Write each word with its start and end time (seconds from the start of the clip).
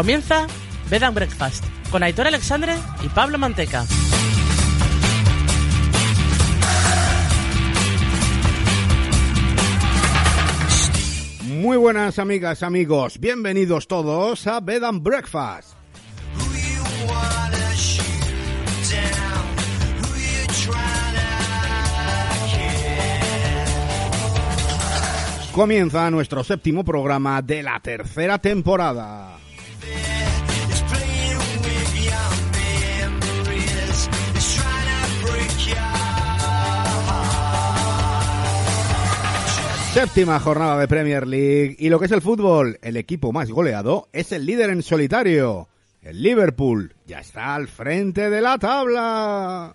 Comienza 0.00 0.46
Bed 0.88 1.02
and 1.02 1.14
Breakfast 1.14 1.62
con 1.90 2.02
Aitor 2.02 2.26
Alexandre 2.26 2.74
y 3.04 3.08
Pablo 3.10 3.36
Manteca. 3.36 3.84
Muy 11.48 11.76
buenas 11.76 12.18
amigas, 12.18 12.62
amigos, 12.62 13.20
bienvenidos 13.20 13.88
todos 13.88 14.46
a 14.46 14.60
Bed 14.60 14.84
and 14.84 15.02
Breakfast. 15.02 15.74
Comienza 25.52 26.10
nuestro 26.10 26.42
séptimo 26.42 26.86
programa 26.86 27.42
de 27.42 27.62
la 27.62 27.80
tercera 27.80 28.38
temporada. 28.38 29.40
Séptima 39.92 40.38
jornada 40.38 40.78
de 40.78 40.86
Premier 40.86 41.26
League 41.26 41.74
y 41.76 41.88
lo 41.88 41.98
que 41.98 42.06
es 42.06 42.12
el 42.12 42.22
fútbol, 42.22 42.78
el 42.80 42.96
equipo 42.96 43.32
más 43.32 43.50
goleado 43.50 44.08
es 44.12 44.30
el 44.30 44.46
líder 44.46 44.70
en 44.70 44.84
solitario. 44.84 45.68
El 46.00 46.22
Liverpool 46.22 46.94
ya 47.06 47.18
está 47.18 47.56
al 47.56 47.66
frente 47.66 48.30
de 48.30 48.40
la 48.40 48.56
tabla. 48.56 49.74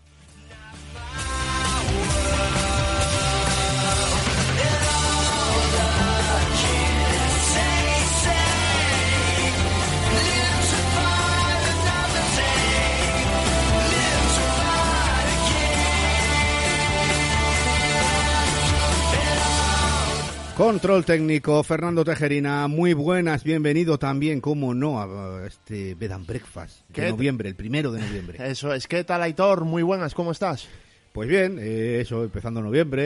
Control 20.55 21.03
técnico, 21.03 21.61
Fernando 21.63 22.05
Tejerina, 22.05 22.69
muy 22.69 22.93
buenas, 22.93 23.43
bienvenido 23.43 23.99
también, 23.99 24.39
como 24.39 24.73
no, 24.73 25.01
a 25.01 25.45
este 25.45 25.95
Bed 25.95 26.13
and 26.13 26.25
Breakfast 26.25 26.79
de 26.87 27.09
noviembre, 27.09 27.49
el 27.49 27.55
primero 27.57 27.91
de 27.91 27.99
noviembre. 27.99 28.37
Eso 28.39 28.73
es. 28.73 28.87
¿Qué 28.87 29.03
tal, 29.03 29.21
Aitor? 29.21 29.65
Muy 29.65 29.83
buenas, 29.83 30.13
¿cómo 30.13 30.31
estás? 30.31 30.69
Pues 31.15 31.29
bien, 31.29 31.57
eh, 31.61 31.99
eso, 32.01 32.25
empezando 32.25 32.61
noviembre, 32.61 33.01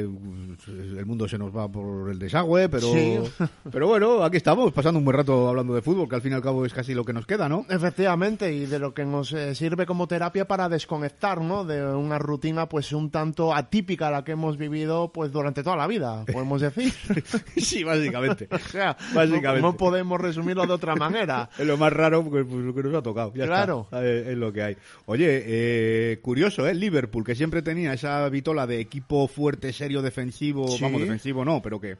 el 0.70 1.06
mundo 1.06 1.26
se 1.26 1.38
nos 1.38 1.50
va 1.56 1.66
por 1.66 2.10
el 2.10 2.18
desagüe, 2.18 2.68
pero, 2.68 2.92
Sí. 2.92 3.18
pero 3.72 3.86
bueno, 3.88 4.22
aquí 4.22 4.36
estamos, 4.36 4.70
pasando 4.70 4.98
un 4.98 5.04
buen 5.06 5.16
rato 5.16 5.48
hablando 5.48 5.74
de 5.74 5.80
fútbol, 5.80 6.10
que 6.10 6.16
al 6.16 6.20
fin 6.20 6.32
y 6.32 6.34
al 6.34 6.42
cabo 6.42 6.66
es 6.66 6.74
casi 6.74 6.92
lo 6.92 7.06
que 7.06 7.14
nos 7.14 7.24
queda, 7.24 7.48
¿no? 7.48 7.64
Efectivamente, 7.70 8.52
y 8.52 8.66
de 8.66 8.78
lo 8.78 8.92
que 8.92 9.06
nos 9.06 9.32
eh, 9.32 9.54
sirve 9.54 9.86
como 9.86 10.06
terapia 10.06 10.46
para 10.46 10.68
desconectar, 10.68 11.40
¿no? 11.40 11.64
De 11.64 11.82
una 11.86 12.18
rutina, 12.18 12.68
pues, 12.68 12.92
un 12.92 13.10
tanto 13.10 13.54
atípica 13.54 14.08
a 14.08 14.10
la 14.10 14.24
que 14.24 14.32
hemos 14.32 14.58
vivido, 14.58 15.10
pues, 15.10 15.32
durante 15.32 15.62
toda 15.62 15.76
la 15.76 15.86
vida, 15.86 16.26
podemos 16.30 16.60
decir. 16.60 16.92
sí, 17.56 17.82
básicamente. 17.82 18.46
o 18.52 18.58
sea, 18.58 18.94
Básicamente. 19.14 19.62
No, 19.62 19.68
no 19.72 19.76
podemos 19.78 20.20
resumirlo 20.20 20.66
de 20.66 20.74
otra 20.74 20.96
manera. 20.96 21.48
Es 21.58 21.66
lo 21.66 21.78
más 21.78 21.94
raro 21.94 22.22
porque 22.22 22.44
pues, 22.44 22.62
lo 22.62 22.74
que 22.74 22.82
nos 22.82 22.94
ha 22.94 23.02
tocado. 23.02 23.32
Ya 23.34 23.46
Claro. 23.46 23.84
está. 23.84 24.04
Eh, 24.04 24.32
es 24.32 24.36
lo 24.36 24.52
que 24.52 24.62
hay. 24.62 24.76
Oye, 25.06 25.42
eh, 25.46 26.18
curioso, 26.20 26.66
¿eh? 26.68 26.74
Liverpool, 26.74 27.24
que 27.24 27.37
siempre 27.38 27.62
tenía 27.62 27.94
esa 27.94 28.28
vitola 28.28 28.66
de 28.66 28.80
equipo 28.80 29.26
fuerte, 29.28 29.72
serio, 29.72 30.02
defensivo. 30.02 30.68
Sí. 30.68 30.82
Vamos, 30.82 31.00
defensivo 31.00 31.44
no, 31.44 31.62
pero 31.62 31.80
que 31.80 31.96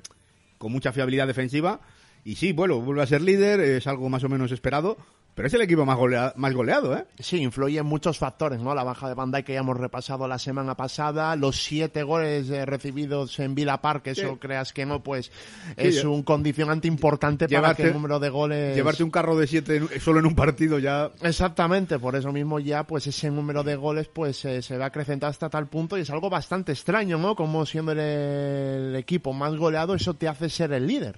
con 0.58 0.72
mucha 0.72 0.92
fiabilidad 0.92 1.26
defensiva. 1.26 1.80
Y 2.24 2.34
sí, 2.34 2.52
bueno, 2.52 2.80
vuelve 2.80 3.02
a 3.02 3.06
ser 3.06 3.22
líder, 3.22 3.60
es 3.60 3.86
algo 3.86 4.08
más 4.10 4.24
o 4.24 4.28
menos 4.28 4.52
esperado. 4.52 4.98
Pero 5.38 5.46
es 5.46 5.54
el 5.54 5.60
equipo 5.62 5.86
más, 5.86 5.96
golea- 5.96 6.32
más 6.34 6.52
goleado, 6.52 6.96
¿eh? 6.96 7.04
Sí, 7.20 7.36
influyen 7.40 7.86
muchos 7.86 8.18
factores, 8.18 8.58
¿no? 8.60 8.74
La 8.74 8.82
baja 8.82 9.06
de 9.08 9.14
Bandai 9.14 9.44
que 9.44 9.52
ya 9.52 9.60
hemos 9.60 9.76
repasado 9.76 10.26
la 10.26 10.36
semana 10.36 10.74
pasada, 10.74 11.36
los 11.36 11.62
siete 11.62 12.02
goles 12.02 12.50
eh, 12.50 12.66
recibidos 12.66 13.38
en 13.38 13.54
Villa 13.54 13.80
Park, 13.80 14.08
eso 14.08 14.32
Sí. 14.32 14.36
creas 14.40 14.72
que 14.72 14.84
no, 14.84 15.00
pues 15.00 15.30
es 15.76 16.02
un 16.02 16.24
condicionante 16.24 16.88
importante 16.88 17.48
para 17.48 17.72
que 17.76 17.84
el 17.84 17.92
número 17.92 18.18
de 18.18 18.30
goles... 18.30 18.74
Llevarte 18.74 19.04
un 19.04 19.12
carro 19.12 19.36
de 19.36 19.46
siete 19.46 19.80
solo 20.00 20.18
en 20.18 20.26
un 20.26 20.34
partido 20.34 20.80
ya. 20.80 21.12
Exactamente, 21.22 22.00
por 22.00 22.16
eso 22.16 22.32
mismo 22.32 22.58
ya 22.58 22.82
pues 22.84 23.06
ese 23.06 23.30
número 23.30 23.62
de 23.62 23.76
goles 23.76 24.08
pues 24.08 24.44
eh, 24.44 24.60
se 24.60 24.76
va 24.76 24.86
acrecentando 24.86 25.30
hasta 25.30 25.48
tal 25.48 25.68
punto 25.68 25.96
y 25.96 26.00
es 26.00 26.10
algo 26.10 26.28
bastante 26.28 26.72
extraño, 26.72 27.16
¿no? 27.16 27.36
Como 27.36 27.64
siendo 27.64 27.92
el, 27.92 28.00
el 28.00 28.96
equipo 28.96 29.32
más 29.32 29.54
goleado 29.54 29.94
eso 29.94 30.14
te 30.14 30.26
hace 30.26 30.48
ser 30.48 30.72
el 30.72 30.84
líder. 30.88 31.14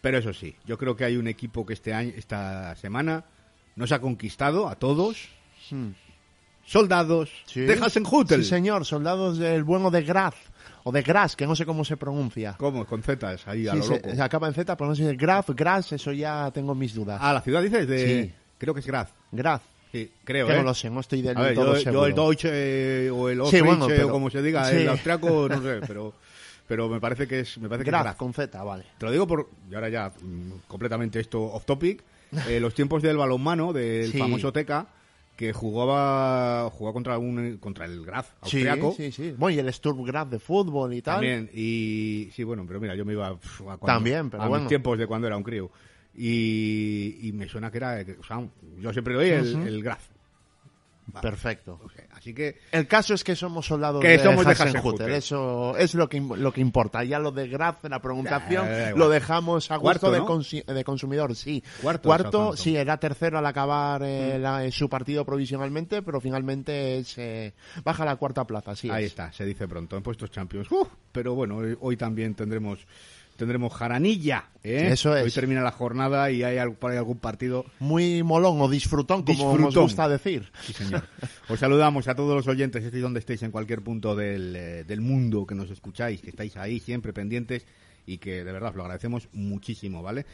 Pero 0.00 0.18
eso 0.18 0.32
sí, 0.32 0.56
yo 0.66 0.76
creo 0.78 0.96
que 0.96 1.04
hay 1.04 1.16
un 1.16 1.28
equipo 1.28 1.64
que 1.64 1.74
este 1.74 1.94
año, 1.94 2.12
esta 2.16 2.74
semana 2.74 3.24
nos 3.76 3.92
ha 3.92 4.00
conquistado 4.00 4.68
a 4.68 4.74
todos. 4.74 5.28
Hmm. 5.70 5.90
Soldados 6.64 7.30
Sí. 7.46 7.60
de 7.60 7.74
Hasenhutel. 7.74 8.42
Sí, 8.42 8.48
señor, 8.50 8.84
soldados 8.84 9.38
del 9.38 9.62
bueno 9.62 9.90
de 9.90 10.02
Graz 10.02 10.34
o 10.82 10.90
de 10.90 11.02
Graz, 11.02 11.36
que 11.36 11.46
no 11.46 11.54
sé 11.54 11.64
cómo 11.64 11.84
se 11.84 11.96
pronuncia. 11.96 12.56
¿Cómo? 12.58 12.84
Con 12.86 13.02
zetas 13.02 13.46
ahí 13.46 13.68
a 13.68 13.72
Sí, 13.72 13.78
lo 13.78 13.82
se, 13.84 13.94
loco. 13.96 14.10
se 14.14 14.22
acaba 14.22 14.48
en 14.48 14.54
Z, 14.54 14.76
pero 14.76 14.90
no 14.90 14.96
sé 14.96 15.02
si 15.04 15.08
es 15.10 15.16
Graf, 15.16 15.50
Graz, 15.50 15.92
eso 15.92 16.12
ya 16.12 16.50
tengo 16.52 16.74
mis 16.74 16.94
dudas. 16.94 17.20
Ah, 17.22 17.32
la 17.32 17.40
ciudad 17.40 17.62
dices 17.62 17.86
de... 17.86 18.24
Sí. 18.24 18.32
Creo 18.58 18.74
que 18.74 18.80
es 18.80 18.86
Graz. 18.86 19.10
Graz, 19.30 19.62
Sí, 19.92 20.10
creo, 20.24 20.46
que 20.48 20.54
¿eh? 20.54 20.56
no 20.56 20.62
lo 20.64 20.74
sé, 20.74 20.90
no 20.90 21.00
estoy 21.00 21.22
del 21.22 21.36
A 21.36 21.40
ver, 21.42 21.54
todo 21.54 21.74
yo, 21.74 21.80
seguro. 21.80 22.00
yo 22.02 22.06
el 22.06 22.14
Deutsche 22.14 22.48
eh, 23.06 23.10
o 23.10 23.28
el 23.28 23.36
Sí, 23.36 23.40
Austriche 23.40 23.64
bueno, 23.64 23.86
pero- 23.86 24.08
o 24.08 24.10
como 24.10 24.28
se 24.30 24.42
diga, 24.42 24.64
sí. 24.68 24.76
el 24.78 24.88
austriaco, 24.88 25.48
no 25.48 25.62
sé, 25.62 25.80
pero, 25.86 26.14
pero 26.66 26.88
me 26.88 27.00
parece 27.00 27.26
que 27.28 27.40
es, 27.40 27.58
me 27.58 27.68
parece 27.68 27.88
que 27.90 27.96
es 27.96 28.14
con 28.16 28.32
Z, 28.34 28.62
vale. 28.62 28.84
Te 28.98 29.06
lo 29.06 29.12
digo 29.12 29.26
por, 29.26 29.48
y 29.70 29.74
ahora 29.74 29.88
ya 29.88 30.12
mm, 30.20 30.50
completamente 30.68 31.20
esto 31.20 31.42
off 31.42 31.64
topic, 31.64 32.02
eh, 32.48 32.60
los 32.60 32.74
tiempos 32.74 33.02
del 33.02 33.16
balonmano, 33.16 33.72
del 33.72 34.10
Sí. 34.12 34.18
famoso 34.18 34.52
Teca, 34.52 34.88
que 35.36 35.52
jugaba, 35.52 36.70
jugaba 36.70 36.94
contra 36.94 37.18
un, 37.18 37.58
contra 37.58 37.84
el 37.84 38.04
Graz 38.04 38.32
austriaco. 38.40 38.92
Sí, 38.96 39.12
sí, 39.12 39.24
sí. 39.30 39.34
Bueno, 39.36 39.56
y 39.56 39.60
el 39.60 39.72
Sturm 39.72 40.02
Graz 40.04 40.30
de 40.30 40.38
fútbol 40.38 40.94
y 40.94 41.02
tal. 41.02 41.16
También, 41.16 41.50
y 41.52 42.30
sí, 42.34 42.42
bueno, 42.42 42.64
pero 42.66 42.80
mira, 42.80 42.94
yo 42.94 43.04
me 43.04 43.12
iba 43.12 43.28
a 43.28 43.36
cuando- 43.38 43.86
También, 43.86 44.30
pero 44.30 44.42
a 44.42 44.46
mis 44.46 44.50
bueno. 44.50 44.66
tiempos 44.66 44.98
de 44.98 45.06
cuando 45.06 45.26
era 45.26 45.36
un 45.36 45.42
crío. 45.42 45.70
Y, 46.14 47.18
y 47.28 47.32
me 47.32 47.46
suena 47.48 47.70
que 47.70 47.76
era, 47.76 48.02
o 48.18 48.24
sea, 48.24 48.40
yo 48.78 48.92
siempre 48.92 49.36
el, 49.38 49.54
Ujú. 49.56 49.66
el 49.66 49.82
Graz. 49.82 50.08
Vale. 51.08 51.22
Perfecto. 51.22 51.80
Así 52.12 52.34
que, 52.34 52.58
El 52.72 52.88
caso 52.88 53.14
es 53.14 53.22
que 53.22 53.36
somos 53.36 53.64
soldados 53.66 54.02
Que 54.02 54.08
de 54.08 54.18
somos 54.18 54.44
de 54.44 54.52
Hasenhutel, 54.52 54.76
Hasenhutel. 54.78 55.12
Eso 55.12 55.76
es 55.76 55.94
lo 55.94 56.08
que, 56.08 56.20
lo 56.20 56.52
que 56.52 56.60
importa. 56.60 57.04
Ya 57.04 57.18
lo 57.20 57.30
de 57.30 57.46
la 57.46 58.00
pronunciación, 58.00 58.64
igual. 58.66 58.94
lo 58.98 59.08
dejamos 59.08 59.70
a 59.70 59.76
gusto 59.76 59.82
Cuarto, 59.82 60.10
de, 60.10 60.18
¿no? 60.18 60.74
de 60.74 60.84
consumidor, 60.84 61.36
sí. 61.36 61.62
Cuarto 61.80 62.08
de. 62.46 62.52
Mm. 62.52 62.56
sí, 62.56 62.76
era 62.76 62.96
tercero 62.98 63.38
al 63.38 63.46
acabar 63.46 64.02
eh, 64.02 64.38
la- 64.38 64.64
eh, 64.64 64.72
su 64.72 64.88
partido 64.88 65.24
provisionalmente, 65.24 66.02
pero 66.02 66.20
finalmente 66.20 66.98
es, 66.98 67.16
eh, 67.18 67.54
baja 67.84 68.02
a 68.02 68.06
la 68.06 68.16
cuarta 68.16 68.44
plaza, 68.44 68.74
sí. 68.74 68.90
ahí 68.90 69.04
es. 69.04 69.10
está, 69.12 69.32
se 69.32 69.44
dice 69.44 69.68
pronto, 69.68 69.96
en 69.96 70.02
puestos 70.02 70.30
champions. 70.32 70.70
Uf, 70.72 70.88
pero 71.12 71.34
bueno, 71.34 71.56
hoy, 71.58 71.76
hoy 71.80 71.96
también 71.96 72.34
tendremos 72.34 72.84
tendremos 73.36 73.72
jaranilla. 73.72 74.50
¿eh? 74.62 74.88
Eso 74.92 75.16
es. 75.16 75.24
Hoy 75.24 75.30
termina 75.30 75.62
la 75.62 75.72
jornada 75.72 76.30
y 76.30 76.42
hay 76.42 76.58
por 76.74 76.90
ahí 76.90 76.98
algún 76.98 77.18
partido 77.18 77.64
Muy 77.78 78.22
molón 78.22 78.60
o 78.60 78.68
disfrutón, 78.68 79.22
como 79.22 79.44
nos 79.44 79.52
Disfrutón. 79.56 79.82
gusta 79.84 80.08
decir. 80.08 80.50
Sí, 80.62 80.72
señor. 80.72 81.04
Os 81.48 81.60
saludamos 81.60 82.08
a 82.08 82.14
todos 82.14 82.34
los 82.34 82.46
oyentes, 82.48 82.84
estéis 82.84 83.02
donde 83.02 83.20
estéis, 83.20 83.42
en 83.42 83.50
cualquier 83.50 83.82
punto 83.82 84.14
del, 84.16 84.54
eh, 84.56 84.84
del 84.84 85.00
mundo 85.00 85.46
que 85.46 85.54
nos 85.54 85.70
escucháis, 85.70 86.20
que 86.20 86.30
estáis 86.30 86.56
ahí 86.56 86.80
siempre 86.80 87.12
pendientes 87.12 87.64
y 88.08 88.18
que 88.18 88.44
de 88.44 88.52
verdad 88.52 88.70
os 88.70 88.76
lo 88.76 88.82
agradecemos 88.82 89.28
muchísimo, 89.32 90.00
¿vale? 90.02 90.26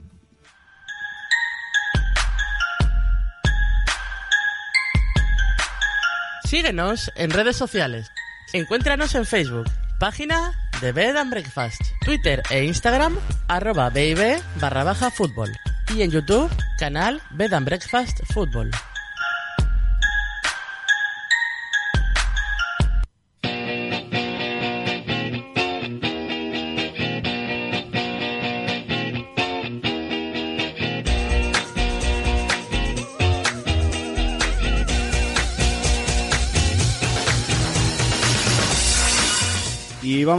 Síguenos 6.50 7.12
en 7.14 7.30
redes 7.30 7.56
sociales. 7.56 8.12
Encuéntranos 8.54 9.14
en 9.14 9.28
Facebook, 9.28 9.70
página 10.00 10.52
de 10.82 10.92
Bed 10.92 11.16
and 11.16 11.30
Breakfast, 11.30 11.80
Twitter 12.04 12.42
e 12.50 12.64
Instagram, 12.64 13.16
arroba 13.48 13.92
BIB 13.92 14.42
barra 14.60 14.84
baja 14.84 15.12
fútbol. 15.12 15.56
Y 15.96 16.02
en 16.02 16.10
YouTube, 16.10 16.50
canal 16.80 17.22
Bed 17.30 17.54
and 17.54 17.68
Breakfast 17.68 18.22
Fútbol. 18.34 18.72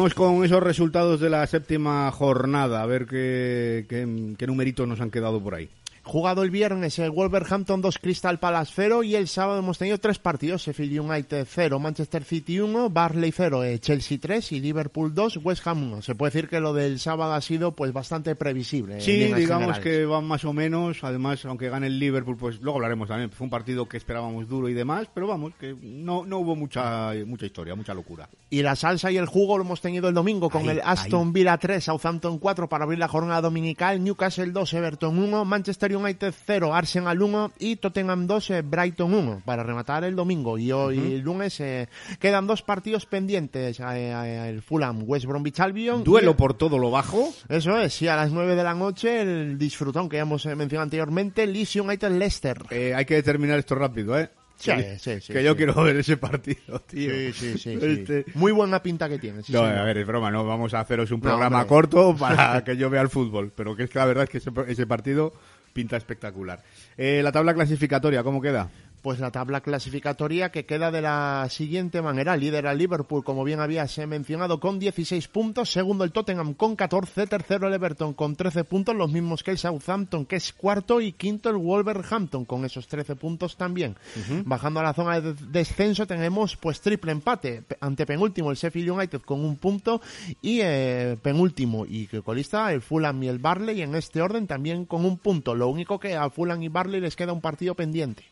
Vamos 0.01 0.15
con 0.15 0.43
esos 0.47 0.63
resultados 0.63 1.21
de 1.21 1.29
la 1.29 1.47
séptima 1.47 2.11
jornada, 2.11 2.83
a 2.83 2.87
ver 2.87 3.05
qué, 3.05 3.85
qué, 3.87 4.35
qué 4.39 4.47
numeritos 4.47 4.89
nos 4.89 4.99
han 5.03 5.11
quedado 5.11 5.43
por 5.43 5.55
ahí. 5.55 5.69
Jugado 6.11 6.43
el 6.43 6.51
viernes 6.51 6.99
el 6.99 7.13
Wolverhampton 7.13 7.81
2 7.81 7.99
Crystal 7.99 8.41
Palace 8.41 8.73
0 8.75 9.05
y 9.05 9.15
el 9.15 9.29
sábado 9.29 9.61
hemos 9.61 9.79
tenido 9.79 9.99
tres 9.99 10.19
partidos, 10.19 10.63
Sheffield 10.63 11.09
United 11.09 11.47
0, 11.49 11.79
Manchester 11.79 12.25
City 12.25 12.59
1, 12.59 12.91
Barley 12.91 13.31
0, 13.31 13.63
eh, 13.63 13.79
Chelsea 13.79 14.19
3 14.21 14.51
y 14.51 14.59
Liverpool 14.59 15.15
2, 15.15 15.39
West 15.45 15.65
Ham 15.69 15.85
1. 15.85 16.03
Se 16.03 16.17
puede 16.17 16.33
decir 16.33 16.49
que 16.49 16.59
lo 16.59 16.73
del 16.73 16.99
sábado 16.99 17.35
ha 17.35 17.41
sido 17.41 17.77
pues 17.77 17.93
bastante 17.93 18.35
previsible. 18.35 19.01
Sí, 19.01 19.33
digamos 19.33 19.77
generales. 19.77 19.79
que 19.79 20.05
van 20.05 20.25
más 20.25 20.45
o 20.45 20.53
menos. 20.53 21.05
Además, 21.05 21.45
aunque 21.45 21.69
gane 21.69 21.87
el 21.87 22.01
Liverpool, 22.01 22.37
pues 22.37 22.61
luego 22.61 22.79
hablaremos 22.79 23.07
también. 23.07 23.31
Fue 23.31 23.45
un 23.45 23.51
partido 23.51 23.89
que 23.89 23.97
esperábamos 23.97 24.49
duro 24.49 24.69
y 24.69 24.75
demás, 24.75 25.07
pero 25.15 25.29
vamos, 25.29 25.53
que 25.61 25.77
no, 25.81 26.27
no 26.27 26.39
hubo 26.41 26.57
mucha, 26.57 27.13
mucha 27.25 27.47
historia, 27.47 27.77
mucha 27.77 27.95
locura. 27.95 28.29
Y 28.51 28.63
la 28.63 28.75
salsa 28.75 29.13
y 29.13 29.17
el 29.17 29.27
jugo 29.27 29.59
lo 29.59 29.63
hemos 29.63 29.81
tenido 29.81 30.09
el 30.09 30.15
domingo 30.15 30.51
con 30.51 30.63
Ahí, 30.63 30.71
el 30.71 30.83
Aston 30.85 31.29
ahí. 31.29 31.35
Villa 31.35 31.57
3, 31.57 31.85
Southampton 31.85 32.41
4 32.41 32.69
para 32.69 32.83
abrir 32.83 32.99
la 32.99 33.07
jornada 33.07 33.43
dominical, 33.43 34.03
Newcastle 34.03 34.51
2, 34.51 34.75
Everton 34.75 35.17
1, 35.17 35.45
Manchester 35.45 35.93
United 35.93 36.00
0, 36.47 36.75
Arsenal 36.75 37.21
1 37.23 37.53
y 37.59 37.77
Tottenham 37.77 38.27
2, 38.27 38.51
eh, 38.51 38.63
Brighton 38.63 39.13
1 39.15 39.43
para 39.45 39.63
rematar 39.63 40.05
el 40.05 40.17
domingo. 40.17 40.59
Y 40.59 40.73
hoy 40.73 41.21
lunes 41.23 41.61
eh, 41.61 41.89
quedan 42.19 42.47
dos 42.47 42.63
partidos 42.63 43.07
pendientes, 43.07 43.81
eh, 43.81 43.85
eh, 43.87 44.49
el 44.49 44.63
Fulham, 44.63 45.03
West 45.07 45.27
Bromwich 45.27 45.61
Albion. 45.61 46.05
Duelo 46.05 46.33
y- 46.33 46.35
por 46.35 46.55
todo 46.55 46.79
lo 46.79 46.91
bajo. 46.91 47.33
Eso 47.49 47.79
es, 47.81 48.01
y 48.03 48.09
a 48.09 48.17
las 48.17 48.31
9 48.33 48.55
de 48.57 48.65
la 48.65 48.75
noche 48.75 49.21
el 49.23 49.59
disfrutón 49.59 50.09
que 50.09 50.17
ya 50.17 50.23
hemos 50.23 50.45
eh, 50.47 50.55
mencionado 50.55 50.85
anteriormente, 50.85 51.47
Leeds 51.47 51.77
United 51.77 52.11
Leicester. 52.11 52.59
Eh, 52.71 52.95
hay 52.95 53.05
que 53.05 53.15
determinar 53.15 53.59
esto 53.59 53.75
rápido, 53.75 54.19
¿eh? 54.19 54.31
Sí, 54.57 54.71
que, 54.73 54.99
sí, 54.99 55.21
sí, 55.23 55.33
que 55.33 55.43
yo 55.43 55.57
quiero 55.57 55.73
ver 55.83 55.97
ese 55.97 56.19
partido, 56.19 56.81
tío. 56.81 57.11
Sí, 57.11 57.33
sí, 57.33 57.53
sí, 57.53 57.59
sí. 57.59 57.79
Este- 57.81 58.27
Muy 58.35 58.53
buena 58.53 58.83
pinta 58.83 59.09
que 59.09 59.19
tiene. 59.19 59.39
No, 59.39 59.43
señor. 59.45 59.65
a 59.69 59.85
ver, 59.85 59.97
es 59.97 60.07
broma, 60.07 60.31
no 60.31 60.45
vamos 60.45 60.75
a 60.75 60.81
haceros 60.81 61.11
un 61.13 61.21
No, 61.21 61.23
programa 61.23 61.63
hombre. 61.63 61.69
corto 61.69 62.15
para 62.19 62.63
que 62.63 62.77
yo 62.77 62.91
vea 62.91 63.01
el 63.01 63.09
fútbol, 63.09 63.53
pero 63.57 63.75
que 63.75 63.85
es 63.85 63.91
que 63.91 63.99
la 63.99 64.05
verdad 64.05 64.25
es 64.25 64.29
que 64.29 64.37
ese, 64.37 64.51
ese 64.69 64.87
partido 64.87 65.33
pinta 65.73 65.97
espectacular. 65.97 66.63
Eh, 66.97 67.21
la 67.23 67.33
tabla 67.33 67.55
clasificatoria, 67.55 68.23
¿cómo 68.23 68.41
queda? 68.41 68.69
Pues 69.03 69.19
la 69.19 69.31
tabla 69.31 69.63
clasificatoria 69.63 70.51
que 70.51 70.67
queda 70.67 70.91
de 70.91 71.01
la 71.01 71.47
siguiente 71.49 72.03
manera. 72.03 72.37
Líder 72.37 72.67
al 72.67 72.79
Liverpool, 72.79 73.25
como 73.25 73.45
bien 73.45 73.61
habías 73.61 73.97
eh, 73.99 74.07
mencionado, 74.07 74.61
con 74.61 74.79
16 74.79 75.29
puntos. 75.29 75.71
Segundo 75.71 76.05
el 76.05 76.13
Tottenham 76.13 76.55
con 76.55 76.77
14. 76.77 77.27
Tercero 77.27 77.69
el 77.69 77.75
Everton 77.75 78.13
con 78.13 78.37
13 78.37 78.65
puntos, 78.65 78.95
los 78.95 79.11
mismos 79.11 79.43
que 79.43 79.53
el 79.53 79.59
Southampton, 79.59 80.27
que 80.27 80.37
es 80.37 80.53
cuarto. 80.53 81.01
Y 81.01 81.13
quinto 81.13 81.49
el 81.49 81.57
Wolverhampton 81.57 82.45
con 82.45 82.65
esos 82.65 82.89
13 82.89 83.17
puntos 83.17 83.57
también. 83.57 83.97
Bajando 84.45 84.81
a 84.81 84.83
la 84.83 84.93
zona 84.93 85.21
de 85.21 85.35
descenso 85.35 86.07
tenemos 86.07 86.57
pues 86.57 86.81
triple 86.81 87.13
empate. 87.13 87.65
Ante 87.81 88.05
penúltimo 88.07 88.51
el 88.51 88.57
Sheffield 88.57 88.91
United 88.91 89.21
con 89.23 89.45
un 89.45 89.57
punto. 89.57 90.01
Y 90.43 90.61
eh, 90.63 91.17
penúltimo 91.23 91.87
y 91.87 92.07
que 92.07 92.23
colista 92.23 92.73
el 92.73 92.83
Fulham 92.83 93.23
y 93.23 93.29
el 93.29 93.39
Barley 93.39 93.83
en 93.83 93.95
este 93.95 94.21
orden 94.21 94.47
también 94.47 94.85
con 94.85 95.05
un 95.05 95.19
punto. 95.19 95.55
Lo 95.55 95.69
único 95.69 95.99
que 95.99 96.17
a 96.17 96.29
Fulham 96.31 96.63
y 96.63 96.69
Barley 96.69 97.01
les 97.01 97.17
queda 97.17 97.33
un 97.33 97.41
partido 97.41 97.75
pendiente. 97.75 98.25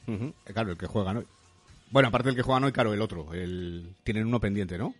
Claro, 0.58 0.72
el 0.72 0.76
que 0.78 0.86
juegan 0.88 1.18
hoy. 1.18 1.26
Bueno, 1.92 2.08
aparte 2.08 2.28
del 2.30 2.36
que 2.36 2.42
juegan 2.42 2.64
hoy, 2.64 2.72
claro, 2.72 2.92
el 2.92 3.00
otro. 3.00 3.32
El... 3.32 3.94
Tienen 4.02 4.26
uno 4.26 4.40
pendiente, 4.40 4.76
¿no? 4.76 4.92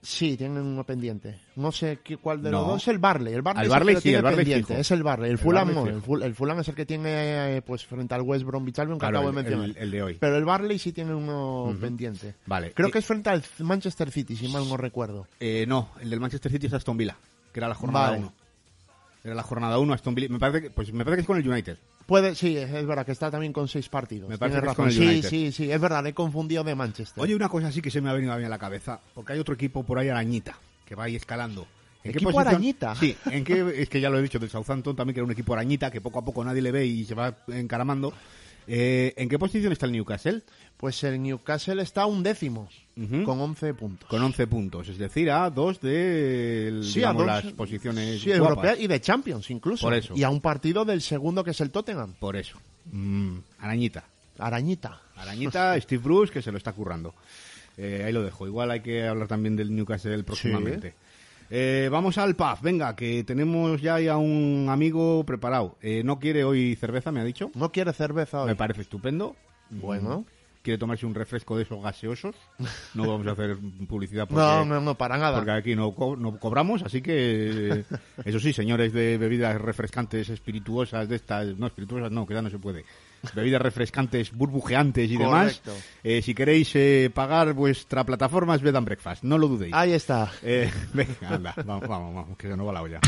Sí, 0.00 0.36
tienen 0.38 0.62
uno 0.62 0.84
pendiente. 0.84 1.38
No 1.54 1.70
sé 1.70 1.98
qué, 2.02 2.16
cuál 2.16 2.42
de 2.42 2.50
No. 2.50 2.60
los 2.60 2.66
dos 2.68 2.82
es 2.82 2.88
el 2.88 2.98
Barley. 2.98 3.34
El 3.34 3.42
Barley, 3.42 3.60
es 3.62 3.66
el 3.66 3.70
Barley 3.70 3.94
que 3.96 4.00
sí, 4.00 4.14
el 4.14 4.22
Barley 4.22 4.36
pendiente. 4.44 4.80
Es 4.80 4.90
el 4.90 5.02
Barley. 5.02 5.26
El 5.26 5.32
El 5.32 5.38
Fulham 5.38 5.68
Barley 5.68 5.84
no. 5.92 5.98
El, 5.98 6.02
Ful- 6.02 6.24
el 6.24 6.34
Fulham 6.34 6.58
es 6.60 6.68
el 6.68 6.74
que 6.74 6.86
tiene 6.86 7.56
eh, 7.58 7.62
pues 7.62 7.84
frente 7.86 8.14
al 8.14 8.22
West 8.22 8.44
Bromwich 8.44 8.78
Albion 8.80 8.98
que 8.98 9.02
Claro, 9.02 9.18
acabo 9.18 9.30
de 9.30 9.42
mencionar. 9.42 9.76
el- 9.78 9.90
de 9.90 10.02
hoy. 10.02 10.16
Pero 10.18 10.36
el 10.38 10.44
Barley 10.46 10.78
sí 10.80 10.92
tiene 10.92 11.14
uno 11.14 11.76
pendiente. 11.78 12.34
Vale. 12.46 12.72
Creo 12.72 12.88
Y- 12.88 12.90
que 12.90 12.98
es 12.98 13.06
frente 13.06 13.28
al 13.30 13.44
Manchester 13.58 14.10
City, 14.10 14.34
si 14.34 14.48
mal 14.48 14.66
no 14.68 14.76
recuerdo. 14.78 15.28
Eh, 15.38 15.66
no, 15.68 15.90
el 16.00 16.08
del 16.10 16.18
Manchester 16.18 16.50
City 16.50 16.66
es 16.68 16.72
Aston 16.72 16.96
Villa, 16.96 17.16
que 17.52 17.60
era 17.60 17.68
la 17.68 17.74
jornada 17.74 18.06
Vale. 18.10 18.18
1. 18.22 18.32
Era 19.24 19.34
la 19.36 19.42
jornada 19.44 19.78
1, 19.78 19.92
Aston 19.94 20.16
Villa. 20.16 20.28
Me 20.30 20.40
parece 20.40 20.62
que, 20.62 20.70
pues 20.70 20.92
me 20.92 21.04
parece 21.04 21.18
que 21.18 21.20
es 21.20 21.26
con 21.28 21.36
el 21.38 21.48
United. 21.48 21.78
Puede, 22.06 22.34
sí, 22.34 22.56
es 22.56 22.86
verdad 22.86 23.06
que 23.06 23.12
está 23.12 23.30
también 23.30 23.52
con 23.52 23.68
seis 23.68 23.88
partidos. 23.88 24.28
Me 24.28 24.38
parece 24.38 24.60
que 24.60 24.68
es 24.68 24.74
con 24.74 24.86
razón. 24.86 24.88
el 24.88 24.92
Sí, 25.08 25.12
United. 25.14 25.28
sí, 25.30 25.52
sí, 25.52 25.70
es 25.72 25.80
verdad, 25.80 26.06
he 26.06 26.12
confundido 26.14 26.64
de 26.64 26.74
Manchester. 26.74 27.22
Oye, 27.22 27.34
una 27.34 27.48
cosa 27.48 27.68
así 27.68 27.80
que 27.80 27.90
se 27.90 28.00
me 28.00 28.10
ha 28.10 28.12
venido 28.12 28.32
a 28.32 28.36
mí 28.38 28.44
a 28.44 28.48
la 28.48 28.58
cabeza, 28.58 29.00
porque 29.14 29.32
hay 29.34 29.38
otro 29.38 29.54
equipo 29.54 29.84
por 29.84 29.98
ahí 29.98 30.08
arañita, 30.08 30.56
que 30.84 30.94
va 30.94 31.04
ahí 31.04 31.16
escalando. 31.16 31.66
¿En 32.04 32.10
¿Equipo 32.10 32.38
arañita? 32.40 32.96
Sí, 32.96 33.16
en 33.26 33.44
qué, 33.44 33.74
es 33.76 33.88
que 33.88 34.00
ya 34.00 34.10
lo 34.10 34.18
he 34.18 34.22
dicho 34.22 34.40
del 34.40 34.50
Southampton 34.50 34.96
también, 34.96 35.14
que 35.14 35.20
era 35.20 35.24
un 35.24 35.30
equipo 35.30 35.52
arañita, 35.52 35.90
que 35.90 36.00
poco 36.00 36.18
a 36.18 36.24
poco 36.24 36.42
nadie 36.44 36.60
le 36.60 36.72
ve 36.72 36.84
y 36.84 37.04
se 37.04 37.14
va 37.14 37.36
encaramando. 37.46 38.12
Eh, 38.66 39.14
¿En 39.16 39.28
qué 39.28 39.38
posición 39.38 39.72
está 39.72 39.86
el 39.86 39.92
Newcastle? 39.92 40.42
Pues 40.82 41.04
el 41.04 41.22
Newcastle 41.22 41.80
está 41.80 42.06
un 42.06 42.24
décimo, 42.24 42.68
con 43.24 43.40
11 43.40 43.72
puntos. 43.74 44.08
Con 44.08 44.20
11 44.20 44.48
puntos, 44.48 44.88
es 44.88 44.98
decir, 44.98 45.30
a 45.30 45.48
dos 45.48 45.80
de 45.80 46.66
el- 46.66 46.82
Sí, 46.82 47.04
a 47.04 47.12
digamos, 47.12 47.18
dos- 47.26 47.44
las 47.44 47.52
posiciones 47.52 48.20
Sí, 48.20 48.32
europeas 48.32 48.80
y 48.80 48.88
de 48.88 49.00
Champions 49.00 49.48
incluso. 49.52 49.86
Por 49.86 49.94
eso. 49.94 50.12
Y 50.16 50.24
a 50.24 50.28
un 50.28 50.40
partido 50.40 50.84
del 50.84 51.00
segundo 51.00 51.44
que 51.44 51.52
es 51.52 51.60
el 51.60 51.70
Tottenham. 51.70 52.14
Por 52.18 52.34
eso. 52.34 52.58
Mm, 52.90 53.36
arañita. 53.60 54.02
Arañita. 54.40 55.00
Arañita, 55.14 55.76
Steve 55.80 56.02
Bruce, 56.02 56.32
que 56.32 56.42
se 56.42 56.50
lo 56.50 56.58
está 56.58 56.72
currando. 56.72 57.14
Eh, 57.78 58.02
ahí 58.04 58.12
lo 58.12 58.24
dejo. 58.24 58.48
Igual 58.48 58.72
hay 58.72 58.80
que 58.80 59.06
hablar 59.06 59.28
también 59.28 59.54
del 59.54 59.72
Newcastle 59.72 60.24
próximamente. 60.24 60.94
Eh, 61.48 61.90
vamos 61.92 62.18
al 62.18 62.34
pub. 62.34 62.58
Venga, 62.60 62.96
que 62.96 63.22
tenemos 63.22 63.80
ya 63.80 63.98
a 64.12 64.16
un 64.18 64.66
amigo 64.68 65.22
preparado. 65.24 65.76
Eh, 65.80 66.02
no 66.04 66.18
quiere 66.18 66.42
hoy 66.42 66.74
cerveza, 66.74 67.12
me 67.12 67.20
ha 67.20 67.24
dicho. 67.24 67.52
No 67.54 67.70
quiere 67.70 67.92
cerveza 67.92 68.42
hoy. 68.42 68.48
Me 68.48 68.56
parece 68.56 68.80
estupendo. 68.80 69.36
Bueno. 69.70 70.24
Quiere 70.62 70.78
tomarse 70.78 71.04
un 71.06 71.14
refresco 71.14 71.56
de 71.56 71.64
esos 71.64 71.82
gaseosos. 71.82 72.36
No 72.94 73.08
vamos 73.08 73.26
a 73.26 73.32
hacer 73.32 73.56
publicidad 73.88 74.26
porque, 74.28 74.40
No, 74.40 74.64
no, 74.64 74.80
no, 74.80 74.94
para 74.96 75.18
nada. 75.18 75.36
porque 75.38 75.50
aquí 75.50 75.74
no, 75.74 75.92
co- 75.92 76.14
no 76.16 76.38
cobramos. 76.38 76.82
Así 76.84 77.02
que, 77.02 77.84
eso 78.24 78.38
sí, 78.38 78.52
señores 78.52 78.92
de 78.92 79.18
bebidas 79.18 79.60
refrescantes, 79.60 80.28
espirituosas, 80.28 81.08
de 81.08 81.16
estas, 81.16 81.58
no, 81.58 81.66
espirituosas 81.66 82.12
no, 82.12 82.24
que 82.26 82.34
ya 82.34 82.42
no 82.42 82.50
se 82.50 82.60
puede. 82.60 82.84
Bebidas 83.34 83.60
refrescantes, 83.62 84.32
burbujeantes 84.32 85.10
y 85.10 85.16
demás. 85.16 85.60
Correcto. 85.64 85.84
Eh, 86.04 86.22
si 86.22 86.34
queréis 86.34 86.70
eh, 86.74 87.10
pagar 87.12 87.52
vuestra 87.54 88.04
plataforma 88.04 88.54
es 88.54 88.62
Bed 88.62 88.76
and 88.76 88.86
Breakfast, 88.86 89.24
no 89.24 89.38
lo 89.38 89.48
dudéis. 89.48 89.74
Ahí 89.74 89.92
está. 89.92 90.30
Eh, 90.42 90.70
venga, 90.94 91.28
anda, 91.28 91.54
vamos, 91.64 91.88
vamos, 91.88 92.14
vamos, 92.14 92.36
que 92.38 92.48
se 92.48 92.56
nos 92.56 92.66
va 92.68 92.72
la 92.72 92.82
olla. 92.82 93.00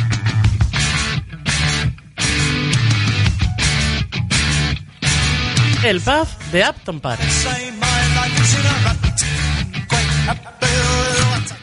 El 5.84 6.00
pub 6.00 6.26
de 6.50 6.62
Upton 6.66 6.98
Park. 6.98 7.20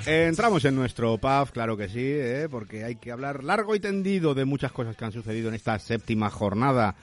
Entramos 0.05 0.63
en 0.65 0.75
nuestro 0.75 1.17
pub, 1.17 1.51
claro 1.51 1.75
que 1.75 1.89
sí, 1.89 2.03
eh, 2.03 2.47
porque 2.49 2.83
hay 2.83 2.97
que 2.97 3.11
hablar 3.11 3.43
largo 3.43 3.73
y 3.73 3.79
tendido 3.79 4.35
de 4.35 4.45
muchas 4.45 4.71
cosas 4.71 4.95
que 4.95 5.05
han 5.05 5.11
sucedido 5.11 5.49
en 5.49 5.55
esta 5.55 5.79
séptima 5.79 6.29
jornada. 6.29 6.93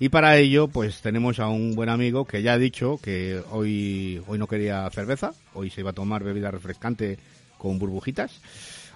Y 0.00 0.08
para 0.08 0.38
ello, 0.38 0.66
pues 0.66 1.02
tenemos 1.02 1.38
a 1.38 1.46
un 1.46 1.76
buen 1.76 1.88
amigo 1.88 2.24
que 2.24 2.42
ya 2.42 2.54
ha 2.54 2.58
dicho 2.58 2.98
que 3.00 3.40
hoy, 3.52 4.20
hoy 4.26 4.36
no 4.36 4.48
quería 4.48 4.90
cerveza, 4.90 5.34
hoy 5.54 5.70
se 5.70 5.82
iba 5.82 5.90
a 5.90 5.94
tomar 5.94 6.24
bebida 6.24 6.50
refrescante 6.50 7.16
con 7.58 7.78
burbujitas. 7.78 8.40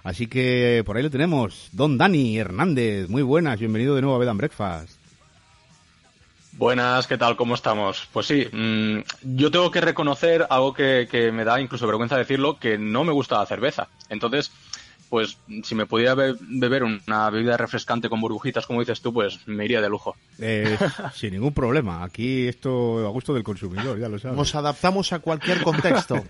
Así 0.03 0.27
que 0.27 0.83
por 0.85 0.97
ahí 0.97 1.03
lo 1.03 1.09
tenemos, 1.09 1.69
Don 1.71 1.97
Dani 1.97 2.37
Hernández. 2.37 3.07
Muy 3.07 3.21
buenas, 3.21 3.59
bienvenido 3.59 3.95
de 3.95 4.01
nuevo 4.01 4.17
a 4.17 4.19
Bed 4.19 4.27
and 4.27 4.39
Breakfast. 4.39 5.00
Buenas, 6.53 7.07
¿qué 7.07 7.17
tal? 7.17 7.37
¿Cómo 7.37 7.55
estamos? 7.55 8.07
Pues 8.11 8.27
sí, 8.27 8.45
mm, 8.51 8.99
yo 9.37 9.51
tengo 9.51 9.71
que 9.71 9.79
reconocer 9.79 10.45
algo 10.49 10.73
que, 10.73 11.07
que 11.09 11.31
me 11.31 11.45
da 11.45 11.61
incluso 11.61 11.87
vergüenza 11.87 12.17
decirlo, 12.17 12.59
que 12.59 12.77
no 12.77 13.05
me 13.05 13.13
gusta 13.13 13.37
la 13.37 13.45
cerveza. 13.45 13.87
Entonces, 14.09 14.51
pues 15.11 15.37
si 15.63 15.75
me 15.75 15.85
pudiera 15.85 16.15
be- 16.15 16.33
beber 16.39 16.83
una 16.83 17.29
bebida 17.29 17.57
refrescante 17.57 18.09
con 18.09 18.19
burbujitas, 18.21 18.65
como 18.65 18.79
dices 18.79 19.01
tú, 19.01 19.13
pues 19.13 19.39
me 19.45 19.65
iría 19.65 19.81
de 19.81 19.89
lujo. 19.89 20.15
Eh, 20.39 20.75
sin 21.13 21.33
ningún 21.33 21.53
problema, 21.53 22.03
aquí 22.03 22.47
esto 22.47 23.05
a 23.05 23.09
gusto 23.11 23.33
del 23.35 23.43
consumidor, 23.43 23.99
ya 23.99 24.09
lo 24.09 24.17
sabes. 24.17 24.37
Nos 24.37 24.55
adaptamos 24.55 25.13
a 25.13 25.19
cualquier 25.19 25.61
contexto. 25.61 26.15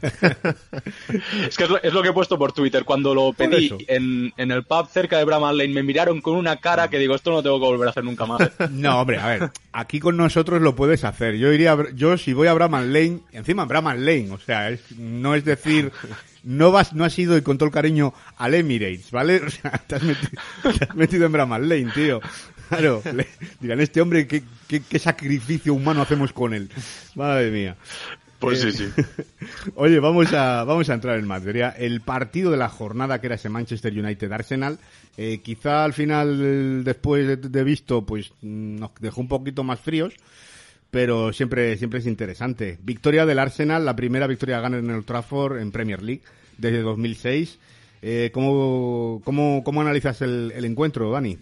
Es 1.48 1.58
que 1.58 1.64
es 1.66 1.70
lo, 1.70 1.82
es 1.82 1.94
lo 1.94 2.02
que 2.02 2.10
he 2.10 2.14
puesto 2.14 2.38
por 2.38 2.52
Twitter. 2.54 2.84
Cuando 2.86 3.14
lo 3.14 3.34
pedí 3.34 3.72
en, 3.88 4.34
en 4.38 4.52
el 4.52 4.64
pub 4.64 4.88
cerca 4.90 5.18
de 5.18 5.26
Bramall 5.26 5.58
Lane, 5.58 5.74
me 5.74 5.84
miraron 5.84 6.22
con 6.22 6.36
una 6.36 6.58
cara 6.58 6.90
que 6.90 6.98
digo, 6.98 7.16
esto 7.16 7.30
no 7.30 7.38
lo 7.38 7.44
tengo 7.44 7.60
que 7.60 7.66
volver 7.66 7.88
a 7.88 7.92
hacer 7.92 8.04
nunca 8.04 8.26
más. 8.26 8.42
No, 8.72 9.02
hombre, 9.02 9.20
a 9.20 9.28
ver, 9.28 9.52
aquí 9.74 10.00
con 10.00 10.18
nosotros 10.18 10.62
lo 10.62 10.76
puedes 10.76 11.04
hacer. 11.04 11.36
Yo 11.38 11.52
iría, 11.52 11.78
yo 11.94 12.18
si 12.18 12.34
voy 12.34 12.48
a 12.48 12.54
Bramall 12.54 12.92
Lane, 12.92 13.20
encima 13.32 13.66
Bramall 13.66 14.04
Lane, 14.04 14.32
o 14.32 14.40
sea, 14.40 14.70
es- 14.70 14.98
no 14.98 15.36
es 15.36 15.46
decir, 15.46 15.92
no 16.44 16.72
vas, 16.72 16.94
no 16.94 17.04
has 17.04 17.18
ido 17.20 17.38
y 17.38 17.42
con 17.42 17.58
todo 17.58 17.68
el 17.68 17.74
cariño 17.74 18.14
al 18.38 18.54
Emirates, 18.56 19.12
¿vale? 19.12 19.42
O 19.46 19.50
sea, 19.50 19.72
te 19.72 19.96
has 19.96 20.04
metido, 20.04 20.32
te 20.80 20.84
has 20.86 20.96
metido 20.96 21.26
en 21.26 21.32
Bramall 21.32 21.68
Lane, 21.70 21.92
tío. 21.94 22.20
Claro, 22.70 23.02
le- 23.14 23.28
dirán, 23.60 23.80
este 23.82 24.02
hombre, 24.02 24.28
¿qué, 24.28 24.44
qué, 24.68 24.82
qué 24.82 25.00
sacrificio 25.00 25.74
humano 25.74 26.02
hacemos 26.02 26.32
con 26.34 26.54
él? 26.54 26.70
Madre 27.16 27.52
mía. 27.52 27.76
Pues 28.40 28.64
Eh, 28.64 28.72
sí, 28.72 28.90
sí. 28.96 29.04
Oye, 29.76 30.00
vamos 30.00 30.34
a, 30.34 30.64
vamos 30.64 30.90
a 30.90 30.96
entrar 30.96 31.20
en 31.20 31.28
materia. 31.28 31.70
El 31.78 32.02
partido 32.02 32.50
de 32.50 32.58
la 32.58 32.70
jornada 32.70 33.20
que 33.22 33.28
era 33.28 33.36
ese 33.36 33.50
Manchester 33.50 33.94
United 33.94 34.32
Arsenal, 34.32 34.80
eh, 35.18 35.42
quizá 35.44 35.84
al 35.84 35.94
final, 35.94 36.84
después 36.84 37.28
de, 37.28 37.36
de 37.38 37.64
visto, 37.64 38.04
pues 38.04 38.32
mm, 38.42 38.78
nos 38.78 38.92
dejó 39.00 39.22
un 39.22 39.28
poquito 39.28 39.64
más 39.64 39.80
fríos, 39.80 40.14
pero 40.92 41.32
siempre, 41.32 41.78
siempre 41.78 42.00
es 42.00 42.06
interesante. 42.06 42.78
Victoria 42.84 43.26
del 43.26 43.40
Arsenal, 43.40 43.86
la 43.86 43.96
primera 43.96 44.28
victoria 44.28 44.60
gana 44.60 44.78
en 44.78 44.90
el 44.90 45.06
Trafford 45.06 45.60
en 45.60 45.72
Premier 45.72 46.04
League 46.04 46.22
desde 46.58 46.82
2006. 46.82 47.58
Eh, 48.02 48.30
¿cómo, 48.34 49.22
cómo, 49.24 49.64
¿Cómo 49.64 49.82
analizas 49.82 50.22
el, 50.22 50.54
encuentro, 50.66 51.10
Dani? 51.12 51.38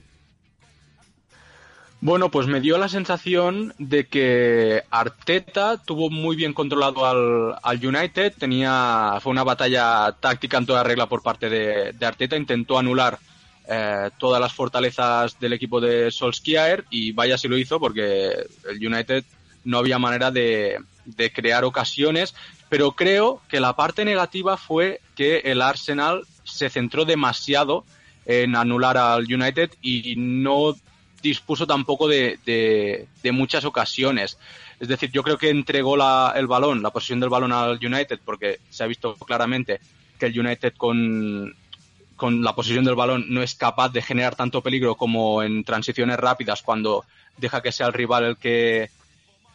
Bueno, 2.01 2.29
pues 2.29 2.47
me 2.47 2.61
dio 2.61 2.77
la 2.77 2.87
sensación 2.87 3.73
de 3.77 4.07
que 4.07 4.83
Arteta 4.89 5.81
tuvo 5.83 6.09
muy 6.09 6.35
bien 6.35 6.53
controlado 6.53 7.05
al, 7.05 7.85
United, 7.85 8.33
tenía 8.37 9.17
fue 9.21 9.31
una 9.31 9.43
batalla 9.43 10.15
táctica 10.19 10.57
en 10.57 10.65
toda 10.65 10.83
regla 10.83 11.07
por 11.07 11.21
parte 11.21 11.49
de, 11.49 12.05
Arteta, 12.05 12.37
intentó 12.37 12.77
anular 12.77 13.19
eh, 13.67 14.09
todas 14.17 14.39
las 14.39 14.53
fortalezas 14.53 15.37
del 15.39 15.53
equipo 15.53 15.81
de 15.81 16.09
Solskjaer 16.09 16.85
y 16.89 17.11
vaya 17.11 17.37
si 17.37 17.49
lo 17.49 17.57
hizo 17.57 17.79
porque 17.81 18.31
el 18.69 18.87
United 18.87 19.25
no 19.63 19.79
había 19.79 19.99
manera 19.99 20.31
de, 20.31 20.77
de 21.05 21.31
crear 21.31 21.63
ocasiones, 21.63 22.35
pero 22.69 22.91
creo 22.91 23.41
que 23.49 23.59
la 23.59 23.75
parte 23.75 24.05
negativa 24.05 24.57
fue 24.57 25.01
que 25.15 25.39
el 25.39 25.61
Arsenal 25.61 26.25
se 26.43 26.69
centró 26.69 27.05
demasiado 27.05 27.83
en 28.25 28.55
anular 28.55 28.97
al 28.97 29.23
United 29.23 29.71
y 29.81 30.15
no 30.17 30.75
dispuso 31.21 31.67
tampoco 31.67 32.07
de, 32.07 32.39
de, 32.45 33.31
muchas 33.31 33.65
ocasiones. 33.65 34.37
Es 34.79 34.87
decir, 34.87 35.11
yo 35.11 35.23
creo 35.23 35.37
que 35.37 35.49
entregó 35.49 35.97
la, 35.97 36.33
el 36.35 36.47
balón, 36.47 36.81
la 36.81 36.91
posición 36.91 37.19
del 37.19 37.29
balón 37.29 37.51
al 37.51 37.79
United, 37.83 38.19
porque 38.23 38.59
se 38.69 38.83
ha 38.83 38.87
visto 38.87 39.15
claramente 39.15 39.79
que 40.17 40.27
el 40.27 40.39
United 40.39 40.73
con, 40.77 41.55
con 42.15 42.43
la 42.43 42.53
posición 42.53 42.85
del 42.85 42.95
balón 42.95 43.25
no 43.29 43.41
es 43.41 43.55
capaz 43.55 43.89
de 43.89 44.01
generar 44.01 44.35
tanto 44.35 44.61
peligro 44.61 44.95
como 44.95 45.41
en 45.43 45.63
transiciones 45.63 46.17
rápidas 46.17 46.61
cuando 46.61 47.05
deja 47.37 47.61
que 47.61 47.71
sea 47.71 47.87
el 47.87 47.93
rival 47.93 48.25
el 48.25 48.37
que 48.37 48.89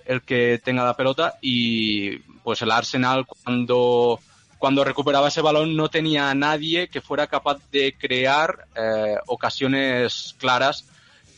el 0.06 0.22
que 0.22 0.60
tenga 0.62 0.84
la 0.84 0.96
pelota 0.96 1.34
y 1.40 2.18
pues 2.42 2.62
el 2.62 2.70
Arsenal 2.70 3.26
cuando 3.26 4.20
cuando 4.64 4.82
recuperaba 4.82 5.28
ese 5.28 5.42
balón 5.42 5.76
no 5.76 5.90
tenía 5.90 6.30
a 6.30 6.34
nadie 6.34 6.88
que 6.88 7.02
fuera 7.02 7.26
capaz 7.26 7.58
de 7.70 7.94
crear 7.98 8.66
eh, 8.74 9.16
ocasiones 9.26 10.34
claras. 10.38 10.88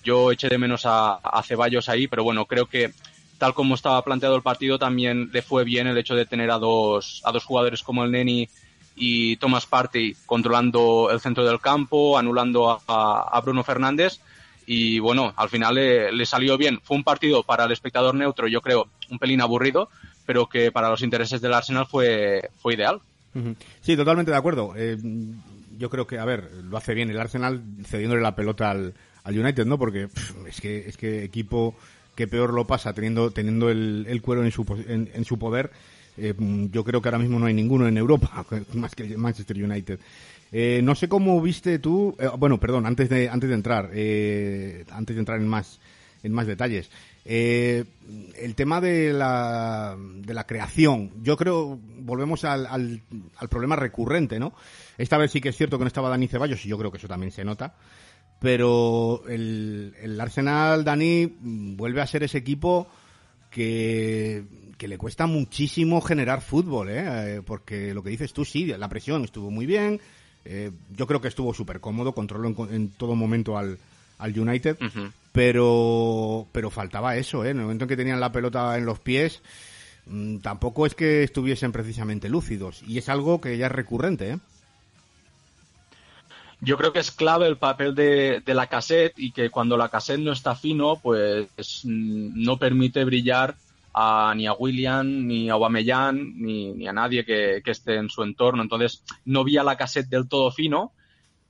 Yo 0.04 0.30
eché 0.30 0.48
de 0.48 0.58
menos 0.58 0.82
a, 0.84 1.18
Ceballos 1.44 1.88
ahí, 1.88 2.06
pero 2.06 2.22
bueno, 2.22 2.46
creo 2.46 2.66
que 2.66 2.92
tal 3.38 3.52
como 3.52 3.74
estaba 3.74 4.04
planteado 4.04 4.36
el 4.36 4.42
partido 4.42 4.78
también 4.78 5.30
le 5.32 5.42
fue 5.42 5.64
bien 5.64 5.88
el 5.88 5.98
hecho 5.98 6.14
de 6.14 6.24
tener 6.24 6.52
a 6.52 6.58
dos, 6.58 7.20
a 7.24 7.32
dos 7.32 7.44
jugadores 7.44 7.82
como 7.82 8.04
el 8.04 8.12
Neni 8.12 8.48
y 8.94 9.36
Thomas 9.38 9.66
Partey 9.66 10.16
controlando 10.24 11.10
el 11.10 11.20
centro 11.20 11.44
del 11.44 11.60
campo, 11.60 12.16
anulando 12.16 12.80
a, 12.86 13.40
Bruno 13.40 13.64
Fernández 13.64 14.20
y 14.66 14.98
bueno, 14.98 15.32
al 15.36 15.48
final 15.48 15.76
le, 15.76 16.26
salió 16.26 16.58
bien. 16.58 16.80
Fue 16.82 16.96
un 16.96 17.04
partido 17.04 17.44
para 17.44 17.64
el 17.64 17.72
espectador 17.72 18.14
neutro, 18.14 18.48
yo 18.48 18.60
creo, 18.60 18.88
un 19.10 19.18
pelín 19.18 19.40
aburrido, 19.40 19.88
pero 20.26 20.48
que 20.48 20.72
para 20.72 20.90
los 20.90 21.02
intereses 21.02 21.40
del 21.40 21.54
Arsenal 21.54 21.86
fue, 21.86 22.50
fue 22.56 22.74
ideal. 22.74 23.00
Sí, 23.80 23.96
totalmente 23.96 24.32
de 24.32 24.36
acuerdo. 24.36 24.74
Eh, 24.76 24.96
yo 25.78 25.90
creo 25.90 26.06
que, 26.06 26.18
a 26.18 26.24
ver, 26.24 26.50
lo 26.64 26.76
hace 26.76 26.94
bien 26.94 27.10
el 27.10 27.20
Arsenal 27.20 27.62
cediéndole 27.84 28.22
la 28.22 28.34
pelota 28.34 28.70
al, 28.70 28.94
al 29.24 29.38
United, 29.38 29.66
¿no? 29.66 29.78
Porque 29.78 30.08
es 30.48 30.60
que 30.60 30.88
es 30.88 30.96
que 30.96 31.22
equipo 31.22 31.76
que 32.14 32.26
peor 32.26 32.54
lo 32.54 32.66
pasa 32.66 32.94
teniendo 32.94 33.30
teniendo 33.30 33.68
el, 33.68 34.20
cuero 34.22 34.44
en 34.44 34.50
su 34.50 34.64
en, 34.88 35.24
su 35.24 35.38
poder. 35.38 35.70
Eh, 36.16 36.34
yo 36.72 36.82
creo 36.82 37.02
que 37.02 37.08
ahora 37.08 37.18
mismo 37.18 37.38
no 37.38 37.44
hay 37.44 37.52
ninguno 37.52 37.86
en 37.86 37.98
Europa 37.98 38.46
más 38.74 38.94
que 38.94 39.04
el 39.04 39.18
Manchester 39.18 39.62
United. 39.62 40.00
Eh, 40.52 40.80
no 40.82 40.94
sé 40.94 41.08
cómo 41.08 41.40
viste 41.40 41.78
tú, 41.78 42.16
eh, 42.18 42.28
bueno, 42.38 42.58
perdón, 42.58 42.86
antes 42.86 43.08
de 43.08 43.28
antes 43.28 43.48
de 43.48 43.54
entrar, 43.54 43.86
antes 43.86 45.16
de 45.16 45.18
entrar 45.18 45.38
en 45.38 45.48
más 45.48 45.80
en 46.22 46.32
más 46.32 46.46
detalles, 46.46 46.90
el 47.24 48.54
tema 48.54 48.80
de 48.80 49.12
la 49.12 49.96
de 49.98 50.34
la 50.34 50.46
creación, 50.46 51.12
yo 51.22 51.36
creo 51.36 51.78
volvemos 51.98 52.44
al, 52.44 52.66
al, 52.66 53.02
al 53.36 53.48
problema 53.48 53.76
recurrente, 53.76 54.38
¿no? 54.38 54.54
Esta 54.98 55.18
vez 55.18 55.32
sí 55.32 55.40
que 55.40 55.50
es 55.50 55.56
cierto 55.56 55.78
que 55.78 55.84
no 55.84 55.88
estaba 55.88 56.08
Dani 56.08 56.28
Ceballos 56.28 56.64
y 56.64 56.68
yo 56.68 56.78
creo 56.78 56.90
que 56.90 56.98
eso 56.98 57.08
también 57.08 57.32
se 57.32 57.44
nota 57.44 57.74
pero 58.38 59.22
el, 59.28 59.94
el 60.00 60.20
Arsenal, 60.20 60.84
Dani, 60.84 61.36
vuelve 61.40 62.00
a 62.00 62.06
ser 62.06 62.22
ese 62.22 62.38
equipo 62.38 62.86
que, 63.50 64.44
que 64.76 64.88
le 64.88 64.98
cuesta 64.98 65.26
muchísimo 65.26 66.00
generar 66.00 66.42
fútbol, 66.42 66.90
¿eh? 66.90 67.04
¿eh? 67.36 67.42
porque 67.44 67.94
lo 67.94 68.02
que 68.02 68.10
dices 68.10 68.32
tú, 68.32 68.44
sí, 68.44 68.66
la 68.66 68.88
presión 68.88 69.24
estuvo 69.24 69.50
muy 69.50 69.66
bien, 69.66 70.00
eh, 70.48 70.70
yo 70.96 71.06
creo 71.06 71.20
que 71.20 71.28
estuvo 71.28 71.52
súper 71.54 71.80
cómodo, 71.80 72.12
controló 72.12 72.54
en, 72.70 72.90
todo 72.90 73.14
momento 73.14 73.58
al, 73.58 73.78
al 74.18 74.38
United, 74.38 74.78
pero, 75.32 76.46
pero 76.52 76.70
faltaba 76.70 77.16
eso, 77.16 77.44
¿eh? 77.44 77.50
en 77.50 77.58
el 77.58 77.62
momento 77.64 77.84
en 77.84 77.88
que 77.88 77.96
tenían 77.96 78.20
la 78.20 78.32
pelota 78.32 78.76
en 78.78 78.86
los 78.86 78.98
pies, 78.98 79.42
mm, 80.06 80.38
tampoco 80.38 80.86
es 80.86 80.94
que 80.94 81.22
estuviesen 81.22 81.72
precisamente 81.72 82.28
lúcidos, 82.28 82.82
y 82.86 82.98
es 82.98 83.08
algo 83.08 83.40
que 83.40 83.58
ya 83.58 83.66
es 83.66 83.72
recurrente, 83.72 84.30
¿eh? 84.30 84.38
yo 86.60 86.76
creo 86.76 86.92
que 86.92 87.00
es 87.00 87.10
clave 87.10 87.46
el 87.46 87.58
papel 87.58 87.94
de, 87.94 88.42
la 88.46 88.66
cassette 88.66 89.18
y 89.18 89.32
que 89.32 89.50
cuando 89.50 89.76
la 89.76 89.88
cassette 89.88 90.20
no 90.20 90.32
está 90.32 90.54
fino, 90.54 90.96
pues 90.96 91.48
mm, 91.84 92.42
no 92.42 92.56
permite 92.56 93.04
brillar 93.04 93.56
a, 93.98 94.34
ni 94.36 94.46
a 94.46 94.52
William, 94.52 95.26
ni 95.26 95.48
a 95.48 95.54
Aubameyang, 95.54 96.34
ni, 96.36 96.86
a 96.86 96.92
nadie 96.92 97.24
que, 97.24 97.62
esté 97.64 97.96
en 97.96 98.10
su 98.10 98.22
entorno. 98.22 98.62
Entonces, 98.62 99.02
no 99.24 99.42
vi 99.42 99.56
a 99.56 99.64
la 99.64 99.76
cassette 99.76 100.10
del 100.10 100.28
todo 100.28 100.50
fino 100.50 100.92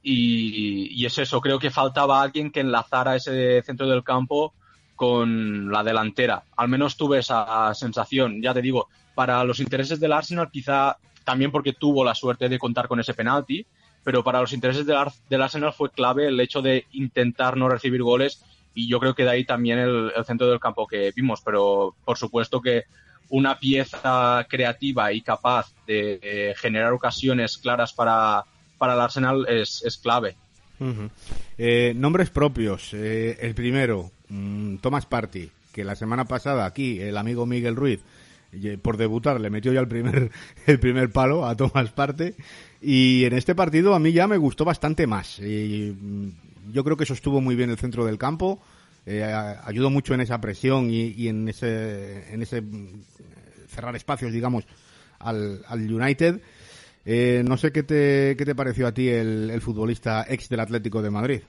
y, 0.01 1.05
es 1.05 1.19
eso, 1.19 1.41
creo 1.41 1.59
que 1.59 1.73
faltaba 1.73 2.23
alguien 2.23 2.53
que 2.53 2.61
enlazara 2.61 3.17
ese 3.17 3.63
centro 3.63 3.89
del 3.89 4.05
campo 4.05 4.55
con 4.95 5.73
la 5.73 5.83
delantera. 5.83 6.45
Al 6.57 6.69
menos 6.69 6.97
tuve 6.97 7.19
esa 7.19 7.75
sensación, 7.75 8.41
ya 8.41 8.55
te 8.55 8.63
digo, 8.63 8.89
para 9.17 9.43
los 9.43 9.59
intereses 9.59 9.99
del 9.99 10.13
Arsenal 10.13 10.49
quizá 10.53 10.99
también 11.25 11.51
porque 11.51 11.73
tuvo 11.73 12.05
la 12.05 12.15
suerte 12.15 12.49
de 12.49 12.61
contar 12.61 12.87
con 12.87 13.01
ese 13.01 13.13
penalti, 13.13 13.67
pero 14.05 14.23
para 14.23 14.41
los 14.41 14.53
intereses 14.53 14.87
del, 14.87 15.43
Arsenal 15.43 15.73
fue 15.73 15.91
clave 15.91 16.29
el 16.29 16.39
hecho 16.39 16.63
de 16.63 16.87
intentar 16.93 17.57
no 17.57 17.69
recibir 17.69 18.05
goles 18.05 18.45
y 18.77 18.87
yo 18.87 19.01
creo 19.01 19.15
que 19.15 19.25
de 19.25 19.31
ahí 19.31 19.45
también 19.45 19.81
el, 19.81 20.13
centro 20.25 20.49
del 20.49 20.61
campo 20.61 20.87
que 20.87 21.11
vimos, 21.17 21.41
pero 21.41 21.97
por 22.05 22.17
supuesto 22.17 22.61
que 22.61 22.85
una 23.31 23.59
pieza 23.59 24.47
creativa 24.49 25.13
y 25.13 25.23
capaz 25.23 25.73
de 25.87 26.55
generar 26.59 26.93
ocasiones 26.93 27.59
claras 27.59 27.93
para, 27.93 28.45
para 28.79 28.95
el 28.95 29.01
Arsenal 29.01 29.47
es, 29.49 29.83
es 29.85 29.97
clave. 29.97 30.37
Eh, 31.59 31.95
nombres 31.97 32.31
propios. 32.31 32.93
Eh, 32.93 33.39
el 33.41 33.55
primero, 33.55 34.11
mm, 34.29 34.77
Thomas 34.77 35.07
Party, 35.07 35.51
que 35.73 35.85
la 35.85 35.97
semana 35.97 36.25
pasada 36.25 36.67
aquí 36.67 37.01
el 37.01 37.17
amigo 37.17 37.47
Miguel 37.47 37.77
Ruiz, 37.77 38.01
eh, 38.53 38.79
por 38.81 38.97
debutar, 38.97 39.41
le 39.41 39.51
metió 39.51 39.73
ya 39.73 39.81
el 39.81 39.89
primer, 39.89 40.31
el 40.67 40.79
primer 40.79 41.11
palo 41.11 41.47
a 41.47 41.57
Thomas 41.57 41.91
Party. 41.91 42.35
Y 42.83 43.25
en 43.25 43.33
este 43.33 43.55
partido 43.55 43.95
a 43.95 43.99
mí 43.99 44.13
ya 44.13 44.27
me 44.27 44.37
gustó 44.37 44.65
bastante 44.65 45.07
más. 45.07 45.41
Mm, 45.41 46.29
yo 46.73 46.85
creo 46.85 46.97
que 46.97 47.05
eso 47.05 47.15
estuvo 47.15 47.41
muy 47.41 47.57
bien 47.57 47.71
el 47.71 47.79
centro 47.79 48.05
del 48.05 48.19
campo. 48.19 48.61
Eh, 49.05 49.23
ayudó 49.23 49.91
mucho 49.91 50.15
en 50.15 50.21
esa 50.21 50.41
presión 50.41 50.91
y, 50.91 51.29
en 51.29 51.49
ese, 51.49 52.33
en 52.33 52.43
ese 52.43 52.61
mm, 52.61 53.03
cerrar 53.69 53.95
espacios, 53.95 54.33
digamos, 54.33 54.65
al, 55.19 55.63
al 55.69 55.93
United. 55.93 56.41
Eh, 57.05 57.43
no 57.47 57.57
sé 57.57 57.71
qué 57.71 57.85
te, 57.85 58.35
qué 58.37 58.45
te 58.45 58.55
pareció 58.55 58.87
a 58.87 58.93
ti 58.93 59.09
el, 59.09 59.51
el 59.51 59.61
futbolista 59.61 60.27
ex 60.29 60.49
del 60.49 60.61
Atlético 60.61 61.03
de 61.03 61.11
Madrid. 61.11 61.41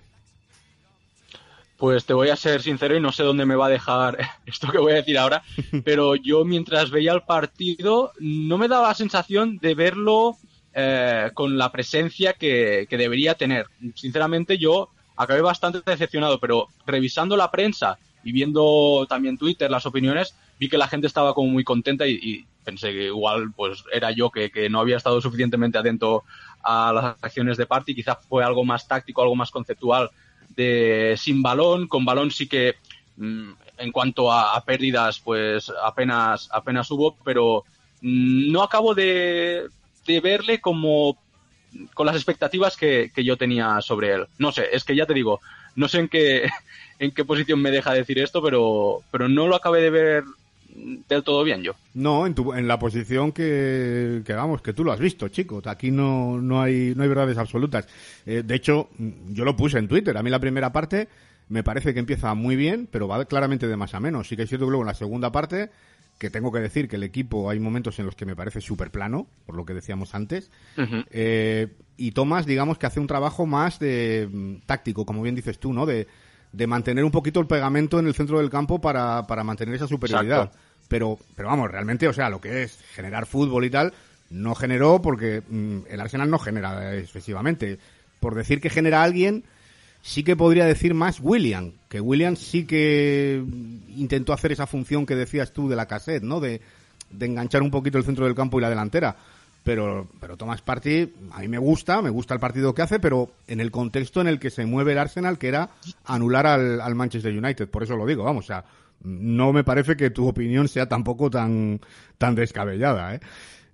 Pues 1.77 2.05
te 2.05 2.13
voy 2.13 2.29
a 2.29 2.35
ser 2.35 2.61
sincero 2.63 2.95
y 2.97 2.99
no 2.99 3.11
sé 3.11 3.23
dónde 3.23 3.45
me 3.45 3.55
va 3.55 3.67
a 3.67 3.69
dejar 3.69 4.17
esto 4.45 4.71
que 4.71 4.79
voy 4.79 4.93
a 4.93 4.97
decir 4.97 5.17
ahora, 5.17 5.43
pero 5.83 6.15
yo 6.15 6.43
mientras 6.43 6.89
veía 6.91 7.13
el 7.13 7.21
partido 7.21 8.11
no 8.19 8.57
me 8.57 8.67
daba 8.67 8.89
la 8.89 8.95
sensación 8.95 9.57
de 9.57 9.75
verlo 9.75 10.37
eh, 10.73 11.31
con 11.33 11.57
la 11.57 11.71
presencia 11.71 12.33
que, 12.33 12.87
debería 12.89 13.33
tener. 13.33 13.65
Sinceramente, 13.95 14.59
yo 14.59 14.89
acabé 15.17 15.41
bastante 15.41 15.81
decepcionado, 15.85 16.39
pero 16.39 16.67
revisando 16.85 17.35
la 17.35 17.51
prensa 17.51 17.97
y 18.23 18.31
viendo 18.31 19.05
también 19.09 19.37
Twitter, 19.37 19.69
las 19.69 19.85
opiniones, 19.85 20.35
vi 20.59 20.69
que 20.69 20.77
la 20.77 20.87
gente 20.87 21.07
estaba 21.07 21.33
como 21.33 21.49
muy 21.49 21.63
contenta 21.63 22.07
y, 22.07 22.45
pensé 22.63 22.91
que 22.91 23.05
igual 23.05 23.53
pues 23.55 23.85
era 23.93 24.11
yo 24.11 24.29
que, 24.29 24.69
no 24.69 24.81
había 24.81 24.97
estado 24.97 25.21
suficientemente 25.21 25.77
atento 25.77 26.23
a 26.61 26.91
las 26.91 27.15
acciones 27.21 27.57
de 27.57 27.65
Party, 27.65 27.95
quizás 27.95 28.17
fue 28.27 28.43
algo 28.43 28.65
más 28.65 28.87
táctico, 28.87 29.21
algo 29.21 29.35
más 29.35 29.51
conceptual 29.51 30.09
de 30.49 31.15
sin 31.17 31.41
balón, 31.41 31.87
con 31.87 32.03
balón 32.03 32.29
sí 32.31 32.47
que 32.47 32.75
mm, 33.15 33.51
en 33.77 33.91
cuanto 33.93 34.31
a, 34.31 34.61
pérdidas 34.65 35.19
pues 35.19 35.71
apenas 35.81 36.49
apenas 36.51 36.91
hubo, 36.91 37.15
pero 37.23 37.63
mm, 38.01 38.51
no 38.51 38.63
acabo 38.63 38.93
de, 38.93 39.67
de 40.05 40.19
verle 40.19 40.59
como 40.59 41.17
con 41.93 42.05
las 42.05 42.15
expectativas 42.15 42.77
que, 42.77 43.11
yo 43.15 43.37
tenía 43.37 43.81
sobre 43.81 44.13
él. 44.13 44.25
No 44.37 44.51
sé, 44.51 44.67
es 44.71 44.83
que 44.83 44.95
ya 44.95 45.05
te 45.05 45.13
digo, 45.13 45.41
no 45.75 45.87
sé 45.87 45.99
en 45.99 46.07
qué, 46.07 46.49
en 46.99 47.11
qué 47.11 47.25
posición 47.25 47.61
me 47.61 47.71
deja 47.71 47.93
decir 47.93 48.19
esto, 48.19 48.41
pero, 48.41 49.01
pero 49.11 49.29
no 49.29 49.47
lo 49.47 49.55
acabé 49.55 49.81
de 49.81 49.89
ver 49.89 50.23
del 50.77 51.23
todo 51.23 51.43
bien 51.43 51.63
yo. 51.63 51.73
No, 51.95 52.27
en, 52.27 52.35
tu, 52.35 52.53
en 52.53 52.67
la 52.67 52.77
posición 52.77 53.31
que, 53.31 54.21
que, 54.25 54.33
vamos, 54.33 54.61
que 54.61 54.73
tú 54.73 54.83
lo 54.83 54.91
has 54.91 54.99
visto, 54.99 55.27
chico. 55.29 55.61
Aquí 55.65 55.91
no, 55.91 56.39
no, 56.39 56.61
hay, 56.61 56.93
no 56.95 57.03
hay 57.03 57.09
verdades 57.09 57.37
absolutas. 57.37 57.87
Eh, 58.25 58.43
de 58.45 58.55
hecho, 58.55 58.89
yo 59.29 59.43
lo 59.43 59.55
puse 59.55 59.79
en 59.79 59.87
Twitter. 59.87 60.15
A 60.17 60.23
mí 60.23 60.29
la 60.29 60.39
primera 60.39 60.71
parte 60.71 61.07
me 61.49 61.63
parece 61.63 61.93
que 61.93 61.99
empieza 61.99 62.33
muy 62.33 62.55
bien, 62.55 62.87
pero 62.91 63.07
va 63.07 63.25
claramente 63.25 63.67
de 63.67 63.77
más 63.77 63.93
a 63.93 63.99
menos. 63.99 64.27
Sí 64.27 64.35
que 64.35 64.43
es 64.43 64.49
cierto 64.49 64.65
que 64.65 64.71
luego 64.71 64.83
en 64.83 64.87
la 64.87 64.93
segunda 64.93 65.31
parte 65.31 65.71
que 66.17 66.29
tengo 66.29 66.51
que 66.51 66.59
decir 66.59 66.87
que 66.87 66.95
el 66.95 67.03
equipo 67.03 67.49
hay 67.49 67.59
momentos 67.59 67.99
en 67.99 68.05
los 68.05 68.15
que 68.15 68.25
me 68.25 68.35
parece 68.35 68.61
súper 68.61 68.91
plano, 68.91 69.27
por 69.45 69.55
lo 69.55 69.65
que 69.65 69.73
decíamos 69.73 70.15
antes. 70.15 70.49
Eh, 71.11 71.67
y 71.95 72.11
Tomás, 72.11 72.45
digamos 72.45 72.77
que 72.77 72.87
hace 72.87 72.99
un 72.99 73.07
trabajo 73.07 73.45
más 73.45 73.79
de 73.79 74.27
mm, 74.31 74.65
táctico, 74.65 75.05
como 75.05 75.21
bien 75.21 75.35
dices 75.35 75.59
tú, 75.59 75.73
¿no? 75.73 75.85
De, 75.85 76.07
de 76.51 76.67
mantener 76.67 77.03
un 77.03 77.11
poquito 77.11 77.39
el 77.39 77.47
pegamento 77.47 77.99
en 77.99 78.07
el 78.07 78.15
centro 78.15 78.39
del 78.39 78.49
campo 78.49 78.81
para, 78.81 79.27
para 79.27 79.43
mantener 79.43 79.75
esa 79.75 79.87
superioridad. 79.87 80.51
Pero, 80.87 81.19
pero 81.35 81.49
vamos, 81.49 81.69
realmente, 81.69 82.07
o 82.07 82.13
sea, 82.13 82.29
lo 82.29 82.41
que 82.41 82.63
es 82.63 82.79
generar 82.93 83.25
fútbol 83.25 83.65
y 83.65 83.69
tal, 83.69 83.93
no 84.29 84.55
generó 84.55 85.01
porque 85.01 85.43
mm, 85.47 85.79
el 85.89 85.99
Arsenal 85.99 86.29
no 86.29 86.39
genera 86.39 86.95
excesivamente. 86.95 87.77
Por 88.19 88.33
decir 88.33 88.59
que 88.59 88.71
genera 88.71 89.03
alguien, 89.03 89.43
sí 90.01 90.23
que 90.23 90.35
podría 90.35 90.65
decir 90.65 90.93
más 90.93 91.19
William, 91.21 91.73
que 91.89 92.01
William 92.01 92.35
sí 92.35 92.65
que 92.65 93.43
intentó 93.95 94.33
hacer 94.33 94.51
esa 94.51 94.67
función 94.67 95.05
que 95.05 95.15
decías 95.15 95.53
tú 95.53 95.69
de 95.69 95.75
la 95.75 95.87
cassette, 95.87 96.23
¿no? 96.23 96.39
De, 96.39 96.61
enganchar 97.19 97.61
un 97.61 97.71
poquito 97.71 97.97
el 97.97 98.03
centro 98.03 98.25
del 98.25 98.35
campo 98.35 98.59
y 98.59 98.61
la 98.61 98.69
delantera. 98.69 99.15
Pero, 99.63 100.07
pero 100.21 100.37
Thomas 100.37 100.61
Partey, 100.61 101.13
a 101.31 101.39
mí 101.39 101.47
me 101.49 101.57
gusta, 101.57 102.01
me 102.01 102.09
gusta 102.09 102.33
el 102.33 102.39
partido 102.39 102.73
que 102.73 102.81
hace, 102.81 102.99
pero 102.99 103.31
en 103.47 103.59
el 103.59 103.69
contexto 103.69 104.21
en 104.21 104.27
el 104.27 104.39
que 104.39 104.49
se 104.49 104.65
mueve 104.65 104.93
el 104.93 104.97
Arsenal, 104.97 105.37
que 105.37 105.49
era 105.49 105.69
anular 106.05 106.47
al, 106.47 106.79
al 106.79 106.95
Manchester 106.95 107.37
United. 107.37 107.69
Por 107.69 107.83
eso 107.83 107.97
lo 107.97 108.05
digo, 108.05 108.23
vamos, 108.23 108.45
o 108.45 108.47
sea, 108.47 108.63
no 109.03 109.53
me 109.53 109.63
parece 109.63 109.95
que 109.95 110.09
tu 110.09 110.27
opinión 110.27 110.67
sea 110.67 110.87
tampoco 110.87 111.29
tan, 111.29 111.79
tan 112.17 112.35
descabellada, 112.35 113.15
¿eh? 113.15 113.19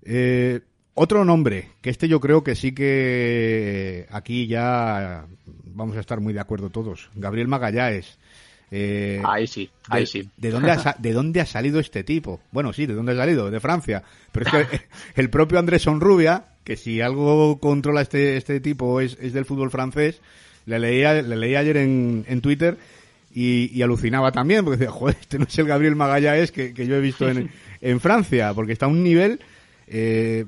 Eh, 0.04 0.60
otro 0.94 1.24
nombre, 1.24 1.70
que 1.80 1.90
este 1.90 2.08
yo 2.08 2.20
creo 2.20 2.44
que 2.44 2.54
sí 2.54 2.72
que 2.72 4.06
aquí 4.10 4.46
ya 4.46 5.26
vamos 5.66 5.96
a 5.96 6.00
estar 6.00 6.20
muy 6.20 6.32
de 6.32 6.40
acuerdo 6.40 6.70
todos. 6.70 7.10
Gabriel 7.14 7.48
Magallanes. 7.48 8.18
Eh, 8.70 9.22
ahí 9.24 9.46
sí, 9.46 9.70
ahí 9.88 10.00
de, 10.00 10.06
sí. 10.06 10.30
¿de 10.36 10.50
dónde, 10.50 10.70
ha, 10.72 10.96
¿De 10.98 11.12
dónde 11.12 11.40
ha 11.40 11.46
salido 11.46 11.78
este 11.78 12.02
tipo? 12.02 12.40
Bueno, 12.50 12.72
sí, 12.72 12.86
¿de 12.86 12.94
dónde 12.94 13.12
ha 13.12 13.16
salido? 13.16 13.50
De 13.50 13.60
Francia. 13.60 14.02
Pero 14.32 14.46
es 14.46 14.68
que 14.68 14.80
el 15.20 15.30
propio 15.30 15.58
Andrés 15.58 15.82
Sonrubia, 15.82 16.44
que 16.64 16.76
si 16.76 17.00
algo 17.00 17.58
controla 17.60 18.00
este, 18.00 18.36
este 18.36 18.60
tipo 18.60 19.00
es, 19.00 19.18
es 19.20 19.32
del 19.32 19.44
fútbol 19.44 19.70
francés, 19.70 20.20
le 20.66 20.78
leía, 20.78 21.22
le 21.22 21.36
leí 21.36 21.56
ayer 21.56 21.76
en, 21.76 22.24
en 22.26 22.40
Twitter 22.40 22.78
y, 23.32 23.70
y, 23.76 23.82
alucinaba 23.82 24.32
también, 24.32 24.64
porque 24.64 24.78
decía, 24.78 24.92
joder, 24.92 25.16
este 25.20 25.38
no 25.38 25.44
es 25.44 25.58
el 25.58 25.66
Gabriel 25.66 25.96
Magallanes 25.96 26.52
que, 26.52 26.72
que 26.72 26.86
yo 26.86 26.96
he 26.96 27.00
visto 27.00 27.28
en, 27.30 27.50
en 27.80 28.00
Francia, 28.00 28.54
porque 28.54 28.72
está 28.72 28.86
a 28.86 28.88
un 28.88 29.02
nivel 29.02 29.40
eh, 29.86 30.46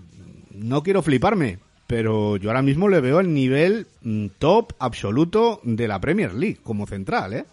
no 0.57 0.83
quiero 0.83 1.03
fliparme, 1.03 1.59
pero 1.87 2.37
yo 2.37 2.51
ahora 2.51 2.63
mismo 2.63 2.89
le 2.89 3.01
veo 3.01 3.21
el 3.21 3.33
nivel 3.33 3.87
mm, 4.03 4.27
top 4.39 4.73
absoluto 4.79 5.61
de 5.63 5.89
la 5.89 6.01
Premier 6.01 6.35
League 6.35 6.59
como 6.63 6.87
central, 6.87 7.33
¿eh? 7.35 7.45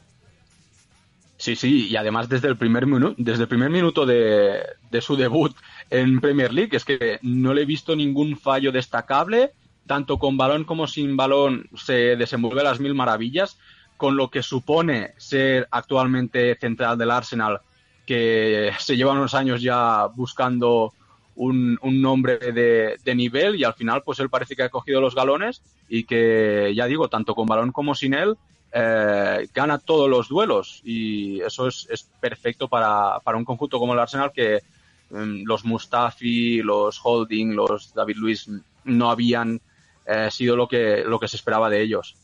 Sí, 1.38 1.56
sí, 1.56 1.88
y 1.90 1.96
además 1.98 2.30
desde 2.30 2.48
el 2.48 2.56
primer 2.56 2.86
minuto, 2.86 3.16
desde 3.18 3.44
el 3.44 3.50
primer 3.50 3.70
minuto 3.70 4.06
de, 4.06 4.62
de, 4.90 5.02
su 5.02 5.18
debut 5.18 5.54
en 5.90 6.22
Premier 6.22 6.54
League, 6.54 6.76
es 6.78 6.86
que 6.86 7.20
no 7.22 7.54
le 7.54 7.64
he 7.64 7.66
visto 7.66 7.96
ningún 7.96 8.38
fallo 8.38 8.72
destacable, 8.72 9.52
tanto 9.86 10.18
con 10.20 10.38
balón 10.38 10.64
como 10.64 10.88
sin 10.88 11.18
balón 11.18 11.68
se 11.76 12.16
desenvuelve 12.16 12.62
a 12.62 12.66
las 12.66 12.80
mil 12.80 12.94
maravillas, 12.94 13.58
con 13.98 14.16
lo 14.16 14.30
que 14.30 14.42
supone 14.42 15.14
ser 15.18 15.68
actualmente 15.72 16.56
central 16.56 16.98
del 16.98 17.12
Arsenal, 17.12 17.60
que 18.06 18.72
se 18.80 18.96
lleva 18.96 19.12
unos 19.12 19.34
años 19.34 19.62
ya 19.62 20.06
buscando 20.08 20.94
un, 21.36 21.78
un 21.82 22.02
nombre 22.02 22.38
de, 22.38 23.16
nivel 23.16 23.56
y 23.56 23.64
al 23.64 23.74
final 23.74 24.04
pues 24.04 24.20
él 24.20 24.30
parece 24.30 24.56
que 24.56 24.64
ha 24.64 24.70
cogido 24.70 25.02
los 25.02 25.16
galones 25.16 25.62
y 25.90 26.04
que 26.04 26.74
ya 26.76 26.86
digo, 26.86 27.08
tanto 27.08 27.36
con 27.36 27.48
balón 27.48 27.72
como 27.72 27.96
sin 27.96 28.14
él, 28.14 28.36
eh, 28.72 29.48
gana 29.54 29.78
todos 29.78 30.10
los 30.10 30.30
duelos 30.30 30.82
y 30.84 31.42
eso 31.42 31.68
es, 31.68 32.10
perfecto 32.20 32.68
para, 32.68 33.20
para, 33.24 33.38
un 33.38 33.46
conjunto 33.46 33.80
como 33.80 33.94
el 33.94 34.00
Arsenal 34.00 34.32
que 34.34 34.60
um, 35.12 35.44
los 35.46 35.66
Mustafi, 35.66 36.62
los 36.62 37.00
Holding, 37.04 37.56
los 37.56 37.94
David 37.94 38.16
Luis 38.18 38.50
no 38.84 39.12
habían 39.12 39.62
eh, 40.06 40.30
sido 40.32 40.56
lo 40.56 40.68
que, 40.68 41.04
lo 41.06 41.20
que 41.20 41.28
se 41.28 41.38
esperaba 41.38 41.70
de 41.70 41.82
ellos. 41.82 42.16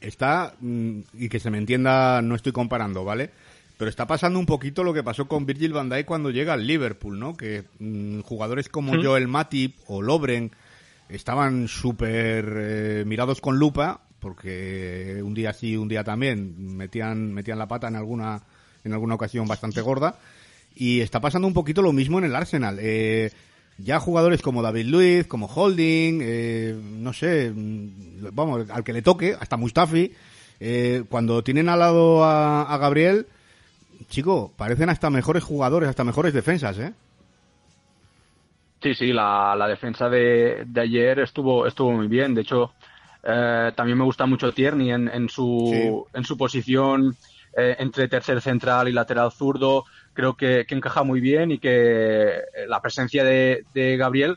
Está, 0.00 0.54
mm, 0.60 1.00
y 1.14 1.28
que 1.30 1.40
se 1.40 1.50
me 1.50 1.56
entienda, 1.56 2.20
no 2.20 2.34
estoy 2.34 2.52
comparando, 2.52 3.04
¿vale? 3.04 3.30
Pero 3.82 3.90
está 3.90 4.06
pasando 4.06 4.38
un 4.38 4.46
poquito 4.46 4.84
lo 4.84 4.94
que 4.94 5.02
pasó 5.02 5.26
con 5.26 5.44
Virgil 5.44 5.72
van 5.72 5.88
Dijk 5.88 6.06
cuando 6.06 6.30
llega 6.30 6.52
al 6.52 6.68
Liverpool, 6.68 7.18
¿no? 7.18 7.36
Que 7.36 7.64
mmm, 7.80 8.20
jugadores 8.20 8.68
como 8.68 8.94
¿Sí? 8.94 9.00
Joel 9.02 9.26
Matip 9.26 9.74
o 9.88 10.00
Lobren 10.00 10.52
estaban 11.08 11.66
súper 11.66 12.44
eh, 12.60 13.04
mirados 13.04 13.40
con 13.40 13.58
lupa 13.58 14.02
porque 14.20 15.20
un 15.24 15.34
día 15.34 15.52
sí, 15.52 15.76
un 15.76 15.88
día 15.88 16.04
también 16.04 16.76
metían 16.76 17.34
metían 17.34 17.58
la 17.58 17.66
pata 17.66 17.88
en 17.88 17.96
alguna 17.96 18.44
en 18.84 18.92
alguna 18.92 19.16
ocasión 19.16 19.48
bastante 19.48 19.80
gorda 19.80 20.16
y 20.76 21.00
está 21.00 21.20
pasando 21.20 21.48
un 21.48 21.54
poquito 21.54 21.82
lo 21.82 21.92
mismo 21.92 22.18
en 22.18 22.26
el 22.26 22.36
Arsenal. 22.36 22.78
Eh, 22.80 23.32
ya 23.78 23.98
jugadores 23.98 24.42
como 24.42 24.62
David 24.62 24.86
Luiz, 24.86 25.26
como 25.26 25.46
Holding, 25.46 26.20
eh, 26.22 26.80
no 26.80 27.12
sé, 27.12 27.50
vamos, 27.52 28.70
al 28.70 28.84
que 28.84 28.92
le 28.92 29.02
toque, 29.02 29.36
hasta 29.40 29.56
Mustafi, 29.56 30.12
eh, 30.60 31.02
cuando 31.08 31.42
tienen 31.42 31.68
al 31.68 31.80
lado 31.80 32.22
a, 32.22 32.62
a 32.62 32.78
Gabriel, 32.78 33.26
chico, 34.12 34.52
parecen 34.56 34.88
hasta 34.88 35.10
mejores 35.10 35.42
jugadores, 35.42 35.88
hasta 35.88 36.04
mejores 36.04 36.32
defensas, 36.32 36.78
¿eh? 36.78 36.92
Sí, 38.82 38.94
sí, 38.94 39.12
la, 39.12 39.54
la 39.56 39.66
defensa 39.66 40.08
de, 40.08 40.64
de, 40.66 40.80
ayer 40.80 41.20
estuvo, 41.20 41.66
estuvo 41.66 41.92
muy 41.92 42.08
bien. 42.08 42.34
De 42.34 42.42
hecho, 42.42 42.72
eh, 43.22 43.72
también 43.74 43.98
me 43.98 44.04
gusta 44.04 44.26
mucho 44.26 44.52
Tierney 44.52 44.90
en, 44.90 45.08
en 45.08 45.28
su, 45.28 45.70
sí. 45.72 46.18
en 46.18 46.24
su 46.24 46.36
posición 46.36 47.16
eh, 47.56 47.76
entre 47.78 48.08
tercer 48.08 48.40
central 48.40 48.88
y 48.88 48.92
lateral 48.92 49.32
zurdo. 49.32 49.84
Creo 50.12 50.34
que, 50.36 50.66
que, 50.66 50.74
encaja 50.74 51.04
muy 51.04 51.20
bien 51.20 51.52
y 51.52 51.58
que 51.58 52.40
la 52.66 52.80
presencia 52.82 53.24
de, 53.24 53.64
de 53.72 53.96
Gabriel 53.96 54.36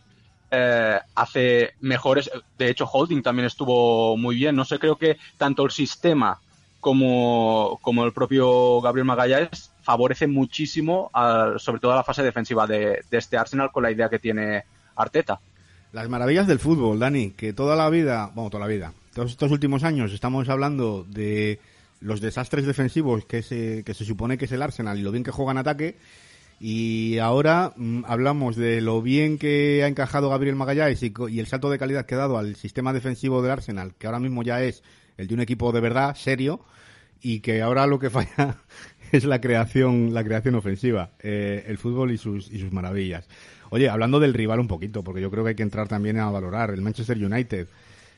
eh, 0.51 0.99
hace 1.15 1.73
mejores. 1.81 2.29
De 2.57 2.69
hecho, 2.69 2.85
Holding 2.85 3.23
también 3.23 3.47
estuvo 3.47 4.15
muy 4.15 4.35
bien. 4.35 4.55
No 4.55 4.63
sé, 4.63 4.79
creo 4.79 4.95
que 4.95 5.17
tanto 5.37 5.65
el 5.65 5.71
sistema 5.71 6.39
como, 6.85 7.79
como 7.81 8.05
el 8.05 8.13
propio 8.13 8.79
Gabriel 8.79 9.07
Magallanes 9.07 9.71
favorece 9.81 10.27
muchísimo 10.27 11.09
a, 11.15 11.53
sobre 11.57 11.79
todo 11.79 11.93
a 11.93 11.95
la 11.95 12.03
fase 12.03 12.21
defensiva 12.21 12.67
de, 12.67 13.01
este 13.09 13.37
Arsenal 13.39 13.71
con 13.71 13.81
la 13.81 13.89
idea 13.89 14.07
que 14.07 14.19
tiene 14.19 14.65
Arteta. 14.95 15.39
Las 15.93 16.07
maravillas 16.09 16.45
del 16.45 16.59
fútbol, 16.59 16.99
Dani, 16.99 17.31
que 17.31 17.53
toda 17.53 17.75
la 17.75 17.89
vida, 17.89 18.29
bueno, 18.35 18.51
toda 18.51 18.67
la 18.67 18.71
vida, 18.71 18.93
todos 19.15 19.31
estos 19.31 19.51
últimos 19.51 19.83
años 19.83 20.13
estamos 20.13 20.47
hablando 20.47 21.03
de 21.09 21.59
los 22.01 22.21
desastres 22.21 22.67
defensivos 22.67 23.25
que 23.25 23.41
se, 23.41 23.83
que 23.83 23.95
se 23.95 24.05
supone 24.05 24.37
que 24.37 24.45
es 24.45 24.51
el 24.51 24.61
Arsenal 24.61 24.99
y 24.99 25.01
lo 25.01 25.11
bien 25.11 25.23
que 25.23 25.31
juega 25.31 25.53
en 25.53 25.57
ataque. 25.57 25.97
Y 26.59 27.17
ahora 27.17 27.73
mmm, 27.75 28.03
hablamos 28.05 28.57
de 28.57 28.81
lo 28.81 29.01
bien 29.01 29.39
que 29.39 29.81
ha 29.83 29.87
encajado 29.87 30.29
Gabriel 30.29 30.55
Magallanes 30.55 31.01
y, 31.01 31.11
y 31.29 31.39
el 31.39 31.47
salto 31.47 31.71
de 31.71 31.79
calidad 31.79 32.05
que 32.05 32.13
ha 32.13 32.19
dado 32.19 32.37
al 32.37 32.55
sistema 32.55 32.93
defensivo 32.93 33.41
del 33.41 33.53
Arsenal, 33.53 33.95
que 33.97 34.05
ahora 34.05 34.19
mismo 34.19 34.43
ya 34.43 34.61
es 34.61 34.83
el 35.17 35.27
de 35.27 35.33
un 35.33 35.41
equipo 35.41 35.71
de 35.71 35.81
verdad, 35.81 36.15
serio, 36.15 36.61
y 37.21 37.39
que 37.39 37.61
ahora 37.61 37.87
lo 37.87 37.99
que 37.99 38.09
falla 38.09 38.57
es 39.11 39.23
la 39.23 39.41
creación, 39.41 40.13
la 40.13 40.23
creación 40.23 40.55
ofensiva, 40.55 41.11
eh, 41.19 41.63
el 41.67 41.77
fútbol 41.77 42.11
y 42.11 42.17
sus, 42.17 42.51
y 42.51 42.59
sus 42.59 42.71
maravillas. 42.71 43.27
Oye, 43.69 43.89
hablando 43.89 44.19
del 44.19 44.33
rival 44.33 44.59
un 44.59 44.67
poquito, 44.67 45.03
porque 45.03 45.21
yo 45.21 45.31
creo 45.31 45.43
que 45.43 45.49
hay 45.49 45.55
que 45.55 45.63
entrar 45.63 45.87
también 45.87 46.17
a 46.19 46.29
valorar 46.29 46.71
el 46.71 46.81
Manchester 46.81 47.17
United. 47.17 47.67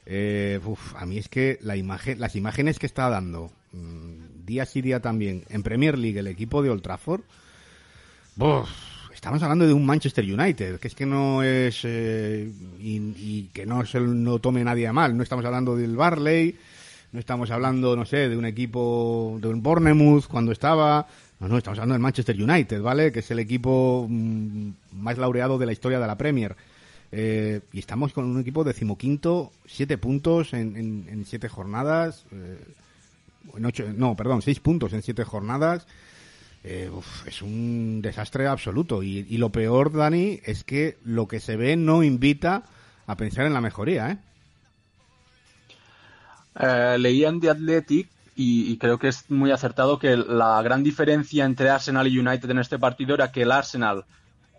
Eh, 0.06 0.60
uf, 0.64 0.96
a 0.96 1.06
mí 1.06 1.18
es 1.18 1.30
que 1.30 1.58
la 1.62 1.76
imagen, 1.76 2.20
las 2.20 2.36
imágenes 2.36 2.80
que 2.80 2.86
está 2.86 3.10
dando 3.10 3.52
mmm, 3.74 4.46
día 4.46 4.66
sí 4.66 4.82
día 4.82 5.02
también 5.02 5.44
en 5.50 5.64
Premier 5.64 5.98
League 5.98 6.20
el 6.20 6.28
equipo 6.28 6.64
de 6.64 6.70
Old 6.70 6.82
Trafford, 6.82 7.22
uf, 8.38 8.70
estamos 9.14 9.44
hablando 9.44 9.68
de 9.68 9.74
un 9.74 9.86
Manchester 9.86 10.24
United, 10.24 10.80
que 10.80 10.88
es 10.88 10.96
que 10.96 11.06
no 11.06 11.44
es 11.44 11.82
eh, 11.84 12.50
y, 12.80 13.50
que 13.54 13.66
no 13.66 13.86
se 13.86 14.00
no 14.00 14.40
tome 14.40 14.64
nadie 14.64 14.88
a 14.88 14.94
mal, 14.94 15.18
no 15.18 15.24
estamos 15.24 15.44
hablando 15.44 15.76
del 15.76 15.96
Barley, 15.96 16.56
no 17.12 17.20
estamos 17.20 17.52
hablando, 17.52 17.96
no 17.96 18.06
sé, 18.06 18.30
de 18.30 18.38
un 18.38 18.46
equipo, 18.46 19.38
de 19.42 19.48
un 19.48 19.62
Bournemouth 19.62 20.28
cuando 20.28 20.52
estaba, 20.52 21.08
no, 21.40 21.48
no, 21.48 21.58
estamos 21.58 21.80
hablando 21.80 21.94
del 21.94 22.02
Manchester 22.02 22.42
United, 22.42 22.82
¿vale? 22.82 23.12
Que 23.12 23.20
es 23.20 23.32
el 23.32 23.40
equipo 23.40 24.08
mmm, 24.10 24.72
más 24.94 25.18
laureado 25.18 25.58
de 25.58 25.66
la 25.66 25.72
historia 25.72 26.00
de 26.00 26.08
la 26.08 26.18
Premier. 26.18 26.56
Eh, 27.12 27.62
y 27.72 27.80
estamos 27.80 28.12
con 28.12 28.26
un 28.26 28.40
equipo 28.40 28.64
decimoquinto, 28.64 29.52
siete 29.66 29.98
puntos 29.98 30.54
en, 30.54 30.76
en, 30.76 31.26
siete 31.26 31.48
jornadas, 31.48 32.26
eh, 32.32 32.58
no, 33.96 34.16
perdón, 34.16 34.42
seis 34.42 34.60
puntos 34.60 34.94
en 34.94 35.02
siete 35.02 35.24
jornadas. 35.24 35.88
Eh, 36.64 36.92
es 37.26 37.42
un 37.42 38.02
desastre 38.02 38.48
absoluto. 38.48 39.04
Y, 39.04 39.24
lo 39.38 39.52
peor, 39.52 39.94
Dani, 39.94 40.42
es 40.44 40.64
que 40.64 40.98
lo 41.04 41.28
que 41.28 41.40
se 41.40 41.56
ve 41.56 41.78
no 41.78 42.04
invita 42.04 42.64
a 43.06 43.16
pensar 43.16 43.46
en 43.46 43.54
la 43.54 43.62
mejoría, 43.62 44.12
¿eh? 44.12 44.18
Eh, 46.60 46.98
leían 47.00 47.40
The 47.40 47.52
Athletic 47.52 48.10
y, 48.36 48.78
creo 48.78 49.00
que 49.00 49.08
es 49.08 49.30
muy 49.32 49.52
acertado 49.52 49.98
que 49.98 50.16
la 50.16 50.62
gran 50.62 50.84
diferencia 50.84 51.44
entre 51.44 51.72
Arsenal 51.72 52.08
y 52.08 52.20
United 52.20 52.50
en 52.52 52.60
este 52.60 52.78
partido 52.78 53.16
era 53.16 53.32
que 53.32 53.42
el 53.42 53.52
Arsenal 53.52 54.06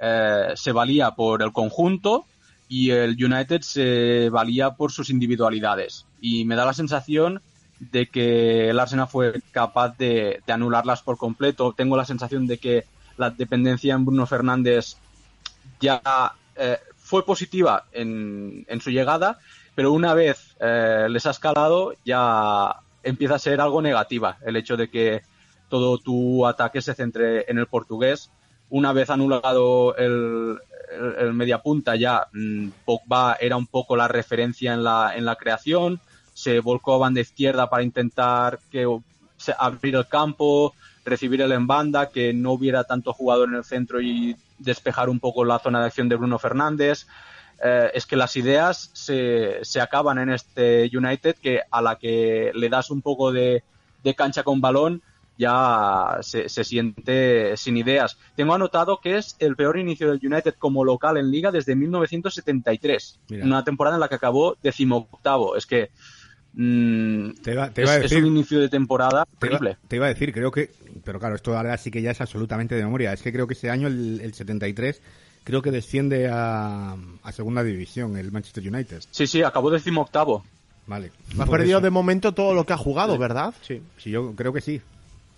eh, 0.01 0.49
se 0.57 0.73
valía 0.73 1.13
por 1.13 1.43
el 1.43 1.53
conjunto 1.53 2.25
y 2.69 2.91
el 2.91 3.23
United 3.23 3.61
se 3.61 4.31
valía 4.31 4.73
por 4.73 4.91
sus 4.91 5.11
individualidades. 5.11 6.07
Y 6.21 6.45
me 6.45 6.57
da 6.57 6.67
la 6.67 6.73
sensación 6.73 7.41
de 7.79 8.07
que 8.09 8.69
el 8.69 8.81
Arsenal 8.81 9.07
fue 9.07 9.41
capaz 9.53 9.97
de, 9.97 10.43
de 10.45 10.53
anularlas 10.53 11.03
por 11.03 11.17
completo. 11.17 11.73
Tengo 11.73 11.97
la 11.97 12.05
sensación 12.05 12.49
de 12.49 12.59
que 12.59 12.85
la 13.17 13.31
dependencia 13.31 13.95
en 13.95 14.05
Bruno 14.05 14.27
Fernández 14.27 14.97
ya 15.81 16.01
eh, 16.57 16.79
fue 16.97 17.25
positiva 17.25 17.85
en, 17.93 18.65
en, 18.69 18.81
su 18.81 18.91
llegada, 18.91 19.39
pero 19.79 19.93
una 19.93 20.13
vez 20.13 20.57
eh, 20.59 21.07
les 21.09 21.25
ha 21.27 21.31
escalado 21.31 21.93
ya 22.05 22.81
empieza 23.05 23.37
a 23.37 23.39
ser 23.39 23.61
algo 23.61 23.81
negativa 23.81 24.37
el 24.45 24.57
hecho 24.57 24.77
de 24.77 24.91
que 24.91 25.23
todo 25.69 25.99
tu 25.99 26.45
ataque 26.49 26.83
se 26.83 26.95
centre 26.95 27.49
en 27.49 27.59
el 27.59 27.69
portugués. 27.69 28.29
Una 28.71 28.93
vez 28.93 29.09
anulado 29.09 29.95
el, 29.95 30.59
el, 31.21 31.33
mediapunta 31.33 31.95
ya, 31.95 32.27
mm, 32.33 32.71
Pogba 32.85 33.37
era 33.41 33.57
un 33.57 33.69
poco 33.69 33.95
la 33.95 34.09
referencia 34.09 34.75
en 34.75 34.83
la, 34.83 35.13
en 35.15 35.25
la 35.25 35.37
creación, 35.37 36.01
se 36.35 36.59
volcó 36.59 36.95
a 36.95 36.99
banda 36.99 37.21
izquierda 37.21 37.71
para 37.71 37.85
intentar 37.85 38.59
que 38.73 38.85
abrir 39.59 39.95
el 39.95 40.09
campo, 40.09 40.75
recibir 41.05 41.41
el 41.41 41.53
en 41.53 41.69
banda, 41.69 42.09
que 42.09 42.33
no 42.33 42.51
hubiera 42.51 42.83
tanto 42.83 43.13
jugador 43.13 43.49
en 43.49 43.55
el 43.55 43.65
centro 43.65 44.01
y 44.01 44.35
despejar 44.59 45.09
un 45.09 45.21
poco 45.21 45.45
la 45.45 45.61
zona 45.61 45.79
de 45.79 45.87
acción 45.87 46.09
de 46.09 46.17
Bruno 46.17 46.41
Fernández. 46.41 47.07
Eh, 47.63 47.91
es 47.95 48.07
que 48.07 48.17
las 48.17 48.37
ideas 48.37 48.91
se, 48.93 49.65
se, 49.65 49.81
acaban 49.81 50.19
en 50.19 50.31
este 50.31 50.89
United 50.95 51.37
que 51.43 51.61
a 51.69 51.83
la 51.83 51.97
que 51.97 52.53
le 52.55 52.69
das 52.69 52.91
un 52.91 53.03
poco 53.03 53.33
de, 53.33 53.65
de 54.05 54.15
cancha 54.15 54.45
con 54.45 54.61
balón 54.61 55.03
ya 55.39 56.19
se, 56.21 56.49
se, 56.49 56.65
siente 56.65 57.57
sin 57.57 57.77
ideas. 57.77 58.19
Tengo 58.35 58.55
anotado 58.55 59.01
que 59.01 59.17
es 59.17 59.37
el 59.39 59.55
peor 59.55 59.79
inicio 59.79 60.11
del 60.11 60.21
United 60.21 60.55
como 60.59 60.85
local 60.85 61.17
en 61.17 61.31
liga 61.31 61.53
desde 61.53 61.77
1973, 61.77 63.21
una 63.43 63.63
temporada 63.63 63.97
en 63.97 64.01
la 64.01 64.09
que 64.09 64.17
acabó 64.17 64.57
decimoctavo. 64.63 65.57
Es 65.57 65.65
que 65.65 65.91
mm, 66.55 67.31
te 67.43 67.53
iba, 67.53 67.71
te 67.71 67.83
iba 67.83 67.93
es, 67.93 67.99
a 67.99 68.03
decir, 68.03 68.19
es, 68.19 68.25
un 68.25 68.31
inicio 68.31 68.61
de 68.61 68.69
temporada 68.69 69.27
terrible. 69.39 69.79
Te 69.87 69.97
iba, 69.97 70.07
a 70.07 70.09
decir, 70.09 70.33
creo 70.33 70.51
que, 70.51 70.71
pero 71.05 71.21
claro, 71.21 71.37
esto 71.37 71.57
ahora 71.57 71.77
sí 71.77 71.93
que 71.93 72.03
ya 72.03 72.11
es 72.11 72.21
absolutamente 72.21 72.75
de 72.75 72.83
memoria. 72.83 73.13
Es 73.13 73.23
que 73.23 73.33
creo 73.33 73.47
que 73.47 73.55
ese 73.55 73.71
año, 73.71 73.87
el, 73.87 74.21
el 74.21 74.35
73, 74.35 75.01
creo 75.49 75.63
que 75.63 75.71
desciende 75.71 76.29
a, 76.31 76.95
a, 77.23 77.33
segunda 77.33 77.63
división 77.65 78.17
el 78.19 78.31
Manchester 78.31 78.63
United. 78.69 79.03
Sí, 79.11 79.27
sí, 79.27 79.43
acabó 79.43 79.71
decimoctavo. 79.71 80.45
Vale. 80.87 81.11
Ha 81.39 81.47
perdido 81.47 81.79
eso. 81.79 81.85
de 81.85 81.91
momento 81.91 82.33
todo 82.33 82.53
lo 82.55 82.65
que 82.67 82.75
ha 82.75 82.77
jugado, 82.77 83.15
sí. 83.15 83.19
¿verdad? 83.19 83.55
Sí, 83.63 83.83
sí, 83.97 84.11
yo 84.11 84.35
creo 84.35 84.53
que 84.53 84.61
sí. 84.61 84.81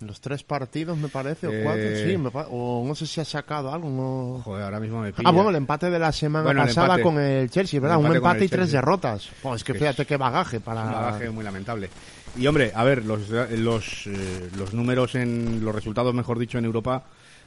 Los 0.01 0.19
tres 0.19 0.43
partidos, 0.43 0.97
me 0.97 1.07
parece, 1.09 1.47
o 1.47 1.51
cuatro, 1.63 1.83
Eh. 1.83 2.05
sí, 2.09 2.17
me 2.17 2.29
pa- 2.31 2.47
o 2.49 2.83
no 2.85 2.93
sé 2.95 3.05
si 3.07 3.21
ha 3.21 3.25
sacado 3.25 3.71
algo. 3.71 3.87
No... 3.89 4.41
Joder, 4.43 4.63
ahora 4.65 4.79
mismo 4.79 4.99
me 5.01 5.13
pilla. 5.13 5.29
Ah, 5.29 5.31
bueno, 5.31 5.49
el 5.51 5.55
empate 5.55 5.89
de 5.89 5.99
la 5.99 6.11
semana 6.11 6.43
Bueno, 6.43 6.61
pasada 6.63 6.87
empate. 6.97 7.03
con 7.03 7.19
el 7.19 7.49
Chelsea, 7.49 7.79
¿verdad? 7.79 7.97
Un 7.97 8.13
empate 8.15 8.43
y 8.45 8.47
tres 8.49 8.71
derrotas. 8.71 9.29
Pues 9.41 9.57
es 9.57 9.63
que 9.63 9.73
Que 9.73 9.79
fíjate 9.79 10.05
qué 10.05 10.17
bagaje 10.17 10.59
para... 10.59 10.83
Un 10.85 10.91
bagaje 10.91 11.29
muy 11.29 11.43
lamentable. 11.43 11.89
Y 12.35 12.47
hombre, 12.47 12.71
a 12.73 12.83
ver, 12.83 13.05
los, 13.05 13.29
los, 13.29 14.07
eh, 14.07 14.49
los 14.57 14.73
números 14.73 15.15
en 15.15 15.63
los 15.63 15.75
resultados, 15.75 16.13
mejor 16.15 16.39
dicho, 16.39 16.57
en 16.57 16.65
Europa 16.65 17.03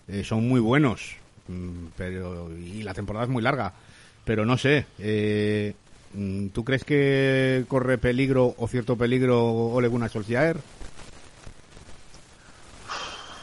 eh, 0.06 0.22
son 0.22 0.46
muy 0.46 0.60
buenos, 0.60 1.16
pero 1.96 2.50
y 2.56 2.82
la 2.82 2.94
temporada 2.94 3.24
es 3.24 3.30
muy 3.30 3.42
larga. 3.42 3.72
Pero 4.24 4.46
no 4.46 4.56
sé, 4.56 4.86
eh, 4.98 5.74
mm, 6.14 6.48
¿tú 6.48 6.64
crees 6.64 6.84
que 6.84 7.64
corre 7.68 7.98
peligro 7.98 8.54
o 8.58 8.68
cierto 8.68 8.96
peligro 8.96 9.44
Ole 9.44 9.88
Gunnar? 9.88 10.10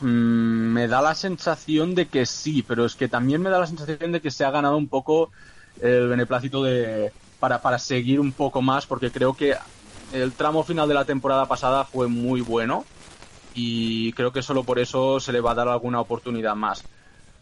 Mm, 0.01 0.05
me 0.05 0.87
da 0.87 1.01
la 1.01 1.13
sensación 1.13 1.93
de 1.93 2.07
que 2.07 2.25
sí, 2.25 2.63
pero 2.67 2.85
es 2.85 2.95
que 2.95 3.07
también 3.07 3.41
me 3.41 3.51
da 3.51 3.59
la 3.59 3.67
sensación 3.67 4.11
de 4.11 4.21
que 4.21 4.31
se 4.31 4.43
ha 4.43 4.51
ganado 4.51 4.77
un 4.77 4.87
poco 4.87 5.31
el 5.81 6.07
beneplácito 6.07 6.63
de 6.63 7.11
para, 7.39 7.61
para 7.61 7.79
seguir 7.79 8.19
un 8.19 8.31
poco 8.31 8.61
más, 8.61 8.85
porque 8.85 9.11
creo 9.11 9.35
que 9.35 9.55
el 10.13 10.31
tramo 10.33 10.63
final 10.63 10.87
de 10.87 10.93
la 10.93 11.05
temporada 11.05 11.47
pasada 11.47 11.85
fue 11.85 12.07
muy 12.07 12.41
bueno 12.41 12.85
y 13.53 14.13
creo 14.13 14.31
que 14.31 14.41
solo 14.41 14.63
por 14.63 14.79
eso 14.79 15.19
se 15.19 15.31
le 15.31 15.41
va 15.41 15.51
a 15.51 15.55
dar 15.55 15.67
alguna 15.67 15.99
oportunidad 15.99 16.55
más. 16.55 16.83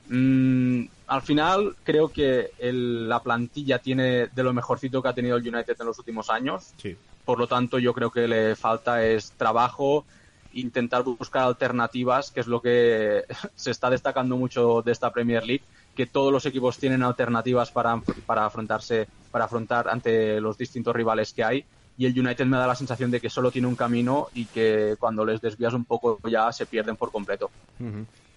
Mm, 0.10 0.86
al 1.08 1.22
final 1.22 1.76
creo 1.84 2.10
que 2.10 2.52
el- 2.58 3.08
la 3.08 3.22
plantilla 3.22 3.80
tiene 3.80 4.28
de 4.28 4.44
lo 4.44 4.54
mejorcito 4.54 5.02
que 5.02 5.10
ha 5.10 5.14
tenido 5.14 5.38
el 5.38 5.48
United 5.48 5.76
en 5.80 5.86
los 5.86 6.00
últimos 6.00 6.30
años. 6.30 6.74
Sí. 6.78 6.98
Por 7.24 7.38
lo 7.40 7.48
tanto, 7.48 7.78
yo 7.78 7.94
creo 7.94 8.10
que 8.10 8.28
le 8.28 8.56
falta 8.56 9.06
es 9.06 9.34
trabajo, 9.34 10.06
intentar 10.52 11.04
buscar 11.04 11.44
alternativas, 11.44 12.32
que 12.32 12.40
es 12.40 12.48
lo 12.48 12.60
que 12.60 13.24
se 13.56 13.70
está 13.72 13.90
destacando 13.90 14.36
mucho 14.36 14.82
de 14.82 14.92
esta 14.92 15.12
Premier 15.12 15.46
League, 15.46 15.66
que 15.96 16.08
todos 16.08 16.32
los 16.32 16.46
equipos 16.48 16.80
tienen 16.80 17.04
alternativas 17.04 17.72
para, 17.72 18.02
para 18.26 18.46
afrontarse, 18.48 19.08
para 19.30 19.46
afrontar 19.46 19.90
ante 19.90 20.42
los 20.42 20.58
distintos 20.58 20.96
rivales 20.96 21.34
que 21.34 21.44
hay. 21.44 21.66
Y 21.98 22.06
el 22.06 22.18
United 22.18 22.46
me 22.46 22.58
da 22.58 22.66
la 22.66 22.76
sensación 22.76 23.12
de 23.12 23.20
que 23.20 23.30
solo 23.30 23.52
tiene 23.52 23.68
un 23.68 23.76
camino 23.76 24.28
y 24.34 24.48
que 24.48 24.96
cuando 24.98 25.26
les 25.26 25.42
desvías 25.42 25.74
un 25.74 25.86
poco 25.86 26.20
ya 26.30 26.52
se 26.52 26.66
pierden 26.66 26.96
por 26.96 27.12
completo. 27.12 27.52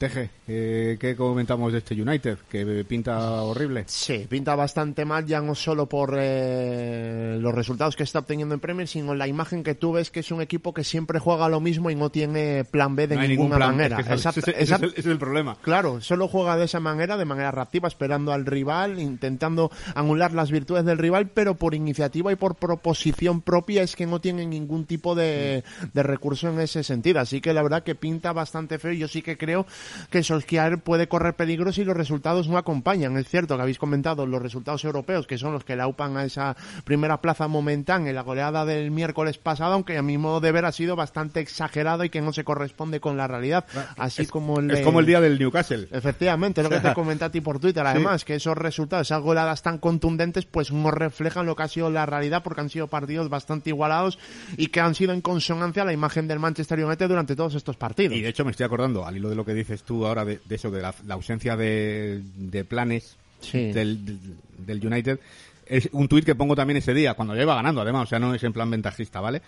Teje, 0.02 0.30
eh, 0.48 0.96
¿qué 0.98 1.14
comentamos 1.14 1.70
de 1.70 1.78
este 1.78 1.94
United? 1.94 2.38
Que 2.50 2.84
pinta 2.84 3.40
horrible. 3.42 3.84
Sí, 3.86 4.26
pinta 4.28 4.56
bastante 4.56 5.04
mal 5.04 5.24
ya 5.26 5.40
no 5.40 5.54
solo 5.54 5.88
por 5.88 6.16
eh, 6.18 7.38
los 7.40 7.54
resultados 7.54 7.94
que 7.94 8.02
está 8.02 8.18
obteniendo 8.18 8.52
en 8.52 8.60
Premier, 8.60 8.88
sino 8.88 9.14
la 9.14 9.28
imagen 9.28 9.62
que 9.62 9.76
tú 9.76 9.92
ves 9.92 10.10
que 10.10 10.18
es 10.18 10.32
un 10.32 10.42
equipo 10.42 10.74
que 10.74 10.82
siempre 10.82 11.20
juega 11.20 11.48
lo 11.48 11.60
mismo 11.60 11.88
y 11.88 11.94
no 11.94 12.10
tiene 12.10 12.64
plan 12.64 12.96
B 12.96 13.06
de 13.06 13.14
no 13.14 13.22
ninguna 13.22 13.54
plan. 13.58 13.70
manera. 13.76 14.00
Es 14.00 14.06
que 14.08 14.14
ese- 14.14 14.28
Exacto- 14.28 14.40
ese- 14.40 14.50
ese 14.50 14.60
exacto- 14.62 14.86
es 14.86 14.92
el- 14.94 14.98
ese 14.98 15.08
es 15.08 15.12
el 15.12 15.18
problema. 15.18 15.56
Claro, 15.62 16.00
solo 16.00 16.26
juega 16.26 16.56
de 16.56 16.64
esa 16.64 16.80
manera, 16.80 17.16
de 17.16 17.24
manera 17.24 17.52
reactiva, 17.52 17.86
esperando 17.86 18.32
al 18.32 18.44
rival, 18.44 18.98
intentando 18.98 19.70
anular 19.94 20.32
las 20.32 20.50
virtudes 20.50 20.84
del 20.84 20.98
rival, 20.98 21.28
pero 21.28 21.54
por 21.54 21.76
iniciativa 21.76 22.32
y 22.32 22.34
por 22.34 22.56
proposición 22.56 23.40
propia 23.40 23.84
es 23.84 23.94
que 23.94 24.06
no 24.06 24.20
tiene 24.20 24.46
ningún 24.46 24.84
tipo 24.84 25.14
de, 25.14 25.62
de 25.92 26.02
recurso 26.02 26.48
en 26.48 26.58
ese 26.58 26.82
sentido. 26.82 27.20
Así 27.20 27.40
que 27.40 27.52
la 27.52 27.62
verdad 27.62 27.84
que 27.84 27.94
pinta 27.94 28.32
bastante 28.32 28.80
feo 28.80 28.90
y 28.90 28.98
yo 28.98 29.06
sí 29.06 29.22
que 29.22 29.38
creo 29.38 29.64
que 30.10 30.22
Solskjaer 30.22 30.78
puede 30.78 31.08
correr 31.08 31.34
peligro 31.34 31.72
si 31.72 31.84
los 31.84 31.96
resultados 31.96 32.48
no 32.48 32.58
acompañan. 32.58 33.16
Es 33.16 33.28
cierto 33.28 33.56
que 33.56 33.62
habéis 33.62 33.78
comentado 33.78 34.26
los 34.26 34.42
resultados 34.42 34.84
europeos, 34.84 35.26
que 35.26 35.38
son 35.38 35.52
los 35.52 35.64
que 35.64 35.76
le 35.76 35.82
aupan 35.82 36.16
a 36.16 36.24
esa 36.24 36.56
primera 36.84 37.20
plaza 37.20 37.48
momentánea 37.48 38.10
en 38.10 38.16
la 38.16 38.22
goleada 38.22 38.64
del 38.64 38.90
miércoles 38.90 39.38
pasado, 39.38 39.74
aunque 39.74 39.98
a 39.98 40.02
mi 40.02 40.18
modo 40.18 40.40
de 40.40 40.52
ver 40.52 40.64
ha 40.64 40.72
sido 40.72 40.96
bastante 40.96 41.40
exagerado 41.40 42.04
y 42.04 42.10
que 42.10 42.20
no 42.20 42.32
se 42.32 42.44
corresponde 42.44 43.00
con 43.00 43.16
la 43.16 43.26
realidad. 43.26 43.64
Así 43.96 44.26
como 44.26 44.60
el 44.60 44.70
Es 44.70 44.80
como 44.80 45.00
el 45.00 45.06
día 45.06 45.20
del 45.20 45.38
Newcastle. 45.38 45.88
Efectivamente, 45.90 46.62
lo 46.62 46.70
que 46.70 46.80
te 46.80 46.92
comenté 46.94 47.24
a 47.24 47.30
ti 47.30 47.40
por 47.40 47.58
Twitter, 47.58 47.86
además, 47.86 48.24
que 48.24 48.34
esos 48.34 48.56
resultados, 48.56 49.08
esas 49.08 49.22
goleadas 49.22 49.62
tan 49.62 49.78
contundentes, 49.78 50.44
pues 50.46 50.72
no 50.72 50.90
reflejan 50.90 51.46
lo 51.46 51.56
que 51.56 51.62
ha 51.64 51.68
sido 51.68 51.90
la 51.90 52.06
realidad, 52.06 52.42
porque 52.42 52.60
han 52.60 52.70
sido 52.70 52.88
partidos 52.88 53.28
bastante 53.28 53.70
igualados 53.70 54.18
y 54.56 54.68
que 54.68 54.80
han 54.80 54.94
sido 54.94 55.12
en 55.12 55.20
consonancia 55.20 55.82
a 55.82 55.86
la 55.86 55.92
imagen 55.92 56.28
del 56.28 56.38
Manchester 56.38 56.84
United 56.84 57.08
durante 57.08 57.36
todos 57.36 57.54
estos 57.54 57.76
partidos. 57.76 58.16
Y 58.16 58.20
de 58.20 58.28
hecho 58.28 58.44
me 58.44 58.50
estoy 58.50 58.66
acordando, 58.66 59.06
al 59.06 59.16
hilo 59.16 59.28
de 59.28 59.36
lo 59.36 59.44
que 59.44 59.54
dices 59.54 59.81
tú 59.86 60.06
ahora, 60.06 60.24
de, 60.24 60.40
de 60.44 60.54
eso, 60.54 60.70
de 60.70 60.82
la, 60.82 60.94
la 61.06 61.14
ausencia 61.14 61.56
de, 61.56 62.22
de 62.36 62.64
planes 62.64 63.16
Sí. 63.40 63.72
del, 63.72 64.18
del, 64.58 64.86
United, 64.86 65.18
es 65.66 65.88
un 65.92 66.06
tuit 66.06 66.24
que 66.24 66.34
pongo 66.36 66.54
también 66.54 66.76
ese 66.76 66.94
día, 66.94 67.14
cuando 67.14 67.34
iba 67.40 67.54
ganando, 67.56 67.80
además, 67.80 68.04
o 68.04 68.06
sea, 68.06 68.18
no 68.20 68.32
es 68.34 68.42
en 68.44 68.52
plan 68.52 68.70
ventajista, 68.70 69.20
¿vale? 69.20 69.42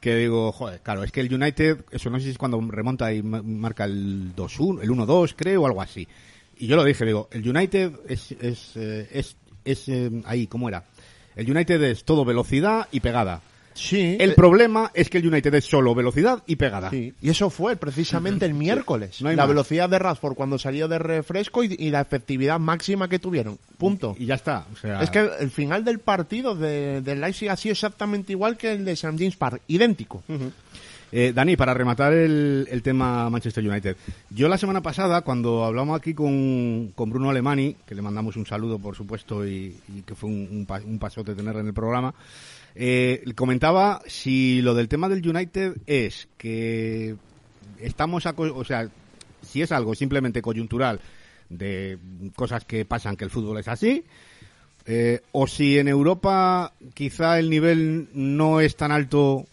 Que 0.00 0.16
digo, 0.16 0.50
joder, 0.52 0.80
claro, 0.80 1.04
es 1.04 1.12
que 1.12 1.20
el 1.20 1.32
United, 1.34 1.84
eso 1.90 2.08
no 2.10 2.18
sé 2.18 2.24
si 2.24 2.30
es 2.30 2.38
cuando 2.38 2.58
remonta 2.60 3.12
y 3.12 3.22
ma- 3.22 3.42
marca 3.42 3.84
el 3.84 4.34
2-1, 4.34 4.80
el 4.82 4.90
1-2, 4.90 5.34
creo, 5.36 5.62
o 5.62 5.66
algo 5.66 5.82
así. 5.82 6.08
Y 6.56 6.66
yo 6.68 6.76
lo 6.76 6.84
dije, 6.84 7.04
digo, 7.04 7.28
el 7.32 7.46
United 7.46 7.92
es, 8.08 8.32
es, 8.32 8.72
eh, 8.76 9.08
es, 9.12 9.36
es 9.64 9.88
eh, 9.88 10.10
ahí, 10.24 10.46
¿cómo 10.46 10.68
era? 10.68 10.84
El 11.36 11.50
United 11.50 11.82
es 11.82 12.04
todo 12.04 12.24
velocidad 12.24 12.88
y 12.92 13.00
pegada. 13.00 13.42
Sí, 13.74 14.16
El 14.20 14.30
eh, 14.30 14.34
problema 14.34 14.90
es 14.94 15.10
que 15.10 15.18
el 15.18 15.26
United 15.26 15.52
es 15.54 15.64
solo 15.64 15.94
velocidad 15.94 16.42
y 16.46 16.56
pegada. 16.56 16.90
sí. 16.90 17.12
Y 17.20 17.30
eso 17.30 17.50
fue 17.50 17.76
precisamente 17.76 18.46
el 18.46 18.54
miércoles. 18.54 19.20
No 19.20 19.30
la 19.30 19.36
más. 19.36 19.48
velocidad 19.48 19.88
de 19.88 19.98
Rashford 19.98 20.34
cuando 20.34 20.58
salió 20.58 20.88
de 20.88 20.98
refresco 20.98 21.64
y, 21.64 21.74
y 21.78 21.90
la 21.90 22.00
efectividad 22.00 22.58
máxima 22.60 23.08
que 23.08 23.18
tuvieron. 23.18 23.58
Punto. 23.78 24.14
Y 24.18 24.26
ya 24.26 24.34
está. 24.36 24.66
O 24.72 24.76
sea, 24.76 25.02
Es 25.02 25.10
que 25.10 25.28
el 25.40 25.50
final 25.50 25.84
del 25.84 25.98
partido 25.98 26.54
de, 26.54 27.00
del 27.00 27.20
Leipzig 27.20 27.48
ha 27.50 27.56
sido 27.56 27.72
exactamente 27.72 28.32
igual 28.32 28.56
que 28.56 28.72
el 28.72 28.84
de 28.84 28.92
St. 28.92 29.16
James 29.18 29.36
Park, 29.36 29.60
idéntico. 29.66 30.22
Eh, 31.16 31.32
Dani, 31.32 31.56
para 31.56 31.72
rematar 31.74 32.12
el, 32.12 32.66
el 32.70 32.82
tema 32.82 33.30
Manchester 33.30 33.64
United. 33.68 33.96
Yo 34.30 34.48
la 34.48 34.58
semana 34.58 34.80
pasada, 34.82 35.20
cuando 35.20 35.64
hablamos 35.64 35.96
aquí 35.96 36.12
con, 36.12 36.92
con 36.96 37.08
Bruno 37.10 37.30
Alemani, 37.30 37.76
que 37.86 37.94
le 37.94 38.02
mandamos 38.02 38.36
un 38.36 38.46
saludo, 38.46 38.80
por 38.80 38.96
supuesto, 38.96 39.46
y, 39.46 39.76
y 39.94 40.02
que 40.02 40.16
fue 40.16 40.28
un, 40.28 40.66
un, 40.68 40.82
un 40.86 40.98
pasote 40.98 41.34
tenerle 41.36 41.60
en 41.60 41.68
el 41.68 41.74
programa, 41.74 42.12
eh, 42.74 43.22
comentaba 43.34 44.02
si 44.06 44.60
lo 44.62 44.74
del 44.74 44.88
tema 44.88 45.08
del 45.08 45.26
United 45.28 45.76
es 45.86 46.28
que 46.38 47.16
estamos, 47.80 48.26
aco- 48.26 48.52
o 48.54 48.64
sea, 48.64 48.88
si 49.42 49.62
es 49.62 49.72
algo 49.72 49.94
simplemente 49.94 50.42
coyuntural 50.42 51.00
de 51.50 51.98
cosas 52.34 52.64
que 52.64 52.84
pasan, 52.84 53.16
que 53.16 53.24
el 53.24 53.30
fútbol 53.30 53.58
es 53.58 53.68
así, 53.68 54.04
eh, 54.86 55.20
o 55.32 55.46
si 55.46 55.78
en 55.78 55.88
Europa 55.88 56.72
quizá 56.94 57.38
el 57.38 57.48
nivel 57.50 58.08
no 58.12 58.60
es 58.60 58.76
tan 58.76 58.92
alto 58.92 59.46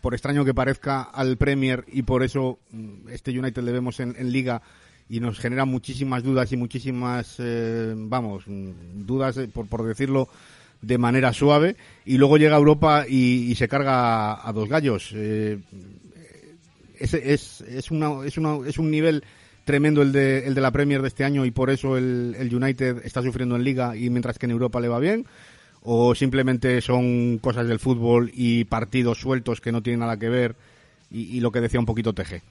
por 0.00 0.14
extraño 0.14 0.44
que 0.44 0.54
parezca, 0.54 1.02
al 1.02 1.36
Premier 1.36 1.84
y 1.90 2.02
por 2.02 2.22
eso 2.22 2.58
mm, 2.70 3.08
este 3.10 3.36
United 3.38 3.62
le 3.62 3.72
vemos 3.72 4.00
en, 4.00 4.14
en 4.18 4.30
Liga 4.32 4.62
y 5.08 5.20
nos 5.20 5.38
genera 5.38 5.64
muchísimas 5.64 6.22
dudas 6.22 6.50
y 6.52 6.56
muchísimas, 6.56 7.36
eh, 7.38 7.94
vamos, 7.96 8.44
mm, 8.46 8.70
dudas, 9.06 9.36
eh, 9.38 9.48
por, 9.48 9.66
por 9.66 9.82
decirlo 9.86 10.28
de 10.86 10.98
manera 10.98 11.32
suave, 11.32 11.76
y 12.04 12.18
luego 12.18 12.36
llega 12.36 12.56
a 12.56 12.58
Europa 12.58 13.04
y, 13.08 13.50
y 13.50 13.54
se 13.54 13.68
carga 13.68 14.46
a, 14.46 14.52
dos 14.52 14.68
gallos. 14.68 15.10
Eh, 15.14 15.58
es, 16.98 17.14
es, 17.14 17.60
es, 17.62 17.90
es, 17.90 18.38
es 18.66 18.78
un 18.78 18.90
nivel 18.90 19.24
tremendo 19.64 20.02
el 20.02 20.12
de, 20.12 20.46
el 20.46 20.54
de 20.54 20.60
la 20.60 20.70
Premier 20.70 21.02
de 21.02 21.08
este 21.08 21.24
año 21.24 21.44
y 21.44 21.50
por 21.50 21.70
eso 21.70 21.96
el, 21.96 22.36
el 22.38 22.54
United 22.54 23.04
está 23.04 23.22
sufriendo 23.22 23.56
en 23.56 23.64
Liga 23.64 23.96
y 23.96 24.10
mientras 24.10 24.38
que 24.38 24.46
en 24.46 24.52
Europa 24.52 24.80
le 24.80 24.88
va 24.88 24.98
bien 24.98 25.26
o 25.84 26.14
simplemente 26.14 26.80
son 26.80 27.38
cosas 27.38 27.68
del 27.68 27.78
fútbol 27.78 28.30
y 28.34 28.64
partidos 28.64 29.18
sueltos 29.18 29.60
que 29.60 29.70
no 29.70 29.82
tienen 29.82 30.00
nada 30.00 30.18
que 30.18 30.30
ver 30.30 30.56
y, 31.10 31.38
lo 31.40 31.52
que 31.52 31.60
decía 31.60 31.78
un 31.78 31.86
poquito 31.86 32.12
TG. 32.12 32.42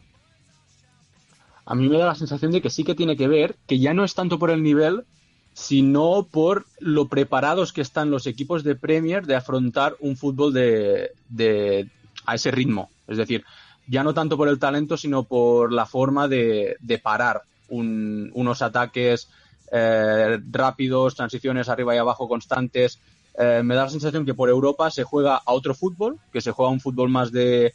A 1.65 1.75
mí 1.75 1.89
me 1.89 1.97
da 1.97 2.05
la 2.05 2.15
sensación 2.15 2.51
de 2.51 2.61
que 2.61 2.69
sí 2.69 2.85
que 2.85 2.95
tiene 2.95 3.17
que 3.17 3.27
ver, 3.27 3.57
que 3.67 3.79
ya 3.79 3.93
no 3.93 4.05
es 4.05 4.13
tanto 4.13 4.39
por 4.39 4.51
el 4.51 4.63
nivel, 4.63 5.03
sino 5.53 6.27
por 6.31 6.65
lo 6.79 7.07
preparados 7.07 7.73
que 7.73 7.81
están 7.81 8.09
los 8.09 8.27
equipos 8.27 8.63
de 8.63 8.75
Premier 8.75 9.25
de 9.25 9.35
afrontar 9.35 9.95
un 9.99 10.17
fútbol 10.17 10.53
de, 10.53 11.11
de 11.29 11.89
a 12.25 12.35
ese 12.35 12.51
ritmo. 12.51 12.89
Es 13.07 13.17
decir, 13.17 13.43
ya 13.87 14.03
no 14.03 14.13
tanto 14.13 14.37
por 14.37 14.47
el 14.47 14.59
talento, 14.59 14.97
sino 14.97 15.23
por 15.23 15.71
la 15.71 15.85
forma 15.85 16.27
de, 16.27 16.77
de 16.79 16.97
parar 16.97 17.43
unos 17.69 18.61
ataques 18.61 19.29
eh, 19.71 20.39
rápidos, 20.51 21.15
transiciones 21.15 21.69
arriba 21.69 21.95
y 21.95 21.97
abajo 21.97 22.27
constantes. 22.27 22.99
Eh, 23.37 23.61
me 23.63 23.75
da 23.75 23.83
la 23.83 23.89
sensación 23.89 24.25
que 24.25 24.35
por 24.35 24.49
Europa 24.49 24.91
se 24.91 25.03
juega 25.03 25.37
a 25.37 25.53
otro 25.53 25.73
fútbol, 25.73 26.19
que 26.31 26.41
se 26.41 26.51
juega 26.51 26.71
un 26.71 26.79
fútbol 26.79 27.09
más 27.09 27.31
de, 27.31 27.73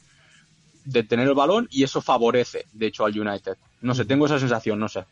de 0.85 1.03
tener 1.03 1.27
el 1.29 1.35
balón 1.35 1.67
y 1.71 1.83
eso 1.83 2.01
favorece, 2.01 2.67
de 2.73 2.87
hecho, 2.87 3.05
al 3.05 3.19
United. 3.19 3.57
No 3.81 3.95
sé, 3.95 4.05
tengo 4.05 4.27
esa 4.27 4.39
sensación, 4.39 4.79
no 4.79 4.89
sé. 4.89 5.05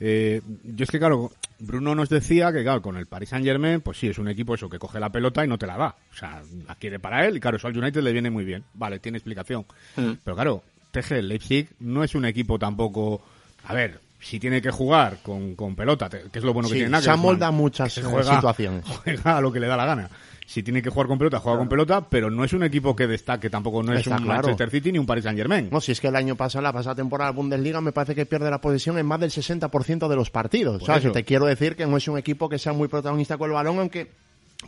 Eh, 0.00 0.40
yo 0.64 0.84
es 0.84 0.90
que, 0.90 0.98
claro, 0.98 1.30
Bruno 1.58 1.94
nos 1.94 2.08
decía 2.08 2.52
que, 2.52 2.62
claro, 2.62 2.80
con 2.80 2.96
el 2.96 3.06
Paris 3.06 3.28
Saint 3.28 3.44
Germain, 3.44 3.82
pues 3.82 3.98
sí, 3.98 4.08
es 4.08 4.18
un 4.18 4.28
equipo 4.28 4.54
eso 4.54 4.68
que 4.68 4.78
coge 4.78 4.98
la 4.98 5.10
pelota 5.10 5.44
y 5.44 5.48
no 5.48 5.58
te 5.58 5.66
la 5.66 5.76
da. 5.76 5.94
O 6.12 6.16
sea, 6.16 6.42
la 6.66 6.74
quiere 6.76 6.98
para 6.98 7.26
él 7.26 7.36
y, 7.36 7.40
claro, 7.40 7.58
eso 7.58 7.68
al 7.68 7.76
United 7.76 8.02
le 8.02 8.12
viene 8.12 8.30
muy 8.30 8.44
bien. 8.44 8.64
Vale, 8.74 8.98
tiene 8.98 9.18
explicación. 9.18 9.66
Mm. 9.96 10.12
Pero, 10.24 10.34
claro, 10.34 10.62
TG 10.90 11.22
Leipzig 11.22 11.68
no 11.80 12.02
es 12.02 12.14
un 12.14 12.24
equipo 12.24 12.58
tampoco. 12.58 13.22
A 13.64 13.74
ver, 13.74 14.00
si 14.18 14.40
tiene 14.40 14.62
que 14.62 14.70
jugar 14.70 15.18
con, 15.22 15.54
con 15.54 15.76
pelota, 15.76 16.08
que 16.08 16.26
es 16.32 16.44
lo 16.44 16.54
bueno 16.54 16.68
que 16.68 16.76
tiene 16.76 16.90
nada. 16.90 17.04
Se 17.04 17.10
amolda 17.10 17.50
muchas 17.50 17.96
eh, 17.98 18.02
situaciones. 18.02 18.84
Juega 19.04 19.36
a 19.36 19.40
lo 19.40 19.52
que 19.52 19.60
le 19.60 19.66
da 19.66 19.76
la 19.76 19.84
gana 19.86 20.10
si 20.50 20.64
tiene 20.64 20.82
que 20.82 20.90
jugar 20.90 21.06
con 21.06 21.16
pelota, 21.16 21.38
juega 21.38 21.58
con 21.58 21.68
pelota, 21.68 22.08
pero 22.10 22.28
no 22.28 22.42
es 22.42 22.52
un 22.52 22.64
equipo 22.64 22.96
que 22.96 23.06
destaque, 23.06 23.48
tampoco 23.48 23.84
no 23.84 23.92
es 23.92 24.04
un 24.08 24.26
Manchester 24.26 24.68
City 24.68 24.90
ni 24.90 24.98
un 24.98 25.06
Paris 25.06 25.22
Saint 25.22 25.38
Germain. 25.38 25.68
No, 25.70 25.80
si 25.80 25.92
es 25.92 26.00
que 26.00 26.08
el 26.08 26.16
año 26.16 26.34
pasado, 26.34 26.60
la 26.60 26.72
pasada 26.72 26.96
temporada 26.96 27.30
de 27.30 27.36
Bundesliga, 27.36 27.80
me 27.80 27.92
parece 27.92 28.16
que 28.16 28.26
pierde 28.26 28.50
la 28.50 28.60
posesión 28.60 28.98
en 28.98 29.06
más 29.06 29.20
del 29.20 29.30
60% 29.30 30.08
de 30.08 30.16
los 30.16 30.30
partidos. 30.30 30.82
O 30.82 30.84
sea, 30.84 31.00
te 31.12 31.22
quiero 31.22 31.46
decir 31.46 31.76
que 31.76 31.86
no 31.86 31.96
es 31.96 32.08
un 32.08 32.18
equipo 32.18 32.48
que 32.48 32.58
sea 32.58 32.72
muy 32.72 32.88
protagonista 32.88 33.38
con 33.38 33.48
el 33.48 33.54
balón, 33.54 33.78
aunque 33.78 34.10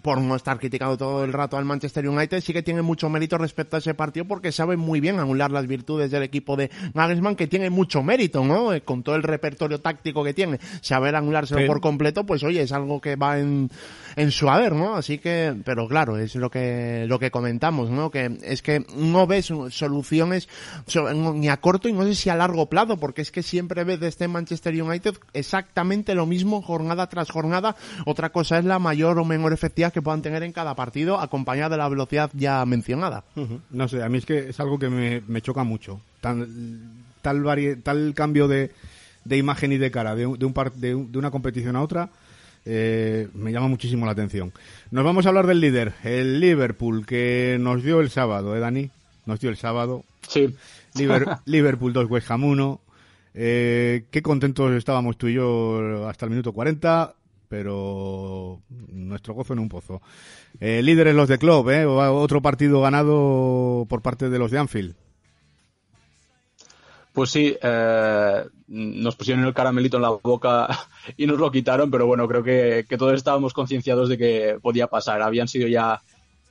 por 0.00 0.20
no 0.20 0.34
estar 0.34 0.58
criticando 0.58 0.96
todo 0.96 1.22
el 1.22 1.32
rato 1.32 1.58
al 1.58 1.66
Manchester 1.66 2.08
United, 2.08 2.40
sí 2.40 2.52
que 2.52 2.62
tiene 2.62 2.80
mucho 2.80 3.10
mérito 3.10 3.36
respecto 3.36 3.76
a 3.76 3.78
ese 3.78 3.92
partido 3.92 4.24
porque 4.26 4.50
sabe 4.50 4.76
muy 4.76 5.00
bien 5.00 5.18
anular 5.18 5.50
las 5.50 5.66
virtudes 5.66 6.10
del 6.10 6.22
equipo 6.22 6.56
de 6.56 6.70
Nagelsmann, 6.94 7.36
que 7.36 7.46
tiene 7.46 7.68
mucho 7.68 8.02
mérito, 8.02 8.42
¿no? 8.42 8.72
Eh, 8.72 8.80
con 8.80 9.02
todo 9.02 9.16
el 9.16 9.22
repertorio 9.22 9.80
táctico 9.80 10.24
que 10.24 10.32
tiene, 10.32 10.58
saber 10.80 11.14
anulárselo 11.14 11.66
por 11.66 11.80
completo, 11.80 12.24
pues 12.24 12.42
oye, 12.42 12.62
es 12.62 12.72
algo 12.72 13.00
que 13.00 13.16
va 13.16 13.38
en, 13.38 13.70
en 14.16 14.30
su 14.30 14.48
haber, 14.48 14.72
¿no? 14.72 14.96
Así 14.96 15.18
que, 15.18 15.54
pero 15.64 15.86
claro, 15.88 16.16
es 16.16 16.36
lo 16.36 16.50
que, 16.50 17.04
lo 17.06 17.18
que 17.18 17.30
comentamos, 17.30 17.90
¿no? 17.90 18.10
Que 18.10 18.38
es 18.42 18.62
que 18.62 18.86
no 18.96 19.26
ves 19.26 19.52
soluciones 19.70 20.48
ni 21.14 21.48
a 21.48 21.58
corto 21.58 21.88
y 21.88 21.92
no 21.92 22.04
sé 22.04 22.14
si 22.14 22.30
a 22.30 22.36
largo 22.36 22.66
plazo, 22.66 22.96
porque 22.96 23.20
es 23.20 23.30
que 23.30 23.42
siempre 23.42 23.84
ves 23.84 24.00
de 24.00 24.08
este 24.08 24.26
Manchester 24.26 24.80
United 24.82 25.16
exactamente 25.34 26.14
lo 26.14 26.24
mismo 26.24 26.62
jornada 26.62 27.08
tras 27.08 27.30
jornada. 27.30 27.76
Otra 28.06 28.30
cosa 28.30 28.58
es 28.58 28.64
la 28.64 28.78
mayor 28.78 29.18
o 29.18 29.24
menor 29.24 29.52
efectividad 29.52 29.81
que 29.90 30.02
puedan 30.02 30.22
tener 30.22 30.42
en 30.42 30.52
cada 30.52 30.74
partido, 30.74 31.18
acompañada 31.18 31.70
de 31.70 31.76
la 31.78 31.88
velocidad 31.88 32.30
ya 32.34 32.64
mencionada. 32.66 33.24
No 33.70 33.88
sé, 33.88 34.02
a 34.02 34.08
mí 34.08 34.18
es 34.18 34.26
que 34.26 34.50
es 34.50 34.60
algo 34.60 34.78
que 34.78 34.88
me, 34.88 35.42
choca 35.42 35.64
mucho. 35.64 36.00
Tan, 36.20 37.04
tal, 37.22 37.80
tal 37.82 38.14
cambio 38.14 38.46
de, 38.46 38.70
de 39.24 39.36
imagen 39.36 39.72
y 39.72 39.78
de 39.78 39.90
cara 39.90 40.14
de, 40.14 40.26
un 40.26 40.38
de, 40.76 40.94
de 40.94 41.18
una 41.18 41.30
competición 41.30 41.74
a 41.76 41.82
otra 41.82 42.10
eh, 42.64 43.28
me 43.34 43.52
llama 43.52 43.68
muchísimo 43.68 44.06
la 44.06 44.12
atención. 44.12 44.52
Nos 44.90 45.04
vamos 45.04 45.26
a 45.26 45.30
hablar 45.30 45.46
del 45.46 45.60
líder, 45.60 45.94
el 46.04 46.40
Liverpool, 46.40 47.04
que 47.06 47.56
nos 47.60 47.82
dio 47.82 48.00
el 48.00 48.10
sábado, 48.10 48.56
¿eh, 48.56 48.60
Dani? 48.60 48.90
Nos 49.26 49.40
dio 49.40 49.50
el 49.50 49.56
sábado. 49.56 50.04
Sí. 50.28 50.54
Liverpool 51.46 51.92
2, 51.92 52.10
West 52.10 52.30
Ham 52.30 52.44
1. 52.44 52.80
Eh, 53.34 54.04
qué 54.10 54.22
contentos 54.22 54.72
estábamos 54.72 55.16
tú 55.16 55.26
y 55.26 55.34
yo 55.34 56.06
hasta 56.06 56.26
el 56.26 56.30
minuto 56.30 56.52
40, 56.52 57.14
pero 57.52 58.62
nuestro 58.88 59.34
gozo 59.34 59.52
en 59.52 59.58
un 59.58 59.68
pozo. 59.68 60.00
Eh, 60.58 60.80
líderes 60.80 61.14
los 61.14 61.28
de 61.28 61.36
Club, 61.36 61.68
¿eh? 61.68 61.84
Otro 61.84 62.40
partido 62.40 62.80
ganado 62.80 63.84
por 63.90 64.00
parte 64.00 64.30
de 64.30 64.38
los 64.38 64.50
de 64.50 64.58
Anfield. 64.58 64.94
Pues 67.12 67.28
sí, 67.28 67.54
eh, 67.60 68.44
nos 68.68 69.16
pusieron 69.16 69.44
el 69.44 69.52
caramelito 69.52 69.98
en 69.98 70.02
la 70.02 70.08
boca 70.08 70.66
y 71.18 71.26
nos 71.26 71.38
lo 71.38 71.52
quitaron, 71.52 71.90
pero 71.90 72.06
bueno, 72.06 72.26
creo 72.26 72.42
que, 72.42 72.86
todos 72.96 73.12
estábamos 73.12 73.52
concienciados 73.52 74.08
de 74.08 74.16
que 74.16 74.58
podía 74.62 74.86
pasar. 74.86 75.20
Habían 75.20 75.46
sido 75.46 75.68
ya 75.68 76.00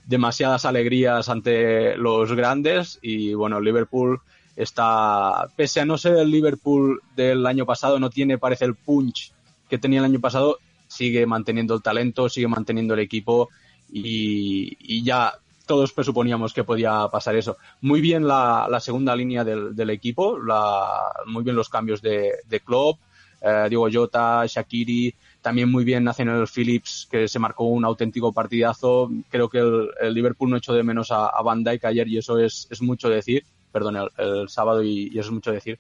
demasiadas 0.06 0.66
alegrías 0.66 1.30
ante 1.30 1.98
los 1.98 2.32
grandes 2.34 3.00
y 3.02 3.34
bueno, 3.34 3.60
Liverpool 3.60 4.20
está, 4.56 5.48
pese 5.56 5.80
a 5.80 5.86
no 5.86 5.98
ser 5.98 6.18
el 6.18 6.30
Liverpool 6.30 7.02
del 7.16 7.48
año 7.48 7.66
pasado, 7.66 7.98
no 7.98 8.12
tiene, 8.12 8.38
parece, 8.38 8.66
el 8.66 8.76
punch 8.76 9.34
que 9.68 9.80
tenía 9.80 9.98
el 9.98 10.06
año 10.06 10.20
pasado, 10.20 10.60
sigue 10.92 11.26
manteniendo 11.26 11.74
el 11.74 11.82
talento, 11.82 12.28
sigue 12.28 12.48
manteniendo 12.48 12.94
el 12.94 13.00
equipo 13.00 13.50
y, 13.90 15.04
ya 15.04 15.34
todos 15.66 15.94
presuponíamos 15.94 16.54
que 16.54 16.66
podía 16.66 17.08
pasar 17.10 17.36
eso. 17.36 17.56
Muy 17.80 18.02
bien 18.02 18.28
la, 18.28 18.68
segunda 18.82 19.16
línea 19.16 19.46
del, 19.46 19.90
equipo, 19.90 20.38
muy 21.28 21.44
bien 21.44 21.56
los 21.56 21.70
cambios 21.70 22.02
de, 22.02 22.34
de 22.48 22.60
club, 22.60 22.98
eh, 23.42 23.68
Diego 23.70 23.88
Jota, 23.92 24.46
Shakiri, 24.46 25.16
también 25.42 25.72
muy 25.72 25.84
bien 25.84 26.04
Nathaniel 26.04 26.46
Phillips, 26.48 27.08
que 27.10 27.28
se 27.28 27.40
marcó 27.40 27.64
un 27.64 27.86
auténtico 27.86 28.34
partidazo. 28.34 29.10
Creo 29.30 29.50
que 29.50 29.60
el, 29.60 30.14
Liverpool 30.14 30.50
no 30.50 30.58
echó 30.58 30.74
de 30.74 30.84
menos 30.84 31.12
a, 31.12 31.42
Van 31.42 31.64
Dijk 31.64 31.86
ayer 31.86 32.08
y 32.08 32.18
eso 32.18 32.38
es, 32.38 32.68
mucho 32.82 33.10
decir, 33.10 33.44
perdón, 33.72 33.98
el, 34.18 34.50
sábado 34.50 34.84
y, 34.84 35.08
eso 35.18 35.30
es 35.30 35.32
mucho 35.32 35.52
decir. 35.52 35.80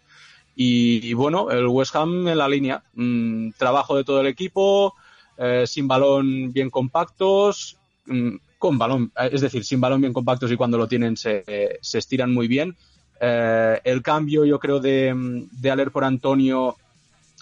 Y, 0.63 1.13
bueno, 1.13 1.49
el 1.49 1.65
West 1.65 1.95
Ham 1.95 2.27
en 2.27 2.37
la 2.37 2.47
línea, 2.47 2.83
mm, 2.93 3.53
trabajo 3.57 3.97
de 3.97 4.03
todo 4.03 4.21
el 4.21 4.27
equipo, 4.27 4.93
eh, 5.35 5.63
sin 5.65 5.87
balón 5.87 6.53
bien 6.53 6.69
compactos, 6.69 7.77
mm, 8.05 8.35
con 8.59 8.77
balón, 8.77 9.11
eh, 9.19 9.31
es 9.33 9.41
decir, 9.41 9.65
sin 9.65 9.81
balón 9.81 10.01
bien 10.01 10.13
compactos 10.13 10.51
y 10.51 10.55
cuando 10.55 10.77
lo 10.77 10.87
tienen 10.87 11.17
se, 11.17 11.43
se 11.81 11.97
estiran 11.97 12.31
muy 12.31 12.47
bien. 12.47 12.77
Eh, 13.19 13.81
el 13.83 14.03
cambio, 14.03 14.45
yo 14.45 14.59
creo, 14.59 14.79
de, 14.79 15.15
de 15.51 15.71
Aler 15.71 15.89
por 15.89 16.03
Antonio 16.03 16.75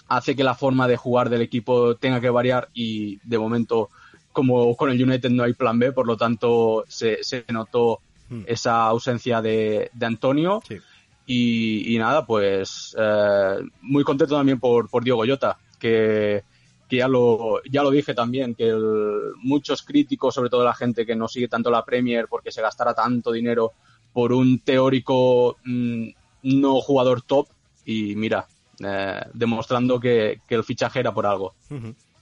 hace 0.08 0.34
que 0.34 0.42
la 0.42 0.54
forma 0.54 0.88
de 0.88 0.96
jugar 0.96 1.28
del 1.28 1.42
equipo 1.42 1.96
tenga 1.96 2.22
que 2.22 2.30
variar 2.30 2.70
y 2.72 3.18
de 3.28 3.38
momento, 3.38 3.90
como 4.32 4.74
con 4.76 4.90
el 4.90 5.02
United 5.02 5.28
no 5.28 5.42
hay 5.42 5.52
plan 5.52 5.78
B, 5.78 5.92
por 5.92 6.06
lo 6.06 6.16
tanto 6.16 6.86
se, 6.88 7.22
se 7.22 7.44
notó 7.48 8.00
hmm. 8.30 8.44
esa 8.46 8.86
ausencia 8.86 9.42
de, 9.42 9.90
de 9.92 10.06
Antonio. 10.06 10.62
Y, 11.26 11.94
y, 11.94 11.98
nada, 11.98 12.26
pues 12.26 12.96
eh, 12.98 13.56
muy 13.82 14.02
contento 14.02 14.36
también 14.36 14.58
por, 14.58 14.88
por 14.90 15.04
Diego 15.04 15.24
Llota, 15.24 15.58
que 15.78 16.42
que 16.90 16.96
ya 16.96 17.08
lo, 17.08 17.62
ya 17.70 17.84
lo 17.84 17.90
dije 17.92 18.14
también, 18.14 18.56
que 18.56 18.74
muchos 19.42 19.82
críticos, 19.82 20.34
sobre 20.34 20.50
todo 20.50 20.64
la 20.64 20.74
gente 20.74 21.06
que 21.06 21.14
no 21.14 21.28
sigue 21.28 21.46
tanto 21.46 21.70
la 21.70 21.84
Premier 21.84 22.26
porque 22.28 22.50
se 22.50 22.60
gastara 22.60 22.92
tanto 22.92 23.30
dinero 23.30 23.72
por 24.12 24.32
un 24.32 24.58
teórico 24.58 25.56
mm, 25.64 26.08
no 26.42 26.80
jugador 26.80 27.22
top 27.22 27.46
y 27.84 28.16
mira, 28.16 28.48
eh, 28.84 29.20
demostrando 29.32 30.00
que, 30.00 30.40
el 30.48 30.64
fichaje 30.64 30.98
era 30.98 31.14
por 31.14 31.26
algo. 31.26 31.54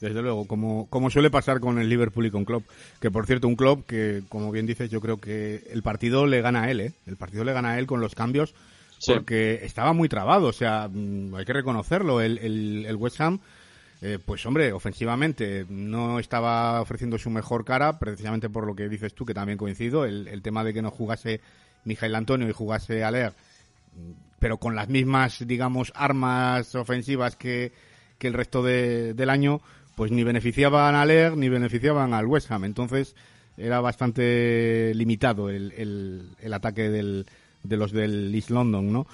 Desde 0.01 0.21
luego, 0.21 0.47
como, 0.47 0.87
como 0.91 1.09
suele 1.09 1.31
pasar 1.31 1.61
con 1.61 1.79
el 1.79 1.89
Liverpool 1.89 2.27
y 2.27 2.31
con 2.31 2.45
Klopp, 2.45 2.65
que 3.01 3.11
por 3.11 3.27
cierto 3.27 3.49
un 3.49 3.57
Klopp 3.57 3.87
que, 3.87 4.23
como 4.29 4.53
bien 4.53 4.67
dices, 4.67 4.91
yo 4.91 5.01
creo 5.01 5.19
que 5.19 5.65
el 5.71 5.83
partido 5.83 6.27
le 6.27 6.43
gana 6.43 6.65
a 6.65 6.71
él, 6.71 6.81
¿eh? 6.81 6.93
el 7.07 7.17
partido 7.17 7.43
le 7.43 7.55
gana 7.55 7.71
a 7.71 7.79
él 7.79 7.87
con 7.87 8.03
los 8.03 8.15
cambios, 8.15 8.55
porque 9.07 9.61
estaba 9.63 9.93
muy 9.93 10.09
trabado, 10.09 10.49
o 10.49 10.53
sea, 10.53 10.89
mm, 10.93 11.35
hay 11.35 11.45
que 11.45 11.53
reconocerlo, 11.53 12.21
el, 12.21 12.39
el, 12.39 12.87
el 12.87 12.97
West 12.97 13.21
Ham 13.21 13.41
eh, 14.01 14.19
pues 14.25 14.47
hombre, 14.47 14.73
ofensivamente 14.73 15.67
no 15.69 16.21
estaba 16.21 16.81
ofreciendo 16.81 17.19
su 17.19 17.31
mejor 17.31 17.65
cara, 17.65 17.99
precisamente 17.99 18.49
por 18.49 18.65
lo 18.65 18.77
que 18.77 18.89
dices 18.89 19.13
tú, 19.13 19.27
que 19.27 19.35
también 19.35 19.59
coincido, 19.59 20.05
el, 20.05 20.41
tema 20.43 20.63
de 20.63 20.73
que 20.73 20.83
no 20.83 20.91
jugase 20.93 21.41
Mijail 21.85 22.15
Antonio 22.15 22.49
y 22.49 22.53
jugase 22.53 23.03
Aler, 23.03 23.33
pero 24.39 24.59
con 24.59 24.77
las 24.77 24.89
mismas, 24.89 25.45
digamos, 25.45 25.93
armas 25.97 26.77
ofensivas 26.77 27.35
que, 27.35 27.73
el 28.21 28.35
resto 28.35 28.63
del 28.63 29.31
año, 29.31 29.61
pues 29.97 30.13
ni 30.13 30.23
beneficiaban 30.23 30.95
a 30.95 31.03
Aler 31.03 31.37
ni 31.37 31.49
beneficiaban 31.49 32.15
al 32.15 32.27
West 32.27 32.53
Ham. 32.53 32.65
Entonces 32.65 33.17
era 33.57 33.81
bastante 33.81 34.93
limitado 34.95 35.51
el, 35.51 35.73
el, 36.39 36.55
ataque 36.55 36.89
del, 36.89 37.27
de 37.63 37.77
los 37.77 37.93
del 37.93 38.35
East 38.35 38.51
London, 38.51 38.93
¿no? 38.93 39.07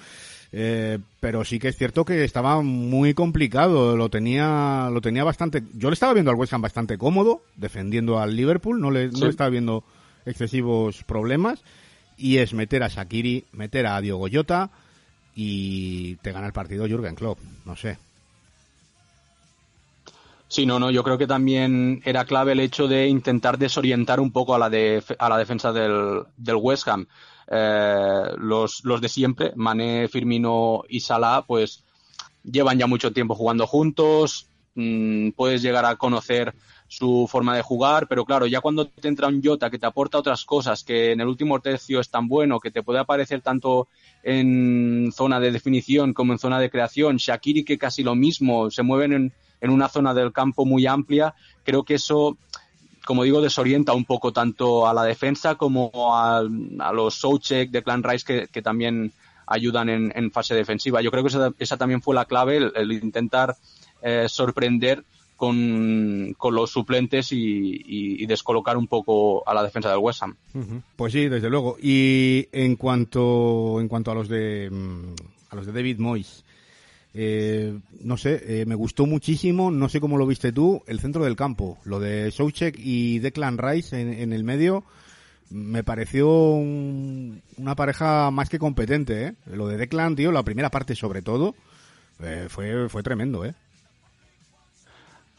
Eh, 0.51 0.99
pero 1.19 1.43
sí 1.43 1.59
que 1.59 1.67
es 1.67 1.75
cierto 1.75 2.05
que 2.05 2.23
estaba 2.23 2.61
muy 2.61 3.13
complicado, 3.13 3.97
lo 3.97 4.09
tenía, 4.09 4.89
lo 4.91 5.01
tenía 5.01 5.23
bastante. 5.23 5.63
Yo 5.73 5.89
le 5.89 5.95
estaba 5.95 6.13
viendo 6.13 6.31
al 6.31 6.37
West 6.37 6.53
Ham 6.53 6.61
bastante 6.61 6.97
cómodo, 6.97 7.41
defendiendo 7.57 8.19
al 8.19 8.35
Liverpool, 8.35 8.79
no 8.79 8.89
le, 8.89 9.09
no 9.09 9.27
estaba 9.27 9.49
viendo 9.49 9.83
excesivos 10.25 11.03
problemas. 11.03 11.61
Y 12.17 12.37
es 12.37 12.53
meter 12.53 12.83
a 12.83 12.87
Shakiri, 12.87 13.43
meter 13.51 13.85
a 13.87 13.99
Diogo 13.99 14.27
Jota 14.31 14.69
y 15.35 16.15
te 16.17 16.31
gana 16.31 16.47
el 16.47 16.53
partido 16.53 16.87
Jürgen 16.87 17.15
Klopp, 17.15 17.39
no 17.65 17.75
sé. 17.75 17.97
Sí, 20.47 20.65
no, 20.65 20.79
no, 20.79 20.91
yo 20.91 21.03
creo 21.03 21.17
que 21.17 21.27
también 21.27 22.01
era 22.05 22.23
clave 22.23 22.53
el 22.53 22.61
hecho 22.61 22.87
de 22.87 23.07
intentar 23.07 23.57
desorientar 23.57 24.21
un 24.21 24.31
poco 24.31 24.55
a 24.55 24.59
la, 24.59 24.69
de, 24.69 25.03
a 25.19 25.27
la 25.27 25.37
defensa 25.37 25.73
del, 25.73 26.23
del 26.37 26.55
West 26.55 26.87
Ham. 26.87 27.07
Eh, 27.47 28.23
los, 28.37 28.83
los 28.83 29.01
de 29.01 29.09
siempre, 29.09 29.53
Mané, 29.55 30.07
Firmino 30.07 30.83
y 30.89 30.99
Salah, 30.99 31.43
pues 31.45 31.83
llevan 32.43 32.77
ya 32.77 32.87
mucho 32.87 33.11
tiempo 33.11 33.35
jugando 33.35 33.67
juntos, 33.67 34.47
mm, 34.75 35.31
puedes 35.31 35.61
llegar 35.61 35.85
a 35.85 35.95
conocer 35.95 36.53
su 36.87 37.27
forma 37.29 37.55
de 37.55 37.63
jugar, 37.63 38.07
pero 38.07 38.25
claro, 38.25 38.45
ya 38.45 38.61
cuando 38.61 38.87
te 38.87 39.07
entra 39.07 39.27
un 39.27 39.41
Jota 39.43 39.69
que 39.69 39.79
te 39.79 39.87
aporta 39.87 40.19
otras 40.19 40.45
cosas, 40.45 40.83
que 40.83 41.11
en 41.11 41.21
el 41.21 41.27
último 41.27 41.59
tercio 41.59 41.99
es 41.99 42.09
tan 42.09 42.27
bueno, 42.27 42.59
que 42.59 42.71
te 42.71 42.83
puede 42.83 42.99
aparecer 42.99 43.41
tanto 43.41 43.87
en 44.23 45.11
zona 45.11 45.39
de 45.39 45.51
definición 45.51 46.13
como 46.13 46.33
en 46.33 46.39
zona 46.39 46.59
de 46.59 46.69
creación, 46.69 47.17
Shakiri 47.17 47.63
que 47.63 47.77
casi 47.77 48.03
lo 48.03 48.15
mismo, 48.15 48.69
se 48.69 48.83
mueven 48.83 49.13
en, 49.13 49.33
en 49.61 49.69
una 49.71 49.89
zona 49.89 50.13
del 50.13 50.31
campo 50.31 50.65
muy 50.65 50.85
amplia, 50.85 51.33
creo 51.63 51.83
que 51.83 51.95
eso 51.95 52.37
como 53.05 53.23
digo, 53.23 53.41
desorienta 53.41 53.93
un 53.93 54.05
poco 54.05 54.33
tanto 54.33 54.87
a 54.87 54.93
la 54.93 55.03
defensa 55.03 55.55
como 55.55 55.91
a, 56.15 56.41
los 56.41 57.15
Soucek 57.15 57.69
de 57.69 57.83
Clan 57.83 58.03
Rice 58.03 58.47
que, 58.51 58.61
también 58.61 59.13
ayudan 59.47 59.89
en, 59.89 60.31
fase 60.31 60.55
defensiva. 60.55 61.01
Yo 61.01 61.11
creo 61.11 61.23
que 61.23 61.53
esa, 61.59 61.77
también 61.77 62.01
fue 62.01 62.15
la 62.15 62.25
clave, 62.25 62.57
el, 62.57 62.91
intentar 62.91 63.55
eh, 64.01 64.25
sorprender 64.27 65.03
con, 65.35 66.35
los 66.51 66.71
suplentes 66.71 67.29
y, 67.31 68.25
descolocar 68.25 68.77
un 68.77 68.87
poco 68.87 69.47
a 69.47 69.53
la 69.53 69.63
defensa 69.63 69.89
del 69.89 69.99
West 69.99 70.23
Ham. 70.23 70.35
Pues 70.95 71.13
sí, 71.13 71.27
desde 71.27 71.49
luego. 71.49 71.77
Y 71.81 72.47
en 72.51 72.75
cuanto, 72.75 73.79
en 73.79 73.87
cuanto 73.87 74.11
a 74.11 74.15
los 74.15 74.27
de 74.27 74.69
mm, 74.71 75.13
a 75.49 75.55
los 75.55 75.65
de 75.65 75.71
David 75.71 75.99
Moyes, 75.99 76.43
eh, 77.17 77.79
no 78.01 78.17
sé, 78.17 78.43
eh, 78.45 78.65
me 78.65 78.75
gustó 78.75 79.05
muchísimo, 79.05 79.71
no 79.71 79.87
sé 79.87 80.01
cómo 80.01 80.17
lo 80.17 80.27
viste 80.27 80.51
tú, 80.51 80.83
el 80.85 80.99
centro 80.99 81.23
del 81.23 81.37
campo, 81.37 81.77
lo 81.85 82.01
de 82.01 82.29
Soucek 82.29 82.75
y 82.77 83.19
Declan 83.19 83.57
Rice 83.57 84.21
en, 84.21 84.33
el 84.33 84.43
medio, 84.43 84.83
me 85.49 85.81
pareció 85.85 86.27
una 86.29 87.75
pareja 87.77 88.31
más 88.31 88.49
que 88.49 88.59
competente, 88.59 89.27
¿eh? 89.27 89.33
Lo 89.45 89.67
de 89.67 89.77
Declan, 89.77 90.17
tío, 90.17 90.33
la 90.33 90.43
primera 90.43 90.69
parte 90.69 90.93
sobre 90.93 91.21
todo, 91.21 91.55
eh, 92.19 92.47
fue, 92.49 92.89
fue 92.89 93.01
tremendo, 93.01 93.45
¿eh? 93.45 93.55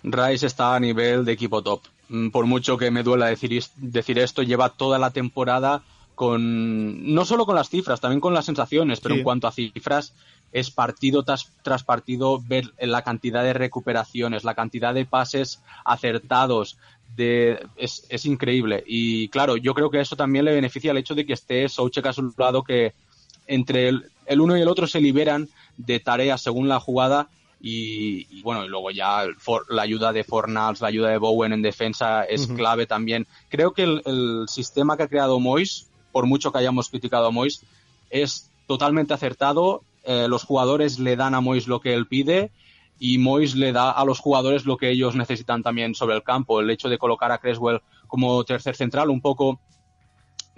Rice 0.03 0.47
está 0.47 0.77
a 0.77 0.81
nivel 0.81 1.27
de 1.27 1.33
equipo 1.33 1.63
top. 1.63 1.83
Mm, 2.09 2.31
por 2.31 2.47
mucho 2.47 2.79
que 2.79 2.91
me 2.91 3.03
duela 3.03 3.27
decir, 3.27 3.63
decir 3.77 4.19
esto, 4.19 4.43
lleva 4.43 4.71
toda 4.71 4.99
la 4.99 5.11
temporada 5.11 5.83
con, 6.15 7.15
no 7.15 7.27
solo 7.27 7.45
con 7.45 7.55
las 7.55 7.69
cifras, 7.69 8.01
también 8.01 8.21
con 8.21 8.33
las 8.33 8.47
sensaciones, 8.47 9.01
pero 9.01 9.15
en 9.15 9.23
cuanto 9.23 9.47
a 9.47 9.53
cifras, 9.53 10.15
es 10.57 10.71
partido 10.71 11.23
tras, 11.23 11.85
partido 11.85 12.41
ver 12.41 12.73
la 12.79 13.03
cantidad 13.03 13.45
de 13.45 13.53
recuperaciones, 13.53 14.43
la 14.43 14.55
cantidad 14.55 14.95
de 14.95 15.05
pases 15.05 15.61
acertados, 15.85 16.79
de, 17.15 17.67
es, 17.77 18.07
es, 18.09 18.25
increíble. 18.25 18.83
Y 18.87 19.29
claro, 19.29 19.59
yo 19.59 19.75
creo 19.75 19.91
que 19.91 20.01
eso 20.01 20.17
también 20.17 20.47
le 20.47 20.55
beneficia 20.55 20.93
el 20.93 20.97
hecho 20.97 21.15
de 21.15 21.27
que 21.27 21.35
esté 21.35 21.69
Souchek 21.69 22.07
a 22.07 22.15
su 22.15 22.33
lado, 22.39 22.65
que 22.65 22.95
entre 23.47 23.89
el, 23.89 24.41
uno 24.41 24.57
y 24.57 24.63
el 24.63 24.69
otro 24.69 24.87
se 24.87 24.99
liberan 24.99 25.47
de 25.77 26.01
tareas 26.01 26.41
según 26.41 26.69
la 26.69 26.81
jugada. 26.81 27.29
Y, 27.61 28.41
bueno, 28.41 28.65
y 28.65 28.69
luego 28.69 28.91
ya 28.91 29.25
la 29.69 29.83
ayuda 29.83 30.15
de 30.15 30.25
Fornals, 30.25 30.81
la 30.81 30.89
ayuda 30.89 31.11
de 31.11 31.19
Bowen 31.19 31.53
en 31.53 31.61
defensa 31.61 32.25
es 32.25 32.47
clave 32.47 32.87
también. 32.87 33.27
Creo 33.51 33.73
que 33.73 33.83
el, 33.83 34.01
el, 34.07 34.47
sistema 34.49 34.97
que 34.97 35.03
ha 35.03 35.09
creado 35.09 35.39
Mois, 35.39 35.87
por 36.13 36.25
mucho 36.25 36.51
que 36.51 36.59
hayamos 36.59 36.89
criticado 36.89 37.27
a 37.27 37.31
Mois, 37.31 37.63
es 38.09 38.49
totalmente 38.67 39.13
acertado 39.13 39.83
eh, 40.07 40.27
los 40.29 40.45
jugadores 40.45 40.99
le 40.99 41.17
dan 41.17 41.35
a 41.35 41.41
Mois 41.41 41.67
lo 41.67 41.81
que 41.81 41.95
él 41.95 42.07
pide 42.07 42.51
y 42.99 43.19
Mois 43.19 43.55
le 43.55 43.73
da 43.73 43.91
a 43.91 44.05
los 44.05 44.21
jugadores 44.21 44.65
lo 44.65 44.77
que 44.77 44.91
ellos 44.91 45.17
necesitan 45.17 45.63
también 45.63 45.95
sobre 45.95 46.17
el 46.17 46.23
campo. 46.23 46.61
El 46.61 46.71
hecho 46.71 46.89
de 46.89 46.99
colocar 46.99 47.31
a 47.33 47.39
Creswell 47.39 47.83
como 48.07 48.43
tercer 48.45 48.75
central, 48.75 49.11
un 49.11 49.21
poco 49.21 49.61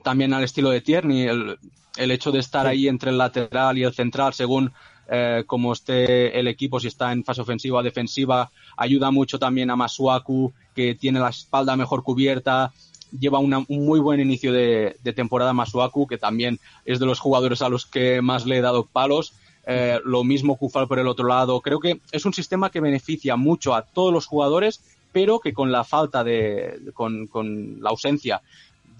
también 0.05 0.33
al 0.33 0.45
estilo 0.45 0.71
de 0.71 0.81
Tierney, 0.81 1.23
el, 1.23 1.59
el 1.97 2.11
hecho 2.11 2.31
de 2.31 2.39
estar 2.39 2.67
ahí 2.67 2.87
entre 2.87 3.11
el 3.11 3.19
lateral 3.19 3.77
y 3.77 3.83
el 3.83 3.93
central, 3.93 4.33
según 4.33 4.73
eh, 5.11 5.45
como 5.47 5.73
esté 5.73 6.39
el 6.39 6.49
equipo, 6.49 6.79
si 6.79 6.89
está 6.89 7.13
en 7.13 7.25
fase 7.25 7.41
ofensiva 7.41 7.79
o 7.79 7.83
defensiva, 7.83 8.51
ayuda 8.77 9.11
mucho 9.11 9.39
también 9.39 9.71
a 9.71 9.77
Masuaku, 9.77 10.53
que 10.75 10.95
tiene 10.95 11.19
la 11.19 11.31
espalda 11.31 11.77
mejor 11.77 12.03
cubierta, 12.03 12.73
lleva 13.19 13.39
un 13.39 13.65
muy 13.69 14.01
buen 14.01 14.21
inicio 14.21 14.53
de, 14.53 14.97
temporada 15.15 15.53
Masuaku, 15.53 16.07
que 16.07 16.19
también 16.19 16.59
es 16.85 16.99
de 16.99 17.07
los 17.07 17.21
jugadores 17.21 17.63
a 17.63 17.69
los 17.69 17.87
que 17.87 18.21
más 18.23 18.47
le 18.47 18.59
he 18.59 18.61
dado 18.61 18.87
palos. 18.87 19.35
Eh, 19.67 20.01
lo 20.05 20.25
mismo 20.25 20.57
Kufal 20.57 20.89
por 20.89 20.99
el 20.99 21.09
otro 21.09 21.29
lado. 21.29 21.61
Creo 21.61 21.79
que 21.79 22.01
es 22.11 22.25
un 22.25 22.33
sistema 22.33 22.71
que 22.71 22.81
beneficia 22.81 23.37
mucho 23.37 23.75
a 23.75 23.83
todos 23.83 24.13
los 24.13 24.27
jugadores, 24.27 24.81
pero 25.13 25.41
que 25.41 25.53
con 25.53 25.71
la 25.71 25.85
falta 25.85 26.25
de, 26.25 26.81
con, 26.95 27.27
con 27.27 27.83
la 27.83 27.91
ausencia 27.91 28.41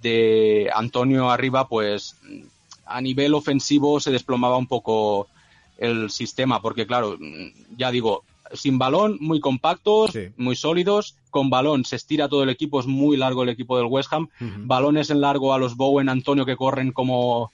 de 0.03 0.71
Antonio 0.75 1.31
arriba, 1.31 1.69
pues 1.69 2.17
a 2.85 3.01
nivel 3.01 3.35
ofensivo 3.35 4.01
se 4.01 4.11
desplomaba 4.11 4.57
un 4.57 4.67
poco 4.67 5.29
el 5.79 6.11
sistema, 6.11 6.61
porque 6.61 6.87
claro, 6.87 7.17
ya 7.77 7.91
digo, 7.91 8.25
sin 8.53 8.79
balón, 8.79 9.19
muy 9.21 9.41
compactos, 9.41 10.13
muy 10.37 10.57
sólidos. 10.57 11.17
Con 11.31 11.51
balón 11.51 11.85
se 11.85 11.97
estira 11.97 12.29
todo 12.29 12.43
el 12.43 12.49
equipo, 12.49 12.81
es 12.81 12.87
muy 12.87 13.17
largo 13.17 13.43
el 13.43 13.51
equipo 13.51 13.77
del 13.77 13.87
West 13.87 14.13
Ham. 14.13 14.29
Balones 14.41 15.11
en 15.11 15.21
largo 15.21 15.55
a 15.55 15.59
los 15.59 15.77
Bowen, 15.77 16.09
Antonio 16.09 16.47
que 16.47 16.57
corren 16.57 16.93
como, 16.93 17.53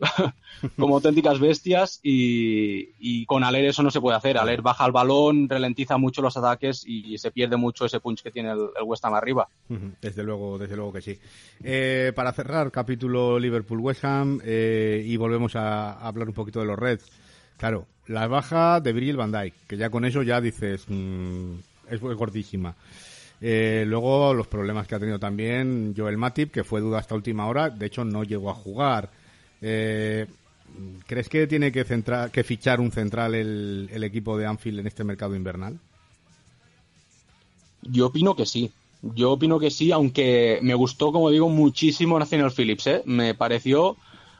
como 0.76 0.96
auténticas 0.96 1.38
bestias 1.38 2.00
y, 2.02 3.24
con 3.26 3.44
Aler 3.44 3.64
eso 3.64 3.82
no 3.82 3.90
se 3.90 4.00
puede 4.00 4.16
hacer. 4.16 4.38
Aler 4.38 4.62
baja 4.62 4.86
el 4.86 4.92
balón, 4.92 5.48
ralentiza 5.48 5.96
mucho 5.96 6.22
los 6.22 6.36
ataques 6.36 6.84
y 6.86 7.18
se 7.18 7.30
pierde 7.30 7.56
mucho 7.56 7.86
ese 7.86 8.00
punch 8.00 8.22
que 8.22 8.30
tiene 8.30 8.52
el, 8.52 8.68
West 8.84 9.04
Ham 9.04 9.14
arriba. 9.14 9.48
Desde 10.00 10.22
luego, 10.22 10.58
desde 10.58 10.76
luego 10.76 10.92
que 10.92 11.00
sí. 11.00 11.18
Eh, 11.62 12.12
para 12.14 12.32
cerrar, 12.32 12.70
capítulo 12.70 13.38
Liverpool-West 13.38 14.04
Ham 14.04 14.40
eh, 14.44 15.02
y 15.06 15.16
volvemos 15.16 15.56
a 15.56 15.92
hablar 15.92 16.28
un 16.28 16.34
poquito 16.34 16.60
de 16.60 16.66
los 16.66 16.78
Reds. 16.78 17.10
Claro, 17.56 17.86
la 18.06 18.26
baja 18.26 18.80
de 18.80 18.92
Virgil 18.92 19.16
van 19.16 19.32
Dijk, 19.32 19.54
que 19.66 19.76
ya 19.76 19.90
con 19.90 20.04
eso 20.04 20.22
ya 20.22 20.40
dices, 20.40 20.84
mm, 20.88 21.54
es 21.90 22.00
gordísima. 22.00 22.74
Eh, 23.40 23.84
luego 23.86 24.32
los 24.32 24.46
problemas 24.46 24.86
que 24.86 24.94
ha 24.94 24.98
tenido 24.98 25.18
también 25.18 25.94
Joel 25.96 26.16
Matip, 26.16 26.52
que 26.52 26.64
fue 26.64 26.80
duda 26.80 26.98
hasta 26.98 27.14
última 27.14 27.46
hora, 27.46 27.70
de 27.70 27.86
hecho 27.86 28.04
no 28.04 28.24
llegó 28.24 28.50
a 28.50 28.54
jugar. 28.54 29.10
Eh, 29.60 30.26
¿Crees 31.06 31.28
que 31.28 31.46
tiene 31.46 31.72
que, 31.72 31.84
que 32.32 32.44
fichar 32.44 32.80
un 32.80 32.92
central 32.92 33.34
el, 33.34 33.88
el, 33.92 34.04
equipo 34.04 34.36
de 34.36 34.46
Anfield 34.46 34.80
en 34.80 34.86
este 34.86 35.04
mercado 35.04 35.34
invernal? 35.34 35.78
Yo 37.82 38.06
opino 38.06 38.34
que 38.34 38.46
sí. 38.46 38.70
Yo 39.02 39.32
opino 39.32 39.58
que 39.58 39.70
sí, 39.70 39.92
aunque 39.92 40.58
me 40.62 40.74
gustó, 40.74 41.12
como 41.12 41.30
digo, 41.30 41.48
muchísimo 41.48 42.18
Nathaniel 42.18 42.50
Phillips. 42.50 42.86
¿eh? 42.88 43.02
Me 43.04 43.34
pareció 43.34 43.96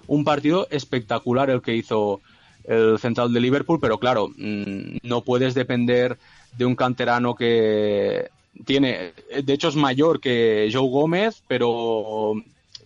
un 0.07 0.25
partido 0.25 0.67
espectacular 0.71 1.51
el 1.51 1.63
que 1.63 1.77
hizo 1.77 2.21
el 2.67 2.99
central 2.99 3.33
de 3.33 3.41
Liverpool, 3.41 3.79
pero 3.81 3.99
claro, 3.99 4.29
mm, 4.29 4.99
no 5.03 5.23
puedes 5.23 5.55
depender 5.55 6.17
de 6.57 6.65
un 6.65 6.75
canterano 6.75 7.35
que 7.35 8.29
tiene, 8.65 9.13
de 9.43 9.53
hecho 9.53 9.69
es 9.69 9.77
mayor 9.77 10.21
que 10.21 10.69
Joe 10.73 10.89
Gómez, 10.89 11.43
pero, 11.47 12.35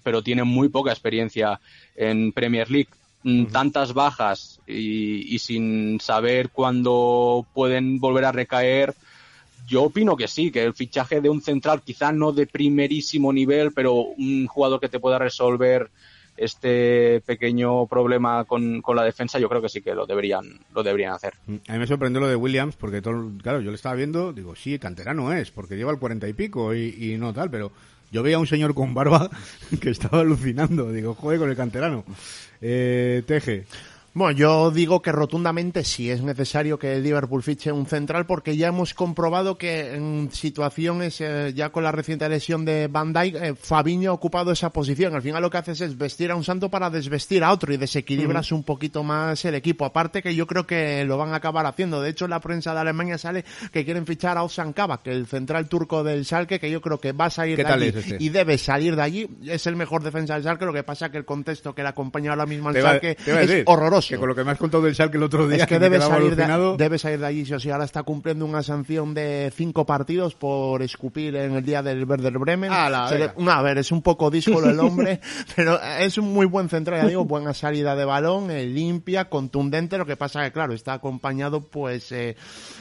pero 0.03 0.23
tiene 0.23 0.45
muy 0.45 0.69
poca 0.69 0.91
experiencia 0.91 1.61
en 1.97 2.33
Premier 2.33 2.71
League. 2.71 2.89
Mm, 3.23 3.47
tantas 3.47 3.93
bajas 3.93 4.61
y, 4.67 5.35
y 5.35 5.39
sin 5.41 6.01
saber 6.01 6.49
cuándo 6.49 7.47
pueden 7.53 8.01
volver 8.01 8.25
a 8.25 8.33
recaer, 8.33 8.95
yo 9.71 9.85
opino 9.85 10.17
que 10.17 10.27
sí, 10.27 10.51
que 10.51 10.65
el 10.65 10.75
fichaje 10.75 11.21
de 11.21 11.29
un 11.29 11.41
central, 11.41 11.83
quizá 11.83 12.13
no 12.13 12.33
de 12.33 12.47
primerísimo 12.47 13.33
nivel, 13.33 13.73
pero 13.73 13.95
un 13.95 14.47
jugador 14.47 14.81
que 14.81 14.89
te 14.89 14.99
pueda 14.99 15.19
resolver 15.19 15.91
este 16.41 17.21
pequeño 17.21 17.87
problema 17.87 18.45
con, 18.45 18.83
la 18.95 19.05
defensa, 19.05 19.39
yo 19.39 19.49
creo 19.51 19.61
que 19.61 19.69
sí 19.69 19.83
que 19.83 19.95
lo 19.95 20.07
deberían, 20.07 20.59
lo 20.75 20.83
deberían 20.83 21.13
hacer. 21.13 21.35
A 21.69 21.73
mí 21.75 21.79
me 21.79 21.87
sorprendió 21.87 22.19
lo 22.19 22.29
de 22.29 22.35
Williams, 22.35 22.77
porque 22.77 23.03
todo, 23.03 23.31
claro, 23.43 23.61
yo 23.61 23.71
le 23.71 23.77
estaba 23.77 23.95
viendo, 23.95 24.33
digo, 24.33 24.57
sí, 24.57 24.79
canterano 24.79 25.35
es, 25.35 25.51
porque 25.51 25.77
lleva 25.77 25.93
el 25.93 25.99
cuarenta 25.99 26.27
y 26.29 26.33
pico 26.33 26.75
y, 26.75 27.17
no 27.19 27.35
tal, 27.35 27.51
pero 27.51 27.73
yo 28.11 28.23
veía 28.23 28.39
un 28.39 28.47
señor 28.47 28.75
con 28.75 28.95
barba 28.95 29.29
que 29.83 29.91
estaba 29.91 30.21
alucinando, 30.21 30.91
digo, 30.91 31.15
joder, 31.15 31.39
con 31.39 31.51
el 31.51 31.57
canterano. 31.57 32.05
Eh, 32.63 33.23
Teje. 33.27 33.67
Bueno, 34.13 34.37
yo 34.37 34.73
digo 34.73 35.03
que 35.03 35.13
rotundamente 35.13 35.85
sí 35.85 36.11
es 36.11 36.21
necesario 36.21 36.81
que 36.81 36.97
el 36.97 37.05
Liverpool 37.05 37.45
fiche 37.45 37.71
un 37.71 37.87
central 37.87 38.27
porque 38.27 38.57
ya 38.57 38.67
hemos 38.67 38.93
comprobado 38.93 39.57
que 39.57 39.95
en 39.95 40.31
situaciones, 40.33 41.21
eh, 41.21 41.53
ya 41.55 41.71
con 41.71 41.85
la 41.85 41.93
reciente 41.93 42.29
lesión 42.29 42.65
de 42.65 42.89
Van 42.89 43.13
Dijk, 43.13 43.37
eh, 43.37 43.55
Fabiño 43.55 44.11
ha 44.11 44.15
ocupado 44.15 44.51
esa 44.51 44.71
posición. 44.71 45.15
Al 45.15 45.23
final 45.23 45.43
lo 45.43 45.49
que 45.49 45.59
haces 45.59 45.81
es 45.81 45.97
vestir 45.97 46.33
a 46.33 46.35
un 46.35 46.43
santo 46.43 46.69
para 46.69 46.91
desvestir 46.91 47.45
a 47.45 47.53
otro 47.53 47.73
y 47.73 47.77
desequilibras 47.77 48.51
un 48.51 48.65
poquito 48.65 49.05
más 49.05 49.45
el 49.45 49.55
equipo. 49.55 49.85
Aparte 49.85 50.23
que 50.23 50.35
yo 50.35 50.45
creo 50.45 50.67
que 50.67 51.05
lo 51.05 51.17
van 51.17 51.33
a 51.33 51.37
acabar 51.37 51.65
haciendo. 51.67 52.03
De 52.03 52.11
hecho, 52.11 52.25
en 52.25 52.33
la 52.33 52.41
prensa 52.41 52.75
de 52.75 52.81
Alemania 52.81 53.17
sale 53.17 53.45
que 53.71 53.85
quieren 53.85 54.07
fichar 54.07 54.37
a 54.37 54.43
Ozan 54.43 54.73
Kabak, 54.73 55.07
el 55.07 55.29
central 55.29 55.69
turco 55.69 56.03
del 56.03 56.25
Schalke, 56.25 56.59
que 56.59 56.69
yo 56.69 56.81
creo 56.81 56.99
que 56.99 57.13
va 57.13 57.27
a 57.27 57.31
salir 57.31 57.59
de 57.59 57.65
allí 57.65 57.93
este? 57.95 58.17
y 58.19 58.31
debe 58.31 58.59
salir 58.59 58.97
de 58.97 59.03
allí. 59.03 59.29
Es 59.47 59.69
el 59.69 59.77
mejor 59.77 60.03
defensa 60.03 60.35
del 60.35 60.43
Schalke. 60.43 60.65
Lo 60.65 60.73
que 60.73 60.83
pasa 60.83 61.13
que 61.13 61.19
el 61.19 61.25
contexto 61.25 61.77
que 61.77 61.85
le 61.85 61.91
acompaña 61.91 62.33
ahora 62.33 62.47
mismo 62.47 62.71
al 62.71 62.75
Schalke 62.75 63.17
es 63.25 63.63
horroroso 63.67 64.00
peligroso. 64.01 64.09
Que 64.09 64.19
con 64.19 64.29
lo 64.29 64.35
que 64.35 64.45
me 64.45 64.51
has 64.53 64.59
contado 64.59 64.83
del 64.85 64.95
Schalke 64.95 65.17
el 65.17 65.23
otro 65.23 65.49
día, 65.49 65.59
es 65.63 65.67
que, 65.67 65.75
me 65.75 65.81
debe, 65.81 66.01
salir 66.01 66.37
de, 66.37 66.75
debe 66.79 66.99
salir 66.99 67.19
de 67.21 67.27
allí. 67.27 67.45
sí 67.47 67.55
o 67.55 67.61
sí, 67.61 67.71
ahora 67.71 67.85
está 67.85 68.03
cumpliendo 68.03 68.45
una 68.45 68.63
sanción 68.63 69.15
de 69.15 69.53
cinco 69.57 69.87
partidos 69.87 70.35
por 70.35 70.83
escupir 70.83 71.37
en 71.37 71.53
el 71.57 71.65
día 71.65 71.83
del 71.83 72.05
Werder 72.05 72.39
Bremen. 72.39 72.71
Se 73.09 73.19
le- 73.19 73.33
no, 73.39 73.51
a 73.51 73.63
ver, 73.63 73.79
es 73.79 73.93
un 73.93 74.03
poco 74.03 74.31
díscolo 74.31 74.71
el 74.71 74.79
hombre, 74.81 75.21
pero 75.57 75.81
es 75.83 76.17
un 76.19 76.33
muy 76.33 76.47
buen 76.47 76.69
central, 76.69 77.03
ya 77.03 77.09
digo, 77.09 77.25
buena 77.25 77.55
salida 77.55 77.95
de 77.97 78.05
balón, 78.05 78.51
eh, 78.51 78.67
limpia, 78.67 79.29
contundente. 79.29 79.99
Lo 79.99 80.07
que 80.07 80.17
pasa 80.17 80.43
que, 80.45 80.53
claro, 80.53 80.73
está 80.75 80.95
acompañado, 80.95 81.61
pues, 81.61 82.13
eh, 82.13 82.37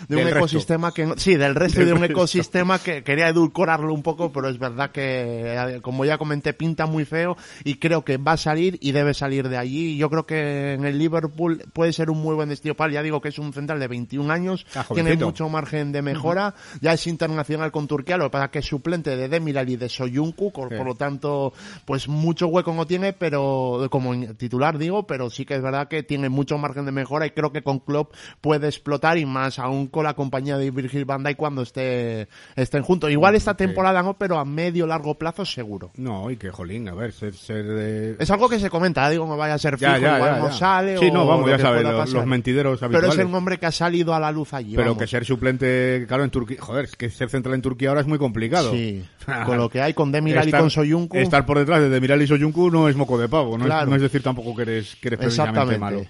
de 0.07 0.15
un 0.15 0.23
Del 0.23 0.25
resto. 0.25 0.37
ecosistema 0.39 0.93
que, 0.93 1.05
no- 1.05 1.15
sí, 1.17 1.35
del 1.35 1.55
resto 1.55 1.79
Del 1.79 1.87
de 1.89 1.93
un 1.93 1.99
resto. 2.01 2.13
ecosistema 2.13 2.79
que 2.79 3.03
quería 3.03 3.27
edulcorarlo 3.29 3.93
un 3.93 4.03
poco, 4.03 4.31
pero 4.31 4.49
es 4.49 4.57
verdad 4.59 4.91
que, 4.91 5.53
eh, 5.55 5.79
como 5.81 6.05
ya 6.05 6.17
comenté, 6.17 6.53
pinta 6.53 6.85
muy 6.85 7.05
feo 7.05 7.37
y 7.63 7.75
creo 7.75 8.03
que 8.05 8.17
va 8.17 8.33
a 8.33 8.37
salir 8.37 8.77
y 8.81 8.91
debe 8.91 9.13
salir 9.13 9.49
de 9.49 9.57
allí. 9.57 9.97
Yo 9.97 10.09
creo 10.09 10.25
que 10.25 10.73
en 10.73 10.85
el 10.85 10.97
Liverpool 11.09 11.63
puede 11.73 11.91
ser 11.91 12.09
un 12.09 12.21
muy 12.21 12.35
buen 12.35 12.49
destino 12.49 12.75
para. 12.75 12.93
Ya 12.93 13.01
digo 13.03 13.19
que 13.21 13.29
es 13.29 13.39
un 13.39 13.51
central 13.53 13.79
de 13.79 13.87
21 13.87 14.31
años, 14.31 14.65
Ah, 14.75 14.85
tiene 14.93 15.15
mucho 15.17 15.49
margen 15.49 15.91
de 15.91 16.01
mejora, 16.01 16.53
ya 16.81 16.93
es 16.93 17.07
internacional 17.07 17.71
con 17.71 17.87
Turquía, 17.87 18.17
lo 18.17 18.25
que 18.25 18.29
pasa 18.31 18.49
que 18.49 18.59
es 18.59 18.65
suplente 18.65 19.15
de 19.17 19.27
Demiral 19.27 19.69
y 19.69 19.75
de 19.75 19.89
Soyuncu, 19.89 20.51
por, 20.51 20.69
Sí. 20.69 20.75
por 20.75 20.85
lo 20.85 20.95
tanto, 20.95 21.53
pues 21.85 22.07
mucho 22.07 22.47
hueco 22.47 22.73
no 22.73 22.85
tiene, 22.85 23.13
pero 23.13 23.87
como 23.89 24.15
titular 24.35 24.77
digo, 24.77 25.07
pero 25.07 25.29
sí 25.29 25.45
que 25.45 25.55
es 25.55 25.61
verdad 25.61 25.87
que 25.87 26.03
tiene 26.03 26.29
mucho 26.29 26.57
margen 26.57 26.85
de 26.85 26.91
mejora 26.91 27.25
y 27.25 27.31
creo 27.31 27.51
que 27.51 27.61
con 27.63 27.79
Klopp 27.79 28.13
puede 28.41 28.67
explotar 28.67 29.17
y 29.17 29.25
más 29.25 29.59
aún 29.59 29.87
con 29.87 30.03
la 30.03 30.13
compañía 30.13 30.57
de 30.57 30.69
Virgil 30.71 31.05
van 31.05 31.23
Dijk 31.23 31.37
cuando 31.37 31.61
esté, 31.63 32.27
estén 32.55 32.83
juntos. 32.83 33.09
Igual 33.11 33.35
esta 33.35 33.55
temporada 33.55 34.03
no, 34.03 34.17
pero 34.17 34.37
a 34.37 34.45
medio 34.45 34.85
largo 34.85 35.15
plazo 35.15 35.45
seguro. 35.45 35.91
No, 35.95 36.29
y 36.29 36.37
que 36.37 36.51
jolín, 36.51 36.87
a 36.89 36.93
ver, 36.93 37.11
ser, 37.13 37.33
ser 37.33 37.65
de... 37.65 38.15
Es 38.19 38.29
algo 38.31 38.47
que 38.49 38.59
se 38.59 38.69
comenta, 38.69 39.07
¿eh? 39.07 39.11
digo, 39.11 39.25
no 39.25 39.37
vaya 39.37 39.55
a 39.55 39.57
ser 39.57 39.77
fijo, 39.77 39.91
Ya, 39.91 39.97
ya, 39.97 40.15
igual 40.17 40.35
ya, 40.35 40.39
no 40.39 40.51
sale 40.51 40.98
Sí, 40.99 41.11
no, 41.11 41.25
vamos, 41.25 41.49
ya 41.49 41.57
sabes, 41.59 41.83
los, 41.83 42.11
los 42.13 42.25
mentideros 42.25 42.79
Pero 42.79 42.87
habituales. 42.87 43.13
es 43.19 43.25
el 43.25 43.31
nombre 43.31 43.57
que 43.57 43.65
ha 43.65 43.71
salido 43.71 44.13
a 44.13 44.19
la 44.19 44.31
luz 44.31 44.53
allí. 44.53 44.75
Pero 44.75 44.89
vamos. 44.89 45.01
que 45.01 45.07
ser 45.07 45.25
suplente, 45.25 46.05
claro, 46.07 46.23
en 46.23 46.29
Turquía, 46.29 46.57
joder, 46.59 46.85
es 46.85 46.95
que 46.95 47.09
ser 47.09 47.29
central 47.29 47.55
en 47.55 47.61
Turquía 47.61 47.89
ahora 47.89 48.01
es 48.01 48.07
muy 48.07 48.17
complicado. 48.17 48.71
Sí, 48.71 49.03
con 49.45 49.57
lo 49.57 49.69
que 49.69 49.81
hay 49.81 49.93
con 49.93 50.11
Demiral 50.11 50.47
y 50.47 50.51
con 50.51 50.69
Soyuncu. 50.69 51.17
Estar 51.17 51.45
por 51.45 51.57
detrás 51.59 51.81
de 51.81 51.89
Demiral 51.89 52.21
y 52.21 52.27
Soyuncu 52.27 52.69
no 52.69 52.87
es 52.89 52.95
moco 52.95 53.17
de 53.17 53.27
pavo, 53.29 53.57
no, 53.57 53.65
Claro. 53.65 53.83
es, 53.83 53.89
no 53.89 53.95
es 53.95 54.01
decir 54.01 54.21
tampoco 54.23 54.55
que 54.55 54.61
eres, 54.63 54.95
que 55.01 55.07
eres 55.09 55.19
precisamente 55.19 55.77
malo. 55.77 56.05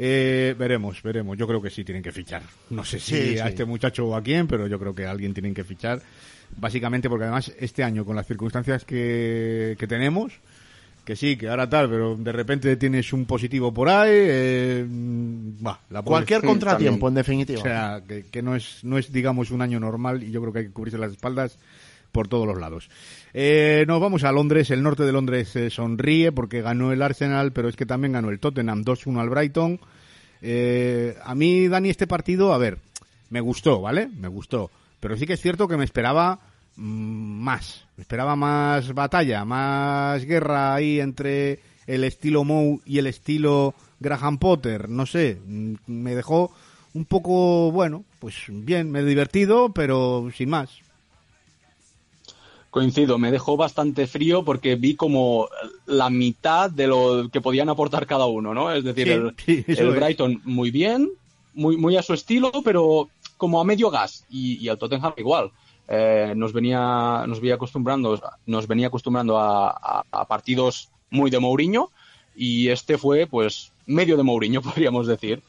Eh, 0.00 0.54
veremos, 0.56 1.02
veremos. 1.02 1.36
Yo 1.36 1.46
creo 1.48 1.60
que 1.60 1.70
sí 1.70 1.82
tienen 1.84 2.02
que 2.02 2.12
fichar. 2.12 2.42
No 2.70 2.84
sé 2.84 3.00
si 3.00 3.32
Sí, 3.34 3.38
a 3.40 3.48
este 3.48 3.64
muchacho 3.64 4.06
o 4.06 4.14
a 4.14 4.22
quién, 4.22 4.46
pero 4.46 4.66
yo 4.68 4.78
creo 4.78 4.94
que 4.94 5.06
a 5.06 5.10
alguien 5.10 5.34
tienen 5.34 5.54
que 5.54 5.64
fichar. 5.64 6.00
Básicamente 6.56 7.08
porque 7.08 7.24
además 7.24 7.52
este 7.58 7.82
año, 7.82 8.04
con 8.04 8.14
las 8.16 8.26
circunstancias 8.26 8.84
que, 8.84 9.76
que 9.78 9.86
tenemos, 9.88 10.32
que 11.08 11.16
sí, 11.16 11.38
que 11.38 11.48
ahora 11.48 11.66
tal, 11.70 11.88
pero 11.88 12.16
de 12.16 12.32
repente 12.32 12.76
tienes 12.76 13.14
un 13.14 13.24
positivo 13.24 13.72
por 13.72 13.88
ahí, 13.88 14.10
eh, 14.12 14.86
mm, 14.86 15.52
bah, 15.62 15.80
la 15.88 16.02
puedes- 16.02 16.18
Cualquier 16.18 16.42
contratiempo, 16.42 17.06
también. 17.06 17.08
en 17.08 17.14
definitiva. 17.14 17.60
o 17.60 17.62
sea, 17.62 18.02
que, 18.06 18.26
que 18.26 18.42
no 18.42 18.54
es, 18.54 18.80
no 18.84 18.98
es, 18.98 19.10
digamos, 19.10 19.50
un 19.50 19.62
año 19.62 19.80
normal 19.80 20.22
y 20.22 20.30
yo 20.30 20.42
creo 20.42 20.52
que 20.52 20.58
hay 20.58 20.64
que 20.66 20.72
cubrirse 20.72 20.98
las 20.98 21.12
espaldas 21.12 21.58
por 22.12 22.28
todos 22.28 22.46
los 22.46 22.58
lados. 22.58 22.90
Eh, 23.32 23.86
nos 23.88 24.02
vamos 24.02 24.22
a 24.24 24.32
Londres, 24.32 24.70
el 24.70 24.82
norte 24.82 25.04
de 25.04 25.12
Londres 25.12 25.56
eh, 25.56 25.70
sonríe 25.70 26.30
porque 26.30 26.60
ganó 26.60 26.92
el 26.92 27.00
Arsenal, 27.00 27.52
pero 27.52 27.70
es 27.70 27.76
que 27.76 27.86
también 27.86 28.12
ganó 28.12 28.28
el 28.28 28.38
Tottenham 28.38 28.84
2-1 28.84 29.18
al 29.18 29.30
Brighton. 29.30 29.80
Eh, 30.42 31.16
a 31.24 31.34
mí, 31.34 31.68
Dani, 31.68 31.88
este 31.88 32.06
partido, 32.06 32.52
a 32.52 32.58
ver, 32.58 32.78
me 33.30 33.40
gustó, 33.40 33.80
¿vale? 33.80 34.08
Me 34.14 34.28
gustó. 34.28 34.70
Pero 35.00 35.16
sí 35.16 35.26
que 35.26 35.32
es 35.32 35.40
cierto 35.40 35.68
que 35.68 35.78
me 35.78 35.84
esperaba 35.84 36.34
mm, 36.36 36.47
más. 36.78 37.84
Me 37.96 38.02
esperaba 38.02 38.36
más 38.36 38.94
batalla, 38.94 39.44
más 39.44 40.24
guerra 40.24 40.74
ahí 40.74 41.00
entre 41.00 41.58
el 41.86 42.04
estilo 42.04 42.44
Moe 42.44 42.80
y 42.86 42.98
el 42.98 43.06
estilo 43.08 43.74
Graham 44.00 44.38
Potter. 44.38 44.88
No 44.88 45.04
sé, 45.04 45.40
mm, 45.44 45.74
me 45.86 46.14
dejó 46.14 46.52
un 46.94 47.04
poco, 47.04 47.72
bueno, 47.72 48.04
pues 48.20 48.34
bien, 48.48 48.90
me 48.90 49.00
he 49.00 49.04
divertido, 49.04 49.72
pero 49.72 50.28
sin 50.36 50.50
más. 50.50 50.70
Coincido, 52.70 53.18
me 53.18 53.32
dejó 53.32 53.56
bastante 53.56 54.06
frío 54.06 54.44
porque 54.44 54.76
vi 54.76 54.94
como 54.94 55.48
la 55.86 56.10
mitad 56.10 56.70
de 56.70 56.86
lo 56.86 57.28
que 57.32 57.40
podían 57.40 57.70
aportar 57.70 58.06
cada 58.06 58.26
uno, 58.26 58.52
¿no? 58.52 58.70
Es 58.70 58.84
decir, 58.84 59.32
Sí, 59.44 59.64
el, 59.66 59.76
sí. 59.76 59.84
Brighton 59.84 60.42
muy 60.44 60.70
bien, 60.70 61.10
muy, 61.54 61.76
muy 61.76 61.96
a 61.96 62.02
su 62.02 62.12
estilo, 62.12 62.52
pero 62.62 63.08
como 63.38 63.60
a 63.60 63.64
medio 63.64 63.90
gas. 63.90 64.26
Y, 64.28 64.58
y 64.64 64.68
el 64.68 64.76
Tottenham 64.76 65.14
igual. 65.16 65.50
Eh, 65.88 66.34
nos 66.36 66.52
venía 66.52 67.24
nos 67.26 67.40
venía 67.40 67.54
acostumbrando 67.54 68.20
nos 68.46 68.66
venía 68.66 68.88
acostumbrando 68.88 69.38
a, 69.38 69.70
a- 69.70 70.04
a 70.10 70.24
partidos 70.26 70.90
muy 71.10 71.30
de 71.30 71.38
Mourinho 71.38 71.90
y 72.36 72.68
este 72.68 72.98
fue 72.98 73.26
pues 73.26 73.72
medio 73.86 74.16
de 74.18 74.22
Mourinho 74.22 74.60
podríamos 74.68 75.06
decir. 75.06 75.42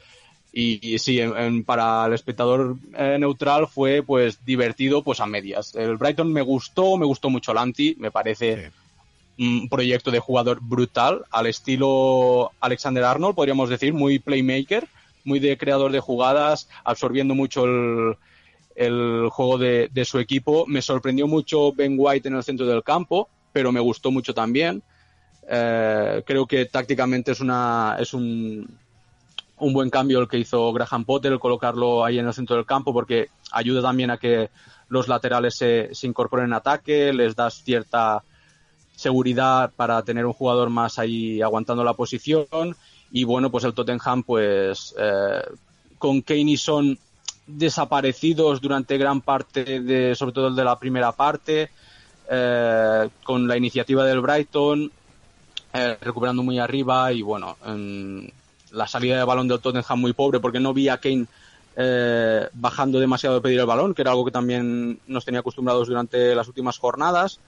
Y, 0.52 0.80
y 0.96 0.98
sí 1.00 1.20
en- 1.20 1.38
en- 1.38 1.64
para 1.64 2.06
el 2.08 2.14
espectador 2.14 2.78
eh, 2.98 3.18
neutral 3.20 3.68
fue 3.68 4.02
pues 4.02 4.44
divertido 4.46 5.04
pues 5.04 5.20
a 5.20 5.26
medias. 5.28 5.76
El 5.76 5.98
Brighton 5.98 6.32
me 6.34 6.42
gustó 6.42 6.98
me 6.98 7.06
gustó 7.06 7.30
mucho 7.30 7.54
Lanti 7.54 7.96
me 8.00 8.10
parece 8.12 8.72
un 9.38 9.70
proyecto 9.70 10.10
de 10.12 10.20
jugador 10.20 10.60
brutal 10.62 11.26
al 11.32 11.48
estilo 11.48 12.52
Alexander 12.60 13.04
Arnold 13.04 13.36
podríamos 13.36 13.70
decir 13.70 13.94
muy 13.94 14.20
playmaker 14.20 14.88
muy 15.24 15.40
de 15.40 15.58
creador 15.58 15.92
de 15.92 16.00
jugadas 16.00 16.68
absorbiendo 16.84 17.36
mucho 17.36 17.66
el 17.66 18.16
el 18.80 19.28
juego 19.30 19.58
de, 19.58 20.06
su 20.06 20.20
equipo. 20.20 20.66
Me 20.66 20.82
sorprendió 20.82 21.28
mucho 21.28 21.74
Ben 21.74 21.96
White 21.98 22.30
en 22.30 22.36
el 22.36 22.44
centro 22.44 22.66
del 22.66 22.82
campo, 22.82 23.28
pero 23.52 23.74
me 23.74 23.82
gustó 23.82 24.10
mucho 24.10 24.34
también. 24.34 24.82
Eh, 25.50 26.24
creo 26.26 26.46
que 26.46 26.66
tácticamente 26.66 27.34
es 27.34 27.42
una 27.42 27.98
es 28.00 28.14
un, 28.14 28.66
un 29.58 29.74
buen 29.74 29.90
cambio 29.90 30.20
el 30.22 30.30
que 30.30 30.38
hizo 30.38 30.72
Graham 30.72 31.04
Potter, 31.04 31.34
el 31.34 31.40
colocarlo 31.40 32.06
ahí 32.06 32.20
en 32.20 32.28
el 32.28 32.34
centro 32.34 32.56
del 32.56 32.66
campo, 32.66 32.94
porque 32.94 33.28
ayuda 33.52 33.82
también 33.82 34.12
a 34.12 34.18
que 34.18 34.50
los 34.88 35.10
laterales 35.10 35.58
se, 35.58 35.94
se 35.94 36.08
incorporen 36.08 36.46
en 36.46 36.54
ataque, 36.54 37.12
les 37.12 37.36
das 37.36 37.62
cierta 37.62 38.24
seguridad 38.96 39.74
para 39.76 40.02
tener 40.04 40.26
un 40.26 40.34
jugador 40.34 40.70
más 40.70 41.00
ahí 41.00 41.42
aguantando 41.42 41.84
la 41.84 41.94
posición. 41.94 42.48
Y 43.12 43.26
bueno, 43.26 43.52
pues 43.52 43.66
el 43.66 43.74
Tottenham, 43.74 44.24
pues 44.24 44.96
eh, 44.98 45.42
con 45.98 46.22
Kane 46.22 46.52
y 46.52 46.58
Son 46.58 46.98
desaparecidos 47.58 48.62
durante 48.62 48.98
gran 48.98 49.22
parte 49.22 49.82
de, 49.82 50.16
sobre 50.16 50.34
todo 50.34 50.48
el 50.48 50.56
de 50.56 50.64
la 50.64 50.78
primera 50.78 51.12
parte, 51.12 51.70
eh, 52.30 53.10
con 53.24 53.48
la 53.48 53.58
iniciativa 53.58 54.06
del 54.06 54.22
Brighton, 54.22 54.92
eh, 55.74 55.98
recuperando 56.02 56.44
muy 56.44 56.60
arriba 56.60 57.12
y 57.12 57.22
bueno, 57.22 57.58
en 57.66 58.32
la 58.72 58.88
salida 58.88 59.18
de 59.18 59.24
balón 59.24 59.48
del 59.48 59.60
Tottenham 59.60 60.00
muy 60.00 60.14
pobre 60.14 60.40
porque 60.40 60.60
no 60.60 60.74
vi 60.74 60.90
a 60.90 60.98
Kane 60.98 61.26
eh, 61.76 62.48
bajando 62.54 63.00
demasiado 63.00 63.36
de 63.36 63.42
pedir 63.42 63.60
el 63.60 63.66
balón, 63.66 63.94
que 63.94 64.02
era 64.02 64.12
algo 64.12 64.26
que 64.26 64.32
también 64.32 65.00
nos 65.08 65.26
tenía 65.26 65.40
acostumbrados 65.40 65.88
durante 65.88 66.36
las 66.36 66.48
últimas 66.48 66.78
jornadas. 66.78 67.40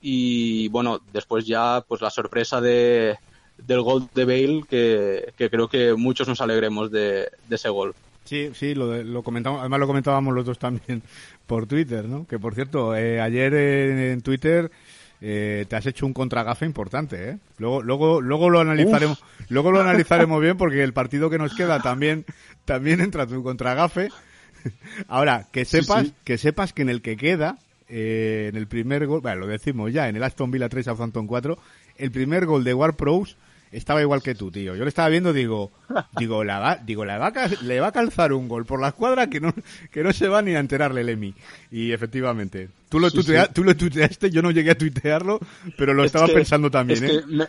Y 0.00 0.68
bueno, 0.68 1.00
después 1.12 1.46
ya 1.46 1.82
pues 1.86 2.00
la 2.00 2.10
sorpresa 2.10 2.60
de, 2.60 3.18
del 3.58 3.82
gol 3.82 4.08
de 4.14 4.24
Bale, 4.24 4.64
que, 4.68 5.32
que 5.36 5.50
creo 5.50 5.68
que 5.68 5.94
muchos 5.94 6.28
nos 6.28 6.40
alegremos 6.40 6.90
de, 6.90 7.30
de 7.48 7.56
ese 7.56 7.68
gol. 7.68 7.94
Sí, 8.24 8.50
sí, 8.54 8.74
lo, 8.74 8.88
de- 8.88 9.04
lo 9.04 9.22
comentamos, 9.22 9.60
además 9.60 9.80
lo 9.80 9.86
comentábamos 9.86 10.34
los 10.34 10.46
dos 10.46 10.58
también 10.58 11.02
por 11.46 11.66
Twitter, 11.66 12.04
¿no? 12.06 12.26
Que 12.26 12.38
por 12.38 12.54
cierto, 12.54 12.96
eh, 12.96 13.20
ayer 13.20 13.52
en, 13.54 13.98
en 13.98 14.20
Twitter 14.22 14.70
eh, 15.20 15.66
te 15.68 15.76
has 15.76 15.86
hecho 15.86 16.06
un 16.06 16.12
contragafe 16.14 16.64
importante, 16.66 17.30
¿eh? 17.30 17.38
Luego, 17.58 17.82
luego, 17.82 18.20
luego 18.20 18.50
lo 18.50 18.60
analizaremos, 18.60 19.22
luego 19.48 19.72
lo 19.72 19.80
analizaremos 19.80 20.40
bien 20.42 20.56
porque 20.56 20.82
el 20.82 20.92
partido 20.92 21.28
que 21.30 21.38
nos 21.38 21.54
queda 21.54 21.80
también, 21.80 22.24
también 22.64 23.00
entra 23.00 23.26
tu 23.26 23.42
contragafe. 23.42 24.08
Ahora, 25.08 25.46
que 25.52 25.64
sepas, 25.64 26.06
sí. 26.06 26.14
que 26.24 26.38
sepas 26.38 26.72
que 26.72 26.82
en 26.82 26.88
el 26.88 27.02
que 27.02 27.16
queda, 27.18 27.58
eh, 27.88 28.46
en 28.50 28.56
el 28.56 28.66
primer 28.66 29.06
gol, 29.06 29.20
bueno, 29.20 29.40
lo 29.42 29.46
decimos 29.46 29.92
ya, 29.92 30.08
en 30.08 30.16
el 30.16 30.22
Aston 30.22 30.50
Villa 30.50 30.68
3 30.70 30.86
Southampton 30.86 31.26
4, 31.26 31.58
el 31.98 32.10
primer 32.10 32.46
gol 32.46 32.64
de 32.64 32.72
War 32.74 32.96
Pros 32.96 33.36
estaba 33.76 34.00
igual 34.00 34.22
que 34.22 34.34
tú, 34.34 34.50
tío. 34.50 34.74
Yo 34.76 34.84
le 34.84 34.88
estaba 34.88 35.08
viendo, 35.08 35.32
digo, 35.32 35.70
digo, 36.18 36.44
la 36.44 36.58
va, 36.58 36.76
digo, 36.76 37.04
la 37.04 37.18
va 37.18 37.28
a 37.28 37.48
le 37.62 37.80
va 37.80 37.88
a 37.88 37.92
calzar 37.92 38.32
un 38.32 38.48
gol 38.48 38.64
por 38.64 38.80
la 38.80 38.88
escuadra 38.88 39.28
que 39.28 39.40
no, 39.40 39.52
que 39.90 40.02
no 40.02 40.12
se 40.12 40.28
va 40.28 40.42
ni 40.42 40.54
a 40.54 40.60
enterarle 40.60 41.02
el 41.02 41.08
Emi. 41.10 41.34
Y 41.70 41.92
efectivamente, 41.92 42.68
tú 42.88 42.98
lo, 43.00 43.10
Sí, 43.10 43.22
sí. 43.22 43.32
tú 43.52 43.64
lo 43.64 43.76
tuiteaste, 43.76 44.30
yo 44.30 44.42
no 44.42 44.50
llegué 44.50 44.70
a 44.72 44.78
tuitearlo, 44.78 45.40
pero 45.76 45.94
lo 45.94 46.02
Es 46.04 46.06
estaba 46.06 46.26
que- 46.26 46.34
pensando 46.34 46.70
también, 46.70 47.02
es 47.04 47.10
¿eh? 47.10 47.20
que 47.20 47.26
me- 47.34 47.46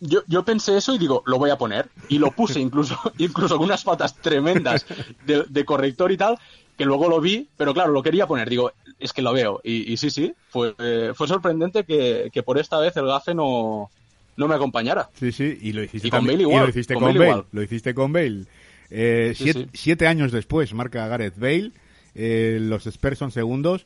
yo, 0.00 0.22
yo 0.28 0.44
pensé 0.44 0.76
eso 0.76 0.94
y 0.94 0.98
digo, 0.98 1.22
lo 1.26 1.38
voy 1.38 1.50
a 1.50 1.58
poner. 1.58 1.88
Y 2.08 2.18
lo 2.18 2.30
puse 2.30 2.60
incluso, 2.60 2.96
incluso 3.18 3.54
algunas 3.54 3.82
faltas 3.82 4.14
tremendas 4.16 4.86
de, 5.26 5.44
de 5.48 5.64
corrector 5.64 6.12
y 6.12 6.16
tal, 6.16 6.38
que 6.76 6.84
luego 6.84 7.08
lo 7.08 7.20
vi, 7.20 7.48
pero 7.56 7.74
claro, 7.74 7.90
lo 7.92 8.02
quería 8.04 8.26
poner. 8.28 8.48
Digo, 8.48 8.70
es 9.00 9.12
que 9.12 9.22
lo 9.22 9.32
veo. 9.32 9.60
Y, 9.64 9.92
y 9.92 9.96
sí, 9.96 10.10
sí, 10.10 10.32
fue, 10.50 10.74
eh, 10.78 11.10
fue 11.14 11.26
sorprendente 11.26 11.82
que, 11.82 12.30
que 12.32 12.44
por 12.44 12.58
esta 12.58 12.78
vez 12.78 12.96
el 12.96 13.06
gafe 13.06 13.34
no, 13.34 13.90
no 14.38 14.48
me 14.48 14.54
acompañara. 14.54 15.10
Sí, 15.14 15.32
sí, 15.32 15.58
y 15.60 15.72
lo 15.72 15.82
hiciste 15.82 16.08
Y 16.08 16.10
con 16.10 16.24
Bale 16.26 16.38
y 16.38 16.42
igual, 16.42 16.62
lo 16.64 16.68
hiciste 16.70 16.94
con 16.94 17.02
Bale 17.04 17.24
igual. 17.26 17.44
lo 17.52 17.62
hiciste 17.62 17.92
con 17.94 18.12
Bale. 18.12 18.44
Eh, 18.90 19.32
Sí, 19.36 19.44
siete, 19.44 19.60
sí. 19.64 19.68
siete 19.74 20.06
años 20.06 20.32
después 20.32 20.72
marca 20.72 21.06
Gareth 21.08 21.38
Bale, 21.38 21.72
eh, 22.14 22.58
los 22.60 22.86
Spurs 22.86 23.18
son 23.18 23.30
segundos 23.30 23.84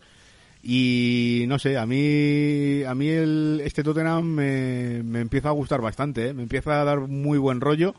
y 0.62 1.44
no 1.48 1.58
sé, 1.58 1.76
a 1.76 1.86
mí 1.86 2.84
a 2.84 2.94
mí 2.94 3.08
el, 3.08 3.60
este 3.64 3.82
Tottenham 3.82 4.24
me, 4.24 5.02
me 5.02 5.20
empieza 5.20 5.48
a 5.48 5.52
gustar 5.52 5.80
bastante, 5.80 6.28
¿eh? 6.28 6.34
me 6.34 6.44
empieza 6.44 6.80
a 6.80 6.84
dar 6.84 7.00
muy 7.00 7.38
buen 7.38 7.60
rollo. 7.60 7.94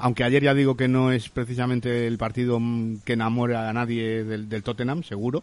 Aunque 0.00 0.22
ayer 0.22 0.44
ya 0.44 0.54
digo 0.54 0.76
que 0.76 0.86
no 0.86 1.10
es 1.10 1.28
precisamente 1.28 2.06
el 2.06 2.18
partido 2.18 2.60
que 3.04 3.14
enamora 3.14 3.68
a 3.68 3.72
nadie 3.72 4.22
del, 4.24 4.48
del 4.48 4.62
Tottenham, 4.62 5.02
seguro. 5.02 5.42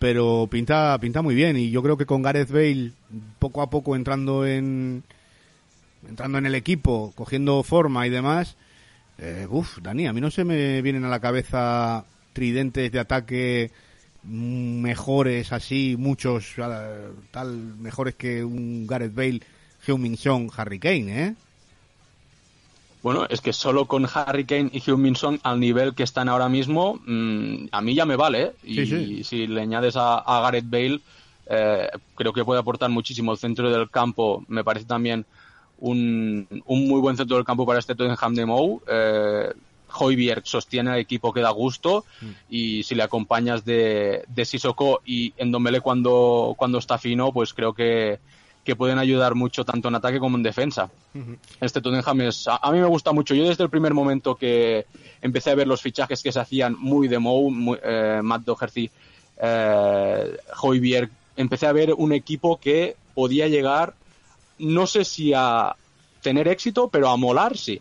Pero 0.00 0.48
pinta, 0.50 0.98
pinta 1.00 1.22
muy 1.22 1.36
bien. 1.36 1.56
Y 1.56 1.70
yo 1.70 1.80
creo 1.82 1.96
que 1.96 2.04
con 2.04 2.20
Gareth 2.22 2.50
Bale, 2.50 2.90
poco 3.38 3.62
a 3.62 3.70
poco 3.70 3.94
entrando 3.94 4.44
en, 4.44 5.04
entrando 6.06 6.38
en 6.38 6.46
el 6.46 6.54
equipo, 6.54 7.12
cogiendo 7.14 7.62
forma 7.62 8.06
y 8.06 8.10
demás, 8.10 8.56
eh, 9.18 9.46
uf, 9.48 9.78
Dani, 9.80 10.06
a 10.06 10.12
mí 10.12 10.20
no 10.20 10.30
se 10.30 10.44
me 10.44 10.82
vienen 10.82 11.04
a 11.04 11.08
la 11.08 11.20
cabeza 11.20 12.04
tridentes 12.32 12.92
de 12.92 13.00
ataque 13.00 13.70
mm, 14.22 14.80
mejores 14.80 15.52
así, 15.52 15.96
muchos 15.98 16.54
eh, 16.58 17.08
tal 17.30 17.56
mejores 17.78 18.14
que 18.14 18.44
un 18.44 18.86
Gareth 18.86 19.14
Bale, 19.14 19.40
Heung-Min 19.86 20.16
Son, 20.16 20.50
Harry 20.56 20.78
Kane, 20.78 21.24
¿eh? 21.24 21.34
Bueno, 23.02 23.26
es 23.30 23.40
que 23.40 23.52
solo 23.52 23.86
con 23.86 24.06
Harry 24.12 24.44
Kane 24.44 24.70
y 24.72 24.80
Heung-Min 24.80 25.16
Son 25.16 25.40
al 25.44 25.60
nivel 25.60 25.94
que 25.94 26.02
están 26.02 26.28
ahora 26.28 26.48
mismo, 26.48 27.00
mm, 27.06 27.68
a 27.70 27.80
mí 27.80 27.94
ya 27.94 28.04
me 28.04 28.16
vale. 28.16 28.42
¿eh? 28.42 28.52
Y 28.64 28.86
sí. 28.86 29.24
si 29.24 29.46
le 29.46 29.62
añades 29.62 29.96
a, 29.96 30.18
a 30.18 30.40
Gareth 30.42 30.68
Bale, 30.68 31.00
eh, 31.46 31.88
creo 32.14 32.32
que 32.32 32.44
puede 32.44 32.60
aportar 32.60 32.90
muchísimo. 32.90 33.32
El 33.32 33.38
centro 33.38 33.70
del 33.70 33.88
campo 33.90 34.44
me 34.48 34.64
parece 34.64 34.86
también 34.86 35.24
un, 35.78 36.46
un 36.66 36.88
muy 36.88 37.00
buen 37.00 37.16
centro 37.16 37.36
del 37.36 37.44
campo 37.44 37.66
para 37.66 37.78
este 37.78 37.94
Tottenham 37.94 38.34
de 38.34 38.46
Mou. 38.46 38.82
Eh, 38.86 39.52
Hoiberg 40.00 40.46
sostiene 40.46 40.90
al 40.90 40.98
equipo 40.98 41.32
que 41.32 41.40
da 41.40 41.50
gusto 41.50 42.04
y 42.50 42.82
si 42.82 42.94
le 42.94 43.02
acompañas 43.02 43.64
de, 43.64 44.22
de 44.28 44.44
Sissoko 44.44 45.00
y 45.06 45.32
Endombele 45.38 45.80
cuando, 45.80 46.54
cuando 46.58 46.78
está 46.78 46.98
fino, 46.98 47.32
pues 47.32 47.54
creo 47.54 47.72
que, 47.72 48.18
que 48.64 48.76
pueden 48.76 48.98
ayudar 48.98 49.34
mucho 49.34 49.64
tanto 49.64 49.88
en 49.88 49.94
ataque 49.94 50.18
como 50.18 50.36
en 50.36 50.42
defensa. 50.42 50.90
Este 51.58 51.80
Tottenham 51.80 52.20
es, 52.20 52.46
a, 52.46 52.56
a 52.56 52.70
mí 52.70 52.78
me 52.78 52.86
gusta 52.86 53.12
mucho. 53.12 53.34
Yo 53.34 53.48
desde 53.48 53.64
el 53.64 53.70
primer 53.70 53.94
momento 53.94 54.34
que 54.34 54.84
empecé 55.22 55.50
a 55.50 55.54
ver 55.54 55.66
los 55.66 55.80
fichajes 55.80 56.22
que 56.22 56.32
se 56.32 56.40
hacían 56.40 56.76
muy 56.78 57.08
de 57.08 57.18
Mou, 57.18 57.50
muy, 57.50 57.78
eh, 57.82 58.20
Matt 58.22 58.42
Doherty, 58.42 58.90
eh, 59.40 60.36
Hoiberg, 60.60 61.10
empecé 61.34 61.66
a 61.66 61.72
ver 61.72 61.94
un 61.94 62.12
equipo 62.12 62.58
que 62.60 62.94
podía 63.14 63.48
llegar, 63.48 63.94
no 64.58 64.86
sé 64.86 65.04
si 65.04 65.32
a 65.34 65.74
tener 66.22 66.48
éxito, 66.48 66.88
pero 66.88 67.08
a 67.08 67.16
molar 67.16 67.56
sí. 67.56 67.80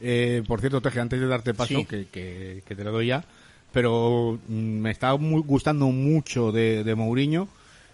Eh, 0.00 0.42
por 0.46 0.60
cierto, 0.60 0.80
Teje, 0.80 1.00
antes 1.00 1.20
de 1.20 1.26
darte 1.26 1.54
paso, 1.54 1.74
Sí. 1.80 1.84
que, 1.84 2.06
que- 2.06 2.62
que 2.66 2.74
te 2.74 2.84
lo 2.84 2.92
doy 2.92 3.08
ya, 3.08 3.24
pero 3.72 4.38
mm, 4.48 4.52
me 4.52 4.90
está 4.90 5.14
muy, 5.16 5.42
gustando 5.42 5.86
mucho 5.88 6.52
de, 6.52 6.84
de 6.84 6.94
Mourinho 6.94 7.48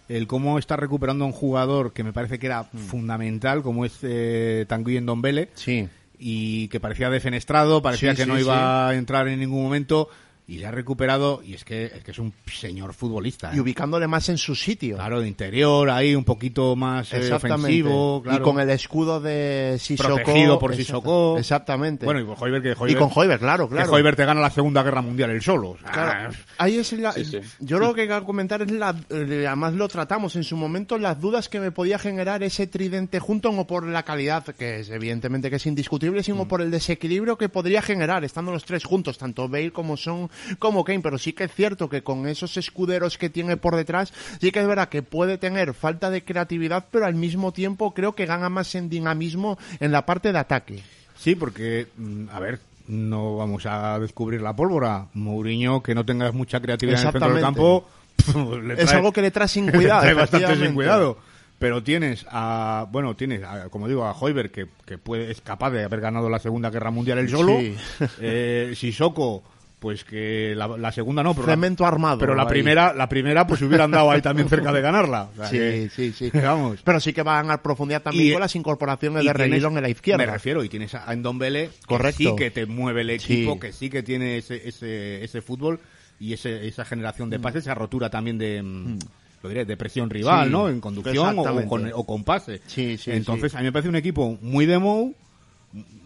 el 0.08 0.28
cómo 0.28 0.58
está 0.58 0.76
recuperando 0.76 1.24
a 1.24 1.26
un 1.26 1.32
jugador 1.32 1.92
que 1.92 2.04
me 2.04 2.12
parece 2.12 2.38
que 2.38 2.46
era 2.46 2.62
fundamental, 2.64 3.62
como 3.62 3.84
es 3.84 3.98
eh, 4.02 4.64
Tanguy 4.68 5.00
Ndombele, 5.00 5.48
Sí. 5.54 5.88
y 6.18 6.68
que 6.68 6.78
parecía 6.78 7.10
defenestrado, 7.10 7.82
parecía 7.82 8.12
Sí, 8.12 8.18
que 8.18 8.22
sí, 8.22 8.28
no 8.28 8.38
iba 8.38 8.88
a 8.88 8.94
entrar 8.94 9.26
en 9.26 9.40
ningún 9.40 9.64
momento, 9.64 10.08
y 10.48 10.58
le 10.58 10.66
ha 10.66 10.70
recuperado, 10.70 11.42
y 11.44 11.54
es 11.54 11.64
que 11.64 11.86
es, 11.86 12.04
que 12.04 12.12
es 12.12 12.18
un 12.18 12.32
señor 12.46 12.94
futbolista. 12.94 13.50
¿eh? 13.52 13.56
Y 13.56 13.60
ubicándole 13.60 14.06
más 14.06 14.28
en 14.28 14.38
su 14.38 14.54
sitio. 14.54 14.94
Claro, 14.96 15.20
de 15.20 15.26
interior, 15.28 15.90
ahí 15.90 16.14
un 16.14 16.22
poquito 16.24 16.76
más 16.76 17.12
eh, 17.12 17.32
ofensivo, 17.32 18.22
claro. 18.22 18.38
Y 18.38 18.42
con 18.42 18.60
el 18.60 18.70
escudo 18.70 19.20
de 19.20 19.76
Sissoko. 19.80 20.14
Protegido 20.16 20.58
por 20.58 20.76
Sissoko. 20.76 21.36
Exactamente. 21.38 22.04
Bueno, 22.04 22.20
y 22.20 22.24
con 22.24 22.36
Hoiberg, 22.38 22.62
que 22.62 22.68
y 22.70 22.74
Hoiberg, 22.78 22.98
con 22.98 23.10
Hoiberg, 23.14 23.40
claro, 23.40 23.68
claro. 23.68 23.88
que 23.88 23.94
Hoiberg 23.96 24.16
te 24.16 24.24
gana 24.24 24.40
la 24.40 24.50
Segunda 24.50 24.82
Guerra 24.82 25.02
Mundial 25.02 25.30
él 25.30 25.42
solo. 25.42 25.70
o 25.70 25.78
sea, 25.78 25.90
Claro, 25.90 26.34
ahí 26.58 26.76
es 26.78 26.92
la, 26.92 27.12
Sí, 27.12 27.24
sí. 27.24 27.40
yo 27.60 27.78
lo 27.78 27.92
que 27.94 28.06
quiero 28.06 28.24
comentar 28.24 28.62
es 28.62 28.70
la, 28.70 28.94
eh, 29.10 29.44
además 29.46 29.74
lo 29.74 29.88
tratamos 29.88 30.36
en 30.36 30.44
su 30.44 30.56
momento, 30.56 30.98
las 30.98 31.20
dudas 31.20 31.48
que 31.48 31.58
me 31.58 31.72
podía 31.72 31.98
generar 31.98 32.42
ese 32.42 32.66
tridente 32.66 33.18
junto, 33.18 33.50
no 33.52 33.66
por 33.66 33.84
la 33.86 34.04
calidad, 34.04 34.44
que 34.56 34.80
es 34.80 34.90
evidentemente 34.90 35.50
que 35.50 35.56
es 35.56 35.66
indiscutible, 35.66 36.22
sino 36.22 36.44
Mm. 36.44 36.48
por 36.48 36.60
el 36.62 36.70
desequilibrio 36.70 37.36
que 37.36 37.48
podría 37.48 37.82
generar, 37.82 38.24
estando 38.24 38.52
los 38.52 38.64
tres 38.64 38.84
juntos, 38.84 39.18
tanto 39.18 39.48
Bale 39.48 39.72
como 39.72 39.96
Son, 39.96 40.30
como 40.58 40.84
Kane, 40.84 41.00
pero 41.00 41.18
sí 41.18 41.32
que 41.32 41.44
es 41.44 41.52
cierto 41.54 41.88
que 41.88 42.02
con 42.02 42.26
esos 42.28 42.56
escuderos 42.56 43.18
que 43.18 43.30
tiene 43.30 43.56
por 43.56 43.76
detrás, 43.76 44.12
sí 44.40 44.50
que 44.52 44.60
es 44.60 44.66
verdad 44.66 44.88
que 44.88 45.02
puede 45.02 45.38
tener 45.38 45.74
falta 45.74 46.10
de 46.10 46.24
creatividad, 46.24 46.86
pero 46.90 47.06
al 47.06 47.14
mismo 47.14 47.52
tiempo 47.52 47.92
creo 47.94 48.14
que 48.14 48.26
gana 48.26 48.48
más 48.48 48.74
en 48.74 48.88
dinamismo 48.88 49.58
en 49.80 49.92
la 49.92 50.06
parte 50.06 50.32
de 50.32 50.38
ataque. 50.38 50.82
Sí, 51.18 51.34
porque, 51.34 51.86
mm, 51.96 52.28
a 52.30 52.40
ver, 52.40 52.60
no 52.88 53.36
vamos 53.36 53.66
a 53.66 53.98
descubrir 53.98 54.40
la 54.42 54.54
pólvora. 54.54 55.06
Mourinho, 55.14 55.82
que 55.82 55.94
no 55.94 56.04
tengas 56.04 56.32
mucha 56.34 56.60
creatividad 56.60 57.00
en 57.00 57.06
el 57.06 57.12
centro 57.12 57.32
del 57.32 57.42
campo, 57.42 57.88
le 58.62 58.74
Es 58.82 58.92
algo 58.92 59.12
que 59.12 59.22
le 59.22 59.30
trae 59.30 59.48
sin 59.48 59.70
cuidado. 59.70 60.00
trae 60.02 60.14
bastante 60.14 60.56
sin 60.56 60.74
cuidado. 60.74 61.18
Pero 61.58 61.82
tienes 61.82 62.26
a, 62.30 62.86
bueno, 62.92 63.16
tienes, 63.16 63.42
a- 63.42 63.70
como 63.70 63.88
digo, 63.88 64.04
a 64.04 64.12
Hoiberg, 64.12 64.50
que, 64.50 64.66
que 64.84 64.98
puede, 64.98 65.30
es 65.30 65.40
capaz 65.40 65.70
de 65.70 65.84
haber 65.84 66.00
ganado 66.02 66.28
la 66.28 66.38
Segunda 66.38 66.68
Guerra 66.68 66.90
Mundial 66.90 67.16
él 67.18 67.30
solo. 67.30 67.58
Sí. 67.58 67.74
Eh, 68.20 68.74
Sissoko, 68.76 69.42
pues 69.86 70.02
que 70.02 70.52
la, 70.56 70.66
la 70.66 70.90
segunda 70.90 71.22
no, 71.22 71.32
pero 71.32 71.46
la- 71.46 71.52
Cemento 71.52 71.86
armado. 71.86 72.18
pero 72.18 72.34
la 72.34 72.42
ahí. 72.42 72.48
primera, 72.48 72.92
la 72.92 73.08
primera, 73.08 73.46
pues 73.46 73.62
hubieran 73.62 73.92
dado 73.92 74.10
ahí 74.10 74.20
también 74.20 74.48
cerca 74.48 74.72
de 74.72 74.80
ganarla. 74.80 75.28
O 75.32 75.36
sea 75.36 75.46
Sí, 75.46 75.58
que- 75.58 75.88
sí, 75.94 76.12
sí. 76.12 76.30
Vamos. 76.42 76.80
Pero 76.82 76.98
sí 76.98 77.12
que 77.12 77.22
va 77.22 77.38
a 77.38 77.62
profundidad 77.62 78.02
también 78.02 78.26
Y- 78.26 78.32
con 78.32 78.40
las 78.40 78.56
incorporaciones 78.56 79.24
de 79.24 79.32
Reguilón 79.32 79.76
en 79.76 79.82
la 79.84 79.88
izquierda. 79.88 80.18
Me 80.26 80.26
refiero, 80.32 80.64
y 80.64 80.68
tienes 80.68 80.92
a 80.96 81.14
Ndombele, 81.14 81.68
que 81.68 81.86
Correcto. 81.86 82.16
sí 82.18 82.34
que 82.36 82.50
te 82.50 82.66
mueve 82.66 83.02
el 83.02 83.10
equipo, 83.10 83.52
Sí. 83.54 83.60
que 83.60 83.72
sí 83.72 83.88
que 83.88 84.02
tiene 84.02 84.38
ese, 84.38 84.66
ese, 84.68 85.22
ese 85.22 85.40
fútbol 85.40 85.78
y 86.18 86.32
ese, 86.32 86.66
esa 86.66 86.84
generación 86.84 87.30
de 87.30 87.38
pases, 87.38 87.62
esa 87.62 87.76
rotura 87.76 88.10
también 88.10 88.38
de, 88.38 88.60
mm, 88.64 88.98
lo 89.44 89.48
diré, 89.48 89.64
de 89.66 89.76
presión 89.76 90.10
rival, 90.10 90.46
Sí, 90.46 90.52
¿no? 90.52 90.68
En 90.68 90.80
conducción 90.80 91.38
o, 91.38 91.44
con, 91.68 91.92
o 91.94 92.04
con 92.04 92.24
pase. 92.24 92.60
Sí, 92.66 92.98
sí, 92.98 93.12
Entonces, 93.12 93.54
a 93.54 93.58
mí 93.58 93.64
me 93.66 93.72
parece 93.72 93.88
un 93.88 93.94
equipo 93.94 94.36
muy 94.42 94.66
de 94.66 94.80
Mou, 94.80 95.14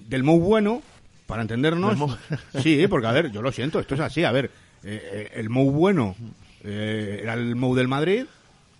del 0.07 0.23
Mou 0.23 0.39
bueno, 0.39 0.83
para 1.31 1.43
entendernos. 1.43 1.97
Sí, 2.63 2.87
porque 2.89 3.07
a 3.07 3.13
ver, 3.13 3.31
yo 3.31 3.41
lo 3.43 3.53
siento, 3.53 3.81
esto 3.81 3.95
es 3.95 4.01
así, 4.01 4.25
a 4.25 4.33
ver, 4.33 4.47
eh, 4.85 5.01
eh, 5.13 5.31
el 5.37 5.49
Mou 5.49 5.71
bueno 5.71 6.15
eh, 6.65 7.21
era 7.23 7.35
el 7.35 7.55
Mou 7.57 7.75
del 7.75 7.89
Madrid 7.89 8.25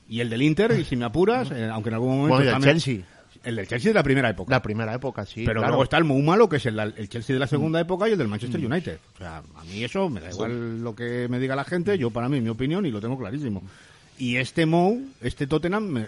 y 0.09 0.21
el 0.21 0.29
del 0.29 0.43
Inter, 0.43 0.77
y 0.79 0.85
si 0.85 0.97
me 0.97 1.05
apuras, 1.05 1.51
eh, 1.53 1.69
aunque 1.73 1.89
en 1.89 1.95
algún 1.95 2.11
momento 2.11 2.29
Bueno, 2.35 2.45
del 2.45 2.53
también- 2.55 2.79
Chelsea. 2.79 3.05
el 3.45 3.57
del 3.57 3.69
Chelsea 3.69 3.91
de 3.91 3.95
la 3.95 4.03
primera 4.03 4.29
época. 4.29 4.51
La 4.51 4.61
primera 4.61 4.93
época, 4.95 5.25
sí. 5.25 5.45
pero 5.47 5.61
claro. 5.61 5.69
luego 5.69 5.85
está 5.85 5.97
el 5.99 6.05
muy 6.05 6.21
malo, 6.23 6.49
que 6.49 6.57
es 6.57 6.67
el, 6.67 6.79
el 6.79 7.09
Chelsea 7.09 7.33
de 7.35 7.41
la 7.41 7.47
segunda 7.47 7.81
época 7.81 8.09
y 8.09 8.13
el 8.13 8.19
del 8.19 8.29
Manchester 8.29 8.65
United. 8.65 8.99
O 9.15 9.19
sea, 9.19 9.39
a 9.57 9.65
mí 9.65 9.85
eso 9.85 10.11
me 10.11 10.21
da 10.21 10.31
igual 10.31 10.83
lo 10.83 10.95
que 10.97 11.29
me 11.31 11.39
diga 11.39 11.55
la 11.57 11.65
gente, 11.65 11.97
yo 11.97 12.11
para 12.11 12.29
mí, 12.29 12.41
mi 12.41 12.49
opinión, 12.51 12.85
y 12.87 12.91
lo 12.91 13.01
tengo 13.01 13.17
clarísimo. 13.17 13.63
Y 14.19 14.37
este 14.37 14.67
Mou, 14.67 15.01
este 15.23 15.47
Tottenham, 15.47 15.85
me, 15.85 16.07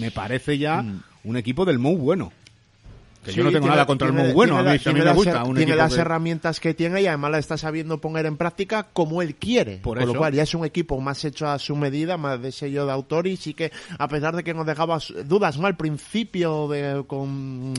me 0.00 0.10
parece 0.10 0.58
ya 0.58 0.82
un 1.24 1.36
equipo 1.36 1.64
del 1.64 1.78
Mou 1.78 1.96
bueno. 1.96 2.32
Que 3.32 3.36
yo 3.38 3.44
no 3.44 3.50
tengo 3.50 3.60
tiene- 3.62 3.74
nada 3.76 3.86
contra 3.86 4.08
tiene- 4.08 4.20
el 4.22 4.26
Mou 4.28 4.34
bueno, 4.34 4.58
a 4.58 4.62
mí, 4.62 4.78
la- 4.84 4.92
me 4.92 5.00
las 5.04 5.14
gusta. 5.16 5.44
Un 5.44 5.56
tiene 5.56 5.76
las 5.76 5.94
que- 5.94 6.00
herramientas 6.00 6.60
que 6.60 6.74
tiene 6.74 7.02
y 7.02 7.06
además 7.06 7.30
la 7.30 7.38
está 7.38 7.56
sabiendo 7.58 8.00
poner 8.00 8.26
en 8.26 8.36
práctica 8.36 8.86
como 8.92 9.22
él 9.22 9.34
quiere. 9.36 9.76
Por 9.78 9.98
Con 9.98 10.06
lo 10.06 10.12
eso. 10.12 10.18
cual 10.18 10.32
ya 10.34 10.42
es 10.42 10.54
un 10.54 10.64
equipo 10.64 11.00
más 11.00 11.24
hecho 11.24 11.48
a 11.48 11.58
su 11.58 11.76
medida, 11.76 12.16
más 12.16 12.40
de 12.40 12.52
sello 12.52 12.86
de 12.86 12.92
autor 12.92 13.26
y 13.26 13.36
sí 13.36 13.54
que 13.54 13.70
a 13.98 14.08
pesar 14.08 14.34
de 14.36 14.44
que 14.44 14.54
nos 14.54 14.66
dejaba 14.66 14.98
dudas 15.24 15.58
¿no? 15.58 15.66
al 15.66 15.76
principio 15.76 16.68
de, 16.68 17.04
con 17.06 17.74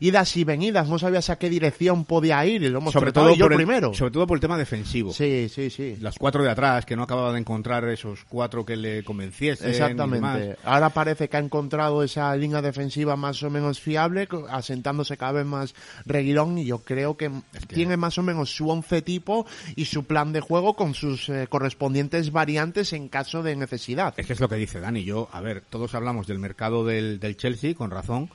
idas 0.00 0.36
y 0.36 0.44
venidas, 0.44 0.88
no 0.88 0.98
sabías 0.98 1.30
a 1.30 1.36
qué 1.36 1.48
dirección 1.50 2.04
podía 2.04 2.44
ir 2.46 2.62
y 2.62 2.68
lo 2.68 2.78
hemos 2.78 2.92
sobre 2.92 3.12
todo, 3.12 3.34
yo 3.34 3.46
por 3.46 3.52
el, 3.52 3.56
primero. 3.56 3.94
sobre 3.94 4.10
todo 4.12 4.26
por 4.26 4.36
el 4.36 4.40
tema 4.40 4.58
defensivo. 4.58 5.12
Sí, 5.12 5.48
sí, 5.48 5.70
sí. 5.70 5.96
Las 6.00 6.16
cuatro 6.18 6.42
de 6.42 6.50
atrás, 6.50 6.84
que 6.86 6.96
no 6.96 7.02
acababa 7.02 7.32
de 7.32 7.38
encontrar 7.40 7.84
esos 7.88 8.24
cuatro 8.28 8.64
que 8.64 8.76
le 8.76 9.02
convenciesen. 9.04 9.70
Exactamente. 9.70 10.56
Ahora 10.64 10.90
parece 10.90 11.28
que 11.28 11.36
ha 11.36 11.40
encontrado 11.40 12.02
esa 12.02 12.34
línea 12.36 12.62
defensiva 12.62 13.16
más 13.16 13.42
o 13.42 13.50
menos 13.50 13.80
fiable, 13.80 14.26
co- 14.26 14.46
asentándose 14.90 15.16
cada 15.16 15.32
vez 15.32 15.46
más 15.46 15.74
Reguilón 16.04 16.58
y 16.58 16.64
yo 16.66 16.78
creo 16.78 17.16
que, 17.16 17.30
tiene 17.68 17.96
más 17.96 18.18
o 18.18 18.22
menos 18.22 18.50
su 18.50 18.68
once 18.68 19.02
tipo 19.02 19.46
y 19.76 19.84
su 19.84 20.04
plan 20.04 20.32
de 20.32 20.40
juego 20.40 20.74
con 20.74 20.94
sus 20.94 21.28
eh, 21.28 21.46
correspondientes 21.48 22.32
variantes 22.32 22.92
en 22.92 23.08
caso 23.08 23.42
de 23.42 23.56
necesidad. 23.56 24.14
Es 24.16 24.26
que 24.26 24.32
es 24.32 24.40
lo 24.40 24.48
que 24.48 24.56
dice 24.56 24.80
Dani. 24.80 25.04
Yo, 25.04 25.28
a 25.32 25.40
ver, 25.40 25.62
todos 25.70 25.94
hablamos 25.94 26.26
del 26.26 26.38
mercado 26.38 26.84
del, 26.84 27.20
del 27.20 27.36
Chelsea, 27.36 27.74
con 27.74 27.90
razón, 27.90 28.30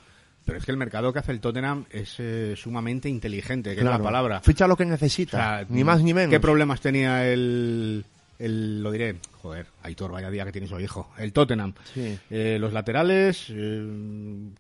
pero 0.46 0.58
es 0.58 0.66
que 0.66 0.72
el 0.72 0.78
mercado 0.78 1.12
que 1.12 1.20
hace 1.20 1.32
el 1.32 1.40
Tottenham 1.42 1.86
es 1.90 2.16
eh, 2.20 2.54
sumamente 2.56 3.10
inteligente, 3.10 3.72
que 3.72 3.78
es 3.78 3.82
Claro. 3.82 3.98
la 3.98 4.04
palabra. 4.04 4.42
Ficha 4.42 4.68
lo 4.68 4.78
que 4.78 4.84
O 4.84 4.88
necesita, 4.88 5.38
sea, 5.38 5.66
ni 5.70 5.84
más 5.84 6.02
ni 6.02 6.14
menos. 6.14 6.30
¿Qué 6.30 6.40
problemas 6.40 6.80
tenía 6.82 7.28
el, 7.32 8.06
el, 8.40 8.82
lo 8.82 8.92
diré, 8.92 9.16
joder, 9.42 9.68
Aitor, 9.84 10.12
vaya 10.12 10.30
día 10.30 10.46
que 10.46 10.52
tiene 10.52 10.68
su 10.68 10.80
hijo, 10.80 11.12
el 11.18 11.34
Tottenham? 11.34 11.74
Sí. 11.94 12.18
Eh, 12.30 12.58
los 12.60 12.72
laterales, 12.74 13.48
eh, 13.50 13.86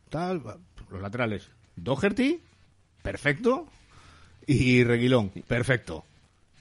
tal, 0.10 0.42
los 0.90 1.02
laterales, 1.02 1.50
Doherty, 1.76 2.40
perfecto, 3.02 3.68
y 4.48 4.84
Reguilón, 4.84 5.30
perfecto. 5.48 6.04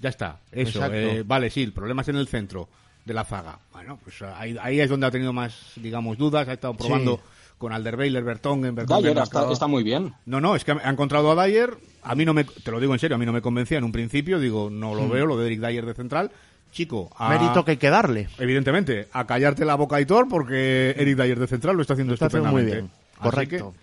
Ya 0.01 0.09
está, 0.11 0.39
eso. 0.53 0.85
Eh, 0.93 1.23
vale, 1.27 1.51
sí, 1.51 1.63
el 1.63 1.73
problema 1.73 2.03
es 2.03 2.09
en 2.09 2.17
el 2.17 2.29
centro 2.29 2.69
de 3.05 3.15
la 3.15 3.25
zaga. 3.25 3.59
Bueno, 3.73 3.99
pues 4.03 4.21
ahí, 4.23 4.57
ahí 4.61 4.81
es 4.81 4.89
donde 4.91 5.07
ha 5.07 5.11
tenido 5.11 5.33
más, 5.33 5.73
digamos, 5.77 6.19
dudas. 6.19 6.49
Ha 6.49 6.55
estado 6.55 6.75
probando 6.75 7.17
Sí. 7.17 7.23
con 7.59 7.73
Alderweiler, 7.73 8.25
Bertongen, 8.25 8.75
Bertongen. 8.75 9.17
Está, 9.19 9.51
está 9.53 9.67
muy 9.67 9.83
bien. 9.83 10.13
No, 10.27 10.41
no, 10.41 10.57
es 10.57 10.65
que 10.65 10.73
ha 10.73 10.91
encontrado 10.91 11.31
a 11.39 11.47
Dyer. 11.47 11.71
A 12.03 12.15
mí 12.15 12.25
no 12.25 12.35
me, 12.35 12.45
te 12.45 12.71
lo 12.71 12.81
digo 12.81 12.93
en 12.93 12.99
serio, 12.99 13.15
a 13.15 13.19
mí 13.19 13.25
no 13.27 13.33
me 13.33 13.41
convencía 13.41 13.79
en 13.79 13.85
un 13.85 13.93
principio. 13.93 14.39
Digo, 14.39 14.69
no 14.71 14.95
lo 14.95 15.09
veo, 15.09 15.27
lo 15.27 15.39
de 15.39 15.47
Eric 15.47 15.61
Dyer 15.61 15.87
de 15.87 15.95
central. 15.95 16.31
Chico, 16.73 17.09
a- 17.17 17.29
Mérito 17.31 17.65
que 17.65 17.73
hay 17.73 17.77
que 17.77 17.89
darle. 17.89 18.29
evidentemente, 18.39 19.09
a 19.13 19.27
callarte 19.27 19.65
la 19.65 19.77
boca, 19.77 19.97
Aitor, 19.97 20.29
porque 20.29 20.91
Eric 20.99 21.17
Dyer 21.17 21.39
de 21.39 21.47
central 21.47 21.77
lo 21.77 21.83
está 21.83 21.95
haciendo 21.95 22.11
Lo 22.11 22.15
está 22.15 22.27
haciendo 22.27 22.51
muy 22.51 22.63
estupendamente. 22.63 22.95
bien. 22.97 23.23
Correcto. 23.23 23.75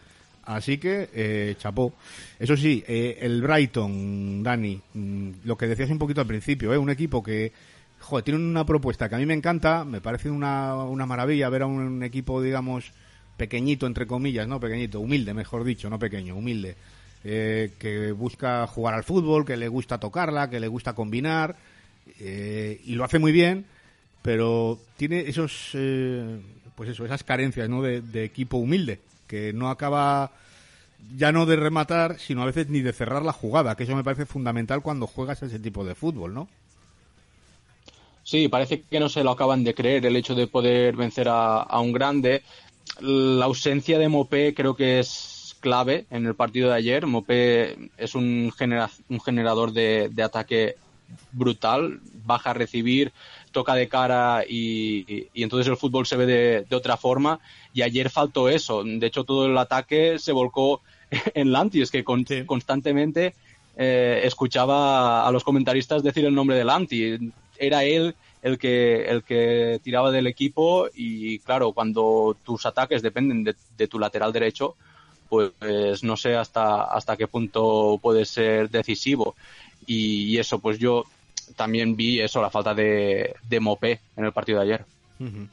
Así 0.55 0.77
que, 0.77 1.09
eh, 1.13 1.55
chapó. 1.57 1.93
Eso 2.37 2.57
sí, 2.57 2.83
eh, 2.85 3.17
el 3.21 3.41
Brighton, 3.41 4.43
Dani, 4.43 4.81
mm, 4.93 5.29
lo 5.45 5.57
que 5.57 5.67
decías 5.67 5.89
un 5.89 5.97
poquito 5.97 6.19
al 6.19 6.27
principio, 6.27 6.73
¿eh? 6.73 6.77
un 6.77 6.89
equipo 6.89 7.23
que, 7.23 7.53
joder, 7.99 8.25
tiene 8.25 8.39
una 8.39 8.65
propuesta 8.65 9.07
que 9.07 9.15
a 9.15 9.17
mí 9.17 9.25
me 9.25 9.33
encanta, 9.33 9.85
me 9.85 10.01
parece 10.01 10.29
una, 10.29 10.75
una 10.75 11.05
maravilla 11.05 11.47
ver 11.49 11.61
a 11.61 11.67
un 11.67 12.03
equipo, 12.03 12.41
digamos, 12.41 12.91
pequeñito, 13.37 13.87
entre 13.87 14.05
comillas, 14.05 14.47
¿no? 14.47 14.59
Pequeñito, 14.59 14.99
humilde, 14.99 15.33
mejor 15.33 15.63
dicho, 15.63 15.89
no 15.89 15.97
pequeño, 15.97 16.35
humilde, 16.35 16.75
eh, 17.23 17.71
que 17.79 18.11
busca 18.11 18.67
jugar 18.67 18.93
al 18.93 19.05
fútbol, 19.05 19.45
que 19.45 19.55
le 19.55 19.69
gusta 19.69 19.99
tocarla, 19.99 20.49
que 20.49 20.59
le 20.59 20.67
gusta 20.67 20.93
combinar, 20.93 21.55
eh, 22.19 22.81
y 22.83 22.95
lo 22.95 23.05
hace 23.05 23.19
muy 23.19 23.31
bien, 23.31 23.65
pero 24.21 24.79
tiene 24.97 25.21
esos, 25.21 25.71
eh, 25.75 26.41
pues 26.75 26.89
eso, 26.89 27.05
esas 27.05 27.23
carencias, 27.23 27.69
¿no? 27.69 27.81
De, 27.81 28.01
de 28.01 28.25
equipo 28.25 28.57
humilde, 28.57 28.99
que 29.31 29.53
no 29.53 29.69
acaba 29.69 30.31
ya 31.15 31.31
no 31.31 31.45
de 31.45 31.55
rematar, 31.55 32.19
sino 32.19 32.41
a 32.41 32.45
veces 32.45 32.67
ni 32.67 32.81
de 32.81 32.91
cerrar 32.91 33.23
la 33.23 33.31
jugada, 33.31 33.77
que 33.77 33.83
eso 33.83 33.95
me 33.95 34.03
parece 34.03 34.25
fundamental 34.25 34.81
cuando 34.81 35.07
juegas 35.07 35.41
ese 35.41 35.57
tipo 35.57 35.85
de 35.85 35.95
fútbol, 35.95 36.33
¿no? 36.33 36.49
Sí, 38.23 38.49
parece 38.49 38.81
que 38.81 38.99
no 38.99 39.07
se 39.07 39.23
lo 39.23 39.31
acaban 39.31 39.63
de 39.63 39.73
creer 39.73 40.05
el 40.05 40.17
hecho 40.17 40.35
de 40.35 40.47
poder 40.47 40.97
vencer 40.97 41.27
a, 41.29 41.79
un 41.79 41.93
grande. 41.93 42.43
La 42.99 43.45
ausencia 43.45 43.97
de 43.97 44.09
Mopé 44.09 44.53
creo 44.53 44.75
que 44.75 44.99
es 44.99 45.55
clave 45.61 46.05
en 46.11 46.25
el 46.25 46.35
partido 46.35 46.69
de 46.69 46.75
ayer. 46.75 47.07
Mopé 47.07 47.89
es 47.97 48.13
un, 48.13 48.51
genera, 48.51 48.89
un 49.07 49.21
generador 49.21 49.71
de, 49.71 50.11
ataque 50.21 50.75
brutal, 51.31 52.01
baja 52.25 52.51
a 52.51 52.53
recibir, 52.53 53.13
toca 53.51 53.75
de 53.75 53.87
cara 53.87 54.43
y, 54.47 55.27
y 55.33 55.43
entonces 55.43 55.67
el 55.67 55.77
fútbol 55.77 56.05
se 56.05 56.17
ve 56.17 56.25
de, 56.25 56.65
de, 56.69 56.75
otra 56.75 56.97
forma. 56.97 57.39
Y 57.73 57.81
ayer 57.81 58.09
faltó 58.09 58.49
eso. 58.49 58.83
De 58.83 59.05
hecho, 59.05 59.23
todo 59.23 59.45
el 59.45 59.57
ataque 59.57 60.19
se 60.19 60.31
volcó 60.31 60.81
en 61.33 61.51
Lanti. 61.51 61.81
Es 61.81 61.91
que 61.91 62.03
con, 62.03 62.25
sí. 62.25 62.45
constantemente 62.45 63.35
eh, 63.77 64.21
escuchaba 64.23 65.27
a 65.27 65.31
los 65.31 65.43
comentaristas 65.43 66.03
decir 66.03 66.25
el 66.25 66.35
nombre 66.35 66.55
de 66.55 66.63
Lanti. 66.63 67.31
Era 67.57 67.83
él 67.83 68.15
el 68.41 68.57
que, 68.57 69.05
el 69.05 69.23
que 69.23 69.79
tiraba 69.83 70.11
del 70.11 70.27
equipo 70.27 70.87
y 70.95 71.39
claro, 71.39 71.73
cuando 71.73 72.35
tus 72.43 72.65
ataques 72.65 73.01
dependen 73.01 73.43
de, 73.43 73.55
de 73.77 73.87
tu 73.87 73.99
lateral 73.99 74.33
derecho, 74.33 74.75
pues 75.29 76.03
no 76.03 76.17
sé 76.17 76.35
hasta, 76.35 76.83
hasta 76.83 77.15
qué 77.15 77.27
punto 77.27 77.99
puede 78.01 78.25
ser 78.25 78.69
decisivo. 78.69 79.35
Y, 79.85 80.25
y 80.25 80.37
eso, 80.39 80.59
pues 80.59 80.77
yo 80.77 81.05
también 81.55 81.95
vi 81.95 82.19
eso, 82.19 82.41
la 82.41 82.49
falta 82.49 82.73
de, 82.73 83.35
de 83.47 83.59
Mopé 83.59 83.99
en 84.15 84.25
el 84.25 84.31
partido 84.31 84.59
de 84.59 84.65
ayer. 84.65 84.85
Uh 85.19 85.47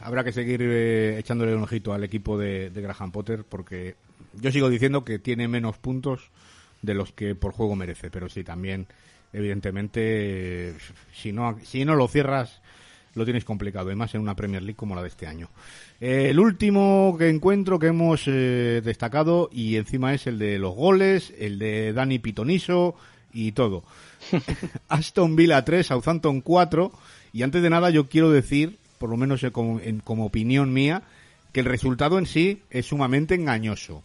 habrá 0.00 0.22
que 0.22 0.30
seguir 0.30 0.60
eh, 0.62 1.18
echándole 1.18 1.52
un 1.52 1.64
ojito 1.64 1.92
al 1.92 2.04
equipo 2.04 2.38
de, 2.38 2.70
de, 2.70 2.80
Graham 2.80 3.10
Potter 3.10 3.42
porque 3.42 3.96
yo 4.34 4.52
sigo 4.52 4.68
diciendo 4.68 5.04
que 5.04 5.18
tiene 5.18 5.48
menos 5.48 5.76
puntos 5.76 6.30
de 6.82 6.94
los 6.94 7.10
que 7.10 7.34
por 7.34 7.52
juego 7.52 7.74
merece, 7.74 8.12
pero 8.12 8.28
sí, 8.28 8.44
también 8.44 8.86
evidentemente, 9.32 10.74
si 11.12 11.32
no, 11.32 11.58
si 11.62 11.84
no 11.84 11.96
lo 11.96 12.08
cierras, 12.08 12.60
lo 13.14 13.24
tienes 13.24 13.44
complicado, 13.44 13.90
y 13.90 13.96
más 13.96 14.14
en 14.14 14.20
una 14.20 14.36
Premier 14.36 14.62
League 14.62 14.76
como 14.76 14.94
la 14.94 15.02
de 15.02 15.08
este 15.08 15.26
año. 15.26 15.48
Eh, 16.00 16.28
el 16.30 16.38
último 16.38 17.16
que 17.18 17.28
encuentro 17.28 17.78
que 17.78 17.88
hemos 17.88 18.22
eh, 18.26 18.80
destacado, 18.84 19.48
y 19.52 19.76
encima 19.76 20.14
es 20.14 20.26
el 20.26 20.38
de 20.38 20.58
los 20.58 20.74
goles, 20.74 21.32
el 21.38 21.58
de 21.58 21.92
Dani 21.92 22.18
Pitoniso 22.18 22.94
y 23.32 23.52
todo. 23.52 23.84
Aston 24.88 25.36
Villa 25.36 25.64
3, 25.64 25.86
Southampton 25.86 26.40
4, 26.40 26.92
y 27.32 27.42
antes 27.42 27.62
de 27.62 27.70
nada 27.70 27.90
yo 27.90 28.08
quiero 28.08 28.30
decir, 28.30 28.78
por 28.98 29.10
lo 29.10 29.16
menos 29.16 29.44
como, 29.52 30.24
opinión 30.24 30.72
mía, 30.72 31.02
que 31.52 31.60
el 31.60 31.66
resultado 31.66 32.18
en 32.18 32.26
sí 32.26 32.62
es 32.70 32.86
sumamente 32.86 33.34
engañoso. 33.34 34.02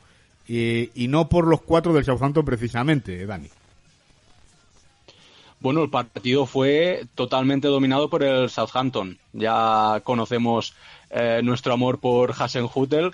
y 0.47 1.07
no 1.09 1.29
por 1.29 1.47
los 1.47 1.61
cuatro 1.61 1.93
del 1.93 2.05
Southampton 2.05 2.45
precisamente, 2.45 3.25
Dani. 3.25 3.49
Bueno, 5.63 5.81
el 5.81 5.89
partido 5.89 6.45
fue 6.45 7.05
totalmente 7.15 7.69
dominado 7.69 8.09
por 8.09 8.21
el 8.21 8.49
Southampton. 8.49 9.17
Ya 9.31 10.01
conocemos 10.03 10.75
eh, 11.09 11.39
nuestro 11.41 11.71
amor 11.71 11.99
por 11.99 12.33
Hasenhutel 12.37 13.13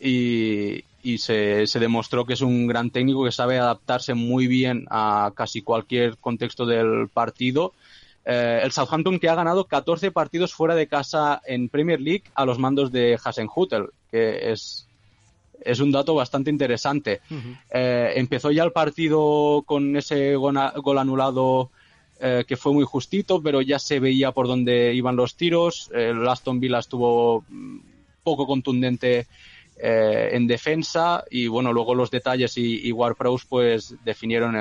y, 0.00 0.82
y 1.02 1.18
se, 1.18 1.66
se, 1.66 1.78
demostró 1.78 2.24
que 2.24 2.34
es 2.34 2.40
un 2.40 2.66
gran 2.66 2.90
técnico 2.90 3.24
que 3.24 3.32
sabe 3.32 3.58
adaptarse 3.58 4.14
muy 4.14 4.46
bien 4.46 4.86
a 4.90 5.32
casi 5.34 5.62
cualquier 5.62 6.16
contexto 6.18 6.66
del 6.66 7.08
partido. 7.08 7.72
Eh, 8.24 8.60
el 8.62 8.72
Southampton 8.72 9.18
que 9.18 9.28
ha 9.28 9.34
ganado 9.34 9.64
14 9.64 10.10
partidos 10.10 10.52
fuera 10.52 10.74
de 10.74 10.86
casa 10.86 11.40
en 11.46 11.68
Premier 11.68 12.00
League 12.00 12.24
a 12.34 12.44
los 12.44 12.58
mandos 12.58 12.92
de 12.92 13.18
Hasenhutel, 13.22 13.88
que 14.10 14.52
es, 14.52 14.86
es 15.62 15.80
un 15.80 15.90
dato 15.90 16.14
bastante 16.14 16.50
interesante. 16.50 17.20
Uh 17.30 17.34
-huh. 17.34 17.58
eh, 17.72 18.12
empezó 18.16 18.50
ya 18.50 18.64
el 18.64 18.72
partido 18.72 19.62
con 19.66 19.96
ese 19.96 20.36
gol, 20.36 20.58
gol 20.82 20.98
anulado 20.98 21.70
eh, 22.20 22.44
que 22.46 22.58
fue 22.58 22.74
muy 22.74 22.84
justito, 22.84 23.42
pero 23.42 23.62
ya 23.62 23.78
se 23.78 23.98
veía 23.98 24.32
por 24.32 24.46
dónde 24.46 24.92
iban 24.92 25.16
los 25.16 25.36
tiros. 25.36 25.90
El 25.94 26.28
Aston 26.28 26.60
Villa 26.60 26.78
estuvo 26.78 27.44
poco 28.22 28.46
contundente 28.46 29.26
eh, 29.82 30.30
en 30.32 30.46
defensa 30.46 31.24
y 31.30 31.46
bueno, 31.46 31.72
luego 31.72 31.94
los 31.94 32.10
detalles 32.10 32.56
y, 32.58 32.86
y 32.86 32.92
Warpros 32.92 33.44
pues 33.46 33.94
definieron 34.04 34.56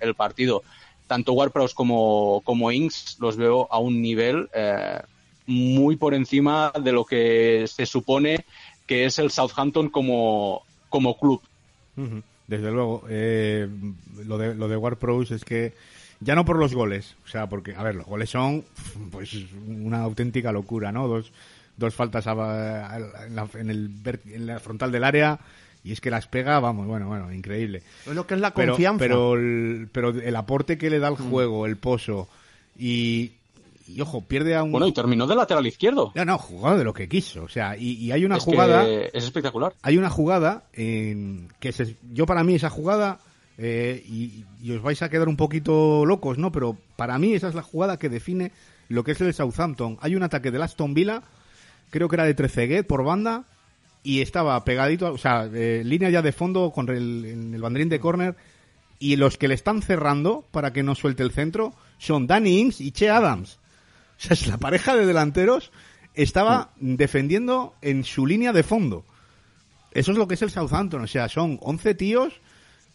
el, 0.00 0.14
partido. 0.14 0.62
Tanto 1.06 1.32
Warpros 1.32 1.74
como, 1.74 2.40
como 2.44 2.72
Inks 2.72 3.18
los 3.20 3.36
veo 3.36 3.68
a 3.70 3.78
un 3.78 4.00
nivel 4.00 4.48
eh, 4.54 5.00
muy 5.46 5.96
por 5.96 6.14
encima 6.14 6.72
de 6.80 6.92
lo 6.92 7.04
que 7.04 7.66
se 7.68 7.86
supone 7.86 8.44
que 8.86 9.04
es 9.04 9.18
el 9.18 9.30
Southampton 9.30 9.88
como, 9.88 10.62
como 10.88 11.18
club. 11.18 11.40
Desde 12.46 12.70
luego, 12.70 13.04
eh, 13.08 13.68
lo 14.26 14.38
de, 14.38 14.54
lo 14.54 14.68
de 14.68 15.34
es 15.34 15.44
que 15.44 15.72
ya 16.20 16.34
no 16.34 16.44
por 16.44 16.58
los 16.58 16.74
goles, 16.74 17.16
o 17.24 17.28
sea, 17.28 17.48
porque, 17.48 17.74
a 17.74 17.82
ver, 17.82 17.94
los 17.94 18.06
goles 18.06 18.30
son 18.30 18.64
pues 19.10 19.34
una 19.66 20.02
auténtica 20.02 20.52
locura, 20.52 20.92
¿no? 20.92 21.08
Dos, 21.08 21.32
dos 21.76 21.94
faltas 21.94 22.26
a, 22.26 22.32
a, 22.32 22.96
en, 23.26 23.36
la, 23.36 23.48
en, 23.54 23.70
el, 23.70 23.90
en 24.26 24.46
la 24.46 24.60
frontal 24.60 24.92
del 24.92 25.04
área 25.04 25.40
y 25.82 25.92
es 25.92 26.00
que 26.00 26.10
las 26.10 26.26
pega, 26.26 26.58
vamos, 26.60 26.86
bueno, 26.86 27.08
bueno, 27.08 27.32
increíble. 27.32 27.82
Es 28.06 28.14
lo 28.14 28.26
que 28.26 28.34
es 28.34 28.40
la 28.40 28.52
confianza. 28.52 28.98
Pero, 28.98 29.32
pero, 29.32 29.34
el, 29.34 29.88
pero 29.92 30.08
el 30.10 30.36
aporte 30.36 30.78
que 30.78 30.88
le 30.88 30.98
da 30.98 31.08
al 31.08 31.16
juego, 31.16 31.66
el 31.66 31.76
pozo 31.76 32.28
y, 32.78 33.32
y, 33.86 34.00
ojo, 34.00 34.22
pierde 34.22 34.54
a 34.56 34.62
un... 34.62 34.72
Bueno, 34.72 34.86
y 34.86 34.92
terminó 34.92 35.26
de 35.26 35.36
lateral 35.36 35.66
izquierdo. 35.66 36.12
No, 36.14 36.24
no, 36.24 36.38
jugado 36.38 36.78
de 36.78 36.84
lo 36.84 36.94
que 36.94 37.08
quiso. 37.08 37.42
O 37.42 37.48
sea, 37.48 37.76
y, 37.76 37.92
y 37.92 38.12
hay 38.12 38.24
una 38.24 38.38
es 38.38 38.42
jugada... 38.42 38.88
es 38.88 39.24
espectacular. 39.24 39.74
Hay 39.82 39.98
una 39.98 40.08
jugada 40.08 40.64
en 40.72 41.48
que 41.60 41.72
se, 41.72 41.96
yo 42.12 42.24
para 42.24 42.44
mí 42.44 42.54
esa 42.54 42.70
jugada 42.70 43.18
eh, 43.58 44.02
y, 44.06 44.44
y, 44.62 44.72
os 44.72 44.82
vais 44.82 45.00
a 45.02 45.08
quedar 45.08 45.28
un 45.28 45.36
poquito 45.36 46.06
locos, 46.06 46.38
¿no? 46.38 46.50
Pero 46.50 46.76
para 46.96 47.18
mí 47.18 47.34
esa 47.34 47.48
es 47.48 47.54
la 47.54 47.62
jugada 47.62 47.98
que 47.98 48.08
define 48.08 48.52
lo 48.88 49.04
que 49.04 49.12
es 49.12 49.20
el 49.20 49.34
Southampton. 49.34 49.98
Hay 50.00 50.16
un 50.16 50.22
ataque 50.22 50.50
del 50.50 50.62
Aston 50.62 50.94
Villa, 50.94 51.22
creo 51.94 52.08
que 52.08 52.16
era 52.16 52.24
de 52.24 52.34
Treceguet 52.34 52.84
por 52.84 53.04
banda, 53.04 53.44
y 54.02 54.20
estaba 54.20 54.62
pegadito, 54.64 55.12
o 55.12 55.18
sea, 55.18 55.48
eh, 55.54 55.82
línea 55.84 56.10
ya 56.10 56.22
de 56.22 56.32
fondo 56.32 56.72
con 56.72 56.88
el, 56.88 57.52
el 57.54 57.62
banderín 57.62 57.88
de 57.88 58.00
córner, 58.00 58.36
y 58.98 59.14
los 59.14 59.38
que 59.38 59.46
le 59.46 59.54
están 59.54 59.80
cerrando 59.80 60.44
para 60.50 60.72
que 60.72 60.82
no 60.82 60.96
suelte 60.96 61.22
el 61.22 61.30
centro 61.30 61.72
son 61.98 62.26
Danny 62.26 62.58
Ings 62.58 62.80
y 62.80 62.90
Che 62.90 63.10
Adams. 63.10 63.58
O 64.18 64.20
sea, 64.20 64.34
es 64.34 64.46
la 64.48 64.58
pareja 64.58 64.96
de 64.96 65.06
delanteros 65.06 65.70
estaba 66.14 66.72
sí. 66.78 66.96
defendiendo 66.96 67.74
en 67.80 68.02
su 68.02 68.26
línea 68.26 68.52
de 68.52 68.62
fondo. 68.62 69.04
Eso 69.92 70.10
es 70.10 70.18
lo 70.18 70.26
que 70.26 70.34
es 70.34 70.42
el 70.42 70.50
Southampton, 70.50 71.02
o 71.02 71.06
sea, 71.06 71.28
son 71.28 71.58
11 71.62 71.94
tíos 71.94 72.40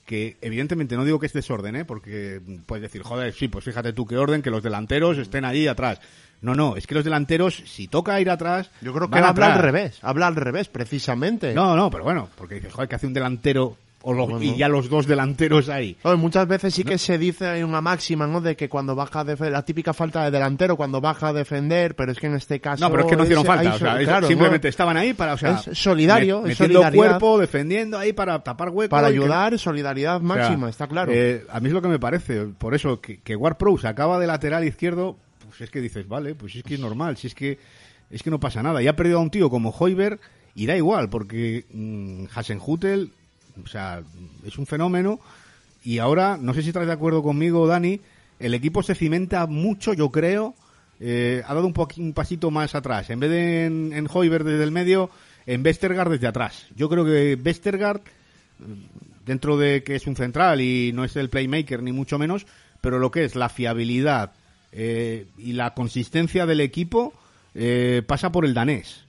que 0.10 0.38
evidentemente 0.42 0.96
no 0.96 1.06
digo 1.06 1.20
que 1.20 1.28
es 1.28 1.34
desorden, 1.34 1.76
¿eh? 1.76 1.86
porque 1.86 2.42
puedes 2.66 2.82
decir, 2.82 3.04
joder, 3.04 3.32
sí, 3.32 3.48
pues 3.48 3.64
fíjate 3.64 3.94
tú 3.94 4.08
qué 4.08 4.18
orden, 4.18 4.42
que 4.42 4.50
los 4.50 4.64
delanteros 4.64 5.20
estén 5.20 5.46
ahí 5.46 5.68
atrás. 5.68 6.02
No, 6.42 6.56
no, 6.56 6.76
es 6.76 6.88
que 6.88 6.96
los 6.96 7.04
delanteros, 7.04 7.62
si 7.68 7.88
toca 7.88 8.20
ir 8.20 8.32
atrás. 8.32 8.72
Yo 8.82 8.92
creo 8.92 9.08
que 9.08 9.20
habla 9.20 9.54
al 9.54 9.62
revés, 9.62 10.00
habla 10.02 10.26
al 10.26 10.36
revés, 10.36 10.68
precisamente. 10.68 11.54
No, 11.54 11.76
no, 11.76 11.92
pero 11.92 12.04
bueno, 12.06 12.28
porque 12.36 12.56
dices, 12.56 12.74
joder, 12.74 12.90
que 12.90 12.96
hace 12.96 13.06
un 13.06 13.14
delantero 13.14 13.78
o 14.02 14.14
lo, 14.14 14.28
bueno. 14.28 14.44
y 14.44 14.56
ya 14.56 14.70
los 14.70 14.90
dos 14.90 15.08
delanteros 15.08 15.70
ahí. 15.70 15.98
Muchas 16.18 16.48
veces 16.48 16.74
sí 16.74 16.84
que 16.84 16.94
¿no? 16.94 16.98
se 16.98 17.18
dice 17.18 17.48
hay 17.48 17.64
una 17.64 17.82
máxima, 17.82 18.28
¿no? 18.28 18.40
De 18.40 18.56
que 18.56 18.70
cuando 18.70 18.96
baja 18.96 19.22
a 19.22 19.24
defender, 19.24 19.52
la 19.52 19.66
típica 19.66 19.94
falta 19.94 20.24
de 20.24 20.32
delantero 20.32 20.78
cuando 20.78 21.02
baja 21.02 21.30
a 21.30 21.34
defender, 21.34 21.96
pero 21.96 22.12
es 22.12 22.20
que 22.20 22.28
en 22.28 22.36
este 22.36 22.60
caso. 22.60 22.84
No, 22.84 22.92
pero 22.92 23.04
es 23.04 23.10
que 23.10 23.18
no 23.18 23.24
hicieron 23.24 23.46
falta, 23.46 23.62
ahí, 23.62 23.76
o 23.76 23.78
sea, 23.78 23.98
claro, 24.00 24.28
simplemente 24.28 24.68
¿no? 24.68 24.70
estaban 24.70 24.98
ahí 24.98 25.14
para, 25.14 25.34
o 25.34 25.38
sea, 25.38 25.62
es 25.66 25.78
solidario, 25.78 26.42
met, 26.42 26.60
metiendo 26.60 26.92
cuerpo, 26.92 27.38
defendiendo 27.38 27.98
ahí 27.98 28.14
para 28.14 28.42
tapar 28.44 28.70
huecos. 28.70 28.90
Para 28.90 29.08
ayudar, 29.08 29.52
que... 29.52 29.58
solidaridad 29.58 30.22
máxima, 30.22 30.56
o 30.56 30.60
sea, 30.60 30.70
está 30.70 30.88
claro. 30.88 31.12
Eh, 31.14 31.46
a 31.50 31.60
mí 31.60 31.68
es 31.68 31.74
lo 31.74 31.82
que 31.82 31.90
me 31.90 32.00
parece, 32.00 32.46
por 32.46 32.74
eso 32.74 33.02
que, 33.02 33.20
que 33.20 33.36
Ward 33.36 33.58
Pro 33.58 33.78
se 33.78 33.88
acaba 33.88 34.20
de 34.20 34.28
lateral 34.28 34.64
izquierdo, 34.66 35.18
pues 35.48 35.62
es 35.62 35.70
que 35.70 35.82
dices, 35.82 36.08
vale, 36.08 36.36
pues 36.36 36.56
es 36.56 36.64
que 36.64 36.76
es 36.76 36.80
normal, 36.80 37.18
si 37.18 37.28
es 37.28 37.36
que 37.36 37.58
es 38.10 38.24
que 38.24 38.32
no 38.32 38.40
pasa 38.40 38.64
nada. 38.64 38.82
Y 38.82 38.88
ha 38.88 38.96
perdido 38.96 39.20
a 39.20 39.22
un 39.22 39.30
tío 39.30 39.50
como 39.50 39.70
Hoiberg 39.70 40.20
y 40.56 40.66
da 40.66 40.76
igual, 40.76 41.10
porque 41.10 41.66
mmm, 41.72 42.26
Hasenhutel 42.34 43.12
o 43.64 43.68
sea, 43.68 44.02
es 44.46 44.58
un 44.58 44.66
fenómeno. 44.66 45.20
Y 45.84 46.00
ahora, 46.00 46.38
no 46.40 46.54
sé 46.54 46.62
si 46.62 46.70
estás 46.70 46.86
de 46.86 46.94
acuerdo 46.94 47.24
conmigo, 47.24 47.68
Dani, 47.68 48.02
el 48.40 48.54
equipo 48.54 48.84
se 48.84 48.96
cimenta 48.96 49.46
mucho, 49.48 49.94
yo 49.94 50.10
creo. 50.12 50.56
Eh, 51.00 51.42
ha 51.46 51.54
dado 51.54 51.68
un, 51.68 51.74
un, 51.98 52.14
pasito 52.14 52.52
más 52.52 52.76
atrás. 52.76 53.10
En 53.10 53.20
vez 53.20 53.30
de 53.30 53.66
en, 53.66 53.94
en 53.94 54.08
Hoiberg 54.12 54.44
desde 54.44 54.64
el 54.64 54.72
medio, 54.72 55.10
en 55.46 55.66
Westergaard 55.66 56.12
desde 56.12 56.28
atrás. 56.28 56.68
Yo 56.76 56.90
creo 56.90 57.06
que 57.06 57.38
Westergaard, 57.44 58.02
dentro 59.26 59.58
de 59.58 59.84
que 59.84 59.96
es 59.96 60.08
un 60.08 60.16
central 60.16 60.62
y 60.62 60.92
no 60.94 61.04
es 61.04 61.16
el 61.16 61.30
playmaker 61.30 61.82
ni 61.82 61.92
mucho 61.92 62.20
menos, 62.20 62.46
pero 62.82 63.00
lo 63.00 63.12
que 63.12 63.24
es 63.24 63.36
la 63.36 63.50
fiabilidad 63.50 64.34
eh, 64.72 65.28
y 65.38 65.54
la 65.54 65.74
consistencia 65.74 66.46
del 66.46 66.62
equipo 66.62 67.14
eh, 67.56 68.04
pasa 68.06 68.32
por 68.32 68.46
el 68.46 68.54
danés. 68.54 69.06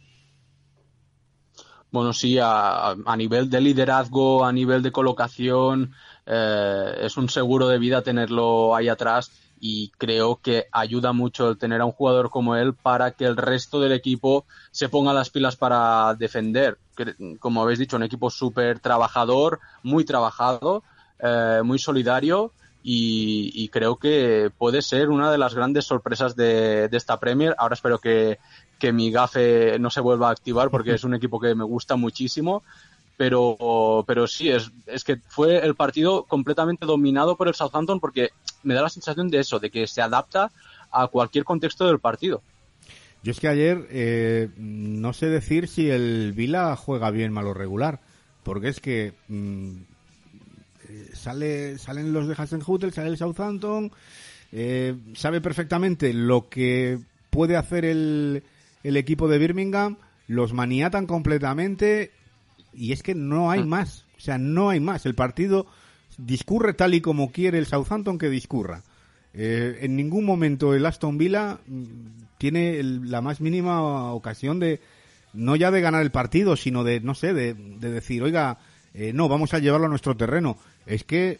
Bueno, 1.92 2.12
sí, 2.12 2.38
a, 2.38 2.90
a, 2.90 3.16
nivel 3.16 3.50
de 3.50 3.60
liderazgo, 3.60 4.44
a 4.44 4.52
nivel 4.52 4.82
de 4.82 4.92
colocación, 4.92 5.92
eh, 6.26 6.98
es 7.00 7.16
un 7.16 7.28
seguro 7.28 7.66
de 7.66 7.78
vida 7.78 8.02
tenerlo 8.02 8.76
ahí 8.76 8.88
atrás 8.88 9.32
y 9.58 9.90
creo 9.98 10.36
que 10.36 10.66
ayuda 10.72 11.12
mucho 11.12 11.50
el 11.50 11.58
tener 11.58 11.80
a 11.80 11.84
un 11.84 11.92
jugador 11.92 12.30
como 12.30 12.56
él 12.56 12.74
para 12.74 13.10
que 13.10 13.26
el 13.26 13.36
resto 13.36 13.80
del 13.80 13.92
equipo 13.92 14.46
se 14.70 14.88
ponga 14.88 15.12
las 15.12 15.30
pilas 15.30 15.56
para 15.56 16.14
defender. 16.14 16.78
Como 17.38 17.62
habéis 17.62 17.78
dicho, 17.78 17.96
un 17.96 18.02
equipo 18.04 18.30
súper 18.30 18.78
trabajador, 18.78 19.60
muy 19.82 20.04
trabajado, 20.04 20.82
eh, 21.18 21.60
muy 21.64 21.78
solidario 21.78 22.52
y, 22.82 23.50
y, 23.54 23.68
creo 23.68 23.96
que 23.96 24.50
puede 24.56 24.80
ser 24.80 25.10
una 25.10 25.30
de 25.30 25.36
las 25.36 25.54
grandes 25.54 25.84
sorpresas 25.84 26.34
de, 26.34 26.88
de 26.88 26.96
esta 26.96 27.20
Premier. 27.20 27.54
Ahora 27.58 27.74
espero 27.74 27.98
que, 27.98 28.38
que 28.80 28.92
mi 28.92 29.12
gafe 29.12 29.78
no 29.78 29.90
se 29.90 30.00
vuelva 30.00 30.28
a 30.28 30.32
activar 30.32 30.70
porque 30.70 30.94
es 30.94 31.04
un 31.04 31.14
equipo 31.14 31.38
que 31.38 31.54
me 31.54 31.64
gusta 31.64 31.94
muchísimo. 31.96 32.64
Pero, 33.16 34.02
pero 34.06 34.26
sí, 34.26 34.48
es, 34.48 34.70
es 34.86 35.04
que 35.04 35.18
fue 35.28 35.58
el 35.58 35.74
partido 35.74 36.24
completamente 36.24 36.86
dominado 36.86 37.36
por 37.36 37.48
el 37.48 37.54
Southampton 37.54 38.00
porque 38.00 38.30
me 38.62 38.72
da 38.72 38.80
la 38.80 38.88
sensación 38.88 39.28
de 39.28 39.40
eso, 39.40 39.58
de 39.58 39.68
que 39.68 39.86
se 39.86 40.00
adapta 40.00 40.50
a 40.90 41.06
cualquier 41.06 41.44
contexto 41.44 41.86
del 41.86 41.98
partido. 41.98 42.42
Yo 43.22 43.32
es 43.32 43.40
que 43.40 43.48
ayer 43.48 43.86
eh, 43.90 44.48
no 44.56 45.12
sé 45.12 45.26
decir 45.26 45.68
si 45.68 45.90
el 45.90 46.32
Vila 46.32 46.74
juega 46.76 47.10
bien, 47.10 47.30
malo 47.30 47.52
regular, 47.52 48.00
porque 48.42 48.68
es 48.68 48.80
que 48.80 49.12
mmm, 49.28 49.72
sale, 51.12 51.78
salen 51.78 52.14
los 52.14 52.26
de 52.26 52.34
Hasenhutel, 52.36 52.92
sale 52.92 53.10
el 53.10 53.18
Southampton, 53.18 53.92
eh, 54.52 54.96
sabe 55.14 55.40
perfectamente 55.40 56.12
lo 56.12 56.48
que 56.48 56.98
puede 57.30 57.56
hacer 57.56 57.84
el, 57.84 58.42
el 58.82 58.96
equipo 58.96 59.28
de 59.28 59.38
Birmingham, 59.38 59.96
los 60.26 60.52
maniatan 60.52 61.06
completamente 61.06 62.12
y 62.72 62.92
es 62.92 63.02
que 63.02 63.14
no 63.14 63.50
hay 63.50 63.64
más, 63.64 64.04
o 64.16 64.20
sea, 64.20 64.38
no 64.38 64.70
hay 64.70 64.80
más. 64.80 65.06
El 65.06 65.14
partido 65.14 65.66
discurre 66.18 66.74
tal 66.74 66.94
y 66.94 67.00
como 67.00 67.32
quiere 67.32 67.58
el 67.58 67.66
Southampton 67.66 68.18
que 68.18 68.28
discurra. 68.28 68.82
Eh, 69.32 69.78
en 69.82 69.96
ningún 69.96 70.24
momento 70.24 70.74
el 70.74 70.84
Aston 70.84 71.16
Villa 71.16 71.58
tiene 72.38 72.78
el, 72.80 73.10
la 73.10 73.20
más 73.20 73.40
mínima 73.40 74.12
ocasión 74.12 74.58
de, 74.58 74.80
no 75.32 75.56
ya 75.56 75.70
de 75.70 75.80
ganar 75.80 76.02
el 76.02 76.10
partido, 76.10 76.56
sino 76.56 76.84
de, 76.84 77.00
no 77.00 77.14
sé, 77.14 77.32
de, 77.32 77.54
de 77.54 77.90
decir, 77.90 78.22
oiga, 78.22 78.58
eh, 78.92 79.12
no, 79.12 79.28
vamos 79.28 79.54
a 79.54 79.58
llevarlo 79.58 79.86
a 79.86 79.90
nuestro 79.90 80.16
terreno. 80.16 80.58
Es 80.86 81.04
que, 81.04 81.38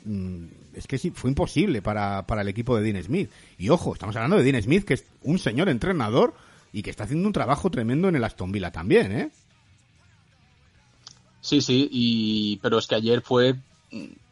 es 0.74 0.86
que 0.86 0.98
sí, 0.98 1.10
fue 1.10 1.30
imposible 1.30 1.82
para, 1.82 2.26
para 2.26 2.42
el 2.42 2.48
equipo 2.48 2.76
de 2.76 2.92
Dean 2.92 3.02
Smith. 3.02 3.30
Y 3.58 3.70
ojo, 3.70 3.94
estamos 3.94 4.14
hablando 4.16 4.36
de 4.36 4.44
Dean 4.44 4.62
Smith, 4.62 4.84
que 4.84 4.94
es 4.94 5.04
un 5.22 5.38
señor 5.38 5.68
entrenador 5.68 6.34
y 6.72 6.82
que 6.82 6.90
está 6.90 7.04
haciendo 7.04 7.26
un 7.26 7.32
trabajo 7.32 7.70
tremendo 7.70 8.08
en 8.08 8.16
el 8.16 8.24
Aston 8.24 8.52
Villa 8.52 8.70
también, 8.70 9.12
¿eh? 9.12 9.30
Sí, 11.40 11.60
sí, 11.60 11.88
y 11.90 12.56
pero 12.58 12.78
es 12.78 12.86
que 12.86 12.94
ayer 12.94 13.22
fue 13.22 13.56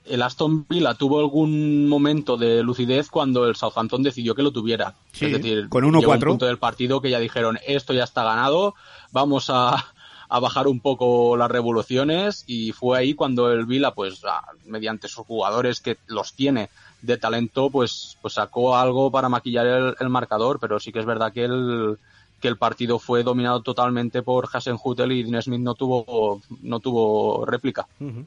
el 0.04 0.22
Aston 0.22 0.66
Villa 0.68 0.94
tuvo 0.94 1.20
algún 1.20 1.88
momento 1.88 2.36
de 2.36 2.62
lucidez 2.62 3.10
cuando 3.10 3.46
el 3.46 3.56
Southampton 3.56 4.02
decidió 4.02 4.34
que 4.34 4.42
lo 4.42 4.52
tuviera. 4.52 4.94
Sí, 5.12 5.26
es 5.26 5.32
decir, 5.32 5.68
con 5.68 5.84
1-4 5.84 6.12
un 6.12 6.20
punto 6.20 6.46
del 6.46 6.58
partido 6.58 7.00
que 7.00 7.10
ya 7.10 7.18
dijeron 7.18 7.58
esto 7.66 7.92
ya 7.92 8.04
está 8.04 8.24
ganado, 8.24 8.74
vamos 9.12 9.50
a, 9.50 9.86
a, 10.28 10.40
bajar 10.40 10.66
un 10.66 10.80
poco 10.80 11.36
las 11.36 11.50
revoluciones 11.50 12.44
y 12.46 12.72
fue 12.72 12.98
ahí 12.98 13.14
cuando 13.14 13.50
el 13.52 13.66
Villa, 13.66 13.92
pues 13.92 14.22
mediante 14.64 15.08
sus 15.08 15.26
jugadores 15.26 15.80
que 15.80 15.98
los 16.06 16.34
tiene 16.34 16.70
de 17.02 17.16
talento, 17.16 17.70
pues, 17.70 18.16
pues 18.20 18.34
sacó 18.34 18.76
algo 18.76 19.10
para 19.10 19.28
maquillar 19.28 19.66
el, 19.66 19.96
el 20.00 20.08
marcador, 20.08 20.58
pero 20.58 20.80
sí 20.80 20.92
que 20.92 20.98
es 20.98 21.06
verdad 21.06 21.32
que 21.32 21.44
el 21.44 21.98
que 22.40 22.48
el 22.48 22.56
partido 22.56 22.98
fue 22.98 23.22
dominado 23.22 23.62
totalmente 23.62 24.22
por 24.22 24.48
Hasenhutel 24.52 25.12
y 25.12 25.22
Dean 25.24 25.42
Smith 25.42 25.60
no 25.60 25.74
tuvo, 25.74 26.40
no 26.62 26.80
tuvo 26.80 27.44
réplica. 27.44 27.86
Uh 28.00 28.04
-huh. 28.04 28.26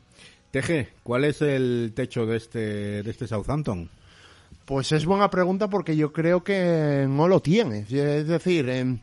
Teje, 0.52 0.90
¿cuál 1.04 1.24
es 1.24 1.42
el 1.42 1.94
techo 1.96 2.26
de 2.26 2.38
este, 2.38 3.04
de 3.04 3.10
este 3.10 3.28
Southampton? 3.28 3.90
Pues 4.66 4.92
es 4.92 5.06
buena 5.06 5.30
pregunta 5.30 5.70
porque 5.70 5.96
yo 5.96 6.12
creo 6.12 6.44
que 6.44 7.06
no 7.10 7.28
lo 7.28 7.40
tiene. 7.40 7.86
Es 7.90 8.28
decir, 8.28 8.68
eh, 8.70 9.00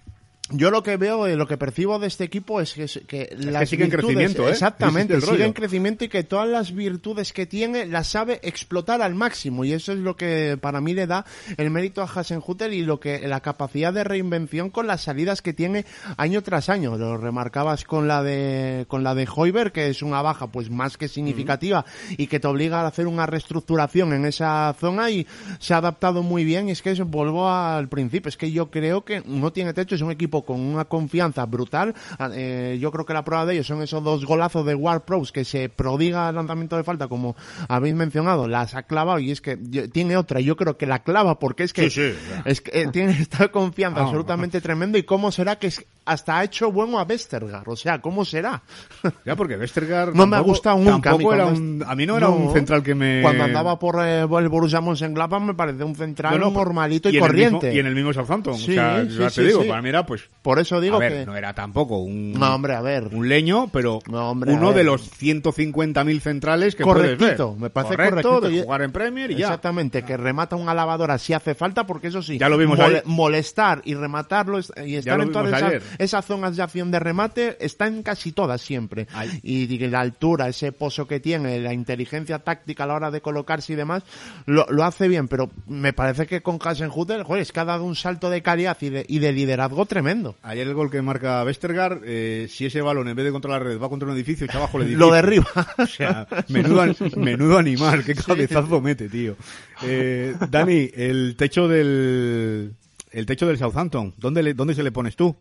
yo 0.51 0.71
lo 0.71 0.83
que 0.83 0.97
veo, 0.97 1.27
lo 1.37 1.47
que 1.47 1.57
percibo 1.57 1.99
de 1.99 2.07
este 2.07 2.25
equipo 2.25 2.61
es 2.61 2.75
que, 2.75 2.87
que 3.07 3.29
es 3.31 3.45
las 3.45 3.61
que 3.61 3.67
sigue 3.67 3.85
en 3.85 3.91
virtudes, 3.91 4.15
crecimiento, 4.15 4.49
¿eh? 4.49 4.53
exactamente, 4.53 5.21
sigue 5.21 5.45
en 5.45 5.53
crecimiento 5.53 6.05
y 6.05 6.09
que 6.09 6.25
todas 6.25 6.49
las 6.49 6.75
virtudes 6.75 7.33
que 7.33 7.47
tiene 7.47 7.87
las 7.87 8.09
sabe 8.09 8.41
explotar 8.43 9.03
al 9.03 9.15
máximo 9.15 9.65
y 9.65 9.73
eso 9.73 9.93
es 9.93 9.99
lo 9.99 10.17
que 10.17 10.59
para 10.61 10.81
mí 10.81 10.95
le 10.95 11.07
da 11.07 11.25
el 11.57 11.71
mérito 11.71 12.03
a 12.03 12.05
Hasenhutel 12.05 12.73
y 12.73 12.83
lo 12.83 12.99
que 12.99 13.27
la 13.29 13.41
capacidad 13.41 13.93
de 13.93 14.05
reinvención 14.05 14.71
con 14.71 14.87
las 14.87 15.03
salidas 15.03 15.43
que 15.43 15.53
tiene 15.53 15.85
año 16.17 16.43
tras 16.43 16.69
año. 16.69 16.97
Lo 16.97 17.17
remarcabas 17.17 17.85
con 17.85 18.09
la 18.09 18.23
de 18.23 18.87
con 18.89 19.05
la 19.05 19.15
de 19.15 19.29
Hoiber 19.35 19.73
que 19.73 19.89
es 19.89 20.03
una 20.03 20.23
baja 20.23 20.47
pues 20.49 20.71
más 20.71 20.97
que 20.97 21.09
significativa 21.09 21.85
y 22.17 22.27
que 22.27 22.41
te 22.41 22.49
obliga 22.49 22.81
a 22.81 22.87
hacer 22.87 23.07
una 23.07 23.27
reestructuración 23.27 24.13
en 24.13 24.25
esa 24.25 24.75
zona 24.79 25.11
y 25.11 25.27
se 25.59 25.75
ha 25.75 25.79
adaptado 25.79 26.23
muy 26.23 26.45
bien 26.45 26.69
y 26.69 26.73
es 26.73 26.83
que 26.83 26.91
eso, 26.91 27.05
vuelvo 27.05 27.51
al 27.51 27.89
principio, 27.89 28.29
es 28.29 28.37
que 28.37 28.51
yo 28.51 28.71
creo 28.71 29.05
que 29.05 29.23
no 29.27 29.53
tiene 29.53 29.75
techo, 29.75 29.95
es 29.95 30.01
un 30.01 30.11
equipo 30.11 30.38
con 30.43 30.61
una 30.61 30.85
confianza 30.87 31.45
brutal. 31.47 31.95
Eh, 32.33 32.79
yo 32.81 32.91
creo 32.93 33.05
que 33.07 33.13
la 33.15 33.25
prueba 33.25 33.47
de 33.47 33.55
ello 33.55 33.65
son 33.65 33.83
esos 33.83 34.03
dos 34.03 34.25
golazos 34.25 34.65
de 34.67 34.75
War 34.75 35.05
Pros 35.05 35.33
que 35.33 35.45
se 35.45 35.69
prodiga 35.69 36.29
el 36.29 36.35
lanzamiento 36.37 36.77
de 36.77 36.85
falta, 36.85 37.09
como 37.09 37.37
habéis 37.69 37.95
mencionado, 37.95 38.49
las 38.49 38.75
ha 38.75 38.83
clavado 38.85 39.19
y 39.19 39.31
es 39.31 39.41
que 39.41 39.57
tiene 39.57 40.17
otra. 40.17 40.41
Yo 40.41 40.57
creo 40.57 40.77
que 40.77 40.87
la 40.87 41.01
clava 41.03 41.39
porque 41.39 41.63
es 41.65 41.73
que, 41.73 41.91
Sí, 41.91 42.11
sí, 42.13 42.19
ya. 42.31 42.43
es 42.45 42.61
que 42.61 42.83
eh, 42.83 42.89
tiene 42.93 43.13
esta 43.13 43.49
confianza 43.49 44.01
Ah. 44.01 44.05
absolutamente 44.05 44.61
tremendo. 44.61 44.99
¿Y 44.99 45.03
cómo 45.05 45.31
será 45.33 45.57
que 45.57 45.69
es, 45.69 45.85
hasta 46.05 46.39
ha 46.39 46.45
hecho 46.45 46.71
bueno 46.73 46.99
a 46.99 47.03
Westergaard? 47.05 47.69
O 47.69 47.77
sea, 47.77 48.01
¿cómo 48.01 48.25
será? 48.25 48.63
Ya, 49.25 49.37
porque 49.37 49.57
Westergaard 49.57 50.15
No 50.15 50.27
me 50.27 50.37
ha 50.37 50.41
gustado 50.41 50.79
nunca. 50.79 51.11
Tampoco 51.11 51.33
a 51.33 51.37
mí 51.37 51.41
era 51.43 51.45
cuando 51.45 51.61
un, 51.61 51.81
est- 51.83 51.91
a 51.91 51.95
mí 51.95 52.07
no 52.07 52.17
era 52.17 52.29
un 52.29 52.53
central 52.53 52.83
que 52.83 52.95
me... 52.95 53.21
Cuando 53.23 53.45
andaba 53.45 53.79
por 53.79 53.97
eh, 54.05 54.21
el 54.23 54.49
Borussia 54.49 54.81
Mönchengladbach 54.81 55.43
me 55.43 55.55
parecía 55.55 55.85
un 55.85 55.95
central 55.95 56.39
No, 56.39 56.47
no, 56.47 56.53
normalito 56.53 57.09
y, 57.09 57.13
mismo- 57.13 57.27
corriente. 57.27 57.75
y 57.75 57.79
en 57.79 57.87
el 57.87 57.95
mismo 57.95 58.13
Southampton. 58.13 58.57
Sí, 58.57 58.73
o 58.73 58.75
sea, 58.75 59.05
sí, 59.05 59.17
ya 59.19 59.31
sí, 59.31 59.37
te 59.43 59.47
digo, 59.49 59.67
para 59.67 59.83
mí 59.83 59.89
era 59.89 60.05
pues... 60.07 60.28
Por 60.43 60.61
eso 60.61 60.81
digo 60.81 60.97
a 60.97 61.01
ver, 61.01 61.13
que... 61.13 61.27
no 61.27 61.37
era 61.37 61.53
tampoco 61.53 61.99
un... 61.99 62.33
No, 62.33 62.55
hombre, 62.55 62.75
a 62.75 62.81
ver. 62.81 63.09
un 63.13 63.29
leño, 63.29 63.69
pero 63.73 63.99
No, 64.09 64.31
hombre, 64.31 64.53
a 64.53 64.55
uno 64.55 64.73
de 64.73 64.85
los 64.85 65.11
150.000 65.21 66.21
centrales 66.21 66.75
que 66.75 66.85
puedes 66.85 67.03
ver. 67.03 67.19
Correctito, 67.19 67.57
me 67.57 67.71
parece 67.71 67.97
Correcto, 67.97 68.29
correctito. 68.31 68.57
de 68.57 68.63
jugar 68.63 68.83
en 68.83 68.93
Premier 68.93 69.31
y 69.33 69.35
ya. 69.35 69.47
Exactamente, 69.47 70.05
que 70.05 70.17
remata 70.17 70.57
una 70.57 70.75
lavadora 70.75 71.19
si 71.19 71.33
hace 71.33 71.55
falta, 71.55 71.87
porque 71.87 72.07
eso 72.07 72.23
sí, 72.23 72.39
Ya 72.39 72.49
lo 72.49 72.57
vimos 72.57 72.79
ayer. 72.79 73.03
molestar 73.05 73.83
y 73.85 73.95
rematarlo 73.95 74.61
y 74.87 74.95
estar 74.95 75.21
en 75.21 75.33
todas 75.33 75.55
esas, 75.55 75.83
esas 75.99 76.25
zonas 76.25 76.57
de 76.57 76.63
acción 76.63 76.91
de 76.91 77.01
remate 77.01 77.57
está 77.61 77.87
en 77.87 78.03
casi 78.03 78.33
todas 78.33 78.61
siempre. 78.61 79.09
Ay. 79.13 79.41
Y 79.43 79.79
la 79.89 80.01
altura, 80.01 80.49
ese 80.49 80.73
pozo 80.73 81.07
que 81.07 81.21
tiene, 81.21 81.59
la 81.61 81.75
inteligencia 81.75 82.39
táctica 82.39 82.85
a 82.85 82.87
la 82.87 82.95
hora 82.95 83.11
de 83.11 83.21
colocarse 83.21 83.73
y 83.73 83.77
demás, 83.77 84.03
lo, 84.47 84.67
lo 84.71 84.85
hace 84.85 85.09
bien, 85.09 85.29
pero 85.29 85.51
me 85.67 85.93
parece 85.93 86.27
que 86.27 86.43
con 86.43 86.59
Hasenhutel, 86.63 87.25
joder, 87.25 87.43
es 87.43 87.53
que 87.53 87.61
ha 87.61 87.65
dado 87.65 87.85
un 87.85 87.97
salto 87.97 88.31
de 88.31 88.41
calidad 88.43 88.77
y 88.81 88.89
de, 88.89 89.05
y 89.09 89.19
de 89.19 89.33
liderazgo 89.33 89.85
tremendo. 89.85 90.18
Ayer 90.43 90.67
el 90.67 90.75
gol 90.75 90.91
que 90.91 91.01
marca 91.03 91.43
Westergaard, 91.45 92.03
eh, 92.05 92.47
si 92.51 92.67
ese 92.67 92.81
balón 92.83 93.09
en 93.09 93.17
vez 93.17 93.25
de 93.27 93.33
contra 93.33 93.51
la 93.53 93.59
red 93.59 93.81
va 93.81 93.89
contra 93.89 94.09
un 94.09 94.15
edificio, 94.15 94.47
echa 94.47 94.59
abajo 94.59 94.79
el 94.79 94.83
edificio. 94.89 95.07
Lo 95.07 95.13
derriba. 95.13 95.47
O 95.79 95.87
sea, 95.87 96.27
menudo, 96.49 96.85
menudo 97.17 97.59
animal, 97.59 98.05
qué 98.05 98.15
cabezazo 98.15 98.81
mete, 98.81 99.09
tío. 99.09 99.37
Eh, 99.83 100.35
Dani, 100.51 100.91
el 100.95 101.35
techo 101.37 101.69
del 101.69 102.75
el 103.11 103.27
techo 103.27 103.47
del 103.47 103.59
Southampton, 103.59 104.15
¿dónde, 104.19 104.43
le- 104.43 104.55
¿dónde 104.55 104.75
se 104.75 104.83
le 104.83 104.93
pones 104.93 105.17
tú? 105.17 105.35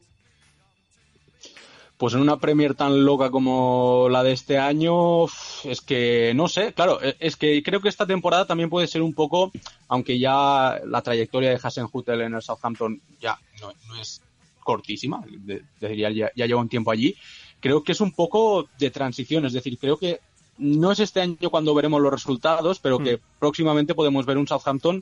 Pues 1.97 2.13
en 2.13 2.19
una 2.21 2.37
Premier 2.37 2.75
tan 2.75 3.03
loca 3.05 3.31
como 3.31 4.07
la 4.11 4.21
de 4.21 4.31
este 4.31 4.59
año, 4.59 5.25
es 5.25 5.81
que 5.83 6.31
no 6.35 6.47
sé, 6.47 6.71
claro, 6.73 7.01
e- 7.01 7.15
es 7.19 7.35
que 7.35 7.63
creo 7.63 7.81
que 7.81 7.89
esta 7.89 8.05
temporada 8.05 8.45
también 8.45 8.69
puede 8.69 8.85
ser 8.85 9.01
un 9.01 9.15
poco, 9.15 9.51
aunque 9.87 10.19
ya 10.19 10.79
la 10.85 11.01
trayectoria 11.01 11.49
de 11.49 11.59
Hasenhutel 11.61 12.21
en 12.21 12.35
el 12.35 12.41
Southampton 12.43 13.01
ya 13.19 13.39
no, 13.61 13.71
no 13.87 13.99
es 13.99 14.21
cortísima, 14.67 15.23
de- 15.25 15.63
ya, 15.97 16.09
ya 16.11 16.45
lleva 16.45 16.59
un 16.59 16.67
tiempo 16.67 16.91
allí, 16.91 17.15
creo 17.61 17.81
que 17.83 17.93
es 17.93 18.01
un 18.01 18.11
poco 18.11 18.67
de 18.77 18.91
transición, 18.91 19.45
es 19.45 19.53
decir, 19.53 19.77
creo 19.79 19.95
que 19.97 20.19
no 20.57 20.91
es 20.91 20.99
este 20.99 21.21
año 21.21 21.49
cuando 21.49 21.73
veremos 21.73 22.01
los 22.01 22.11
resultados, 22.11 22.79
pero 22.79 22.97
que 22.99 23.19
próximamente 23.39 23.95
podemos 23.95 24.25
ver 24.25 24.37
un 24.37 24.45
Southampton 24.47 25.01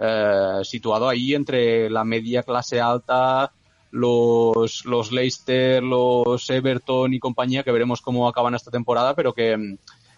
eh, 0.00 0.60
situado 0.64 1.08
ahí 1.08 1.32
entre 1.34 1.88
la 1.90 2.02
media 2.02 2.42
clase 2.42 2.80
alta, 2.80 3.52
los, 3.92 4.84
los 4.84 5.12
Leicester, 5.12 5.80
los 5.80 6.50
Everton 6.50 7.14
y 7.14 7.20
compañía, 7.20 7.62
que 7.62 7.70
veremos 7.70 8.00
cómo 8.00 8.26
acaban 8.28 8.54
esta 8.56 8.72
temporada, 8.72 9.14
pero 9.14 9.32
que 9.32 9.56
mm, 9.56 9.76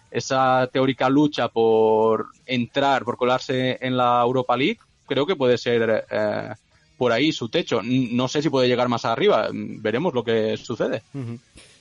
esa 0.09 0.67
teórica 0.73 1.09
lucha 1.09 1.49
por 1.49 2.27
entrar, 2.47 3.03
por 3.05 3.17
colarse 3.17 3.77
en 3.79 3.95
la 3.95 4.21
Europa 4.23 4.57
League, 4.57 4.79
creo 5.05 5.25
que 5.27 5.35
puede 5.35 5.57
ser 5.57 6.05
eh, 6.09 6.53
por 6.97 7.11
ahí 7.11 7.31
su 7.31 7.49
techo. 7.49 7.81
No 7.83 8.27
sé 8.27 8.41
si 8.41 8.49
puede 8.49 8.67
llegar 8.67 8.89
más 8.89 9.05
arriba. 9.05 9.49
Veremos 9.51 10.13
lo 10.13 10.23
que 10.23 10.57
sucede. 10.57 11.03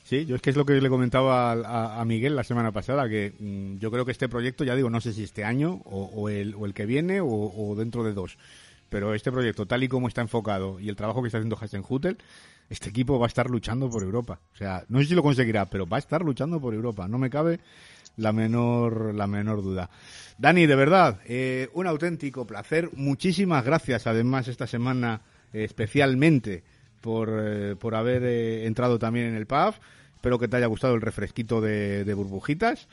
Sí, 0.05 0.25
yo 0.25 0.37
es 0.37 0.43
que 0.43 0.51
es 0.51 0.57
lo 0.57 0.65
que 0.65 0.81
le 0.81 0.89
comentaba 0.89 1.51
a, 1.51 2.01
a 2.01 2.05
Miguel 2.05 2.37
la 2.37 2.45
semana 2.45 2.71
pasada, 2.71 3.09
que 3.09 3.33
mm, 3.41 3.79
yo 3.79 3.91
creo 3.91 4.05
que 4.05 4.13
este 4.13 4.29
proyecto, 4.29 4.63
ya 4.63 4.77
digo, 4.77 4.89
no 4.89 5.01
sé 5.01 5.13
si 5.13 5.25
este 5.25 5.43
año 5.43 5.81
o, 5.85 6.29
el, 6.29 6.55
o 6.55 6.65
el, 6.65 6.75
que 6.75 6.87
viene 6.87 7.21
o, 7.21 7.27
o, 7.27 7.75
dentro 7.75 8.05
de 8.05 8.13
dos, 8.13 8.39
pero 8.89 9.15
este 9.15 9.33
proyecto, 9.33 9.67
tal 9.67 9.83
y 9.83 9.89
como 9.89 10.07
está 10.07 10.21
enfocado 10.21 10.79
y 10.79 10.89
el 10.89 10.95
trabajo 10.95 11.23
que 11.23 11.27
está 11.27 11.39
haciendo 11.39 11.59
Hasenhutel, 11.61 12.19
este 12.71 12.91
equipo 12.91 13.19
va 13.19 13.27
a 13.27 13.29
estar 13.29 13.51
luchando 13.51 13.91
por 13.91 14.05
Europa. 14.05 14.39
O 14.55 14.57
sea, 14.57 14.85
no 14.89 15.01
sé 15.01 15.07
si 15.07 15.15
lo 15.17 15.25
conseguirá, 15.25 15.67
pero 15.67 15.89
va 15.89 15.97
a 15.97 16.01
estar 16.01 16.23
luchando 16.23 16.61
por 16.61 16.73
Europa. 16.73 17.09
No 17.09 17.19
me 17.19 17.29
cabe 17.29 17.59
la 18.17 18.33
menor, 18.33 19.15
la 19.15 19.27
menor 19.27 19.63
duda. 19.63 19.91
Dani, 20.39 20.67
de 20.67 20.77
verdad, 20.77 21.21
eh, 21.27 21.69
un 21.73 21.87
auténtico 21.87 22.47
placer. 22.47 22.91
Muchísimas 22.95 23.65
gracias, 23.65 24.07
además, 24.07 24.49
esta 24.49 24.67
semana 24.67 25.23
eh, 25.53 25.65
especialmente 25.65 26.63
por, 27.01 27.31
eh, 27.33 27.77
por 27.77 27.95
haber 27.95 28.23
eh, 28.25 28.67
entrado 28.67 28.99
también 28.99 29.27
en 29.27 29.37
el 29.37 29.47
pub. 29.47 29.75
Espero 30.15 30.39
que 30.39 30.49
te 30.49 30.57
haya 30.57 30.67
gustado 30.67 30.95
el 30.95 31.01
refresquito 31.01 31.61
de, 31.61 32.05
de 32.05 32.15
burbujitas. 32.15 32.89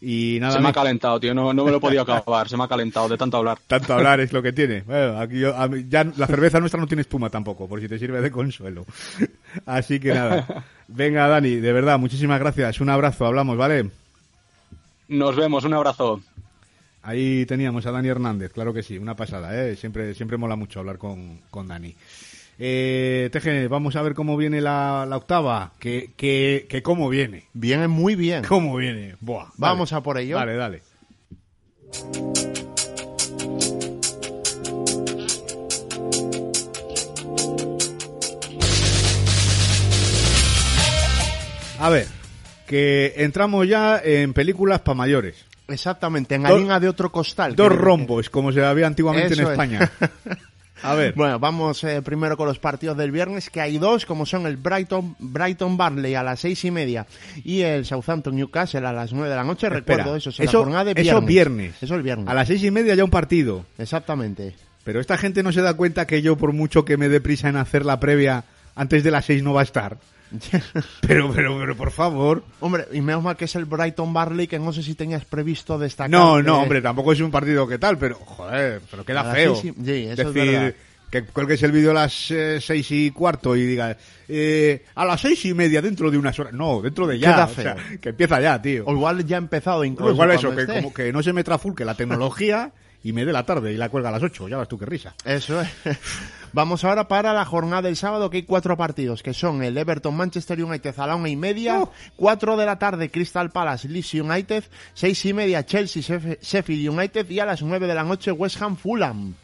Y 0.00 0.38
nada 0.40 0.54
se 0.54 0.60
me 0.60 0.68
ha 0.68 0.72
calentado, 0.72 1.18
tío, 1.18 1.32
no, 1.32 1.54
no 1.54 1.64
me 1.64 1.70
lo 1.70 1.78
he 1.78 1.80
podido 1.80 2.02
acabar, 2.02 2.46
se 2.46 2.58
me 2.58 2.64
ha 2.64 2.68
calentado 2.68 3.08
de 3.08 3.16
tanto 3.16 3.38
hablar. 3.38 3.58
Tanto 3.66 3.94
hablar 3.94 4.20
es 4.20 4.34
lo 4.34 4.42
que 4.42 4.52
tiene. 4.52 4.82
Bueno, 4.82 5.18
aquí 5.18 5.38
yo, 5.38 5.54
ya 5.88 6.04
la 6.04 6.26
cerveza 6.26 6.60
nuestra 6.60 6.78
no 6.78 6.86
tiene 6.86 7.00
espuma 7.02 7.30
tampoco, 7.30 7.66
por 7.66 7.80
si 7.80 7.88
te 7.88 7.98
sirve 7.98 8.20
de 8.20 8.30
consuelo. 8.30 8.84
Así 9.66 10.00
que 10.00 10.12
nada. 10.12 10.64
Venga, 10.88 11.26
Dani, 11.28 11.56
de 11.56 11.72
verdad, 11.72 11.98
muchísimas 11.98 12.38
gracias. 12.38 12.80
Un 12.80 12.90
abrazo, 12.90 13.24
hablamos, 13.24 13.56
¿vale? 13.56 13.90
Nos 15.08 15.36
vemos, 15.36 15.64
un 15.64 15.74
abrazo. 15.74 16.20
Ahí 17.02 17.44
teníamos 17.46 17.84
a 17.86 17.90
Dani 17.90 18.08
Hernández, 18.08 18.52
claro 18.52 18.72
que 18.72 18.82
sí, 18.82 18.96
una 18.96 19.14
pasada, 19.14 19.54
¿eh? 19.54 19.76
Siempre, 19.76 20.14
siempre 20.14 20.38
mola 20.38 20.56
mucho 20.56 20.80
hablar 20.80 20.96
con, 20.96 21.40
con 21.50 21.68
Dani. 21.68 21.94
Eh, 22.58 23.28
Teje, 23.32 23.68
vamos 23.68 23.96
a 23.96 24.02
ver 24.02 24.14
cómo 24.14 24.36
viene 24.36 24.60
la, 24.60 25.06
la 25.08 25.16
octava. 25.16 25.72
Que, 25.78 26.12
que, 26.16 26.66
que, 26.68 26.82
cómo 26.82 27.08
viene. 27.08 27.44
Viene 27.52 27.88
muy 27.88 28.14
bien. 28.14 28.44
¿Cómo 28.48 28.76
viene? 28.76 29.16
Buah, 29.20 29.48
vamos 29.56 29.92
a 29.92 30.02
por 30.02 30.18
ello. 30.18 30.36
Dale, 30.36 30.56
dale. 30.56 30.82
A 41.78 41.90
ver, 41.90 42.06
que 42.74 43.14
entramos 43.18 43.68
ya 43.68 44.00
en 44.02 44.32
películas 44.32 44.80
para 44.80 44.96
mayores. 44.96 45.36
Exactamente, 45.68 46.34
en 46.34 46.44
harina 46.44 46.80
de 46.80 46.88
otro 46.88 47.12
costal. 47.12 47.54
Dos 47.54 47.70
rombos, 47.70 48.28
como 48.28 48.50
se 48.50 48.64
había 48.64 48.88
antiguamente 48.88 49.34
en 49.34 49.46
España. 49.46 49.92
A 50.82 50.94
ver. 50.94 51.14
Bueno, 51.14 51.38
vamos 51.38 51.84
eh, 51.84 52.02
primero 52.02 52.36
con 52.36 52.48
los 52.48 52.58
partidos 52.58 52.96
del 52.96 53.12
viernes, 53.12 53.48
que 53.48 53.60
hay 53.60 53.78
dos, 53.78 54.04
como 54.04 54.26
son 54.26 54.44
el 54.46 54.56
Brighton, 54.56 55.14
Brighton 55.20 55.76
Barley 55.76 56.16
a 56.16 56.24
las 56.24 56.40
seis 56.40 56.64
y 56.64 56.72
media 56.72 57.06
y 57.44 57.60
el 57.60 57.86
Southampton 57.86 58.34
Newcastle 58.34 58.84
a 58.84 58.92
las 58.92 59.12
nueve 59.12 59.30
de 59.30 59.36
la 59.36 59.44
noche. 59.44 59.68
Espera, 59.68 59.98
Recuerdo 59.98 60.16
eso, 60.16 60.30
eso, 60.30 60.42
la 60.42 60.50
jornada 60.50 60.84
de 60.84 60.94
viernes. 60.94 61.12
Eso 61.12 61.26
viernes. 61.26 61.74
Eso 61.80 61.94
el 61.94 62.02
viernes. 62.02 62.26
A 62.26 62.34
las 62.34 62.48
seis 62.48 62.64
y 62.64 62.72
media 62.72 62.96
ya 62.96 63.04
un 63.04 63.10
partido. 63.10 63.64
Exactamente. 63.78 64.56
Pero 64.82 65.00
esta 65.00 65.16
gente 65.16 65.44
no 65.44 65.52
se 65.52 65.62
da 65.62 65.74
cuenta 65.74 66.08
que 66.08 66.22
yo, 66.22 66.36
por 66.36 66.52
mucho 66.52 66.84
que 66.84 66.96
me 66.96 67.08
dé 67.08 67.20
prisa 67.20 67.48
en 67.48 67.56
hacer 67.56 67.86
la 67.86 68.00
previa, 68.00 68.44
antes 68.74 69.04
de 69.04 69.12
las 69.12 69.26
seis 69.26 69.44
no 69.44 69.54
va 69.54 69.60
a 69.60 69.64
estar. 69.64 69.96
pero, 71.00 71.32
pero, 71.32 71.58
pero, 71.58 71.76
por 71.76 71.90
favor. 71.90 72.44
Hombre, 72.60 72.86
y 72.92 73.00
menos 73.00 73.22
mal 73.22 73.36
que 73.36 73.44
es 73.46 73.54
el 73.56 73.64
Brighton 73.64 74.12
Barley, 74.12 74.46
que 74.46 74.58
no 74.58 74.72
sé 74.72 74.82
si 74.82 74.94
tenías 74.94 75.24
previsto 75.24 75.78
destacar. 75.78 76.10
No, 76.10 76.42
no, 76.42 76.62
hombre, 76.62 76.80
tampoco 76.82 77.12
es 77.12 77.20
un 77.20 77.30
partido 77.30 77.66
que 77.66 77.78
tal, 77.78 77.98
pero, 77.98 78.16
joder, 78.16 78.80
pero 78.90 79.04
queda 79.04 79.24
feo. 79.32 79.54
Sí, 79.56 79.72
sí, 79.84 80.06
eso 80.08 80.32
Decir, 80.32 80.42
es 80.42 80.52
verdad. 80.52 80.74
que 81.10 81.24
cuelgues 81.24 81.62
el 81.62 81.72
vídeo 81.72 81.92
a 81.92 81.94
las 81.94 82.30
eh, 82.30 82.58
seis 82.60 82.90
y 82.90 83.10
cuarto 83.10 83.54
y 83.56 83.66
digas, 83.66 83.96
eh, 84.28 84.84
a 84.94 85.04
las 85.04 85.20
seis 85.20 85.44
y 85.44 85.54
media 85.54 85.80
dentro 85.80 86.10
de 86.10 86.18
unas 86.18 86.38
horas. 86.38 86.52
No, 86.52 86.82
dentro 86.82 87.06
de 87.06 87.18
ya. 87.18 87.44
O 87.44 87.54
sea, 87.54 87.76
que 88.00 88.10
empieza 88.10 88.40
ya, 88.40 88.60
tío. 88.60 88.84
O 88.86 88.92
igual 88.92 89.24
ya 89.26 89.36
ha 89.36 89.38
empezado 89.38 89.84
incluso. 89.84 90.10
O 90.10 90.14
igual 90.14 90.30
eso, 90.32 90.54
que, 90.54 90.66
como 90.66 90.92
que 90.92 91.12
no 91.12 91.22
se 91.22 91.32
me 91.32 91.44
trafulque 91.44 91.84
la 91.84 91.94
tecnología 91.94 92.72
y 93.02 93.12
me 93.12 93.24
dé 93.24 93.32
la 93.32 93.44
tarde 93.44 93.72
y 93.72 93.76
la 93.76 93.90
cuelga 93.90 94.08
a 94.08 94.12
las 94.12 94.22
ocho. 94.22 94.48
Ya 94.48 94.58
ves 94.58 94.68
tú 94.68 94.78
qué 94.78 94.86
risa. 94.86 95.14
Eso 95.24 95.60
es. 95.60 95.68
Vamos 96.54 96.84
ahora 96.84 97.08
para 97.08 97.32
la 97.32 97.44
jornada 97.44 97.82
del 97.82 97.96
sábado, 97.96 98.30
que 98.30 98.36
hay 98.38 98.42
cuatro 98.44 98.76
partidos, 98.76 99.22
que 99.24 99.34
son 99.34 99.62
el 99.64 99.76
Everton 99.76 100.14
Manchester 100.16 100.62
United 100.62 100.94
a 100.98 101.06
la 101.08 101.16
una 101.16 101.28
y 101.28 101.34
media, 101.36 101.80
Oh. 101.80 101.92
cuatro 102.16 102.56
de 102.56 102.64
la 102.64 102.78
tarde 102.78 103.10
Crystal 103.10 103.50
Palace 103.50 103.88
Leeds 103.88 104.14
United, 104.14 104.62
seis 104.94 105.24
y 105.26 105.32
media 105.32 105.66
Chelsea 105.66 106.00
Sheff- 106.00 106.38
Sheffield 106.40 106.88
United 106.96 107.28
y 107.28 107.40
a 107.40 107.44
las 107.44 107.60
nueve 107.62 107.86
de 107.88 107.94
la 107.94 108.04
noche 108.04 108.30
West 108.30 108.62
Ham 108.62 108.76
Fulham. 108.76 109.34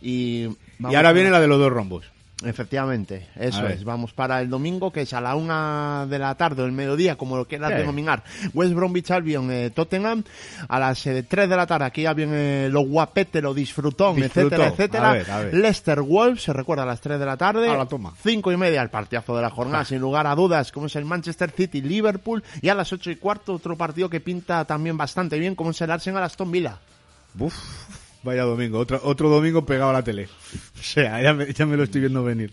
Y, 0.00 0.44
Y 0.78 0.94
ahora 0.94 1.12
viene 1.12 1.30
la 1.30 1.40
de 1.40 1.48
los 1.48 1.58
dos 1.58 1.72
rombos. 1.72 2.04
Efectivamente, 2.44 3.26
eso 3.34 3.66
es. 3.66 3.82
Vamos 3.82 4.12
para 4.12 4.40
el 4.40 4.48
domingo, 4.48 4.92
que 4.92 5.00
es 5.00 5.12
a 5.12 5.20
la 5.20 5.34
una 5.34 6.06
de 6.08 6.20
la 6.20 6.36
tarde 6.36 6.62
o 6.62 6.66
el 6.66 6.72
mediodía, 6.72 7.16
como 7.16 7.36
lo 7.36 7.46
quieras 7.48 7.72
Sí. 7.72 7.78
denominar. 7.78 8.22
West 8.54 8.74
Bromwich 8.74 9.10
Albion, 9.10 9.50
eh, 9.50 9.70
Tottenham, 9.70 10.22
a 10.68 10.78
las 10.78 11.04
eh, 11.08 11.24
3 11.24 11.48
de 11.48 11.56
la 11.56 11.66
tarde. 11.66 11.86
Aquí 11.86 12.02
ya 12.02 12.12
viene 12.14 12.68
lo 12.68 12.82
guapete, 12.82 13.42
lo 13.42 13.52
disfrutón, 13.54 14.14
Disfrutón. 14.16 14.52
etcétera, 14.62 14.68
etcétera. 14.68 15.10
A 15.10 15.12
ver, 15.14 15.30
a 15.30 15.38
ver. 15.40 15.54
Leicester 15.54 16.00
Wolves, 16.00 16.42
se 16.44 16.52
recuerda 16.52 16.84
a 16.84 16.86
las 16.86 17.00
3 17.00 17.18
de 17.18 17.26
la 17.26 17.36
tarde. 17.36 17.68
A 17.68 17.76
la 17.76 17.86
toma. 17.86 18.12
Cinco 18.22 18.52
y 18.52 18.56
media, 18.56 18.82
el 18.82 18.90
partidazo 18.90 19.34
de 19.34 19.42
la 19.42 19.50
jornada, 19.50 19.84
sin 19.84 19.98
lugar 19.98 20.28
a 20.28 20.36
dudas, 20.36 20.70
como 20.70 20.86
es 20.86 20.94
el 20.94 21.04
Manchester 21.06 21.50
City 21.50 21.80
Liverpool. 21.82 22.44
Y 22.62 22.68
a 22.68 22.74
las 22.76 22.92
ocho 22.92 23.10
y 23.10 23.16
cuarto, 23.16 23.54
otro 23.54 23.76
partido 23.76 24.08
que 24.08 24.20
pinta 24.20 24.64
también 24.64 24.96
bastante 24.96 25.40
bien, 25.40 25.56
como 25.56 25.70
es 25.72 25.80
el 25.80 25.90
Arsenal 25.90 26.22
Aston 26.22 26.52
Villa. 26.52 26.78
Uf, 27.38 27.54
vaya 28.22 28.42
domingo, 28.42 28.78
otro, 28.78 29.00
otro 29.04 29.28
domingo 29.28 29.64
pegado 29.64 29.90
a 29.90 29.94
la 29.94 30.02
tele. 30.02 30.28
O 30.78 30.82
sea, 30.82 31.20
ya 31.20 31.34
me, 31.34 31.52
ya 31.52 31.66
me 31.66 31.76
lo 31.76 31.82
estoy 31.84 32.00
viendo 32.02 32.22
venir. 32.22 32.52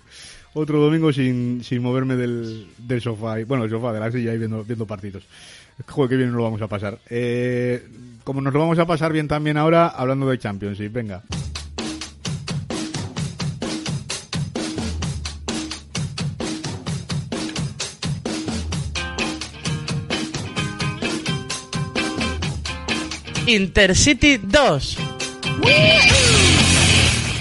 Otro 0.53 0.79
domingo 0.79 1.11
sin, 1.11 1.63
sin 1.63 1.81
moverme 1.81 2.15
del, 2.15 2.67
del 2.77 3.01
sofá, 3.01 3.39
y, 3.39 3.43
bueno, 3.43 3.63
del 3.63 3.71
sofá, 3.71 3.93
de 3.93 3.99
la 3.99 4.11
silla 4.11 4.33
y 4.33 4.37
viendo, 4.37 4.63
viendo 4.63 4.85
partidos. 4.87 5.23
Joder, 5.87 6.09
qué 6.09 6.15
bien 6.15 6.29
nos 6.29 6.37
lo 6.37 6.43
vamos 6.43 6.61
a 6.61 6.67
pasar. 6.67 6.99
Eh, 7.09 7.85
como 8.23 8.41
nos 8.41 8.53
lo 8.53 8.59
vamos 8.59 8.79
a 8.79 8.85
pasar 8.85 9.11
bien 9.11 9.27
también 9.27 9.57
ahora, 9.57 9.87
hablando 9.87 10.29
de 10.29 10.39
Championship, 10.39 10.91
venga. 10.91 11.23
Intercity 23.47 24.37
2. 24.37 25.14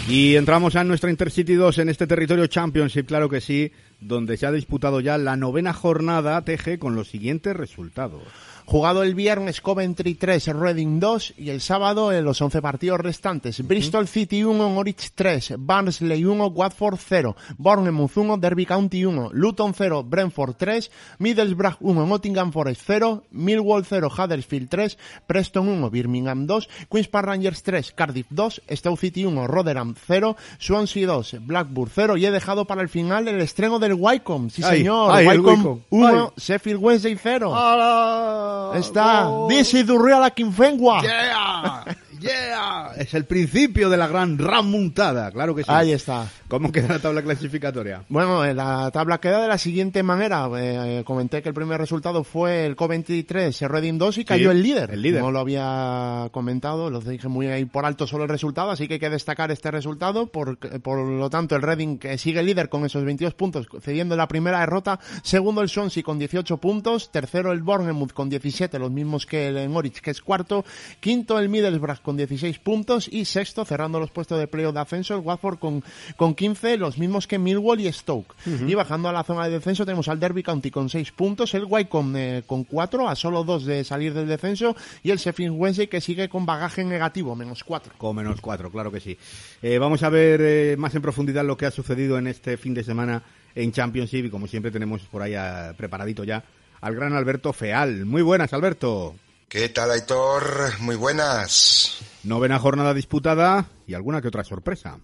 Y 0.08 0.36
entramos 0.36 0.76
a 0.76 0.84
nuestra 0.84 1.10
Intercity 1.10 1.54
2 1.54 1.78
en 1.78 1.88
este 1.88 2.06
territorio 2.06 2.46
Championship, 2.46 3.06
claro 3.06 3.28
que 3.28 3.40
sí, 3.40 3.72
donde 4.00 4.36
se 4.36 4.46
ha 4.46 4.52
disputado 4.52 5.00
ya 5.00 5.16
la 5.18 5.36
novena 5.36 5.72
jornada 5.72 6.44
TG 6.44 6.78
con 6.78 6.94
los 6.94 7.08
siguientes 7.08 7.56
resultados. 7.56 8.22
Jugado 8.66 9.02
el 9.02 9.14
viernes 9.14 9.60
Coventry 9.60 10.14
3, 10.14 10.46
Reading 10.48 10.98
2 10.98 11.34
y 11.36 11.50
el 11.50 11.60
sábado 11.60 12.12
en 12.12 12.24
los 12.24 12.40
11 12.40 12.62
partidos 12.62 12.98
restantes. 12.98 13.66
Bristol 13.66 14.08
City 14.08 14.42
1, 14.42 14.70
Norwich 14.70 15.12
3, 15.14 15.54
Barnsley 15.58 16.24
1, 16.24 16.46
Watford 16.46 16.98
0, 16.98 17.36
Bournemouth 17.58 18.16
1, 18.16 18.38
Derby 18.38 18.64
County 18.64 19.04
1, 19.04 19.30
Luton 19.32 19.74
0, 19.74 20.02
Brentford 20.04 20.54
3, 20.56 20.90
Middlesbrough 21.18 21.76
1, 21.80 22.06
Nottingham 22.06 22.52
Forest 22.52 22.82
0, 22.86 23.24
Millwall 23.32 23.84
0, 23.84 24.08
Huddersfield 24.08 24.70
3, 24.70 24.98
Preston 25.26 25.68
1, 25.68 25.90
Birmingham 25.90 26.46
2, 26.46 26.68
Queen's 26.88 27.08
Park 27.08 27.26
Rangers 27.26 27.62
3, 27.62 27.92
Cardiff 27.92 28.26
2, 28.30 28.62
Stoke 28.70 28.98
City 28.98 29.26
1, 29.26 29.46
Rotherham 29.46 29.94
0, 30.06 30.36
Swansea 30.58 31.06
2, 31.06 31.36
Blackburn 31.46 31.90
0 31.94 32.16
y 32.16 32.26
he 32.26 32.30
dejado 32.30 32.64
para 32.64 32.80
el 32.80 32.88
final 32.88 33.28
el 33.28 33.40
estreno 33.42 33.78
del 33.78 33.94
Wycombe. 33.94 34.50
Sí 34.50 34.62
Ay, 34.64 34.78
señor, 34.78 35.10
ay, 35.12 35.26
Wycombe 35.28 35.50
Wycombe. 35.50 35.82
1, 35.90 36.08
Ay. 36.08 36.32
Sheffield 36.36 36.82
Wednesday 36.82 37.18
0. 37.22 37.54
¡Hala! 37.54 38.53
Está. 38.74 39.28
Is 39.50 39.86
the 39.86 39.98
real 39.98 40.22
Akinfengua. 40.22 41.02
¡Yeah! 41.02 41.84
¡Yeah! 42.24 42.92
Es 42.96 43.12
el 43.12 43.26
principio 43.26 43.90
de 43.90 43.96
la 43.96 44.06
gran 44.06 44.38
remontada, 44.38 45.30
claro 45.30 45.54
que 45.54 45.62
sí. 45.62 45.70
Ahí 45.70 45.92
está. 45.92 46.26
¿Cómo 46.48 46.72
queda 46.72 46.88
la 46.88 46.98
tabla 46.98 47.22
clasificatoria? 47.22 48.04
Bueno, 48.08 48.44
la 48.54 48.90
tabla 48.90 49.18
queda 49.18 49.42
de 49.42 49.48
la 49.48 49.58
siguiente 49.58 50.02
manera. 50.02 50.48
Eh, 50.56 51.02
comenté 51.04 51.42
que 51.42 51.50
el 51.50 51.54
primer 51.54 51.78
resultado 51.78 52.24
fue 52.24 52.64
el 52.64 52.76
Coventry 52.76 53.24
3, 53.24 53.62
el 53.62 53.68
Reading 53.68 53.98
2 53.98 54.18
y 54.18 54.24
cayó 54.24 54.50
el 54.50 54.62
líder. 54.62 54.90
el 54.92 55.02
líder. 55.02 55.20
No 55.20 55.30
lo 55.30 55.40
había 55.40 56.28
comentado, 56.32 56.90
lo 56.90 57.00
dije 57.00 57.28
muy 57.28 57.46
ahí 57.48 57.64
por 57.66 57.84
alto 57.84 58.06
solo 58.06 58.24
el 58.24 58.30
resultado, 58.30 58.70
así 58.70 58.88
que 58.88 58.94
hay 58.94 59.00
que 59.00 59.10
destacar 59.10 59.50
este 59.50 59.70
resultado. 59.70 60.26
Por, 60.28 60.58
por 60.80 61.06
lo 61.06 61.28
tanto, 61.28 61.56
el 61.56 61.62
Reading 61.62 61.98
que 61.98 62.16
sigue 62.16 62.42
líder 62.42 62.68
con 62.68 62.84
esos 62.86 63.04
22 63.04 63.34
puntos, 63.34 63.66
cediendo 63.82 64.16
la 64.16 64.28
primera 64.28 64.60
derrota. 64.60 64.98
Segundo 65.22 65.60
el 65.60 65.68
Swansea 65.68 66.02
con 66.02 66.18
18 66.18 66.56
puntos. 66.56 67.10
Tercero 67.10 67.52
el 67.52 67.62
Bournemouth 67.62 68.12
con 68.12 68.30
17, 68.30 68.78
los 68.78 68.90
mismos 68.90 69.26
que 69.26 69.48
el 69.48 69.72
Norwich, 69.72 70.00
que 70.00 70.10
es 70.10 70.22
cuarto. 70.22 70.64
Quinto 71.00 71.38
el 71.38 71.48
Middlesbrough 71.48 72.00
con 72.00 72.13
16 72.16 72.58
puntos. 72.58 73.08
y 73.10 73.24
sexto, 73.24 73.64
cerrando 73.64 74.00
los 74.00 74.10
puestos 74.10 74.38
de 74.38 74.46
playoff 74.46 74.74
de 74.74 74.80
ascenso, 74.80 75.14
el 75.14 75.20
Watford 75.20 75.58
con, 75.58 75.82
con 76.16 76.34
15, 76.34 76.76
los 76.76 76.98
mismos 76.98 77.26
que 77.26 77.38
Millwall 77.38 77.80
y 77.80 77.92
Stoke. 77.92 78.34
Y 78.66 78.74
bajando 78.74 79.08
a 79.08 79.12
la 79.12 79.24
zona 79.24 79.44
de 79.44 79.50
descenso 79.50 79.84
tenemos 79.84 80.08
al 80.08 80.20
Derby 80.20 80.42
County 80.42 80.70
con 80.70 80.88
6 80.88 81.12
puntos, 81.12 81.54
el 81.54 81.64
White 81.68 81.90
con, 81.90 82.16
eh, 82.16 82.42
con 82.46 82.64
4, 82.64 83.08
a 83.08 83.14
solo 83.14 83.44
2 83.44 83.64
de 83.64 83.84
salir 83.84 84.14
del 84.14 84.28
descenso, 84.28 84.76
y 85.02 85.10
el 85.10 85.18
Sheffield 85.18 85.54
Wednesday 85.56 85.86
que 85.86 86.00
sigue 86.00 86.28
con 86.28 86.46
bagaje 86.46 86.84
negativo, 86.84 87.34
menos 87.34 87.64
4. 87.64 87.94
Con 87.96 88.16
menos 88.16 88.40
4, 88.40 88.70
claro 88.70 88.90
que 88.90 89.00
sí. 89.00 89.16
Eh, 89.62 89.78
vamos 89.78 90.02
a 90.02 90.08
ver 90.08 90.40
eh, 90.42 90.76
más 90.78 90.94
en 90.94 91.02
profundidad 91.02 91.44
lo 91.44 91.56
que 91.56 91.66
ha 91.66 91.70
sucedido 91.70 92.18
en 92.18 92.26
este 92.26 92.56
fin 92.56 92.74
de 92.74 92.84
semana 92.84 93.22
en 93.54 93.72
Championship 93.72 94.26
y 94.26 94.30
como 94.30 94.46
siempre 94.46 94.70
tenemos 94.70 95.02
por 95.02 95.22
ahí 95.22 95.34
ah, 95.34 95.74
preparadito 95.76 96.24
ya 96.24 96.42
al 96.80 96.94
gran 96.94 97.14
Alberto 97.14 97.52
Feal. 97.52 98.04
Muy 98.04 98.22
buenas, 98.22 98.52
Alberto. 98.52 99.14
¿Qué 99.48 99.68
tal, 99.68 99.90
Aitor? 99.90 100.78
Muy 100.80 100.96
buenas. 100.96 101.98
Novena 102.24 102.58
jornada 102.58 102.94
disputada 102.94 103.66
y 103.86 103.94
alguna 103.94 104.20
que 104.20 104.28
otra 104.28 104.44
sorpresa. 104.44 104.98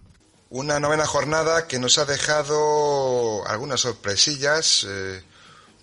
Una 0.49 0.79
novena 0.79 1.05
jornada 1.05 1.67
que 1.67 1.79
nos 1.79 1.97
ha 1.97 2.05
dejado 2.05 3.47
algunas 3.47 3.81
sorpresillas, 3.81 4.85
eh, 4.89 5.23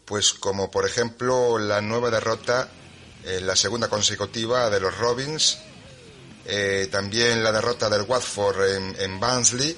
pues 0.05 0.35
como 0.35 0.71
por 0.71 0.87
ejemplo 0.87 1.59
la 1.59 1.81
nueva 1.81 2.11
derrota, 2.11 2.69
en 3.25 3.47
la 3.47 3.57
segunda 3.57 3.89
consecutiva 3.89 4.69
de 4.69 4.81
los 4.81 4.97
Robins, 4.99 5.59
eh, 6.45 6.89
también 6.91 7.43
la 7.43 7.53
derrota 7.53 7.89
del 7.89 8.03
Watford 8.03 8.63
en, 8.75 8.97
en 9.01 9.19
Barnsley, 9.21 9.77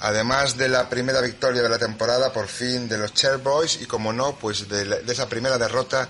además 0.00 0.56
de 0.56 0.68
la 0.68 0.88
primera 0.88 1.20
victoria 1.20 1.62
de 1.62 1.68
la 1.68 1.78
temporada 1.78 2.32
por 2.32 2.48
fin 2.48 2.88
de 2.88 2.98
los 2.98 3.12
Boys 3.42 3.80
y 3.80 3.86
como 3.86 4.12
no, 4.12 4.36
pues 4.36 4.68
de, 4.68 4.84
la- 4.84 4.96
de 4.98 5.12
esa 5.12 5.28
primera 5.28 5.58
derrota 5.58 6.08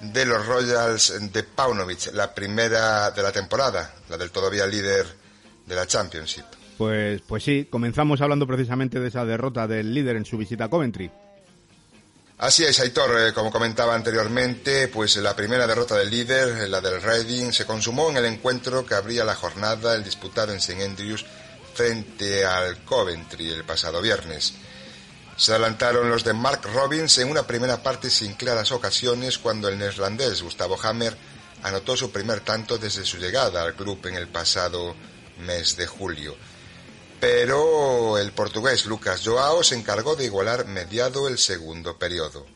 de 0.00 0.24
los 0.26 0.46
Royals 0.46 1.32
de 1.32 1.42
Paunovic, 1.42 2.12
la 2.12 2.34
primera 2.34 3.10
de 3.10 3.22
la 3.22 3.32
temporada, 3.32 3.94
la 4.08 4.16
del 4.16 4.30
todavía 4.30 4.66
líder 4.66 5.06
de 5.66 5.74
la 5.74 5.86
Championship. 5.86 6.44
Pues, 6.76 7.22
pues 7.26 7.42
sí, 7.42 7.66
comenzamos 7.70 8.20
hablando 8.20 8.46
precisamente 8.46 9.00
de 9.00 9.08
esa 9.08 9.24
derrota 9.24 9.66
del 9.66 9.94
líder 9.94 10.16
en 10.16 10.24
su 10.24 10.36
visita 10.36 10.64
a 10.64 10.68
Coventry. 10.68 11.10
Así 12.38 12.64
es, 12.64 12.78
Aitor, 12.80 13.18
eh, 13.18 13.32
como 13.32 13.50
comentaba 13.50 13.94
anteriormente, 13.94 14.88
pues 14.88 15.16
la 15.16 15.34
primera 15.34 15.66
derrota 15.66 15.96
del 15.96 16.10
líder, 16.10 16.64
eh, 16.64 16.68
la 16.68 16.82
del 16.82 17.00
Reading, 17.00 17.50
se 17.50 17.64
consumó 17.64 18.10
en 18.10 18.18
el 18.18 18.26
encuentro 18.26 18.84
que 18.84 18.94
abría 18.94 19.24
la 19.24 19.34
jornada, 19.34 19.94
el 19.94 20.04
disputado 20.04 20.52
en 20.52 20.58
St 20.58 20.84
Andrews 20.84 21.24
frente 21.72 22.44
al 22.44 22.84
Coventry 22.84 23.50
el 23.50 23.64
pasado 23.64 24.02
viernes. 24.02 24.52
Se 25.36 25.52
adelantaron 25.52 26.08
los 26.08 26.24
de 26.24 26.32
Mark 26.32 26.62
Robbins 26.72 27.18
en 27.18 27.30
una 27.30 27.46
primera 27.46 27.82
parte 27.82 28.08
sin 28.08 28.34
claras 28.34 28.72
ocasiones 28.72 29.38
cuando 29.38 29.68
el 29.68 29.78
neerlandés 29.78 30.42
Gustavo 30.42 30.78
Hammer 30.82 31.16
anotó 31.62 31.96
su 31.96 32.10
primer 32.10 32.40
tanto 32.40 32.78
desde 32.78 33.04
su 33.04 33.18
llegada 33.18 33.62
al 33.62 33.74
club 33.74 34.06
en 34.06 34.14
el 34.14 34.28
pasado 34.28 34.96
mes 35.38 35.76
de 35.76 35.86
julio. 35.86 36.34
Pero 37.20 38.18
el 38.18 38.32
portugués 38.32 38.86
Lucas 38.86 39.22
Joao 39.24 39.62
se 39.62 39.74
encargó 39.74 40.16
de 40.16 40.24
igualar 40.24 40.66
mediado 40.66 41.28
el 41.28 41.38
segundo 41.38 41.98
periodo. 41.98 42.46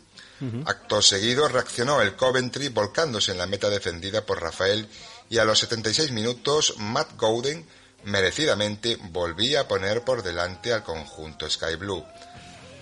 Acto 0.65 1.03
seguido 1.03 1.49
reaccionó 1.49 2.01
el 2.01 2.17
Coventry 2.17 2.69
volcándose 2.69 3.33
en 3.33 3.39
la 3.39 3.47
meta 3.47 3.69
defendida 3.69 4.25
por 4.25 4.41
Rafael 4.41 4.89
y 5.29 5.37
a 5.37 5.45
los 5.45 5.59
76 5.59 6.13
minutos 6.13 6.75
Matt 6.79 7.15
Gowden 7.19 7.67
merecidamente 8.05 8.97
volvía 9.11 9.61
a 9.61 9.69
poner 9.69 10.03
por 10.03 10.23
delante 10.23 10.73
al 10.73 10.83
conjunto 10.83 11.49
Sky 11.49 11.77
Blue. 11.77 12.07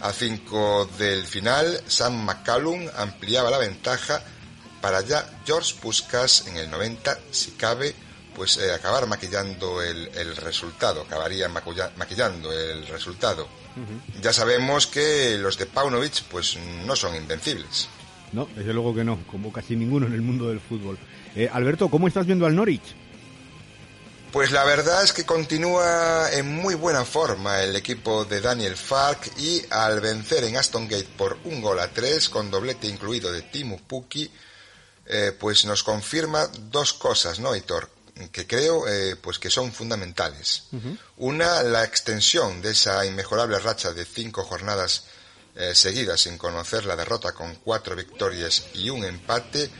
A 0.00 0.12
cinco 0.12 0.88
del 0.98 1.24
final, 1.24 1.80
Sam 1.86 2.24
McCallum 2.24 2.86
ampliaba 2.96 3.50
la 3.50 3.58
ventaja 3.58 4.22
para 4.80 5.00
ya 5.00 5.28
George 5.44 5.74
Puskas 5.80 6.46
en 6.46 6.56
el 6.56 6.70
90, 6.70 7.18
si 7.30 7.52
cabe, 7.52 7.94
pues 8.34 8.56
eh, 8.58 8.72
acabar 8.72 9.06
maquillando 9.08 9.82
el, 9.82 10.08
el 10.14 10.36
resultado, 10.36 11.02
acabaría 11.02 11.48
maquillando 11.48 12.52
el 12.52 12.86
resultado. 12.86 13.48
Ya 14.20 14.32
sabemos 14.32 14.86
que 14.88 15.36
los 15.38 15.56
de 15.56 15.66
Paunovic 15.66 16.24
pues 16.24 16.58
no 16.84 16.96
son 16.96 17.14
invencibles. 17.14 17.88
No, 18.32 18.48
desde 18.56 18.72
luego 18.72 18.94
que 18.94 19.04
no, 19.04 19.18
como 19.30 19.52
casi 19.52 19.76
ninguno 19.76 20.06
en 20.06 20.14
el 20.14 20.22
mundo 20.22 20.48
del 20.48 20.60
fútbol. 20.60 20.98
Eh, 21.34 21.48
Alberto, 21.52 21.88
¿cómo 21.88 22.08
estás 22.08 22.26
viendo 22.26 22.46
al 22.46 22.54
Norwich? 22.56 22.94
Pues 24.32 24.50
la 24.52 24.62
verdad 24.64 25.02
es 25.02 25.14
que 25.14 25.24
continúa 25.24 26.30
en 26.32 26.54
muy 26.54 26.74
buena 26.74 27.04
forma 27.06 27.62
el 27.62 27.74
equipo 27.74 28.26
de 28.26 28.42
Daniel 28.42 28.76
Fark 28.76 29.32
y 29.38 29.62
al 29.70 30.00
vencer 30.00 30.44
en 30.44 30.58
Aston 30.58 30.86
Gate 30.86 31.08
por 31.16 31.38
un 31.44 31.62
gol 31.62 31.80
a 31.80 31.90
tres 31.90 32.28
con 32.28 32.50
doblete 32.50 32.86
incluido 32.86 33.32
de 33.32 33.42
Timu 33.42 33.78
Puki, 33.80 34.30
eh, 35.06 35.32
pues 35.38 35.64
nos 35.64 35.82
confirma 35.82 36.46
dos 36.46 36.92
cosas, 36.92 37.40
¿no, 37.40 37.56
Hitor? 37.56 37.90
Que 38.30 38.46
creo 38.46 38.86
eh, 38.86 39.16
pues 39.16 39.38
que 39.38 39.48
son 39.48 39.72
fundamentales. 39.72 40.64
Una, 41.16 41.62
la 41.62 41.84
extensión 41.84 42.60
de 42.60 42.72
esa 42.72 43.06
inmejorable 43.06 43.58
racha 43.58 43.92
de 43.94 44.04
cinco 44.04 44.44
jornadas 44.44 45.04
eh, 45.56 45.74
seguidas 45.74 46.20
sin 46.20 46.36
conocer 46.36 46.84
la 46.84 46.96
derrota 46.96 47.32
con 47.32 47.54
cuatro 47.56 47.96
victorias 47.96 48.66
y 48.74 48.90
un 48.90 49.04
empate, 49.04 49.70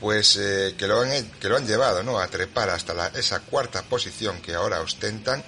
pues 0.00 0.36
eh, 0.36 0.74
que, 0.76 0.86
lo 0.86 1.00
han, 1.00 1.30
que 1.40 1.48
lo 1.48 1.56
han 1.56 1.66
llevado 1.66 2.02
¿no? 2.02 2.18
a 2.18 2.26
trepar 2.28 2.70
hasta 2.70 2.92
la- 2.94 3.08
esa 3.08 3.40
cuarta 3.40 3.82
posición 3.82 4.40
que 4.42 4.54
ahora 4.54 4.80
ostentan. 4.80 5.44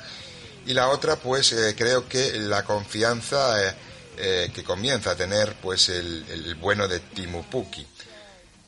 Y 0.67 0.75
la 0.75 0.89
otra, 0.89 1.17
pues 1.17 1.53
eh, 1.53 1.75
creo 1.77 2.09
que 2.09 2.33
la 2.39 2.65
confianza 2.65 3.63
eh, 3.69 3.75
eh, 4.17 4.51
que 4.55 4.65
comienza 4.65 5.13
a 5.13 5.17
tener 5.17 5.55
pues 5.63 5.89
el, 5.89 6.25
el 6.31 6.55
bueno 6.57 6.87
de 6.89 7.01
Timu 7.01 7.45
Puki. 7.45 7.87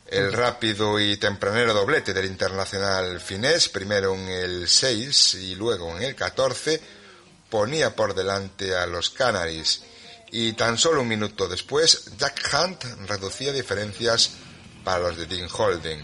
El 0.06 0.32
rápido 0.32 0.98
y 0.98 1.16
tempranero 1.18 1.72
doblete 1.72 2.12
del 2.12 2.24
internacional 2.26 3.20
finés, 3.20 3.68
primero 3.68 4.12
en 4.14 4.28
el 4.28 4.68
6 4.68 5.34
y 5.34 5.54
luego 5.54 5.96
en 5.96 6.02
el 6.02 6.16
14, 6.16 6.80
ponía 7.48 7.94
por 7.94 8.14
delante 8.14 8.74
a 8.74 8.86
los 8.86 9.10
Canaries 9.10 9.82
y 10.32 10.52
tan 10.54 10.78
solo 10.78 11.02
un 11.02 11.08
minuto 11.08 11.46
después 11.48 12.10
Jack 12.18 12.48
Hunt 12.54 12.82
reducía 13.08 13.52
diferencias 13.52 14.30
para 14.90 15.08
los 15.08 15.16
de 15.16 15.26
Dean 15.26 15.48
Holden. 15.48 16.00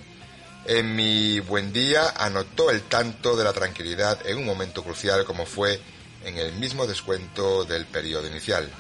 En 0.64 0.95
mi 0.95 1.41
buen 1.41 1.72
día 1.72 2.14
anotó 2.16 2.70
el 2.70 2.82
tanto 2.82 3.37
de 3.37 3.43
la 3.43 3.53
tranquilidad 3.53 4.24
en 4.24 4.39
un 4.39 4.45
momento 4.45 4.84
crucial 4.84 5.24
como 5.24 5.45
fue 5.45 5.80
en 6.24 6.39
el 6.39 6.53
mismo 6.53 6.87
descuento 6.87 7.64
del 7.64 7.87
periodo 7.87 8.28
inicial. 8.28 8.70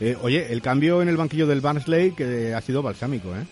Eh, 0.00 0.18
oye, 0.20 0.52
el 0.52 0.60
cambio 0.60 1.00
en 1.00 1.08
el 1.08 1.16
banquillo 1.16 1.46
del 1.46 1.62
Barnsley 1.62 2.12
que 2.12 2.54
ha 2.54 2.60
sido 2.60 2.82
balsámico, 2.82 3.34
¿eh? 3.34 3.46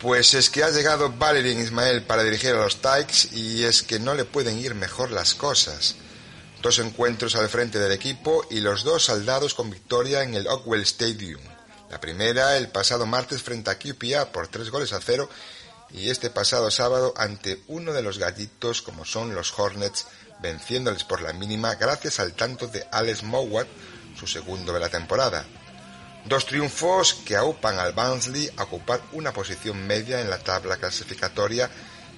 Pues 0.00 0.34
es 0.34 0.48
que 0.48 0.62
ha 0.62 0.70
llegado 0.70 1.12
Valerian 1.18 1.60
Ismael 1.60 2.02
para 2.02 2.22
dirigir 2.22 2.50
a 2.50 2.62
los 2.62 2.76
Tykes 2.76 3.36
y 3.36 3.64
es 3.64 3.82
que 3.82 3.98
no 3.98 4.14
le 4.14 4.24
pueden 4.24 4.58
ir 4.58 4.76
mejor 4.76 5.10
las 5.10 5.34
cosas. 5.34 5.96
Dos 6.62 6.78
encuentros 6.78 7.34
al 7.34 7.48
frente 7.48 7.80
del 7.80 7.90
equipo 7.90 8.46
y 8.48 8.60
los 8.60 8.84
dos 8.84 9.06
saldados 9.06 9.54
con 9.54 9.70
victoria 9.70 10.22
en 10.22 10.34
el 10.34 10.46
Oakwell 10.46 10.82
Stadium. 10.82 11.40
La 11.90 12.00
primera 12.00 12.56
el 12.56 12.68
pasado 12.68 13.04
martes 13.04 13.42
frente 13.42 13.70
a 13.70 13.78
QPA 13.78 14.30
por 14.32 14.48
tres 14.48 14.70
goles 14.70 14.92
a 14.92 15.00
cero 15.00 15.28
y 15.90 16.08
este 16.10 16.30
pasado 16.30 16.70
sábado 16.70 17.12
ante 17.16 17.62
uno 17.66 17.92
de 17.92 18.02
los 18.02 18.18
gallitos 18.18 18.80
como 18.80 19.04
son 19.04 19.34
los 19.34 19.58
Hornets 19.58 20.06
venciéndoles 20.40 21.02
por 21.02 21.20
la 21.20 21.32
mínima 21.32 21.74
gracias 21.74 22.20
al 22.20 22.32
tanto 22.34 22.68
de 22.68 22.86
Alex 22.92 23.24
Mowat, 23.24 23.66
su 24.18 24.28
segundo 24.28 24.72
de 24.72 24.80
la 24.80 24.88
temporada. 24.88 25.44
Dos 26.26 26.46
triunfos 26.46 27.14
que 27.14 27.36
aupan 27.36 27.78
al 27.78 27.92
Barnsley 27.92 28.48
a 28.56 28.64
ocupar 28.64 29.00
una 29.12 29.32
posición 29.32 29.84
media 29.86 30.20
en 30.20 30.30
la 30.30 30.38
tabla 30.38 30.76
clasificatoria, 30.76 31.68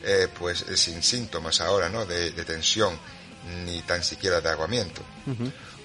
eh, 0.02 0.28
pues 0.38 0.62
eh, 0.62 0.76
sin 0.76 1.02
síntomas 1.02 1.60
ahora, 1.60 1.88
¿no? 1.88 2.04
De, 2.04 2.32
de 2.32 2.44
tensión 2.44 2.98
ni 3.64 3.80
tan 3.82 4.02
siquiera 4.04 4.40
de 4.40 4.50
aguamiento. 4.50 5.02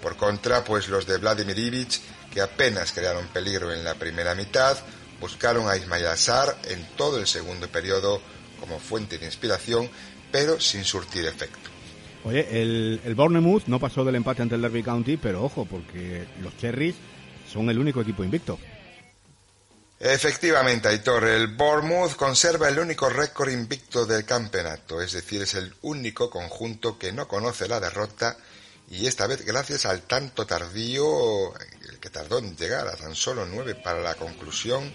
Por 0.01 0.15
contra, 0.15 0.63
pues 0.63 0.87
los 0.89 1.05
de 1.05 1.17
Vladimir 1.17 1.57
Ivic, 1.57 1.99
que 2.33 2.41
apenas 2.41 2.91
crearon 2.91 3.27
peligro 3.27 3.73
en 3.73 3.83
la 3.83 3.95
primera 3.95 4.35
mitad, 4.35 4.77
buscaron 5.19 5.69
a 5.69 5.77
Ismail 5.77 6.07
Azar 6.07 6.57
en 6.65 6.85
todo 6.95 7.19
el 7.19 7.27
segundo 7.27 7.67
periodo 7.67 8.21
como 8.59 8.79
fuente 8.79 9.17
de 9.17 9.25
inspiración, 9.25 9.89
pero 10.31 10.59
sin 10.59 10.83
surtir 10.83 11.25
efecto. 11.25 11.69
Oye, 12.23 12.47
el, 12.61 13.01
el 13.05 13.15
Bournemouth 13.15 13.67
no 13.67 13.79
pasó 13.79 14.03
del 14.03 14.15
empate 14.15 14.41
ante 14.41 14.55
el 14.55 14.61
Derby 14.61 14.83
County, 14.83 15.17
pero 15.17 15.43
ojo, 15.43 15.65
porque 15.65 16.27
los 16.41 16.57
Cherries 16.57 16.95
son 17.51 17.69
el 17.69 17.79
único 17.79 18.01
equipo 18.01 18.23
invicto. 18.23 18.59
Efectivamente, 19.99 20.89
Aitor, 20.89 21.23
el 21.23 21.47
Bournemouth 21.55 22.15
conserva 22.15 22.69
el 22.69 22.77
único 22.77 23.09
récord 23.09 23.49
invicto 23.49 24.05
del 24.05 24.25
campeonato, 24.25 25.01
es 25.01 25.13
decir, 25.13 25.41
es 25.41 25.55
el 25.55 25.73
único 25.81 26.29
conjunto 26.29 26.99
que 26.99 27.11
no 27.11 27.27
conoce 27.27 27.67
la 27.67 27.79
derrota 27.79 28.37
y 28.89 29.07
esta 29.07 29.25
vez 29.25 29.43
gracias 29.43 29.87
al 29.87 30.03
tanto 30.03 30.45
tardío, 30.45 31.51
que 31.99 32.09
tardó 32.09 32.39
en 32.39 32.55
llegar 32.55 32.87
a 32.87 32.95
tan 32.95 33.15
solo 33.15 33.45
nueve 33.45 33.75
para 33.75 34.01
la 34.01 34.15
conclusión, 34.15 34.93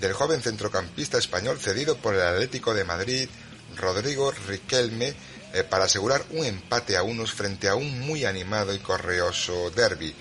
del 0.00 0.12
joven 0.12 0.42
centrocampista 0.42 1.18
español 1.18 1.58
cedido 1.58 1.96
por 1.96 2.14
el 2.14 2.22
Atlético 2.22 2.74
de 2.74 2.84
Madrid, 2.84 3.28
Rodrigo 3.76 4.30
Riquelme, 4.30 5.14
eh, 5.52 5.64
para 5.64 5.84
asegurar 5.84 6.24
un 6.30 6.44
empate 6.44 6.96
a 6.96 7.02
unos 7.02 7.32
frente 7.32 7.68
a 7.68 7.74
un 7.74 8.00
muy 8.00 8.24
animado 8.24 8.74
y 8.74 8.78
correoso 8.78 9.70
derby. 9.70 10.14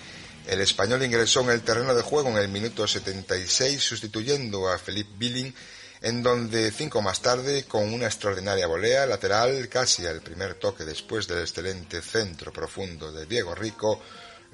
El 0.48 0.62
español 0.62 1.04
ingresó 1.04 1.42
en 1.42 1.50
el 1.50 1.62
terreno 1.62 1.96
de 1.96 2.04
juego 2.04 2.30
en 2.30 2.38
el 2.38 2.48
minuto 2.48 2.88
76 2.88 3.82
sustituyendo 3.82 4.70
a 4.70 4.78
Felipe 4.78 5.12
Billing 5.18 5.54
en 6.02 6.22
donde 6.22 6.72
cinco 6.72 7.02
más 7.02 7.22
tarde, 7.22 7.64
con 7.64 7.92
una 7.92 8.06
extraordinaria 8.06 8.68
volea 8.68 9.08
lateral, 9.08 9.68
casi 9.70 10.06
al 10.06 10.22
primer 10.22 10.54
toque 10.54 10.86
después 10.86 11.28
del 11.28 11.40
excelente 11.40 12.00
centro 12.02 12.54
profundo 12.54 13.12
de 13.12 13.26
Diego 13.26 13.56
Rico, 13.56 14.02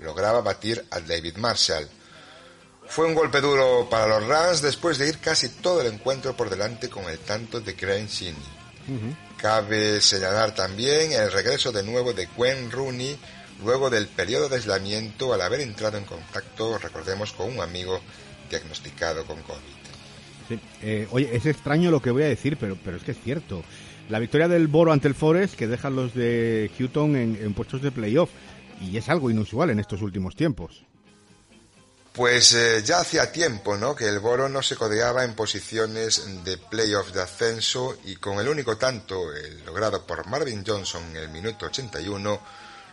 lograba 0.01 0.41
batir 0.41 0.83
a 0.91 0.99
David 0.99 1.37
Marshall. 1.37 1.87
Fue 2.87 3.05
un 3.05 3.15
golpe 3.15 3.39
duro 3.39 3.87
para 3.89 4.07
los 4.07 4.27
Rams 4.27 4.61
después 4.61 4.97
de 4.97 5.07
ir 5.07 5.19
casi 5.19 5.49
todo 5.49 5.81
el 5.81 5.93
encuentro 5.93 6.35
por 6.35 6.49
delante 6.49 6.89
con 6.89 7.05
el 7.05 7.19
tanto 7.19 7.61
de 7.61 7.75
Crane 7.75 8.07
Cabe 9.37 10.01
señalar 10.01 10.53
también 10.53 11.13
el 11.13 11.31
regreso 11.31 11.71
de 11.71 11.83
nuevo 11.83 12.13
de 12.13 12.27
Gwen 12.35 12.69
Rooney 12.69 13.17
luego 13.63 13.89
del 13.89 14.07
periodo 14.07 14.49
de 14.49 14.57
aislamiento 14.57 15.33
al 15.33 15.41
haber 15.41 15.61
entrado 15.61 15.97
en 15.97 16.03
contacto, 16.03 16.77
recordemos, 16.77 17.31
con 17.33 17.49
un 17.49 17.61
amigo 17.61 18.01
diagnosticado 18.49 19.25
con 19.25 19.41
COVID. 19.41 20.59
Eh, 20.81 21.07
oye, 21.11 21.29
es 21.33 21.45
extraño 21.45 21.91
lo 21.91 22.01
que 22.01 22.11
voy 22.11 22.23
a 22.23 22.27
decir, 22.27 22.57
pero, 22.57 22.77
pero 22.83 22.97
es 22.97 23.03
que 23.03 23.11
es 23.11 23.19
cierto. 23.23 23.63
La 24.09 24.19
victoria 24.19 24.47
del 24.47 24.67
Boro 24.67 24.91
ante 24.91 25.07
el 25.07 25.15
Forest 25.15 25.55
que 25.55 25.67
dejan 25.67 25.95
los 25.95 26.13
de 26.13 26.69
Houghton 26.77 27.15
en, 27.15 27.53
puestos 27.53 27.81
de 27.81 27.91
playoff. 27.91 28.29
Y 28.81 28.97
es 28.97 29.07
algo 29.09 29.29
inusual 29.29 29.69
en 29.69 29.79
estos 29.79 30.01
últimos 30.01 30.35
tiempos. 30.35 30.83
Pues 32.13 32.53
eh, 32.53 32.83
ya 32.83 32.99
hacía 32.99 33.31
tiempo, 33.31 33.77
¿no? 33.77 33.95
Que 33.95 34.09
el 34.09 34.19
Boro 34.19 34.49
no 34.49 34.61
se 34.61 34.75
codeaba 34.75 35.23
en 35.23 35.33
posiciones 35.33 36.43
de 36.43 36.57
playoff 36.57 37.13
de 37.13 37.21
ascenso 37.21 37.97
y 38.03 38.17
con 38.17 38.39
el 38.39 38.49
único 38.49 38.77
tanto 38.77 39.17
logrado 39.65 40.05
por 40.05 40.27
Marvin 40.27 40.63
Johnson 40.65 41.03
en 41.11 41.15
el 41.15 41.29
minuto 41.29 41.67
81, 41.67 42.41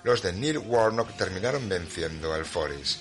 los 0.05 0.23
de 0.23 0.33
Neil 0.33 0.59
Warnock 0.59 1.17
terminaron 1.17 1.69
venciendo 1.69 2.33
al 2.33 2.45
Forest. 2.45 3.01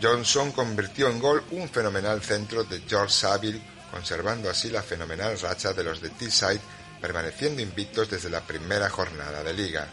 Johnson 0.00 0.52
convirtió 0.52 1.10
en 1.10 1.20
gol 1.20 1.42
un 1.50 1.68
fenomenal 1.68 2.22
centro 2.22 2.64
de 2.64 2.80
George 2.88 3.12
Saville 3.12 3.74
conservando 3.94 4.50
así 4.50 4.70
la 4.70 4.82
fenomenal 4.82 5.38
racha 5.38 5.72
de 5.72 5.84
los 5.84 6.00
de 6.00 6.10
Teesside, 6.10 6.60
permaneciendo 7.00 7.62
invictos 7.62 8.10
desde 8.10 8.28
la 8.28 8.40
primera 8.40 8.90
jornada 8.90 9.44
de 9.44 9.52
liga. 9.52 9.86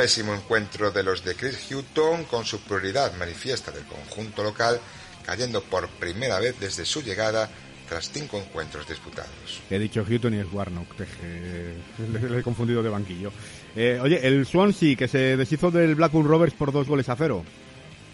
Pésimo 0.00 0.32
encuentro 0.32 0.90
de 0.90 1.02
los 1.02 1.22
de 1.22 1.34
Chris 1.34 1.70
Hutton 1.70 2.24
con 2.24 2.46
su 2.46 2.62
prioridad 2.62 3.14
manifiesta 3.18 3.70
del 3.70 3.84
conjunto 3.84 4.42
local, 4.42 4.80
cayendo 5.26 5.62
por 5.62 5.90
primera 5.90 6.40
vez 6.40 6.58
desde 6.58 6.86
su 6.86 7.02
llegada 7.02 7.50
tras 7.86 8.10
cinco 8.10 8.38
encuentros 8.38 8.88
disputados. 8.88 9.60
He 9.68 9.78
dicho 9.78 10.02
Hutton 10.08 10.32
y 10.32 10.38
es 10.38 10.46
Warnock, 10.50 10.98
le, 11.00 12.38
he 12.38 12.42
confundido 12.42 12.82
de 12.82 12.88
banquillo. 12.88 13.30
Eh, 13.76 14.00
oye, 14.02 14.26
el 14.26 14.46
Swansea 14.46 14.96
que 14.96 15.06
se 15.06 15.36
deshizo 15.36 15.70
del 15.70 15.94
Blackburn 15.96 16.26
Rovers 16.26 16.54
por 16.54 16.72
dos 16.72 16.88
goles 16.88 17.10
a 17.10 17.16
cero. 17.16 17.44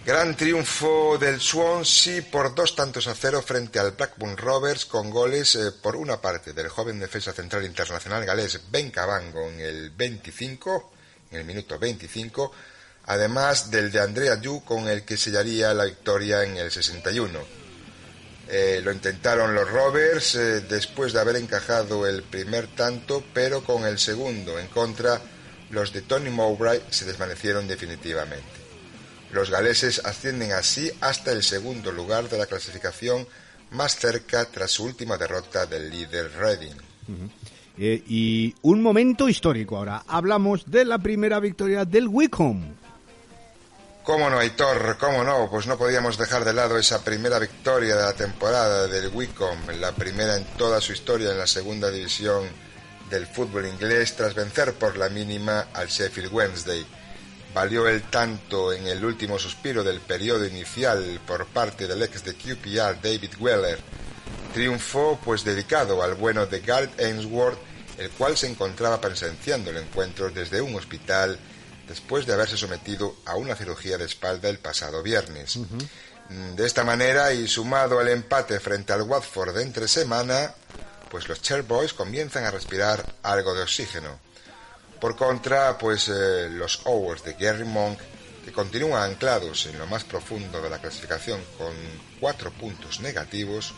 Gran 0.05 0.35
triunfo 0.35 1.17
del 1.19 1.41
Swansea 1.41 2.25
por 2.33 2.53
dos 2.53 2.75
tantos 2.75 3.07
a 3.07 3.15
cero 3.15 3.41
frente 3.43 3.79
al 3.79 3.93
Blackburn 3.93 4.37
Rovers 4.37 4.87
con 4.87 5.09
goles 5.09 5.55
eh, 5.55 5.71
por 5.81 5.95
una 5.95 6.21
parte 6.21 6.53
del 6.53 6.69
joven 6.69 6.99
defensa 6.99 7.33
central 7.33 7.65
internacional 7.65 8.27
galés 8.27 8.61
Ben 8.73 8.91
Cabango 8.91 9.49
en 9.51 9.61
el 9.61 9.91
25, 9.91 10.96
en 11.31 11.39
el 11.39 11.45
minuto 11.45 11.79
25, 11.79 12.53
además 13.07 13.71
del 13.71 13.91
de 13.91 14.01
Andrea 14.01 14.41
Yu 14.41 14.63
con 14.65 14.89
el 14.89 15.05
que 15.05 15.17
sellaría 15.17 15.75
la 15.75 15.85
victoria 15.85 16.43
en 16.45 16.57
el 16.57 16.71
61. 16.71 17.67
Eh, 18.49 18.81
lo 18.85 18.93
intentaron 18.93 19.55
los 19.55 19.69
Rovers 19.69 20.37
eh, 20.37 20.61
después 20.61 21.13
de 21.13 21.21
haber 21.21 21.37
encajado 21.37 22.07
el 22.07 22.23
primer 22.23 22.69
tanto, 22.69 23.25
pero 23.35 23.65
con 23.65 23.85
el 23.85 23.99
segundo 23.99 24.59
en 24.59 24.69
contra, 24.69 25.21
los 25.71 25.93
de 25.93 26.03
Tony 26.03 26.31
Mowbray 26.31 26.81
se 26.91 27.05
desvanecieron 27.07 27.67
definitivamente. 27.67 28.67
Los 29.33 29.51
galeses 29.51 30.01
ascienden 30.05 30.53
así 30.53 30.93
hasta 31.01 31.33
el 31.33 31.43
segundo 31.43 31.91
lugar 31.91 32.29
de 32.29 32.39
la 32.39 32.47
clasificación, 32.47 33.27
más 33.71 33.97
cerca 33.97 34.45
tras 34.45 34.71
su 34.71 34.85
última 34.85 35.19
derrota 35.19 35.67
del 35.67 35.91
líder 35.91 36.31
Reading. 36.39 36.77
Eh, 37.79 38.03
y 38.07 38.55
un 38.63 38.83
momento 38.83 39.29
histórico 39.29 39.77
ahora. 39.77 40.03
Hablamos 40.07 40.71
de 40.71 40.85
la 40.85 40.99
primera 40.99 41.41
victoria 41.41 41.85
del 41.85 42.09
Wickham. 42.09 42.75
¿Cómo 44.03 44.31
no, 44.31 44.39
Aitor? 44.39 44.97
¿Cómo 44.99 45.25
no? 45.25 45.49
Pues 45.51 45.67
no 45.67 45.77
podíamos 45.77 46.17
dejar 46.17 46.45
de 46.45 46.53
lado 46.53 46.79
esa 46.79 47.03
primera 47.03 47.39
victoria 47.39 47.97
de 47.97 48.03
la 48.03 48.13
temporada 48.13 48.87
del 48.87 49.11
Wickham, 49.13 49.59
la 49.81 49.93
primera 49.93 50.37
en 50.37 50.45
toda 50.57 50.81
su 50.81 50.93
historia 50.93 51.33
en 51.33 51.39
la 51.39 51.47
segunda 51.47 51.91
división 51.91 52.45
del 53.11 53.27
fútbol 53.27 53.67
inglés, 53.67 54.15
tras 54.15 54.35
vencer 54.35 54.75
por 54.75 54.97
la 54.97 55.09
mínima 55.09 55.67
al 55.73 55.89
Sheffield 55.89 56.33
Wednesday 56.33 56.87
valió 57.57 57.89
el 57.89 58.03
tanto 58.03 58.71
en 58.71 58.87
el 58.87 59.03
último 59.03 59.39
suspiro 59.39 59.83
del 59.83 60.01
periodo 60.01 60.47
inicial 60.47 61.19
por 61.27 61.47
parte 61.47 61.87
del 61.87 62.03
ex 62.03 62.23
de 62.23 62.35
QPR 62.35 63.01
David 63.01 63.31
Weller. 63.41 63.79
Triunfó 64.55 65.19
pues 65.25 65.45
dedicado 65.45 66.03
al 66.03 66.15
bueno 66.15 66.47
de 66.47 66.61
Gareth 66.61 66.99
Ainsworth, 67.01 67.59
el 67.99 68.11
cual 68.11 68.37
se 68.37 68.49
encontraba 68.49 69.01
presenciando 69.01 69.71
el 69.71 69.79
encuentro 69.79 70.31
desde 70.31 70.61
un 70.61 70.75
hospital 70.75 71.39
después 71.89 72.27
de 72.27 72.33
haberse 72.33 72.57
sometido 72.57 73.17
a 73.25 73.37
una 73.37 73.55
cirugía 73.55 73.97
de 73.97 74.05
espalda 74.05 74.49
el 74.49 74.59
pasado 74.59 75.03
viernes. 75.03 75.59
De 76.29 76.67
esta 76.67 76.83
manera, 76.83 77.33
y 77.33 77.47
sumado 77.47 78.01
al 78.01 78.09
empate 78.09 78.59
frente 78.59 78.93
al 78.93 79.03
Watford 79.03 79.55
de 79.55 79.63
entre 79.63 79.87
semana, 79.87 80.53
pues 81.11 81.29
los 81.29 81.41
Chairboys 81.41 81.93
comienzan 81.93 82.45
a 82.45 82.51
respirar 82.51 83.05
algo 83.23 83.55
de 83.55 83.63
oxígeno. 83.63 84.19
Por 85.01 85.15
contra, 85.15 85.79
pues 85.79 86.09
eh, 86.09 86.49
los 86.51 86.81
Owers 86.85 87.23
de 87.23 87.35
Gary 87.35 87.65
Monk, 87.65 88.01
que 88.45 88.53
continúan 88.53 89.11
anclados 89.11 89.67
en 89.67 89.79
lo 89.79 89.87
más 89.87 90.05
profundo 90.05 90.61
de 90.61 90.71
la 90.71 90.79
clasificación 90.79 91.41
con 91.59 91.75
cuatro 92.19 92.51
puntos 92.51 93.01
negativos, 93.01 93.75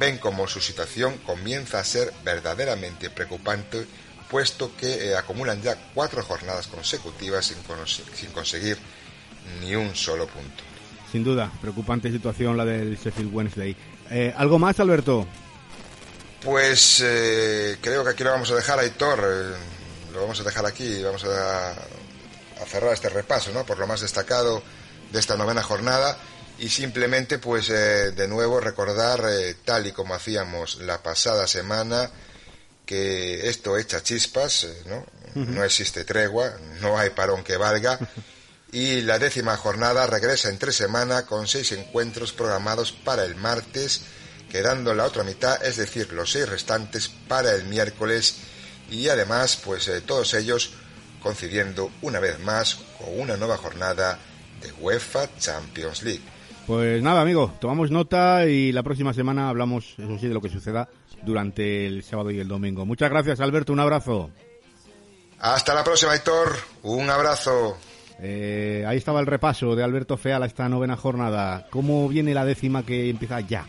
ven 0.00 0.18
como 0.18 0.48
su 0.48 0.60
situación 0.60 1.18
comienza 1.18 1.78
a 1.78 1.84
ser 1.84 2.12
verdaderamente 2.24 3.10
preocupante, 3.10 3.86
puesto 4.28 4.74
que 4.76 5.10
eh, 5.10 5.16
acumulan 5.16 5.62
ya 5.62 5.76
cuatro 5.94 6.22
jornadas 6.24 6.66
consecutivas 6.66 7.46
sin, 7.46 8.32
conseguir 8.32 8.78
ni 9.60 9.76
un 9.76 9.94
solo 9.94 10.26
punto. 10.26 10.64
Sin 11.12 11.22
duda, 11.22 11.52
preocupante 11.60 12.10
situación 12.10 12.56
la 12.56 12.64
del 12.64 12.96
Sheffield 12.96 13.32
Wednesday. 13.32 13.76
Eh, 14.10 14.34
¿Algo 14.36 14.58
más, 14.58 14.80
Alberto? 14.80 15.26
Pues 16.42 17.04
creo 17.82 18.02
que 18.02 18.10
aquí 18.10 18.24
lo 18.24 18.30
vamos 18.30 18.50
a 18.50 18.54
dejar, 18.54 18.78
Aitor 18.78 19.22
lo 20.12 20.20
vamos 20.22 20.40
a 20.40 20.44
dejar 20.44 20.66
aquí 20.66 20.84
y 20.84 21.02
vamos 21.02 21.24
a, 21.24 21.74
cerrar 22.66 22.92
este 22.92 23.08
repaso, 23.08 23.52
¿no? 23.52 23.64
Por 23.64 23.78
lo 23.78 23.86
más 23.86 24.00
destacado 24.00 24.62
de 25.12 25.18
esta 25.18 25.36
novena 25.36 25.62
jornada 25.62 26.16
y 26.60 26.68
simplemente, 26.68 27.38
pues, 27.38 27.70
eh, 27.70 28.12
de 28.12 28.28
nuevo 28.28 28.60
recordar, 28.60 29.24
eh, 29.28 29.56
tal 29.64 29.86
y 29.86 29.92
como 29.92 30.14
hacíamos 30.14 30.76
la 30.80 31.02
pasada 31.02 31.46
semana, 31.46 32.10
que 32.86 33.48
esto 33.48 33.78
echa 33.78 34.02
chispas, 34.02 34.64
eh, 34.64 34.82
¿no? 34.86 35.06
No 35.34 35.62
existe 35.62 36.04
tregua, 36.04 36.56
no 36.80 36.98
hay 36.98 37.10
parón 37.10 37.44
que 37.44 37.56
valga. 37.56 37.98
Y 38.72 39.00
la 39.00 39.18
décima 39.18 39.56
jornada 39.56 40.06
regresa 40.06 40.48
en 40.48 40.56
tres 40.56 40.76
semanas 40.76 41.24
con 41.24 41.48
seis 41.48 41.72
encuentros 41.72 42.32
programados 42.32 42.92
para 42.92 43.24
el 43.24 43.34
martes, 43.34 44.02
quedando 44.48 44.94
la 44.94 45.06
otra 45.06 45.24
mitad, 45.24 45.64
es 45.64 45.76
decir, 45.76 46.12
los 46.12 46.30
seis 46.30 46.48
restantes 46.48 47.08
para 47.08 47.52
el 47.52 47.64
miércoles 47.64 48.36
y 48.88 49.08
además 49.08 49.58
pues 49.64 49.88
eh, 49.88 50.00
todos 50.02 50.34
ellos 50.34 50.70
coincidiendo 51.20 51.90
una 52.02 52.20
vez 52.20 52.38
más 52.38 52.76
con 52.96 53.20
una 53.20 53.36
nueva 53.36 53.56
jornada 53.56 54.20
de 54.60 54.72
UEFA 54.72 55.28
Champions 55.38 56.02
League. 56.02 56.22
Pues 56.66 57.02
nada, 57.02 57.20
amigo, 57.22 57.52
tomamos 57.60 57.90
nota 57.90 58.46
y 58.46 58.72
la 58.72 58.82
próxima 58.82 59.12
semana 59.12 59.48
hablamos, 59.48 59.94
eso 59.98 60.18
sí, 60.18 60.28
de 60.28 60.34
lo 60.34 60.40
que 60.40 60.48
suceda 60.48 60.88
durante 61.22 61.86
el 61.86 62.02
sábado 62.02 62.30
y 62.30 62.38
el 62.38 62.48
domingo. 62.48 62.86
Muchas 62.86 63.10
gracias, 63.10 63.40
Alberto, 63.40 63.72
un 63.72 63.80
abrazo. 63.80 64.30
Hasta 65.40 65.74
la 65.74 65.82
próxima, 65.82 66.14
Héctor. 66.14 66.52
Un 66.82 67.08
abrazo. 67.08 67.76
Eh, 68.22 68.84
ahí 68.86 68.98
estaba 68.98 69.20
el 69.20 69.26
repaso 69.26 69.74
de 69.74 69.82
Alberto 69.82 70.16
Feal 70.18 70.42
a 70.42 70.46
esta 70.46 70.68
novena 70.68 70.96
jornada. 70.96 71.66
¿Cómo 71.70 72.08
viene 72.08 72.34
la 72.34 72.44
décima 72.44 72.84
que 72.84 73.08
empieza 73.08 73.40
ya? 73.40 73.64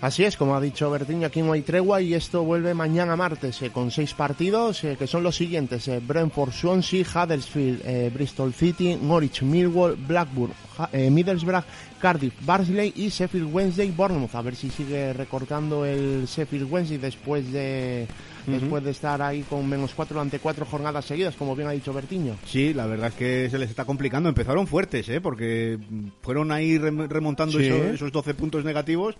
Así 0.00 0.24
es, 0.24 0.38
como 0.38 0.56
ha 0.56 0.60
dicho 0.62 0.90
Bertiño, 0.90 1.26
aquí 1.26 1.42
no 1.42 1.52
hay 1.52 1.60
tregua 1.60 2.00
y 2.00 2.14
esto 2.14 2.42
vuelve 2.42 2.72
mañana 2.72 3.16
martes 3.16 3.60
eh, 3.60 3.68
con 3.68 3.90
seis 3.90 4.14
partidos 4.14 4.82
eh, 4.82 4.96
que 4.98 5.06
son 5.06 5.22
los 5.22 5.36
siguientes: 5.36 5.88
eh, 5.88 6.00
Brentford, 6.00 6.52
Swansea, 6.52 7.04
Huddersfield, 7.04 8.14
Bristol 8.14 8.54
City, 8.54 8.96
Norwich, 8.96 9.42
Millwall, 9.42 9.96
Blackburn, 9.96 10.52
Middlesbrough, 10.92 11.64
Cardiff, 12.00 12.32
Barnsley 12.46 12.94
y 12.96 13.10
Sheffield 13.10 13.52
Wednesday, 13.52 13.90
Bournemouth. 13.90 14.34
A 14.34 14.40
ver 14.40 14.56
si 14.56 14.70
sigue 14.70 15.12
recortando 15.12 15.84
el 15.84 16.24
Sheffield 16.24 16.72
Wednesday 16.72 16.96
después 16.96 17.52
de 17.52 18.08
después 18.46 18.82
de 18.84 18.90
estar 18.90 19.20
ahí 19.22 19.42
con 19.42 19.68
menos 19.68 19.92
cuatro 19.94 20.14
durante 20.14 20.38
cuatro 20.38 20.64
jornadas 20.64 21.04
seguidas, 21.04 21.36
como 21.36 21.54
bien 21.54 21.68
ha 21.68 21.72
dicho 21.72 21.92
Bertiño. 21.92 22.36
Sí, 22.46 22.74
la 22.74 22.86
verdad 22.86 23.08
es 23.08 23.14
que 23.14 23.50
se 23.50 23.58
les 23.58 23.70
está 23.70 23.84
complicando. 23.84 24.28
Empezaron 24.28 24.66
fuertes, 24.66 25.08
¿eh? 25.08 25.20
porque 25.20 25.78
fueron 26.22 26.52
ahí 26.52 26.78
remontando 26.78 27.58
esos, 27.58 28.12
12 28.12 28.34
puntos 28.34 28.64
negativos, 28.64 29.14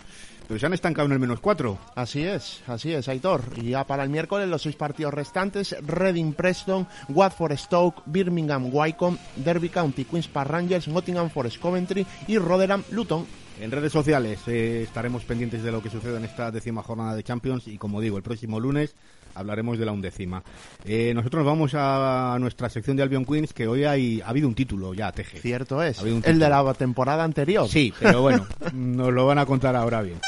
pero 0.51 0.59
se 0.59 0.67
han 0.67 0.73
estancado 0.73 1.07
en 1.07 1.13
el 1.13 1.21
menos 1.21 1.39
cuatro. 1.39 1.79
Así 1.95 2.25
es, 2.25 2.61
así 2.67 2.93
es, 2.93 3.07
Aitor. 3.07 3.41
Y 3.55 3.71
ya 3.71 3.87
para 3.87 4.03
el 4.03 4.11
miércoles 4.11 4.49
los 4.49 4.63
seis 4.63 4.75
partidos 4.75 5.15
restantes, 5.15 5.77
Reading 5.81 6.33
Preston, 6.33 6.89
Watford 7.09 7.57
Stoke, 7.57 8.03
Birmingham 8.07 8.69
Wycombe, 8.73 9.17
Derby 9.37 9.69
County 9.69 10.05
Queens 10.05 10.27
Park 10.27 10.51
Rangers, 10.51 10.89
Nottingham 10.89 11.31
Forest 11.31 11.61
Coventry 11.61 12.05
y 12.27 12.37
Rotherham 12.39 12.83
Luton. 12.91 13.27
En 13.61 13.71
redes 13.71 13.93
sociales 13.93 14.41
eh, 14.49 14.83
estaremos 14.83 15.23
pendientes 15.23 15.63
de 15.63 15.71
lo 15.71 15.81
que 15.81 15.89
suceda 15.89 16.19
en 16.19 16.25
esta 16.25 16.51
décima 16.51 16.83
jornada 16.83 17.15
de 17.15 17.23
Champions 17.23 17.69
y 17.69 17.79
como 17.79 18.01
digo, 18.01 18.17
el 18.17 18.25
próximo 18.25 18.59
lunes 18.59 18.97
hablaremos 19.37 19.79
de 19.79 19.87
la 19.87 19.93
undécima. 19.93 20.43
Eh, 20.85 21.13
nosotros 21.15 21.47
vamos 21.47 21.75
a 21.77 22.37
nuestra 22.41 22.69
sección 22.69 22.97
de 22.97 23.05
Albion 23.05 23.25
Queens 23.25 23.53
que 23.53 23.69
hoy 23.69 23.85
hay, 23.85 24.21
ha 24.21 24.31
habido 24.31 24.49
un 24.49 24.57
título 24.57 24.95
ya, 24.95 25.13
Teje. 25.13 25.39
Cierto 25.39 25.81
es. 25.81 26.01
Ha 26.01 26.03
un 26.03 26.25
El 26.27 26.41
de 26.41 26.49
la 26.49 26.75
temporada 26.75 27.23
anterior. 27.23 27.69
Sí, 27.69 27.95
pero 28.01 28.23
bueno, 28.23 28.49
nos 28.73 29.13
lo 29.13 29.27
van 29.27 29.39
a 29.39 29.47
contar 29.47 29.77
ahora 29.77 30.03
bien. 30.03 30.19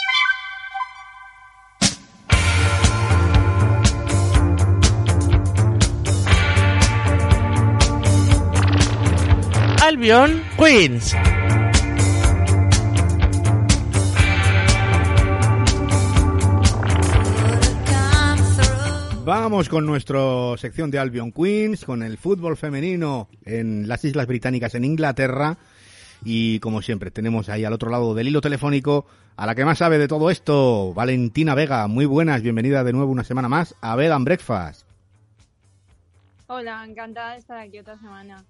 Albion 9.93 10.43
Queens. 10.57 11.15
Vamos 19.27 19.69
con 19.69 19.85
nuestra 19.85 20.19
sección 20.57 20.91
de 20.91 20.99
Albion 20.99 21.31
Queens, 21.31 21.85
con 21.85 22.03
el 22.03 22.17
fútbol 22.17 22.57
femenino 22.57 23.29
en 23.45 23.87
las 23.87 24.03
Islas 24.07 24.27
Británicas, 24.27 24.75
en 24.75 24.87
Inglaterra. 24.87 25.59
Y 26.25 26.59
como 26.61 26.81
siempre, 26.81 27.11
tenemos 27.11 27.51
ahí 27.51 27.67
al 27.67 27.75
otro 27.75 27.91
lado 27.91 28.15
del 28.15 28.29
hilo 28.29 28.41
telefónico 28.41 29.05
a 29.37 29.45
la 29.45 29.55
que 29.55 29.67
más 29.67 29.77
sabe 29.77 29.99
de 29.99 30.09
todo 30.09 30.31
esto, 30.31 30.95
Valentina 30.95 31.55
Vega. 31.55 31.87
Muy 31.87 32.07
buenas, 32.07 32.41
bienvenida 32.41 32.83
de 32.83 32.95
nuevo 32.95 33.13
una 33.13 33.25
semana 33.25 33.51
más 33.51 33.75
a 33.83 33.95
Bed 33.95 34.13
and 34.13 34.25
Breakfast. 34.25 34.87
Hola, 36.47 36.83
encantada 36.89 37.33
de 37.33 37.41
estar 37.41 37.59
aquí 37.59 37.79
otra 37.79 37.99
semana. 37.99 38.43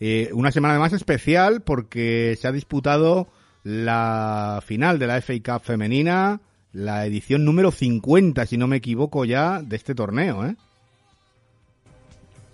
Eh, 0.00 0.30
una 0.32 0.52
semana 0.52 0.78
más 0.78 0.92
especial 0.92 1.62
porque 1.62 2.36
se 2.40 2.48
ha 2.48 2.52
disputado 2.52 3.28
la 3.64 4.62
final 4.64 4.98
de 4.98 5.06
la 5.06 5.20
FA 5.20 5.34
Cup 5.44 5.62
femenina, 5.62 6.40
la 6.72 7.06
edición 7.06 7.44
número 7.44 7.70
50, 7.70 8.46
si 8.46 8.56
no 8.56 8.66
me 8.66 8.76
equivoco 8.76 9.24
ya, 9.24 9.62
de 9.62 9.76
este 9.76 9.94
torneo, 9.94 10.44
¿eh? 10.46 10.56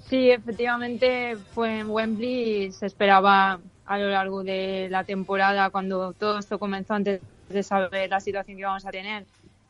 Sí, 0.09 0.31
efectivamente 0.31 1.37
fue 1.55 1.81
en 1.81 1.91
Wembley 1.91 2.65
y 2.65 2.73
se 2.73 2.87
esperaba 2.87 3.59
a 3.87 3.99
lo 3.99 4.11
largo 4.11 4.45
de 4.45 4.89
la 4.91 5.05
temporada, 5.05 5.71
cuando 5.71 6.13
todo 6.13 6.39
esto 6.39 6.59
comenzó 6.59 6.95
antes 6.95 7.21
de 7.49 7.63
saber 7.63 8.11
la 8.11 8.21
situación 8.21 8.57
que 8.57 8.61
íbamos 8.61 8.87
a 8.87 8.91
tener, 8.91 9.25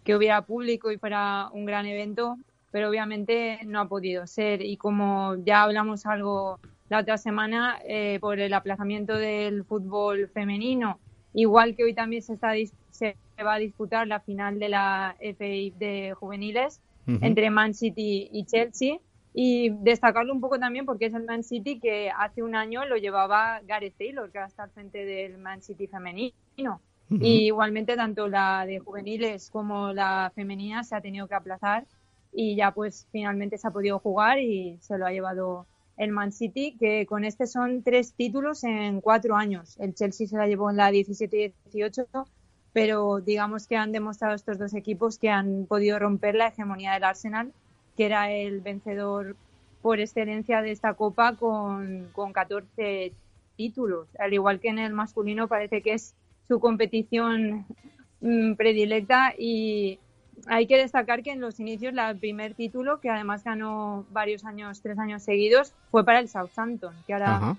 que 0.05 0.17
hubiera 0.17 0.43
público 0.43 0.91
y 0.91 0.99
fuera 0.99 1.49
un 1.53 1.65
gran 1.65 1.87
evento, 1.87 2.39
pero 2.71 2.89
obviamente 2.89 3.61
no 3.67 3.81
ha 3.81 3.89
podido 3.89 4.27
ser. 4.27 4.63
Y 4.63 4.77
como 4.77 5.37
ya 5.45 5.63
hablamos 5.63 6.07
algo 6.07 6.59
la 6.93 6.99
otra 6.99 7.17
semana, 7.17 7.79
eh, 7.87 8.19
por 8.21 8.39
el 8.39 8.53
aplazamiento 8.53 9.17
del 9.17 9.65
fútbol 9.65 10.29
femenino, 10.29 11.01
igual 11.33 11.75
que 11.75 11.85
hoy 11.85 11.95
también 11.95 12.23
se, 12.23 12.35
está, 12.35 12.53
se 12.91 13.17
va 13.43 13.55
a 13.55 13.59
disputar 13.59 14.07
la 14.07 14.21
final 14.21 14.59
de 14.59 14.69
la 14.69 15.17
FA 15.19 15.79
de 15.79 16.15
juveniles 16.21 16.83
Ujú. 17.09 17.19
entre 17.23 17.49
Man 17.49 17.73
City 17.73 18.29
y 18.31 18.45
Chelsea. 18.45 18.99
Y 19.33 19.71
destacarlo 19.71 20.35
un 20.35 20.43
poco 20.43 20.59
también 20.59 20.85
porque 20.85 21.07
es 21.07 21.15
el 21.15 21.25
Man 21.25 21.43
City 21.43 21.81
que 21.81 22.11
hace 22.11 22.43
un 22.43 22.55
año 22.55 22.85
lo 22.85 22.99
llevaba 22.99 23.63
Gareth 23.63 23.97
Taylor, 23.97 24.31
que 24.31 24.37
ahora 24.37 24.49
está 24.49 24.65
al 24.65 24.71
frente 24.71 25.07
del 25.07 25.39
Man 25.39 25.63
City 25.63 25.87
femenino. 25.87 26.83
Ujú. 27.09 27.25
Y 27.25 27.47
igualmente 27.47 27.97
tanto 27.97 28.29
la 28.29 28.67
de 28.67 28.81
juveniles 28.81 29.49
como 29.49 29.95
la 29.95 30.31
femenina 30.35 30.85
se 30.85 30.95
ha 30.95 31.01
tenido 31.01 31.27
que 31.27 31.37
aplazar 31.37 31.87
y 32.35 32.55
ya 32.55 32.73
pues 32.73 33.09
finalmente 33.11 33.57
se 33.57 33.67
ha 33.67 33.71
podido 33.71 33.99
jugar 33.99 34.39
y 34.41 34.77
se 34.81 34.99
lo 34.99 35.07
ha 35.07 35.11
llevado 35.11 35.67
el 35.97 36.11
Man 36.11 36.33
City, 36.33 36.77
que 36.79 37.07
con 37.07 37.25
este 37.25 37.47
son 37.47 37.83
tres 37.83 38.15
títulos 38.15 38.65
en 38.65 39.01
cuatro 39.01 39.37
años. 39.37 39.77
El 39.79 39.95
Chelsea 39.95 40.27
se 40.27 40.37
la 40.37 40.47
llevó 40.47 40.71
en 40.71 40.77
la 40.77 40.91
17 40.91 41.37
y 41.45 41.71
18, 41.71 42.07
pero 42.73 43.21
digamos 43.21 43.67
que 43.67 43.77
han 43.77 43.93
demostrado 43.93 44.35
estos 44.35 44.59
dos 44.59 44.75
equipos 44.75 45.19
que 45.19 45.31
han 45.31 45.67
podido 45.67 45.99
romper 45.99 46.35
la 46.35 46.49
hegemonía 46.49 46.95
del 46.95 47.05
Arsenal, 47.05 47.53
que 47.97 48.07
era 48.07 48.33
el 48.33 48.61
vencedor 48.61 49.37
por 49.83 50.01
excelencia 50.01 50.63
de 50.63 50.71
esta 50.71 50.95
copa 50.95 51.37
con, 51.37 52.09
con 52.13 52.33
14 52.33 53.13
títulos. 53.57 54.09
Al 54.19 54.33
igual 54.33 54.61
que 54.61 54.69
en 54.69 54.79
el 54.79 54.93
masculino 54.93 55.49
parece 55.49 55.83
que 55.83 55.95
es 55.95 56.15
su 56.49 56.61
competición 56.61 57.67
mm, 58.21 58.55
predilecta 58.55 59.35
y 59.37 59.99
hay 60.47 60.67
que 60.67 60.77
destacar 60.77 61.23
que 61.23 61.33
en 61.33 61.41
los 61.41 61.59
inicios 61.61 61.95
la- 61.95 62.11
el 62.11 62.19
primer 62.19 62.55
título, 62.55 63.01
que 63.01 63.11
además 63.11 63.45
ganó 63.45 64.05
varios 64.11 64.45
años, 64.45 64.81
tres 64.83 64.99
años 64.99 65.23
seguidos, 65.23 65.73
fue 65.91 66.05
para 66.05 66.19
el 66.21 66.29
Southampton, 66.29 66.95
que 67.07 67.13
ahora 67.15 67.37
Ajá. 67.37 67.57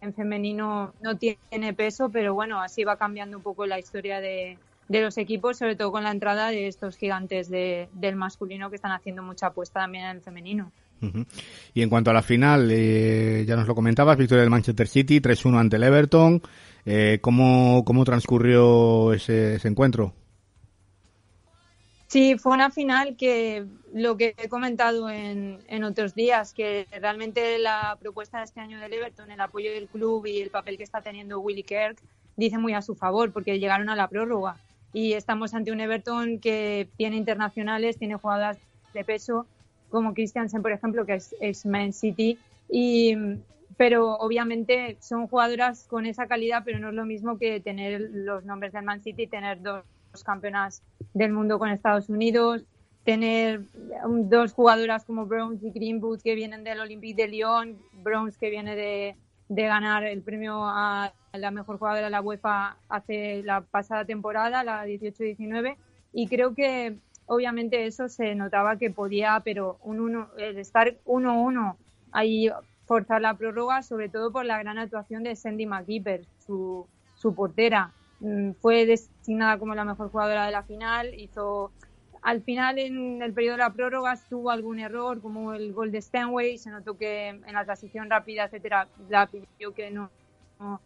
en 0.00 0.14
femenino 0.14 0.92
no 1.02 1.16
tiene 1.16 1.74
peso, 1.74 2.08
pero 2.10 2.34
bueno, 2.34 2.60
así 2.60 2.84
va 2.84 2.96
cambiando 2.96 3.36
un 3.36 3.42
poco 3.42 3.66
la 3.66 3.78
historia 3.78 4.20
de, 4.20 4.58
de 4.88 5.02
los 5.02 5.18
equipos, 5.18 5.58
sobre 5.58 5.76
todo 5.76 5.90
con 5.92 6.04
la 6.04 6.10
entrada 6.10 6.48
de 6.50 6.66
estos 6.68 6.96
gigantes 6.96 7.48
de- 7.50 7.88
del 7.92 8.16
masculino 8.16 8.70
que 8.70 8.76
están 8.76 8.92
haciendo 8.92 9.22
mucha 9.22 9.48
apuesta 9.48 9.80
también 9.80 10.04
en 10.04 10.16
el 10.16 10.22
femenino. 10.22 10.70
Y 11.74 11.82
en 11.82 11.88
cuanto 11.90 12.10
a 12.10 12.14
la 12.14 12.22
final, 12.22 12.68
eh, 12.72 13.44
ya 13.46 13.54
nos 13.54 13.68
lo 13.68 13.74
comentabas, 13.76 14.16
victoria 14.16 14.40
del 14.42 14.50
Manchester 14.50 14.88
City, 14.88 15.20
3-1 15.20 15.58
ante 15.60 15.76
el 15.76 15.84
Everton. 15.84 16.42
Eh, 16.84 17.18
¿cómo, 17.20 17.84
¿Cómo 17.84 18.04
transcurrió 18.04 19.12
ese, 19.12 19.54
ese 19.56 19.68
encuentro? 19.68 20.12
Sí, 22.08 22.38
fue 22.38 22.54
una 22.54 22.70
final 22.70 23.16
que 23.16 23.66
lo 23.92 24.16
que 24.16 24.34
he 24.38 24.48
comentado 24.48 25.10
en, 25.10 25.84
otros 25.84 26.14
días, 26.14 26.54
que 26.54 26.86
realmente 26.90 27.58
la 27.58 27.98
propuesta 28.00 28.38
de 28.38 28.44
este 28.44 28.60
año 28.60 28.80
del 28.80 28.94
Everton, 28.94 29.30
el 29.30 29.40
apoyo 29.42 29.70
del 29.70 29.88
club 29.88 30.24
y 30.24 30.40
el 30.40 30.48
papel 30.48 30.78
que 30.78 30.84
está 30.84 31.02
teniendo 31.02 31.38
Willy 31.40 31.64
Kirk, 31.64 31.98
dice 32.34 32.56
muy 32.56 32.72
a 32.72 32.80
su 32.80 32.94
favor, 32.94 33.30
porque 33.30 33.58
llegaron 33.58 33.90
a 33.90 33.96
la 33.96 34.08
prórroga. 34.08 34.56
Y 34.94 35.12
estamos 35.12 35.52
ante 35.52 35.70
un 35.70 35.80
Everton 35.80 36.38
que 36.38 36.88
tiene 36.96 37.16
internacionales, 37.16 37.98
tiene 37.98 38.14
jugadoras 38.14 38.56
de 38.94 39.04
peso, 39.04 39.46
como 39.90 40.14
Christiansen, 40.14 40.62
por 40.62 40.72
ejemplo, 40.72 41.04
que 41.04 41.16
es, 41.16 41.36
es 41.42 41.66
Man 41.66 41.92
City. 41.92 42.38
Y, 42.70 43.16
pero 43.76 44.14
obviamente 44.14 44.96
son 45.00 45.26
jugadoras 45.26 45.84
con 45.84 46.06
esa 46.06 46.26
calidad, 46.26 46.62
pero 46.64 46.78
no 46.78 46.88
es 46.88 46.94
lo 46.94 47.04
mismo 47.04 47.36
que 47.36 47.60
tener 47.60 48.00
los 48.00 48.46
nombres 48.46 48.72
del 48.72 48.84
Man 48.84 49.02
City 49.02 49.24
y 49.24 49.26
tener 49.26 49.60
dos 49.60 49.84
campeonas 50.24 50.82
del 51.14 51.32
mundo 51.32 51.58
con 51.58 51.70
Estados 51.70 52.08
Unidos, 52.08 52.64
tener 53.04 53.62
um, 54.04 54.28
dos 54.28 54.52
jugadoras 54.52 55.04
como 55.04 55.26
Browns 55.26 55.62
y 55.62 55.70
Greenwood 55.70 56.20
que 56.22 56.34
vienen 56.34 56.64
del 56.64 56.80
Olympique 56.80 57.22
de 57.22 57.28
Lyon, 57.28 57.78
Browns 58.02 58.36
que 58.36 58.50
viene 58.50 58.76
de, 58.76 59.16
de 59.48 59.62
ganar 59.62 60.04
el 60.04 60.22
premio 60.22 60.64
a 60.64 61.12
la 61.32 61.50
mejor 61.50 61.78
jugadora 61.78 62.06
de 62.06 62.10
la 62.10 62.20
UEFA 62.20 62.76
hace 62.88 63.42
la 63.44 63.62
pasada 63.62 64.04
temporada, 64.04 64.64
la 64.64 64.86
18-19, 64.86 65.76
y 66.12 66.28
creo 66.28 66.54
que 66.54 66.96
obviamente 67.26 67.86
eso 67.86 68.08
se 68.08 68.34
notaba 68.34 68.76
que 68.76 68.90
podía, 68.90 69.40
pero 69.44 69.78
un 69.82 70.00
uno, 70.00 70.28
el 70.36 70.58
estar 70.58 70.96
1-1 71.04 71.76
ahí 72.12 72.50
forzar 72.86 73.20
la 73.20 73.34
prórroga, 73.34 73.82
sobre 73.82 74.08
todo 74.08 74.32
por 74.32 74.44
la 74.46 74.58
gran 74.58 74.78
actuación 74.78 75.22
de 75.22 75.36
Sandy 75.36 75.66
McKeeper, 75.66 76.24
su, 76.38 76.86
su 77.14 77.34
portera. 77.34 77.92
Mm, 78.20 78.52
Fue 78.60 78.84
designada 78.86 79.58
como 79.58 79.74
la 79.74 79.84
mejor 79.84 80.10
jugadora 80.10 80.46
de 80.46 80.52
la 80.52 80.64
final, 80.64 81.14
hizo 81.14 81.72
al 82.22 82.42
final 82.42 82.78
en 82.78 83.22
el 83.22 83.32
periodo 83.32 83.56
de 83.56 83.62
la 83.62 83.72
prórroga 83.72 84.18
tuvo 84.28 84.50
algún 84.50 84.80
error 84.80 85.20
como 85.22 85.54
el 85.54 85.72
gol 85.72 85.92
de 85.92 86.02
Stanway 86.02 86.58
se 86.58 86.68
notó 86.70 86.96
que 86.98 87.28
en 87.28 87.52
la 87.52 87.64
transición 87.64 88.10
rápida 88.10 88.44
etcétera 88.46 88.88
la 89.08 89.28
pidió 89.28 89.72
que 89.72 89.90
no, 89.92 90.10
no- 90.58 90.80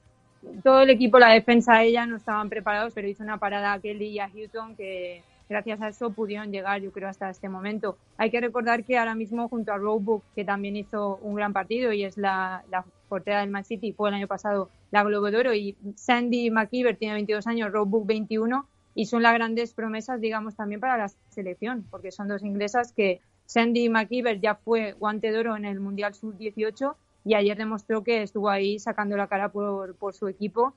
todo 0.63 0.83
el 0.83 0.91
equipo 0.91 1.19
la 1.19 1.31
defensa 1.33 1.83
ella 1.83 2.05
no 2.07 2.17
estaban 2.17 2.51
preparados 2.51 2.93
pero 2.95 3.09
hizo 3.09 3.23
una 3.23 3.39
parada 3.39 3.73
a 3.73 3.81
Kelly 3.81 4.09
y 4.09 4.19
a 4.19 4.29
Houghton 4.29 4.77
que 4.77 5.25
gracias 5.49 5.81
a 5.81 5.89
eso 5.89 6.13
pudieron 6.13 6.51
llegar 6.53 6.81
yo 6.83 6.93
creo 6.93 7.09
hasta 7.09 7.31
este 7.31 7.49
momento. 7.49 7.99
Hay 8.17 8.31
que 8.31 8.41
recordar 8.41 8.85
que 8.85 8.99
ahora 8.99 9.15
mismo 9.15 9.49
junto 9.49 9.73
a 9.73 9.79
Roebuck 9.79 10.25
que 10.35 10.45
también 10.45 10.77
hizo 10.77 11.17
un 11.19 11.35
gran 11.35 11.53
partido 11.53 11.93
y 11.93 12.05
es 12.05 12.17
la, 12.17 12.65
la 12.71 12.85
portera 13.13 13.41
del 13.41 13.51
Man 13.51 13.63
City 13.63 13.93
fue 13.93 14.09
el 14.09 14.15
año 14.15 14.27
pasado 14.27 14.71
la 14.91 15.05
Globo 15.05 15.31
de 15.31 15.37
Oro 15.37 15.53
y 15.53 15.77
Sandy 15.97 16.51
McKeever 16.51 16.97
tiene 16.97 17.13
22 17.13 17.47
años 17.47 17.71
Roebuck 17.71 18.07
21 18.07 18.67
y 18.95 19.05
son 19.05 19.23
las 19.23 19.35
grandes 19.35 19.75
promesas, 19.75 20.19
digamos, 20.19 20.57
también 20.57 20.81
para 20.81 20.97
la 20.97 21.09
selección, 21.29 21.85
porque 21.91 22.11
son 22.11 22.29
dos 22.29 22.43
inglesas 22.43 22.95
que 22.95 23.21
Sandy 23.45 23.91
McKeever 23.91 24.41
ya 24.41 24.55
fue 24.55 24.93
guante 24.95 25.31
de 25.31 25.39
oro 25.39 25.57
en 25.57 25.67
el 25.67 25.79
Mundial 25.79 26.15
Sub-18 26.15 26.95
y 27.27 27.35
ayer 27.35 27.59
demostró 27.59 28.03
que 28.03 28.23
estuvo 28.23 28.49
ahí 28.49 28.79
sacando 28.79 29.15
la 29.19 29.27
cara 29.27 29.51
por, 29.51 29.95
por 29.97 30.15
su 30.15 30.27
equipo. 30.29 30.73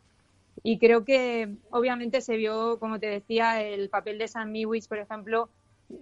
Y 0.61 0.77
creo 0.77 1.05
que 1.05 1.55
obviamente 1.69 2.19
se 2.19 2.35
vio, 2.35 2.79
como 2.79 2.99
te 2.99 3.07
decía, 3.07 3.63
el 3.63 3.87
papel 3.89 4.17
de 4.17 4.27
Sam 4.27 4.51
Mewis, 4.51 4.89
por 4.89 4.97
ejemplo, 4.97 5.47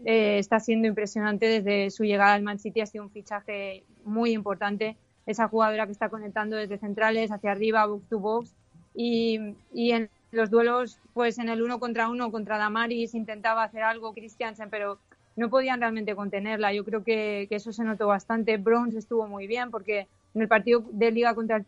eh, 0.04 0.40
está 0.40 0.60
siendo 0.60 0.88
impresionante 0.88 1.46
desde 1.46 1.92
su 1.92 2.06
llegada 2.06 2.34
al 2.34 2.42
Man 2.42 2.58
City, 2.58 2.82
ha 2.82 2.88
sido 2.88 3.04
un 3.04 3.12
fichaje 3.12 3.84
muy 4.04 4.32
importante. 4.32 4.98
Esa 5.26 5.48
jugadora 5.48 5.86
que 5.86 5.92
está 5.92 6.10
conectando 6.10 6.56
desde 6.56 6.78
centrales 6.78 7.32
hacia 7.32 7.52
arriba, 7.52 7.86
box 7.86 8.08
to 8.10 8.20
box. 8.20 8.52
Y, 8.96 9.56
y 9.74 9.92
en 9.92 10.10
los 10.32 10.50
duelos, 10.50 11.00
pues 11.14 11.38
en 11.40 11.50
el 11.50 11.62
uno 11.62 11.80
contra 11.80 12.10
uno 12.10 12.32
contra 12.32 12.58
Damaris 12.58 13.14
intentaba 13.14 13.64
hacer 13.64 13.84
algo 13.84 14.14
Christiansen, 14.14 14.70
pero 14.70 15.00
no 15.36 15.50
podían 15.50 15.80
realmente 15.80 16.16
contenerla. 16.16 16.74
Yo 16.74 16.84
creo 16.84 17.04
que, 17.04 17.48
que 17.50 17.56
eso 17.56 17.72
se 17.72 17.84
notó 17.84 18.08
bastante. 18.08 18.58
Browns 18.58 18.96
estuvo 18.96 19.28
muy 19.28 19.48
bien 19.48 19.72
porque 19.72 20.08
en 20.36 20.42
el 20.42 20.48
partido 20.48 20.84
de 20.92 21.12
liga 21.12 21.34
contra 21.34 21.58
el 21.58 21.66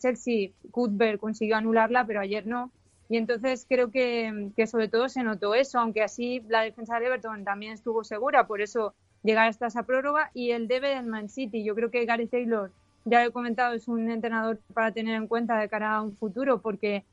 Chelsea, 0.00 0.50
Cuthbert 0.70 1.20
consiguió 1.20 1.56
anularla, 1.56 2.06
pero 2.06 2.20
ayer 2.20 2.46
no. 2.46 2.70
Y 3.08 3.16
entonces 3.16 3.66
creo 3.68 3.90
que, 3.90 4.50
que 4.56 4.66
sobre 4.66 4.88
todo 4.88 5.08
se 5.08 5.22
notó 5.22 5.54
eso, 5.54 5.78
aunque 5.78 6.02
así 6.02 6.42
la 6.48 6.62
defensa 6.62 6.98
de 6.98 7.06
Everton 7.06 7.44
también 7.44 7.72
estuvo 7.72 8.04
segura, 8.04 8.46
por 8.46 8.60
eso 8.60 8.94
llegar 9.22 9.48
hasta 9.48 9.66
esa 9.66 9.82
prórroga. 9.82 10.30
Y 10.32 10.52
el 10.52 10.68
debe 10.68 10.90
del 10.94 11.06
Man 11.06 11.28
City, 11.28 11.64
yo 11.64 11.74
creo 11.74 11.90
que 11.90 12.04
Gary 12.04 12.26
Taylor, 12.26 12.70
ya 13.04 13.24
he 13.24 13.30
comentado, 13.30 13.74
es 13.74 13.88
un 13.88 14.10
entrenador 14.10 14.58
para 14.74 14.92
tener 14.92 15.14
en 15.14 15.26
cuenta 15.26 15.58
de 15.58 15.68
cara 15.68 15.94
a 15.96 16.02
un 16.02 16.16
futuro, 16.16 16.60
porque 16.60 17.04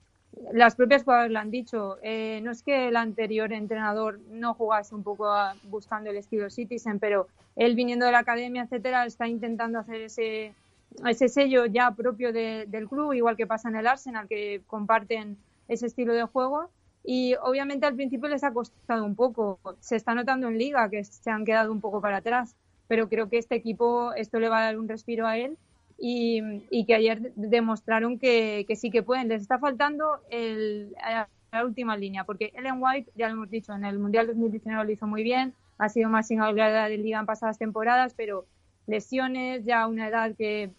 las 0.51 0.75
propias 0.75 1.03
jugadoras 1.03 1.31
lo 1.31 1.39
han 1.39 1.51
dicho. 1.51 1.97
Eh, 2.01 2.41
no 2.43 2.51
es 2.51 2.63
que 2.63 2.87
el 2.89 2.95
anterior 2.95 3.51
entrenador 3.53 4.19
no 4.29 4.53
jugase 4.53 4.95
un 4.95 5.03
poco 5.03 5.27
buscando 5.63 6.09
el 6.09 6.17
estilo 6.17 6.49
Citizen, 6.49 6.99
pero 6.99 7.27
él 7.55 7.75
viniendo 7.75 8.05
de 8.05 8.11
la 8.11 8.19
academia, 8.19 8.63
etcétera, 8.63 9.05
está 9.05 9.27
intentando 9.27 9.79
hacer 9.79 10.01
ese 10.01 10.53
sello 11.29 11.65
ya 11.65 11.91
propio 11.91 12.31
del 12.33 12.87
club, 12.87 13.13
igual 13.13 13.37
que 13.37 13.47
pasa 13.47 13.69
en 13.69 13.77
el 13.77 13.87
Arsenal, 13.87 14.27
que 14.27 14.61
comparten 14.67 15.37
ese 15.67 15.87
estilo 15.87 16.13
de 16.13 16.23
juego. 16.23 16.69
Y 17.03 17.35
obviamente 17.41 17.85
al 17.85 17.95
principio 17.95 18.27
les 18.27 18.43
ha 18.43 18.51
costado 18.51 19.05
un 19.05 19.15
poco. 19.15 19.59
Se 19.79 19.95
está 19.95 20.13
notando 20.13 20.49
en 20.49 20.57
Liga 20.57 20.89
que 20.89 21.03
se 21.05 21.31
han 21.31 21.45
quedado 21.45 21.71
un 21.71 21.79
poco 21.79 22.01
para 22.01 22.17
atrás, 22.17 22.55
pero 22.87 23.07
creo 23.07 23.29
que 23.29 23.37
este 23.37 23.55
equipo, 23.55 24.13
esto 24.13 24.39
le 24.39 24.49
va 24.49 24.59
a 24.59 24.63
dar 24.63 24.77
un 24.77 24.89
respiro 24.89 25.25
a 25.25 25.37
él 25.37 25.57
y, 25.97 26.85
que 26.85 26.95
ayer 26.95 27.33
demostraron 27.35 28.19
que, 28.19 28.65
sí 28.75 28.91
que 28.91 29.03
pueden. 29.03 29.27
Les 29.29 29.41
está 29.41 29.59
faltando 29.59 30.21
la 30.29 31.65
última 31.65 31.97
línea, 31.97 32.23
porque 32.23 32.51
Ellen 32.55 32.77
White, 32.79 33.11
ya 33.15 33.27
lo 33.27 33.35
hemos 33.35 33.49
dicho, 33.49 33.73
en 33.73 33.85
el 33.85 33.99
Mundial 33.99 34.27
2019 34.27 34.85
lo 34.85 34.91
hizo 34.91 35.07
muy 35.07 35.23
bien, 35.23 35.53
ha 35.77 35.89
sido 35.89 36.09
más 36.09 36.27
sin 36.27 36.41
hablar 36.41 36.89
de 36.89 36.97
liga 36.97 37.19
en 37.19 37.25
pasadas 37.25 37.57
temporadas, 37.57 38.13
pero 38.15 38.45
lesiones, 38.85 39.65
ya 39.65 39.87
una 39.87 40.07
edad 40.07 40.35
que 40.35 40.71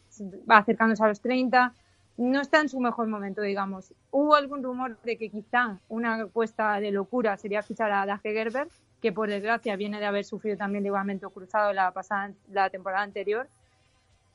va 0.50 0.58
acercándose 0.58 1.02
a 1.02 1.08
los 1.08 1.20
30, 1.20 1.74
no 2.16 2.40
está 2.40 2.60
en 2.60 2.68
su 2.68 2.80
mejor 2.80 3.06
momento, 3.06 3.42
digamos. 3.42 3.94
Hubo 4.10 4.34
algún 4.34 4.62
rumor 4.62 5.00
de 5.02 5.16
que 5.16 5.30
quizá 5.30 5.78
una 5.88 6.22
apuesta 6.22 6.80
de 6.80 6.90
locura 6.90 7.36
sería 7.36 7.62
fichar 7.62 7.92
a 7.92 8.06
Dage 8.06 8.32
Gerber, 8.32 8.68
que 9.00 9.12
por 9.12 9.28
desgracia 9.28 9.76
viene 9.76 10.00
de 10.00 10.06
haber 10.06 10.24
sufrido 10.24 10.56
también 10.56 10.82
ligamento 10.82 11.30
cruzado 11.30 11.72
la 11.72 11.92
pasada 11.92 12.32
la 12.50 12.70
temporada 12.70 13.04
anterior 13.04 13.48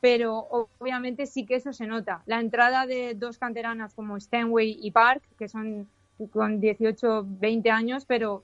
pero 0.04 0.36
obviamente 0.50 1.26
sí 1.26 1.46
que 1.46 1.56
eso 1.56 1.72
se 1.72 1.88
nota. 1.88 2.24
La 2.26 2.42
entrada 2.42 2.86
de 2.86 3.14
dos 3.16 3.38
canteranas 3.38 3.94
como 3.94 4.20
Stanway 4.20 4.78
y 4.82 4.92
Park, 4.92 5.24
que 5.40 5.48
son 5.48 5.88
con 6.30 6.60
18, 6.60 7.26
20 7.26 7.72
años, 7.72 8.04
pero 8.06 8.44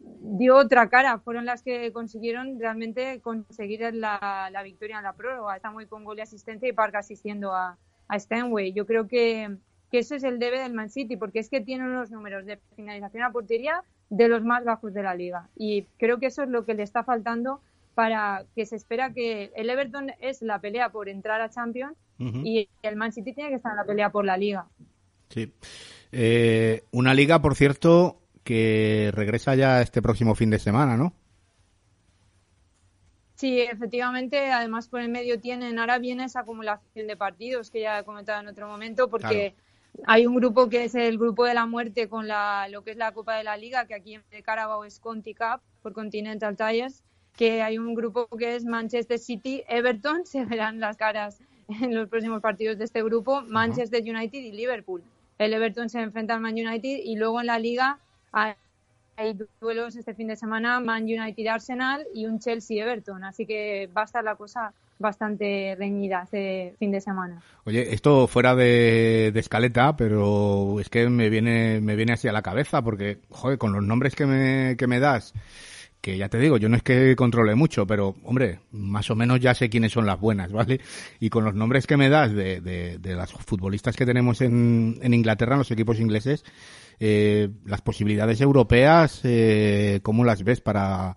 dio 0.00 0.56
otra 0.56 0.88
cara. 0.88 1.20
Fueron 1.20 1.44
las 1.44 1.62
que 1.62 1.92
consiguieron 1.92 2.58
realmente 2.58 3.20
conseguir 3.20 3.82
la, 3.94 4.50
victoria 4.64 4.96
en 4.96 5.04
la 5.04 5.12
prórroga. 5.12 5.60
muy 5.70 5.86
con 5.86 6.02
gol 6.02 6.18
y 6.18 6.22
asistencia 6.22 6.68
y 6.68 6.72
Park 6.72 6.96
asistiendo 6.96 7.54
a, 7.54 7.78
a 8.08 8.18
Stanway. 8.18 8.72
Yo 8.72 8.84
creo 8.84 9.06
que, 9.06 9.58
que 9.92 10.00
eso 10.00 10.16
es 10.16 10.24
el 10.24 10.40
debe 10.40 10.58
del 10.58 10.74
Man 10.74 10.90
City, 10.90 11.16
porque 11.16 11.38
es 11.38 11.48
que 11.48 11.60
tiene 11.60 11.84
unos 11.84 12.10
números 12.10 12.46
de 12.46 12.58
finalización 12.74 13.22
a 13.22 13.30
portería 13.30 13.84
de 14.10 14.26
los 14.26 14.42
más 14.42 14.64
bajos 14.64 14.92
de 14.92 15.04
la 15.04 15.14
liga. 15.14 15.48
Y 15.54 15.84
creo 15.98 16.18
que 16.18 16.26
eso 16.26 16.42
es 16.42 16.48
lo 16.48 16.64
que 16.64 16.74
le 16.74 16.82
está 16.82 17.04
faltando 17.04 17.60
para 17.96 18.44
que 18.54 18.66
se 18.66 18.76
espera 18.76 19.14
que 19.14 19.50
el 19.56 19.70
Everton 19.70 20.12
es 20.20 20.42
la 20.42 20.60
pelea 20.60 20.90
por 20.90 21.08
entrar 21.08 21.40
a 21.40 21.48
Champions 21.48 21.96
y 22.18 22.68
el 22.82 22.94
Man 22.94 23.10
City 23.10 23.32
tiene 23.32 23.48
que 23.48 23.56
estar 23.56 23.72
en 23.72 23.78
la 23.78 23.86
pelea 23.86 24.10
por 24.10 24.26
la 24.26 24.36
liga. 24.36 24.66
Sí. 25.30 25.50
Eh, 26.12 26.84
una 26.90 27.14
liga, 27.14 27.40
por 27.40 27.54
cierto, 27.54 28.20
que 28.44 29.10
regresa 29.14 29.54
ya 29.54 29.80
este 29.80 30.02
próximo 30.02 30.34
fin 30.34 30.50
de 30.50 30.58
semana, 30.58 30.98
¿no? 30.98 31.14
Sí, 33.34 33.62
efectivamente. 33.62 34.50
Además, 34.50 34.88
por 34.88 35.00
el 35.00 35.08
medio 35.08 35.40
tienen, 35.40 35.78
ahora 35.78 35.98
viene 35.98 36.24
esa 36.24 36.40
acumulación 36.40 37.06
de 37.06 37.16
partidos 37.16 37.70
que 37.70 37.80
ya 37.80 38.00
he 38.00 38.04
comentado 38.04 38.42
en 38.42 38.48
otro 38.48 38.68
momento, 38.68 39.08
porque 39.08 39.54
hay 40.04 40.26
un 40.26 40.36
grupo 40.36 40.68
que 40.68 40.84
es 40.84 40.94
el 40.94 41.16
grupo 41.16 41.46
de 41.46 41.54
la 41.54 41.64
muerte 41.64 42.10
con 42.10 42.28
la, 42.28 42.68
lo 42.68 42.84
que 42.84 42.90
es 42.90 42.98
la 42.98 43.12
Copa 43.12 43.36
de 43.36 43.44
la 43.44 43.56
Liga, 43.56 43.86
que 43.86 43.94
aquí 43.94 44.16
en 44.16 44.22
Carabao 44.42 44.84
es 44.84 45.00
Conti 45.00 45.34
Cup 45.34 45.62
por 45.80 45.94
Continental 45.94 46.58
Tires 46.58 47.02
que 47.36 47.62
hay 47.62 47.78
un 47.78 47.94
grupo 47.94 48.26
que 48.28 48.56
es 48.56 48.64
Manchester 48.64 49.18
City, 49.18 49.62
Everton, 49.68 50.26
se 50.26 50.44
verán 50.44 50.80
las 50.80 50.96
caras 50.96 51.38
en 51.68 51.94
los 51.94 52.08
próximos 52.08 52.40
partidos 52.40 52.78
de 52.78 52.84
este 52.84 53.02
grupo, 53.02 53.42
Manchester 53.42 54.02
United 54.02 54.38
y 54.38 54.52
Liverpool. 54.52 55.02
El 55.38 55.52
Everton 55.52 55.90
se 55.90 56.00
enfrenta 56.00 56.34
al 56.34 56.40
Man 56.40 56.54
United 56.54 57.00
y 57.04 57.16
luego 57.16 57.40
en 57.40 57.46
la 57.46 57.58
liga 57.58 57.98
hay 58.32 59.38
duelos 59.60 59.96
este 59.96 60.14
fin 60.14 60.28
de 60.28 60.36
semana, 60.36 60.80
Man 60.80 61.04
United 61.04 61.46
Arsenal 61.46 62.06
y 62.14 62.26
un 62.26 62.38
Chelsea 62.38 62.82
Everton, 62.82 63.24
así 63.24 63.46
que 63.46 63.88
va 63.96 64.02
a 64.02 64.04
estar 64.04 64.24
la 64.24 64.36
cosa 64.36 64.72
bastante 64.98 65.74
reñida 65.78 66.22
este 66.24 66.74
fin 66.78 66.90
de 66.90 67.00
semana. 67.00 67.42
Oye, 67.64 67.92
esto 67.92 68.26
fuera 68.26 68.54
de, 68.54 69.30
de, 69.32 69.40
escaleta, 69.40 69.96
pero 69.96 70.80
es 70.80 70.88
que 70.88 71.08
me 71.08 71.28
viene, 71.28 71.80
me 71.80 71.96
viene 71.96 72.14
así 72.14 72.28
a 72.28 72.32
la 72.32 72.42
cabeza, 72.42 72.82
porque, 72.82 73.18
joder, 73.30 73.58
con 73.58 73.72
los 73.72 73.82
nombres 73.82 74.14
que 74.14 74.26
me, 74.26 74.76
que 74.78 74.86
me 74.86 75.00
das, 75.00 75.34
que 76.00 76.16
ya 76.16 76.28
te 76.28 76.38
digo, 76.38 76.56
yo 76.56 76.68
no 76.68 76.76
es 76.76 76.82
que 76.82 77.16
controle 77.16 77.54
mucho, 77.54 77.86
pero 77.86 78.14
hombre, 78.24 78.60
más 78.70 79.10
o 79.10 79.16
menos 79.16 79.40
ya 79.40 79.54
sé 79.54 79.68
quiénes 79.68 79.92
son 79.92 80.06
las 80.06 80.20
buenas, 80.20 80.52
¿vale? 80.52 80.80
Y 81.20 81.30
con 81.30 81.44
los 81.44 81.54
nombres 81.54 81.86
que 81.86 81.96
me 81.96 82.08
das 82.08 82.32
de, 82.32 82.60
de, 82.60 83.14
las 83.14 83.32
futbolistas 83.32 83.96
que 83.96 84.06
tenemos 84.06 84.40
en, 84.40 84.98
en 85.02 85.14
Inglaterra, 85.14 85.54
en 85.54 85.58
los 85.58 85.70
equipos 85.70 85.98
ingleses, 85.98 86.44
eh, 87.00 87.48
las 87.64 87.82
posibilidades 87.82 88.40
europeas, 88.40 89.20
eh, 89.24 90.00
¿cómo 90.02 90.24
las 90.24 90.44
ves 90.44 90.60
para 90.60 91.16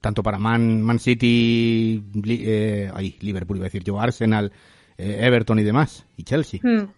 tanto 0.00 0.22
para 0.22 0.38
Man, 0.38 0.82
Man 0.82 0.98
City, 0.98 2.02
eh, 2.24 2.90
ahí, 2.94 3.16
Liverpool 3.20 3.58
iba 3.58 3.66
a 3.66 3.68
decir 3.68 3.84
yo, 3.84 4.00
Arsenal, 4.00 4.50
eh, 4.96 5.18
Everton 5.20 5.58
y 5.58 5.62
demás, 5.62 6.06
y 6.16 6.24
Chelsea? 6.24 6.60
Hmm. 6.62 6.88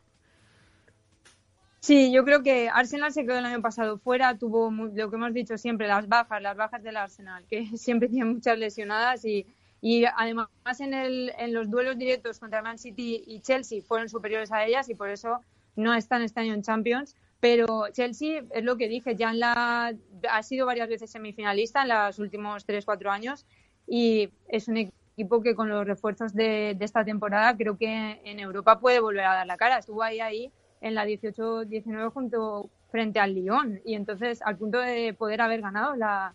Sí, 1.85 2.13
yo 2.13 2.25
creo 2.25 2.45
que 2.45 2.69
Arsenal 2.69 3.13
se 3.13 3.25
quedó 3.25 3.39
el 3.39 3.45
año 3.45 3.61
pasado 3.61 3.99
fuera, 3.99 4.39
tuvo 4.39 4.71
lo 4.71 5.11
que 5.11 5.17
hemos 5.17 5.35
dicho 5.35 5.59
siempre, 5.59 5.89
las 5.89 6.09
bajas, 6.09 6.41
las 6.41 6.57
bajas 6.57 6.81
del 6.85 6.97
Arsenal, 6.97 7.45
que 7.49 7.67
siempre 7.77 8.09
tiene 8.09 8.27
muchas 8.27 8.57
lesionadas 8.57 9.25
y, 9.25 9.47
y 9.81 10.05
además 10.05 10.49
en, 10.79 10.95
el, 10.95 11.33
en 11.39 11.53
los 11.53 11.69
duelos 11.69 11.99
directos 11.99 12.39
contra 12.39 12.63
Man 12.63 12.79
City 12.79 13.25
y 13.27 13.41
Chelsea 13.41 13.83
fueron 13.83 14.09
superiores 14.09 14.53
a 14.53 14.65
ellas 14.65 14.89
y 14.89 14.95
por 14.95 15.09
eso 15.11 15.41
no 15.75 15.93
están 15.93 16.23
este 16.23 16.39
año 16.39 16.55
en 16.55 16.63
Champions. 16.63 17.17
Pero 17.41 17.89
Chelsea, 17.91 18.45
es 18.53 18.63
lo 18.63 18.77
que 18.77 18.87
dije, 18.87 19.17
ya 19.17 19.31
en 19.33 19.41
la, 19.41 19.93
ha 20.31 20.43
sido 20.45 20.67
varias 20.67 20.89
veces 20.89 21.11
semifinalista 21.11 21.83
en 21.83 21.89
los 21.89 22.21
últimos 22.21 22.65
3-4 22.65 23.11
años 23.11 23.45
y 23.89 24.31
es 24.47 24.69
un 24.69 24.77
equipo 24.77 25.43
que 25.43 25.57
con 25.57 25.69
los 25.69 25.85
refuerzos 25.85 26.33
de, 26.33 26.77
de 26.79 26.85
esta 26.85 27.05
temporada 27.05 27.57
creo 27.57 27.77
que 27.77 28.21
en 28.23 28.39
Europa 28.39 28.79
puede 28.79 29.01
volver 29.01 29.25
a 29.25 29.35
dar 29.35 29.47
la 29.49 29.57
cara. 29.57 29.79
Estuvo 29.79 30.05
ahí 30.05 30.21
ahí 30.21 30.53
en 30.83 30.95
la 30.95 31.07
18-19 31.07 32.13
junto 32.13 32.69
frente 32.91 33.19
al 33.19 33.35
Lyon. 33.35 33.81
Y 33.85 33.95
entonces 33.95 34.43
al 34.43 34.59
punto 34.59 34.79
de 34.79 35.15
poder 35.15 35.41
haber 35.41 35.63
ganado 35.63 35.97
la, 35.97 36.35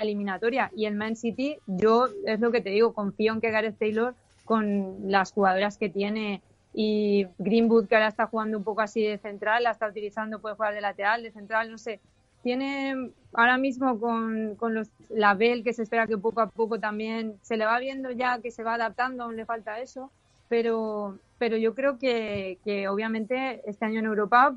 eliminatoria. 0.00 0.72
Y 0.74 0.86
el 0.86 0.96
Man 0.96 1.14
City 1.14 1.56
yo 1.66 2.08
es 2.26 2.40
lo 2.40 2.50
que 2.50 2.60
te 2.60 2.70
digo 2.70 2.92
confío 2.92 3.32
en 3.32 3.40
que 3.40 3.52
Gareth 3.52 3.78
Taylor 3.78 4.14
con 4.44 4.96
las 5.08 5.30
jugadoras 5.30 5.78
que 5.78 5.88
tiene 5.88 6.42
y 6.74 7.28
Greenwood 7.38 7.86
que 7.86 7.94
ahora 7.94 8.08
está 8.08 8.26
jugando 8.26 8.58
un 8.58 8.64
poco 8.64 8.80
así 8.80 9.00
de 9.00 9.18
central 9.18 9.62
la 9.62 9.70
está 9.70 9.86
utilizando 9.86 10.40
puede 10.40 10.56
jugar 10.56 10.74
de 10.74 10.80
lateral 10.80 11.22
de 11.22 11.30
central 11.30 11.70
no 11.70 11.78
sé. 11.78 12.00
Tiene 12.42 13.12
ahora 13.32 13.58
mismo 13.58 14.00
con, 14.00 14.56
con 14.56 14.74
los, 14.74 14.88
la 15.08 15.34
Bell 15.34 15.62
que 15.62 15.72
se 15.72 15.84
espera 15.84 16.08
que 16.08 16.18
poco 16.18 16.40
a 16.40 16.48
poco 16.48 16.80
también 16.80 17.36
se 17.42 17.56
le 17.56 17.64
va 17.64 17.78
viendo 17.78 18.10
ya 18.10 18.40
que 18.40 18.50
se 18.50 18.64
va 18.64 18.74
adaptando 18.74 19.22
aún 19.22 19.36
le 19.36 19.46
falta 19.46 19.78
eso. 19.80 20.10
Pero 20.48 21.16
pero 21.40 21.56
yo 21.56 21.74
creo 21.74 21.98
que, 21.98 22.58
obviamente 22.90 23.62
este 23.64 23.86
año 23.86 24.00
en 24.00 24.04
Europa 24.04 24.54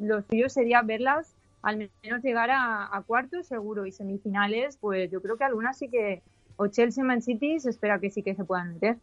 lo 0.00 0.22
suyo 0.22 0.48
sería 0.48 0.82
verlas 0.82 1.36
al 1.62 1.88
menos 2.02 2.22
llegar 2.22 2.50
a, 2.52 3.02
cuartos 3.06 3.46
seguro 3.46 3.86
y 3.86 3.92
semifinales, 3.92 4.76
pues 4.76 5.10
yo 5.10 5.22
creo 5.22 5.36
que 5.36 5.44
algunas 5.44 5.78
sí 5.78 5.88
que, 5.88 6.22
o 6.56 6.66
Chelsea 6.66 7.04
Man 7.04 7.22
City 7.22 7.60
se 7.60 7.70
espera 7.70 8.00
que 8.00 8.10
sí 8.10 8.22
que 8.22 8.34
se 8.34 8.44
puedan 8.44 8.74
meter. 8.74 8.96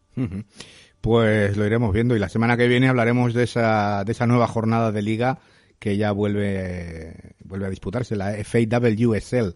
Pues 1.02 1.58
lo 1.58 1.66
iremos 1.66 1.94
viendo 1.94 2.16
y 2.16 2.20
la 2.20 2.30
semana 2.30 2.56
que 2.58 2.68
viene 2.68 2.88
hablaremos 2.90 3.34
de 3.34 3.44
esa, 3.44 4.04
de 4.06 4.12
esa 4.12 4.28
nueva 4.28 4.48
jornada 4.48 4.92
de 4.92 5.02
liga 5.02 5.40
que 5.80 5.98
ya 5.98 6.14
vuelve, 6.14 7.36
vuelve 7.44 7.66
a 7.66 7.70
disputarse, 7.70 8.16
la 8.16 8.34
FAWSL. 8.44 9.54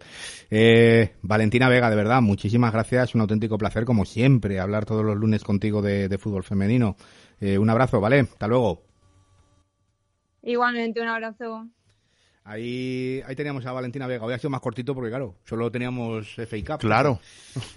Eh, 0.50 1.12
Valentina 1.22 1.70
Vega, 1.70 1.88
de 1.88 1.96
verdad, 1.96 2.20
muchísimas 2.20 2.72
gracias, 2.72 3.14
un 3.14 3.22
auténtico 3.22 3.56
placer 3.56 3.86
como 3.86 4.04
siempre 4.04 4.60
hablar 4.60 4.84
todos 4.84 5.04
los 5.04 5.16
lunes 5.16 5.44
contigo 5.44 5.80
de 5.80 6.18
fútbol 6.18 6.44
femenino. 6.44 6.96
Eh, 7.40 7.58
un 7.58 7.70
abrazo, 7.70 8.00
¿vale? 8.00 8.20
Hasta 8.20 8.46
luego. 8.46 8.82
Igualmente, 10.42 11.00
un 11.00 11.08
abrazo. 11.08 11.68
Ahí, 12.48 13.22
ahí 13.26 13.36
teníamos 13.36 13.66
a 13.66 13.72
Valentina 13.72 14.06
Vega. 14.06 14.24
Hoy 14.24 14.32
ha 14.32 14.38
sido 14.38 14.48
más 14.48 14.62
cortito 14.62 14.94
porque, 14.94 15.10
claro, 15.10 15.34
solo 15.44 15.70
teníamos 15.70 16.34
FA 16.34 16.56
Cup. 16.66 16.78
Claro. 16.78 17.20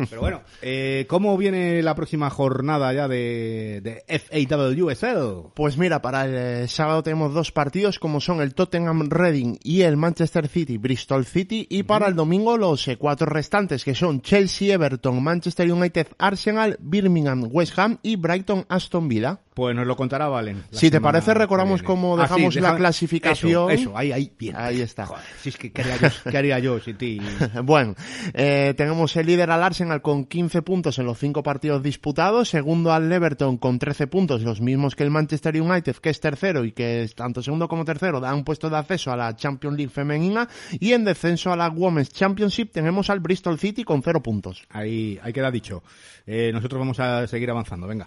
Pero 0.09 0.21
bueno, 0.21 0.43
eh, 0.61 1.05
¿cómo 1.09 1.35
viene 1.35 1.83
la 1.83 1.93
próxima 1.93 2.29
jornada 2.29 2.93
ya 2.93 3.09
de, 3.09 3.81
de 3.81 4.19
FAWSL? 4.19 5.51
Pues 5.55 5.77
mira, 5.77 6.01
para 6.01 6.23
el 6.23 6.35
eh, 6.63 6.67
sábado 6.69 7.03
tenemos 7.03 7.33
dos 7.33 7.51
partidos 7.51 7.99
como 7.99 8.21
son 8.21 8.39
el 8.39 8.53
Tottenham 8.53 9.09
Reading 9.09 9.57
y 9.61 9.81
el 9.81 9.97
Manchester 9.97 10.47
City 10.47 10.77
Bristol 10.77 11.25
City. 11.25 11.67
Y 11.69 11.83
para 11.83 12.07
el 12.07 12.15
domingo 12.15 12.55
los 12.55 12.89
cuatro 12.97 13.27
restantes 13.27 13.83
que 13.83 13.93
son 13.93 14.21
Chelsea 14.21 14.73
Everton, 14.73 15.21
Manchester 15.21 15.69
United 15.69 16.07
Arsenal, 16.17 16.77
Birmingham 16.79 17.49
West 17.51 17.77
Ham 17.77 17.97
y 18.03 18.15
Brighton 18.15 18.65
Aston 18.69 19.09
Villa. 19.09 19.41
Pues 19.61 19.75
nos 19.75 19.85
lo 19.85 19.95
contará 19.95 20.27
Valen. 20.27 20.63
Si 20.71 20.89
te 20.89 20.99
parece, 20.99 21.35
recordamos 21.35 21.83
cómo 21.83 22.17
Ah, 22.17 22.23
dejamos 22.23 22.55
la 22.55 22.75
clasificación. 22.75 23.69
Eso, 23.69 23.81
eso, 23.81 23.95
ahí, 23.95 24.11
ahí, 24.11 24.31
bien. 24.35 24.55
Ahí 24.57 24.81
está. 24.81 25.05
Joder, 25.05 25.23
si 25.39 25.49
es 25.49 25.57
que, 25.57 25.71
¿qué 25.71 25.83
haría 25.83 25.97
yo, 25.97 26.09
qué 26.31 26.37
haría 26.39 26.57
yo 26.57 26.79
sin 26.79 26.97
ti? 26.97 27.21
Bueno, 27.63 27.93
eh, 28.33 28.73
tenemos 28.75 29.15
el 29.17 29.27
líder 29.27 29.51
al 29.51 29.61
Arsenal 29.61 30.01
con 30.01 30.25
15 30.25 30.63
puntos 30.63 30.97
en 30.97 31.05
los 31.05 31.19
cinco 31.19 31.43
partidos 31.43 31.83
disputados, 31.83 32.49
segundo 32.49 32.91
al 32.91 33.11
Everton 33.11 33.59
con 33.59 33.77
13 33.77 34.07
puntos, 34.07 34.41
los 34.41 34.61
mismos 34.61 34.95
que 34.95 35.03
el 35.03 35.11
Manchester 35.11 35.61
United, 35.61 35.97
que 35.97 36.09
es 36.09 36.19
tercero 36.19 36.65
y 36.65 36.71
que 36.71 37.03
es 37.03 37.13
tanto 37.13 37.43
segundo 37.43 37.67
como 37.67 37.85
tercero 37.85 38.19
dan 38.19 38.43
puesto 38.43 38.67
de 38.67 38.77
acceso 38.77 39.11
a 39.11 39.15
la 39.15 39.35
Champions 39.35 39.77
League 39.77 39.91
femenina 39.91 40.49
y 40.79 40.93
en 40.93 41.05
descenso 41.05 41.53
a 41.53 41.55
la 41.55 41.69
Women's 41.69 42.09
Championship 42.09 42.71
tenemos 42.71 43.11
al 43.11 43.19
Bristol 43.19 43.59
City 43.59 43.83
con 43.83 44.01
cero 44.01 44.23
puntos. 44.23 44.63
Ahí, 44.71 45.19
ahí 45.21 45.31
queda 45.31 45.51
dicho. 45.51 45.83
Eh, 46.25 46.49
nosotros 46.51 46.79
vamos 46.79 46.99
a 46.99 47.27
seguir 47.27 47.51
avanzando, 47.51 47.85
venga. 47.85 48.05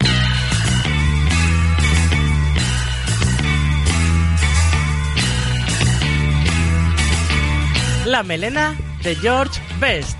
La 8.05 8.21
melena 8.21 8.77
de 9.03 9.15
George 9.15 9.59
Best. 9.79 10.15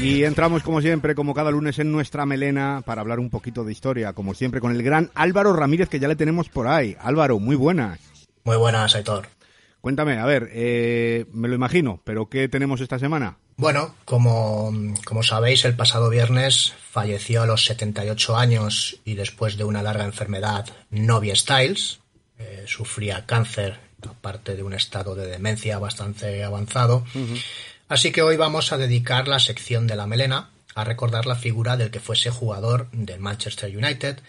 Y 0.00 0.22
entramos 0.22 0.62
como 0.62 0.80
siempre, 0.80 1.16
como 1.16 1.34
cada 1.34 1.50
lunes 1.50 1.80
en 1.80 1.90
nuestra 1.90 2.24
melena, 2.26 2.82
para 2.86 3.00
hablar 3.00 3.18
un 3.18 3.30
poquito 3.30 3.64
de 3.64 3.72
historia, 3.72 4.12
como 4.12 4.34
siempre, 4.34 4.60
con 4.60 4.70
el 4.70 4.82
gran 4.84 5.10
Álvaro 5.16 5.52
Ramírez, 5.52 5.88
que 5.88 5.98
ya 5.98 6.06
le 6.06 6.14
tenemos 6.14 6.48
por 6.48 6.68
ahí. 6.68 6.96
Álvaro, 7.00 7.40
muy 7.40 7.56
buenas. 7.56 7.98
Muy 8.44 8.56
buenas, 8.56 8.94
Aitor. 8.94 9.26
Cuéntame, 9.80 10.18
a 10.18 10.24
ver, 10.24 10.50
eh, 10.52 11.26
me 11.32 11.48
lo 11.48 11.56
imagino, 11.56 12.00
pero 12.04 12.28
¿qué 12.28 12.48
tenemos 12.48 12.80
esta 12.80 13.00
semana? 13.00 13.38
Bueno, 13.56 13.94
como, 14.04 14.72
como 15.04 15.24
sabéis, 15.24 15.64
el 15.64 15.74
pasado 15.74 16.08
viernes 16.08 16.74
falleció 16.92 17.42
a 17.42 17.46
los 17.46 17.64
78 17.64 18.36
años 18.36 19.00
y 19.04 19.14
después 19.14 19.56
de 19.56 19.64
una 19.64 19.82
larga 19.82 20.04
enfermedad 20.04 20.66
Novia 20.90 21.34
Styles. 21.34 22.00
Eh, 22.40 22.64
sufría 22.66 23.26
cáncer, 23.26 23.78
aparte 24.08 24.56
de 24.56 24.62
un 24.62 24.72
estado 24.72 25.14
de 25.14 25.26
demencia 25.26 25.78
bastante 25.78 26.42
avanzado. 26.42 27.04
Así 27.88 28.12
que 28.12 28.22
hoy 28.22 28.38
vamos 28.38 28.72
a 28.72 28.78
dedicar 28.78 29.28
la 29.28 29.38
sección 29.38 29.86
de 29.86 29.96
la 29.96 30.06
melena 30.06 30.48
a 30.74 30.84
recordar 30.84 31.26
la 31.26 31.36
figura 31.36 31.76
del 31.76 31.90
que 31.90 32.00
fuese 32.00 32.30
jugador 32.30 32.88
del 32.92 33.20
Manchester 33.20 33.76
United, 33.76 34.20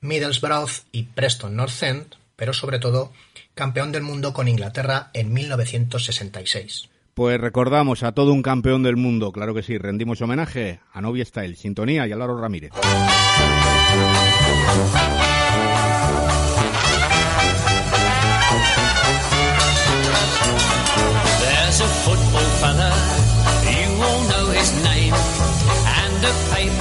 Middlesbrough 0.00 0.70
y 0.92 1.04
Preston 1.04 1.56
North 1.56 1.82
End, 1.82 2.14
pero 2.36 2.52
sobre 2.52 2.78
todo 2.78 3.12
campeón 3.54 3.90
del 3.90 4.02
mundo 4.02 4.32
con 4.32 4.46
Inglaterra 4.46 5.10
en 5.12 5.32
1966. 5.32 6.88
Pues 7.14 7.40
recordamos 7.40 8.02
a 8.04 8.12
todo 8.12 8.32
un 8.32 8.42
campeón 8.42 8.82
del 8.84 8.96
mundo, 8.96 9.32
claro 9.32 9.54
que 9.54 9.62
sí, 9.62 9.78
rendimos 9.78 10.20
homenaje 10.20 10.80
a 10.92 11.00
Novia 11.00 11.24
Style, 11.24 11.56
Sintonía 11.56 12.06
y 12.06 12.12
Álvaro 12.12 12.38
Ramírez. 12.38 12.72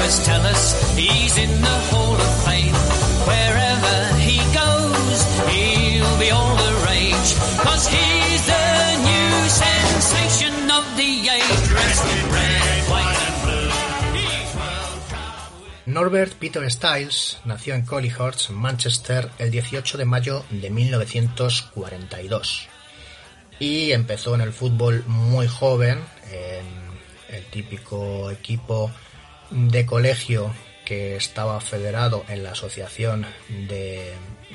Tell 0.06 0.46
us 0.46 0.96
he's 0.96 1.36
in 1.38 1.50
the 1.62 1.78
Hall 1.90 2.14
of 2.14 2.44
Fame. 2.46 2.76
Wherever 3.26 4.16
he 4.22 4.38
goes, 4.54 5.18
he'll 5.50 6.18
be 6.20 6.30
all 6.30 6.56
the 6.56 6.74
rage. 6.86 7.30
Cause 7.58 7.88
he's 7.88 8.46
the 8.46 8.98
new 9.02 9.50
sensation 9.50 10.70
of 10.70 10.86
the 10.96 11.12
age. 11.38 11.68
Dressed 11.68 12.06
in 12.06 12.22
red, 12.32 12.84
white 12.92 13.18
and 13.28 13.38
blue. 13.46 13.70
Norbert 15.88 16.34
Peter 16.36 16.70
Styles 16.70 17.40
nació 17.44 17.74
en 17.74 17.84
Collyhurst, 17.86 18.52
Manchester, 18.52 19.32
el 19.40 19.50
18 19.50 19.98
de 19.98 20.06
mayo 20.06 20.46
de 20.52 20.70
1942 20.70 22.68
y 23.60 23.92
empezó 23.92 24.36
en 24.36 24.42
el 24.42 24.54
fútbol 24.54 25.04
muy 25.08 25.48
joven, 25.48 26.04
en 26.32 26.66
el 27.36 27.44
típico 27.46 28.30
equipo 28.30 28.92
de 29.50 29.86
colegio 29.86 30.54
que 30.86 31.16
estaba 31.16 31.60
federado 31.62 32.24
en 32.30 32.44
la 32.44 32.52
Asociación 32.52 33.26
de, 33.50 34.14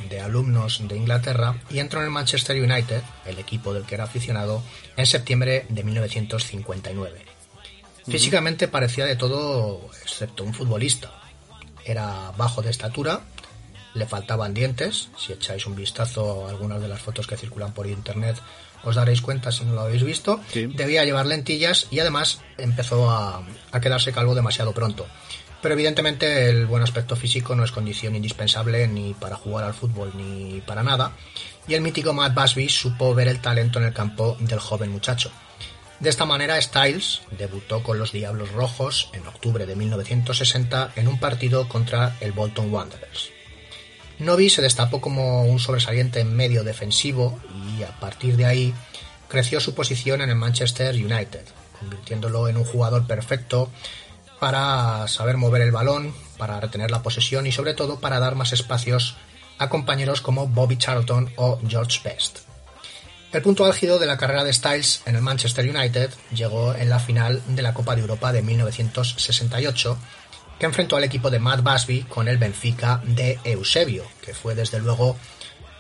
de 0.08 0.20
Alumnos 0.20 0.80
de 0.86 0.96
Inglaterra 0.96 1.56
y 1.68 1.80
entró 1.80 2.00
en 2.00 2.06
el 2.06 2.12
Manchester 2.12 2.56
United, 2.56 3.02
el 3.26 3.38
equipo 3.38 3.74
del 3.74 3.84
que 3.84 3.96
era 3.96 4.04
aficionado, 4.04 4.62
en 4.96 5.06
septiembre 5.06 5.66
de 5.68 5.82
1959. 5.82 7.24
Físicamente 8.06 8.68
parecía 8.68 9.04
de 9.04 9.16
todo 9.16 9.90
excepto 10.02 10.44
un 10.44 10.54
futbolista. 10.54 11.12
Era 11.84 12.32
bajo 12.36 12.62
de 12.62 12.70
estatura, 12.70 13.20
le 13.94 14.06
faltaban 14.06 14.54
dientes. 14.54 15.08
Si 15.18 15.32
echáis 15.32 15.66
un 15.66 15.76
vistazo 15.76 16.46
a 16.46 16.50
algunas 16.50 16.80
de 16.80 16.88
las 16.88 17.00
fotos 17.00 17.26
que 17.26 17.36
circulan 17.36 17.72
por 17.72 17.86
internet, 17.86 18.36
os 18.84 18.96
daréis 18.96 19.20
cuenta 19.20 19.52
si 19.52 19.64
no 19.64 19.74
lo 19.74 19.82
habéis 19.82 20.02
visto. 20.02 20.40
Sí. 20.52 20.66
Debía 20.66 21.04
llevar 21.04 21.26
lentillas 21.26 21.86
y 21.90 22.00
además 22.00 22.40
empezó 22.58 23.10
a, 23.10 23.42
a 23.72 23.80
quedarse 23.80 24.12
calvo 24.12 24.34
demasiado 24.34 24.72
pronto. 24.72 25.06
Pero 25.62 25.74
evidentemente 25.74 26.48
el 26.48 26.66
buen 26.66 26.82
aspecto 26.82 27.16
físico 27.16 27.54
no 27.54 27.64
es 27.64 27.72
condición 27.72 28.16
indispensable 28.16 28.88
ni 28.88 29.12
para 29.14 29.36
jugar 29.36 29.64
al 29.64 29.74
fútbol 29.74 30.12
ni 30.16 30.62
para 30.62 30.82
nada. 30.82 31.12
Y 31.68 31.74
el 31.74 31.82
mítico 31.82 32.14
Matt 32.14 32.34
Busby 32.34 32.68
supo 32.68 33.14
ver 33.14 33.28
el 33.28 33.40
talento 33.40 33.78
en 33.78 33.86
el 33.86 33.92
campo 33.92 34.36
del 34.40 34.58
joven 34.58 34.90
muchacho. 34.90 35.30
De 36.00 36.08
esta 36.08 36.24
manera, 36.24 36.60
Styles 36.60 37.20
debutó 37.38 37.82
con 37.82 37.98
los 37.98 38.12
Diablos 38.12 38.50
Rojos 38.52 39.10
en 39.12 39.26
octubre 39.26 39.66
de 39.66 39.76
1960 39.76 40.92
en 40.96 41.08
un 41.08 41.20
partido 41.20 41.68
contra 41.68 42.16
el 42.20 42.32
Bolton 42.32 42.72
Wanderers. 42.72 43.30
Novi 44.20 44.50
se 44.50 44.62
destapó 44.62 45.00
como 45.00 45.44
un 45.44 45.58
sobresaliente 45.58 46.24
medio 46.24 46.62
defensivo 46.62 47.40
y 47.78 47.82
a 47.82 47.98
partir 47.98 48.36
de 48.36 48.44
ahí 48.44 48.74
creció 49.28 49.60
su 49.60 49.74
posición 49.74 50.20
en 50.20 50.28
el 50.28 50.36
Manchester 50.36 50.94
United, 50.94 51.44
convirtiéndolo 51.78 52.48
en 52.48 52.58
un 52.58 52.64
jugador 52.64 53.06
perfecto 53.06 53.70
para 54.38 55.08
saber 55.08 55.38
mover 55.38 55.62
el 55.62 55.72
balón, 55.72 56.14
para 56.36 56.60
retener 56.60 56.90
la 56.90 57.02
posesión 57.02 57.46
y 57.46 57.52
sobre 57.52 57.74
todo 57.74 57.98
para 57.98 58.20
dar 58.20 58.34
más 58.34 58.52
espacios 58.52 59.16
a 59.58 59.68
compañeros 59.68 60.20
como 60.20 60.46
Bobby 60.46 60.76
Charlton 60.76 61.32
o 61.36 61.58
George 61.66 62.00
Best. 62.04 62.40
El 63.32 63.42
punto 63.42 63.64
álgido 63.64 63.98
de 63.98 64.06
la 64.06 64.16
carrera 64.18 64.42
de 64.42 64.52
Styles 64.52 65.02
en 65.06 65.14
el 65.14 65.22
Manchester 65.22 65.64
United 65.68 66.10
llegó 66.34 66.74
en 66.74 66.90
la 66.90 66.98
final 66.98 67.40
de 67.46 67.62
la 67.62 67.72
Copa 67.72 67.94
de 67.94 68.00
Europa 68.00 68.32
de 68.32 68.42
1968, 68.42 69.96
que 70.60 70.66
enfrentó 70.66 70.96
al 70.96 71.04
equipo 71.04 71.30
de 71.30 71.38
Matt 71.38 71.62
Busby 71.62 72.02
con 72.02 72.28
el 72.28 72.36
Benfica 72.36 73.00
de 73.02 73.40
Eusebio, 73.44 74.04
que 74.20 74.34
fue 74.34 74.54
desde 74.54 74.78
luego 74.78 75.16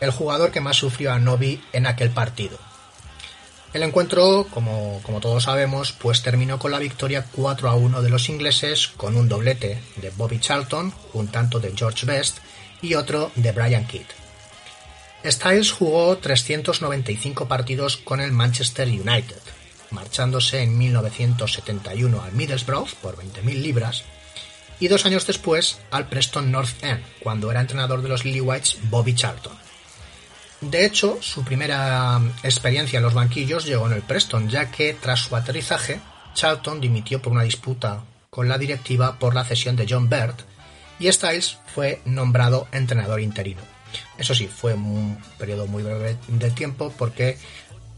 el 0.00 0.10
jugador 0.10 0.50
que 0.50 0.62
más 0.62 0.76
sufrió 0.76 1.12
a 1.12 1.18
Novi 1.18 1.62
en 1.74 1.86
aquel 1.86 2.08
partido. 2.10 2.58
El 3.74 3.82
encuentro, 3.82 4.46
como, 4.50 5.00
como 5.02 5.20
todos 5.20 5.44
sabemos, 5.44 5.92
pues 5.92 6.22
terminó 6.22 6.58
con 6.58 6.70
la 6.70 6.78
victoria 6.78 7.26
4 7.30 7.68
a 7.68 7.74
1 7.74 8.00
de 8.00 8.08
los 8.08 8.30
ingleses 8.30 8.88
con 8.88 9.16
un 9.16 9.28
doblete 9.28 9.78
de 9.96 10.10
Bobby 10.16 10.40
Charlton, 10.40 10.94
un 11.12 11.28
tanto 11.28 11.60
de 11.60 11.76
George 11.76 12.06
Best 12.06 12.38
y 12.80 12.94
otro 12.94 13.30
de 13.36 13.52
Brian 13.52 13.86
Kidd. 13.86 14.06
Styles 15.22 15.72
jugó 15.72 16.16
395 16.16 17.46
partidos 17.46 17.98
con 17.98 18.20
el 18.20 18.32
Manchester 18.32 18.88
United, 18.88 19.40
marchándose 19.90 20.62
en 20.62 20.78
1971 20.78 22.22
al 22.22 22.32
Middlesbrough 22.32 22.94
por 23.02 23.18
20.000 23.18 23.60
libras 23.60 24.04
y 24.80 24.88
dos 24.88 25.06
años 25.06 25.26
después 25.26 25.78
al 25.90 26.08
Preston 26.08 26.50
North 26.50 26.82
End, 26.82 27.04
cuando 27.22 27.50
era 27.50 27.60
entrenador 27.60 28.02
de 28.02 28.08
los 28.08 28.24
Lillywhites 28.24 28.78
Bobby 28.90 29.14
Charlton. 29.14 29.52
De 30.60 30.84
hecho, 30.84 31.18
su 31.22 31.44
primera 31.44 32.20
experiencia 32.42 32.98
en 32.98 33.02
los 33.04 33.14
banquillos 33.14 33.64
llegó 33.64 33.86
en 33.86 33.92
el 33.92 34.02
Preston, 34.02 34.48
ya 34.48 34.70
que 34.70 34.94
tras 34.94 35.20
su 35.20 35.36
aterrizaje, 35.36 36.00
Charlton 36.34 36.80
dimitió 36.80 37.22
por 37.22 37.32
una 37.32 37.42
disputa 37.42 38.02
con 38.28 38.48
la 38.48 38.58
directiva 38.58 39.18
por 39.18 39.34
la 39.34 39.44
cesión 39.44 39.76
de 39.76 39.86
John 39.88 40.08
Bird 40.08 40.34
y 40.98 41.10
Styles 41.10 41.58
fue 41.74 42.00
nombrado 42.04 42.68
entrenador 42.72 43.20
interino. 43.20 43.62
Eso 44.18 44.34
sí, 44.34 44.46
fue 44.46 44.74
un 44.74 45.18
periodo 45.38 45.66
muy 45.66 45.82
breve 45.82 46.16
de 46.28 46.50
tiempo 46.50 46.92
porque 46.96 47.38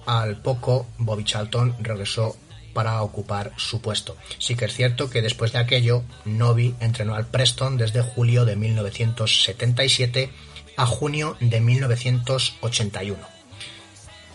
al 0.06 0.40
poco 0.40 0.86
Bobby 0.98 1.24
Charlton 1.24 1.76
regresó 1.80 2.36
para 2.72 3.02
ocupar 3.02 3.52
su 3.56 3.80
puesto. 3.80 4.16
Sí 4.38 4.54
que 4.54 4.66
es 4.66 4.74
cierto 4.74 5.10
que 5.10 5.22
después 5.22 5.52
de 5.52 5.58
aquello, 5.58 6.02
Novi 6.24 6.74
entrenó 6.80 7.14
al 7.14 7.26
Preston 7.26 7.76
desde 7.76 8.02
julio 8.02 8.44
de 8.44 8.56
1977 8.56 10.30
a 10.76 10.86
junio 10.86 11.36
de 11.40 11.60
1981. 11.60 13.18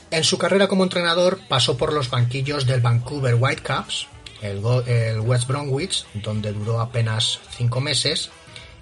En 0.10 0.24
su 0.24 0.38
carrera 0.38 0.68
como 0.68 0.84
entrenador 0.84 1.40
pasó 1.50 1.78
por 1.78 1.92
los 1.92 2.10
banquillos 2.10 2.66
del 2.66 2.80
Vancouver 2.80 3.36
Whitecaps, 3.36 4.08
el, 4.42 4.60
West 5.20 5.48
Bromwich, 5.48 6.06
donde 6.14 6.54
duró 6.54 6.80
apenas 6.80 7.40
cinco 7.58 7.82
meses, 7.82 8.30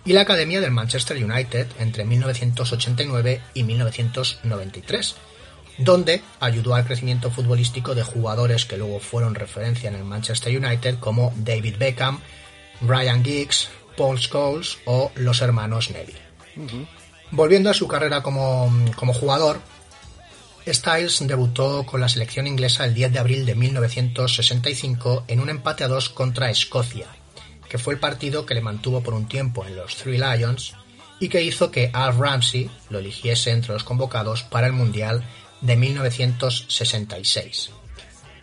y 0.06 0.14
la 0.14 0.22
Academia 0.22 0.61
del 0.61 0.72
Manchester 0.72 1.23
United 1.23 1.68
entre 1.80 2.06
1989 2.06 3.41
y 3.56 3.64
1993, 3.64 5.15
donde 5.77 6.22
ayudó 6.39 6.76
al 6.76 6.85
crecimiento 6.85 7.31
futbolístico 7.31 7.95
de 7.95 8.03
jugadores 8.03 8.65
que 8.65 8.77
luego 8.77 8.99
fueron 8.99 9.35
referencia 9.35 9.89
en 9.89 9.95
el 9.95 10.03
Manchester 10.03 10.56
United 10.57 10.99
como 10.99 11.34
David 11.35 11.76
Beckham, 11.77 12.19
Brian 12.81 13.23
Giggs, 13.23 13.69
Paul 13.97 14.19
Scholes 14.19 14.77
o 14.85 15.11
los 15.15 15.41
hermanos 15.41 15.91
Neville. 15.91 16.19
Volviendo 17.31 17.69
a 17.69 17.73
su 17.73 17.88
carrera 17.88 18.22
como, 18.22 18.72
como 18.95 19.14
jugador, 19.14 19.60
Styles 20.68 21.26
debutó 21.27 21.85
con 21.85 22.02
la 22.02 22.10
selección 22.10 22.47
inglesa 22.47 22.85
el 22.85 22.93
10 22.93 23.14
de 23.14 23.19
abril 23.19 23.45
de 23.45 23.56
1965 23.56 25.26
en 25.27 25.39
un 25.39 25.49
empate 25.49 25.84
a 25.84 25.88
dos 25.88 26.10
contra 26.10 26.49
Escocia, 26.49 27.07
que 27.69 27.77
fue 27.77 27.93
el 27.93 27.99
partido 27.99 28.45
que 28.45 28.56
le 28.56 28.61
mantuvo 28.61 29.02
por 29.02 29.14
un 29.14 29.27
tiempo 29.27 29.65
en 29.65 29.76
los 29.76 29.95
Three 29.95 30.18
Lions 30.18 30.73
y 31.19 31.30
que 31.30 31.43
hizo 31.43 31.72
que 31.72 31.91
Al 31.93 32.18
Ramsey 32.18 32.69
lo 32.89 32.99
eligiese 32.99 33.52
entre 33.52 33.73
los 33.73 33.84
convocados 33.84 34.43
para 34.43 34.68
el 34.68 34.73
Mundial 34.73 35.23
de 35.66 35.76
1966. 35.76 37.72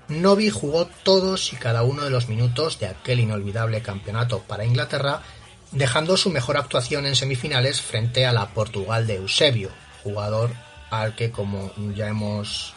Novi 0.09 0.51
jugó 0.51 0.86
todos 1.05 1.53
y 1.53 1.57
cada 1.57 1.82
uno 1.82 2.05
de 2.05 2.11
los 2.11 2.28
minutos 2.28 2.78
de 2.78 2.86
aquel 2.86 3.20
inolvidable 3.20 3.81
campeonato 3.82 4.40
para 4.40 4.65
Inglaterra, 4.65 5.23
dejando 5.70 6.16
su 6.16 6.31
mejor 6.31 6.57
actuación 6.57 7.07
en 7.07 7.16
semifinales 7.16 7.81
frente 7.81 8.27
a 8.27 8.32
la 8.32 8.51
Portugal 8.51 9.07
de 9.07 9.16
Eusebio, 9.16 9.70
jugador 10.03 10.51
al 10.90 11.15
que, 11.15 11.31
como 11.31 11.73
ya 11.94 12.09
hemos, 12.09 12.74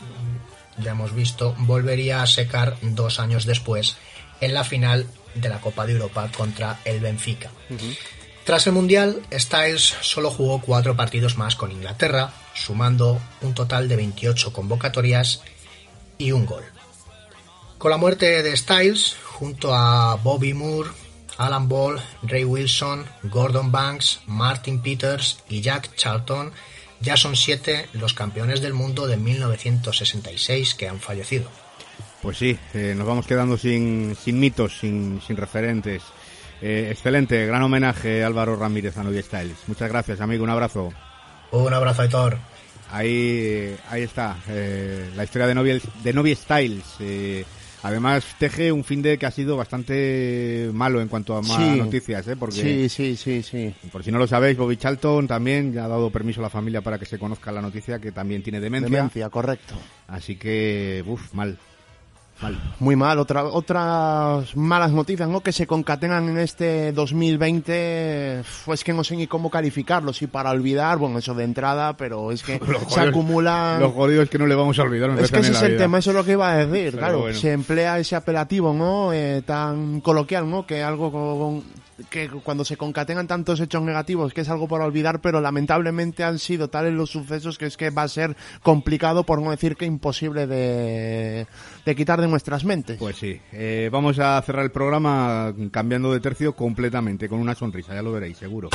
ya 0.78 0.92
hemos 0.92 1.14
visto, 1.14 1.56
volvería 1.58 2.22
a 2.22 2.28
secar 2.28 2.78
dos 2.82 3.20
años 3.20 3.46
después 3.46 3.98
en 4.40 4.54
la 4.54 4.64
final 4.64 5.08
de 5.34 5.50
la 5.50 5.60
Copa 5.60 5.86
de 5.86 5.94
Europa 5.94 6.30
contra 6.36 6.80
el 6.86 7.00
Benfica. 7.02 7.52
Tras 8.46 8.68
el 8.68 8.74
Mundial, 8.74 9.22
Styles 9.34 9.96
solo 10.02 10.30
jugó 10.30 10.62
cuatro 10.62 10.96
partidos 10.96 11.38
más 11.38 11.56
con 11.56 11.72
Inglaterra, 11.72 12.32
sumando 12.56 13.22
un 13.41 13.53
total 13.53 13.88
de 13.88 13.98
28 13.98 14.52
convocatorias 14.53 15.44
y 16.18 16.32
un 16.32 16.45
gol. 16.45 16.64
Con 17.77 17.91
la 17.91 17.98
muerte 17.98 18.41
de 18.41 18.57
Styles, 18.57 19.15
junto 19.23 19.76
a 19.76 20.15
Bobby 20.15 20.53
Moore, 20.53 20.90
Alan 21.38 21.68
Ball, 21.68 22.02
Ray 22.23 22.45
Wilson, 22.45 23.06
Gordon 23.23 23.72
Banks, 23.72 24.22
Martin 24.26 24.82
Peters 24.82 25.40
y 25.49 25.61
Jack 25.61 25.95
Charlton, 25.95 26.52
ya 27.02 27.18
son 27.18 27.36
siete 27.36 27.90
los 27.94 28.14
campeones 28.14 28.61
del 28.61 28.73
mundo 28.73 29.06
de 29.06 29.18
1966 29.18 30.76
que 30.76 30.88
han 30.88 30.99
fallecido. 30.99 31.49
Pues 32.22 32.38
sí, 32.38 32.57
eh, 32.73 32.95
nos 32.98 33.06
vamos 33.06 33.27
quedando 33.27 33.57
sin, 33.57 34.15
sin 34.15 34.40
mitos, 34.40 34.80
sin, 34.80 35.19
referentes. 35.30 36.02
Eh, 36.61 36.88
excelente, 36.90 37.45
gran 37.45 37.61
homenaje 37.61 38.23
Álvaro 38.23 38.56
Ramírez 38.56 38.98
a 38.98 39.03
Novi 39.03 39.22
Styles. 39.22 39.57
Muchas 39.68 39.90
gracias, 39.90 40.22
amigo, 40.22 40.44
un 40.44 40.49
abrazo. 40.49 40.91
Un 41.64 41.73
abrazo, 41.73 42.02
Aitor. 42.02 42.38
Ahí, 42.91 43.76
ahí 43.90 44.03
está, 44.03 44.38
eh, 44.48 45.10
la 45.15 45.23
historia 45.23 45.48
de 45.48 45.56
Novi, 45.56 45.82
de 46.03 46.14
Novi 46.14 46.36
Styles. 46.36 46.84
Eh, 46.99 47.44
además, 47.84 48.23
teje 48.38 48.72
un 48.72 48.84
fin 48.84 49.02
de 49.02 49.18
que 49.18 49.26
ha 49.26 49.32
sido 49.32 49.57
bastante 49.57 50.69
malo 50.73 51.02
en 51.02 51.07
cuanto 51.07 51.36
a 51.36 51.41
más 51.41 51.57
Sí. 51.57 51.77
noticias, 51.80 52.27
¿eh? 52.27 52.36
Porque, 52.36 52.56
Sí, 52.61 52.90
sí, 52.90 53.15
sí, 53.18 53.41
sí. 53.41 53.73
por 53.91 54.03
si 54.03 54.11
no 54.11 54.18
lo 54.19 54.27
sabéis, 54.27 54.57
Bobby 54.57 54.77
Charlton 54.77 55.27
también 55.27 55.73
ya 55.73 55.86
ha 55.86 55.88
dado 55.88 56.10
permiso 56.10 56.40
a 56.41 56.44
la 56.44 56.49
familia 56.49 56.82
para 56.82 56.98
que 56.99 57.06
se 57.06 57.18
conozca 57.18 57.52
la 57.52 57.61
noticia 57.61 57.99
que 57.99 58.11
también 58.11 58.44
tiene 58.44 58.60
demencia. 58.60 58.90
Demencia, 58.90 59.30
correcto. 59.30 59.73
Así 60.07 60.36
que, 60.36 61.03
uff, 61.07 61.34
mal. 61.34 61.57
Mal. 62.41 62.60
Muy 62.80 62.95
mal, 62.98 63.18
otra, 63.20 63.45
otras 63.45 64.56
malas 64.57 64.91
noticias, 64.91 65.30
¿no? 65.30 65.40
Que 65.40 65.53
se 65.53 65.66
concatenan 65.66 66.28
en 66.28 66.38
este 66.38 66.91
2020, 66.91 68.44
pues 68.66 68.84
que 68.84 68.94
no 68.94 69.03
sé 69.03 69.16
ni 69.16 69.28
cómo 69.28 69.49
calificarlo, 69.49 70.12
si 70.14 70.28
para 70.28 70.52
olvidar, 70.52 70.98
bueno, 70.98 71.20
eso 71.20 71.34
de 71.34 71.44
entrada, 71.45 71.95
pero 71.95 72.32
es 72.32 72.44
que 72.44 72.60
Los 72.60 72.68
se 72.84 72.86
jodidos- 72.99 73.10
acumulan... 73.10 73.80
Lo 73.80 73.91
jodido 73.91 74.22
es 74.22 74.30
que 74.30 74.38
no 74.38 74.48
le 74.48 74.56
vamos 74.56 74.78
a 74.80 74.84
olvidar. 74.84 75.12
me 75.12 75.22
Es 75.22 75.32
que 75.32 75.40
ese 75.40 75.52
es 75.52 75.62
el 75.62 75.72
vida. 75.74 75.80
tema, 75.84 75.99
eso 75.99 76.10
es 76.12 76.16
lo 76.18 76.26
que 76.26 76.34
iba 76.34 76.52
a 76.52 76.57
decir, 76.66 76.91
Pero 76.91 76.98
claro. 76.98 77.20
bueno. 77.22 77.38
Se 77.40 77.52
emplea 77.53 77.99
ese 77.99 78.16
apelativo, 78.16 78.74
¿no? 78.74 79.14
Eh, 79.14 79.41
tan 79.45 80.02
coloquial, 80.02 80.49
¿no? 80.49 80.66
Que 80.66 80.84
algo 80.84 81.12
con, 81.12 81.64
que 82.10 82.28
cuando 82.30 82.66
se 82.66 82.78
concatenan 82.78 83.28
tantos 83.28 83.60
hechos 83.60 83.82
negativos, 83.82 84.34
que 84.34 84.42
es 84.42 84.50
algo 84.50 84.68
por 84.68 84.82
olvidar, 84.82 85.22
pero 85.22 85.42
lamentablemente 85.42 86.24
han 86.24 86.40
sido 86.40 86.70
tales 86.70 86.94
los 86.94 87.10
sucesos 87.10 87.58
que 87.58 87.66
es 87.66 87.78
que 87.78 87.90
va 87.90 88.04
a 88.04 88.08
ser 88.08 88.36
complicado, 88.62 89.24
por 89.24 89.42
no 89.42 89.52
decir 89.52 89.76
que 89.76 89.86
imposible 89.86 90.48
de, 90.48 91.48
de 91.86 91.96
quitar 91.96 92.20
de 92.22 92.28
nuestras 92.28 92.66
mentes. 92.66 92.98
Pues 92.98 93.18
sí, 93.18 93.40
eh, 93.52 93.90
vamos 93.92 94.20
a 94.20 94.42
cerrar 94.42 94.64
el 94.66 94.72
programa 94.72 95.54
cambiando 95.72 96.12
de 96.12 96.20
tercio 96.20 96.56
completamente, 96.56 97.30
con 97.30 97.40
una 97.40 97.56
sonrisa, 97.56 97.94
ya 97.94 98.02
lo 98.02 98.12
veréis, 98.12 98.38
seguro. 98.38 98.70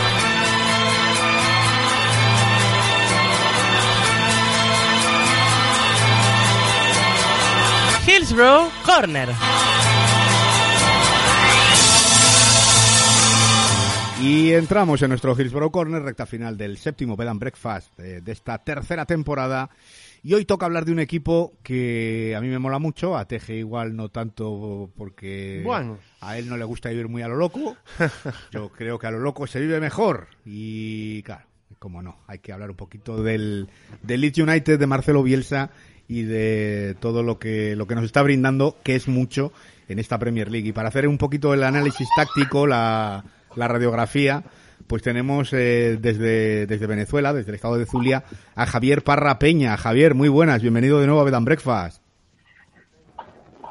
Hillsborough 8.07 8.71
Corner. 8.85 9.29
Y 14.23 14.53
entramos 14.53 15.01
en 15.01 15.09
nuestro 15.09 15.35
Hillsborough 15.39 15.71
Corner, 15.73 16.03
recta 16.03 16.27
final 16.27 16.59
del 16.59 16.77
séptimo 16.77 17.17
Bed 17.17 17.29
and 17.29 17.41
Breakfast 17.41 17.99
eh, 17.99 18.21
de 18.23 18.33
esta 18.33 18.59
tercera 18.59 19.07
temporada. 19.07 19.71
Y 20.23 20.35
hoy 20.35 20.45
toca 20.45 20.67
hablar 20.67 20.85
de 20.85 20.93
un 20.93 20.99
equipo 21.01 21.55
que 21.63 22.35
a 22.37 22.41
mí 22.43 22.49
me 22.49 22.59
mola 22.59 22.79
mucho, 22.79 23.17
a 23.17 23.25
Teje 23.27 23.57
igual 23.57 23.97
no 23.97 24.11
tanto 24.11 24.91
porque 24.95 25.63
Bueno. 25.65 25.99
a 26.21 26.37
él 26.37 26.49
no 26.51 26.59
le 26.59 26.65
gusta 26.65 26.91
vivir 26.91 27.09
muy 27.09 27.23
a 27.23 27.29
lo 27.29 27.37
loco. 27.37 27.77
Yo 28.53 28.69
creo 28.69 28.99
que 28.99 29.07
a 29.07 29.11
lo 29.11 29.21
loco 29.21 29.47
se 29.47 29.59
vive 29.61 29.81
mejor. 29.81 30.29
Y 30.45 31.23
claro, 31.23 31.47
como 31.79 32.03
no, 32.03 32.19
hay 32.27 32.41
que 32.41 32.53
hablar 32.53 32.71
un 32.71 32.77
poquito 32.77 33.23
del, 33.23 33.71
del 34.03 34.21
Leeds 34.21 34.39
United 34.39 34.79
de 34.79 34.87
Marcelo 34.87 35.23
Bielsa 35.23 35.71
y 36.09 36.23
de 36.25 36.95
todo 37.01 37.23
lo 37.23 37.39
que, 37.39 37.75
lo 37.75 37.87
que 37.87 37.95
nos 37.95 38.05
está 38.05 38.21
brindando, 38.21 38.77
que 38.83 38.97
es 38.97 39.09
mucho 39.09 39.51
en 39.89 39.99
esta 39.99 40.19
Premier 40.19 40.51
League. 40.51 40.69
Y 40.69 40.73
para 40.73 40.89
hacer 40.89 41.09
un 41.09 41.17
poquito 41.17 41.55
el 41.55 41.63
análisis 41.63 42.07
táctico, 42.15 42.67
la, 42.67 43.25
la 43.57 43.69
radiografía, 43.69 44.45
pues 44.87 45.03
tenemos 45.03 45.53
eh, 45.53 45.99
desde, 46.01 46.67
desde 46.67 46.87
Venezuela, 46.87 47.33
desde 47.33 47.51
el 47.51 47.55
estado 47.55 47.77
de 47.77 47.87
Zulia, 47.87 48.25
a 48.55 48.67
Javier 48.67 49.03
Parra 49.03 49.39
Peña. 49.39 49.77
Javier, 49.77 50.15
muy 50.15 50.29
buenas, 50.29 50.63
bienvenido 50.63 51.01
de 51.01 51.07
nuevo 51.07 51.21
a 51.21 51.25
Bed 51.25 51.35
and 51.35 51.47
Breakfast. 51.47 52.03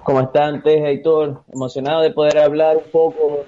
¿Cómo 0.04 0.22
están, 0.22 0.64
Tej, 0.64 0.86
Héctor? 0.86 1.44
Emocionado 1.54 2.02
de 2.02 2.12
poder 2.12 2.40
hablar 2.40 2.78
un 2.78 2.92
poco 2.92 3.46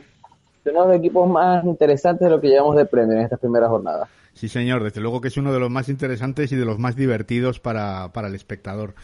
de 0.64 0.72
uno 0.72 0.82
de 0.84 0.88
los 0.90 0.98
equipos 0.98 1.30
más 1.30 1.64
interesantes 1.66 2.26
de 2.26 2.30
lo 2.30 2.40
que 2.40 2.50
llevamos 2.50 2.76
de 2.76 2.86
Premier 2.86 3.18
en 3.18 3.24
estas 3.24 3.40
primeras 3.40 3.70
jornadas. 3.70 4.10
Sí, 4.34 4.48
señor, 4.48 4.84
desde 4.84 5.02
luego 5.02 5.22
que 5.22 5.28
es 5.28 5.38
uno 5.38 5.52
de 5.52 5.60
los 5.60 5.70
más 5.70 5.90
interesantes 5.90 6.52
y 6.52 6.56
de 6.56 6.66
los 6.66 6.80
más 6.80 6.96
divertidos 6.96 7.60
para, 7.60 8.12
para 8.14 8.28
el 8.28 8.36
espectador. 8.36 8.96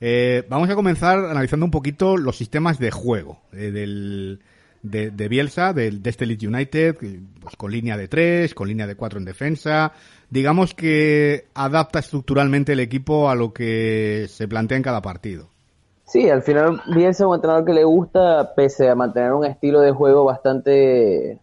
Eh, 0.00 0.44
vamos 0.48 0.70
a 0.70 0.74
comenzar 0.74 1.18
analizando 1.18 1.66
un 1.66 1.70
poquito 1.70 2.16
los 2.16 2.36
sistemas 2.36 2.78
de 2.78 2.90
juego 2.90 3.38
eh, 3.52 3.70
del, 3.70 4.40
de, 4.82 5.10
de 5.10 5.28
Bielsa, 5.28 5.72
del, 5.72 6.02
de 6.02 6.10
este 6.10 6.24
United, 6.24 6.96
pues, 7.40 7.56
con 7.56 7.70
línea 7.70 7.96
de 7.96 8.08
tres, 8.08 8.54
con 8.54 8.68
línea 8.68 8.86
de 8.86 8.94
cuatro 8.94 9.18
en 9.18 9.24
defensa. 9.24 9.92
Digamos 10.30 10.74
que 10.74 11.46
adapta 11.54 11.98
estructuralmente 11.98 12.72
el 12.72 12.80
equipo 12.80 13.28
a 13.30 13.34
lo 13.34 13.52
que 13.52 14.26
se 14.28 14.48
plantea 14.48 14.76
en 14.76 14.82
cada 14.82 15.02
partido. 15.02 15.48
Sí, 16.04 16.28
al 16.28 16.42
final 16.42 16.82
Bielsa 16.86 17.24
es 17.24 17.28
un 17.28 17.34
entrenador 17.34 17.64
que 17.64 17.72
le 17.72 17.84
gusta, 17.84 18.54
pese 18.54 18.88
a 18.88 18.94
mantener 18.94 19.32
un 19.32 19.44
estilo 19.44 19.80
de 19.80 19.92
juego 19.92 20.24
bastante 20.24 21.38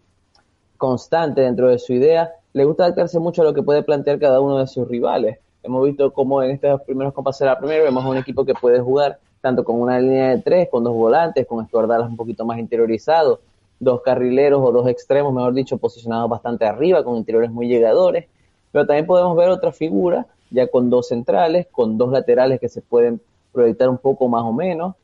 constante 0.78 1.42
dentro 1.42 1.70
de 1.70 1.80
su 1.80 1.94
idea, 1.94 2.32
le 2.54 2.66
gusta 2.66 2.84
adaptarse 2.84 3.20
mucho 3.20 3.42
a 3.42 3.46
lo 3.46 3.54
que 3.54 3.64
puede 3.64 3.84
plantear 3.84 4.20
cada 4.20 4.40
uno 4.42 4.60
de 4.60 4.68
sus 4.68 4.88
rivales. 4.88 5.40
Hemos 5.64 5.86
visto 5.86 6.12
cómo 6.12 6.42
en 6.44 6.52
estos 6.52 6.82
primeros 6.82 7.14
compases 7.14 7.40
de 7.40 7.46
la 7.46 7.60
primera 7.60 7.84
vemos 7.84 8.06
un 8.06 8.18
equipo 8.18 8.46
que 8.46 8.54
puede 8.54 8.80
jugar 8.80 9.20
tanto 9.42 9.64
con 9.64 9.80
una 9.80 10.00
línea 10.00 10.30
de 10.30 10.42
tres, 10.42 10.70
con 10.70 10.84
dos 10.84 10.94
volantes, 10.94 11.46
con 11.46 11.66
Stuart 11.66 11.88
Dallas 11.88 12.10
un 12.10 12.18
poquito 12.18 12.46
más 12.46 12.60
interiorizado, 12.60 13.42
dos 13.80 14.02
carrileros 14.02 14.62
o 14.64 14.72
dos 14.72 14.88
extremos, 14.88 15.34
mejor 15.34 15.54
dicho, 15.54 15.78
posicionados 15.78 16.30
bastante 16.30 16.66
arriba, 16.66 17.04
con 17.04 17.18
interiores 17.18 17.52
muy 17.52 17.68
llegadores, 17.68 18.26
pero 18.72 18.86
también 18.86 19.06
podemos 19.06 19.36
ver 19.38 19.50
otra 19.50 19.72
figura, 19.72 20.26
ya 20.50 20.68
con 20.68 20.90
dos 20.90 21.10
centrales, 21.10 21.68
con 21.72 21.98
dos 21.98 22.12
laterales 22.12 22.60
que 22.60 22.70
se 22.70 22.82
pueden 22.82 23.22
proyectar 23.52 23.90
un 23.90 23.98
poco 23.98 24.28
más 24.28 24.44
o 24.44 24.54
menos, 24.54 24.96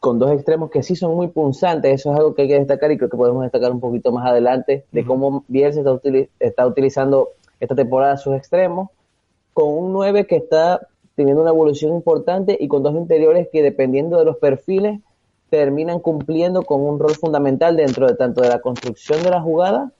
con 0.00 0.18
dos 0.18 0.30
extremos 0.30 0.70
que 0.70 0.82
sí 0.82 0.94
son 0.94 1.14
muy 1.14 1.28
punzantes, 1.28 1.92
eso 2.00 2.12
es 2.12 2.18
algo 2.18 2.34
que 2.34 2.42
hay 2.42 2.48
que 2.48 2.58
destacar 2.58 2.90
y 2.92 2.98
creo 2.98 3.08
que 3.08 3.16
podemos 3.16 3.42
destacar 3.42 3.72
un 3.72 3.80
poquito 3.80 4.12
más 4.12 4.26
adelante 4.26 4.84
de 4.92 5.04
cómo 5.04 5.44
Bielsa 5.48 5.80
está, 5.80 5.98
está 6.38 6.66
utilizando 6.66 7.30
esta 7.60 7.74
temporada 7.74 8.16
sus 8.16 8.36
extremos, 8.36 8.90
con 9.52 9.68
un 9.68 9.92
9 9.92 10.26
que 10.26 10.36
está 10.36 10.86
teniendo 11.16 11.42
una 11.42 11.50
evolución 11.50 11.94
importante 11.94 12.56
y 12.60 12.68
con 12.68 12.82
dos 12.82 12.94
interiores 12.94 13.48
que 13.50 13.62
dependiendo 13.62 14.18
de 14.18 14.24
los 14.24 14.36
perfiles 14.36 15.00
terminan 15.50 15.98
cumpliendo 15.98 16.62
con 16.62 16.82
un 16.82 16.98
rol 16.98 17.14
fundamental 17.14 17.76
dentro 17.76 18.06
de 18.06 18.14
tanto 18.14 18.42
de 18.42 18.48
la 18.48 18.60
construcción 18.60 19.22
de 19.22 19.30
la 19.30 19.40
jugada 19.40 19.92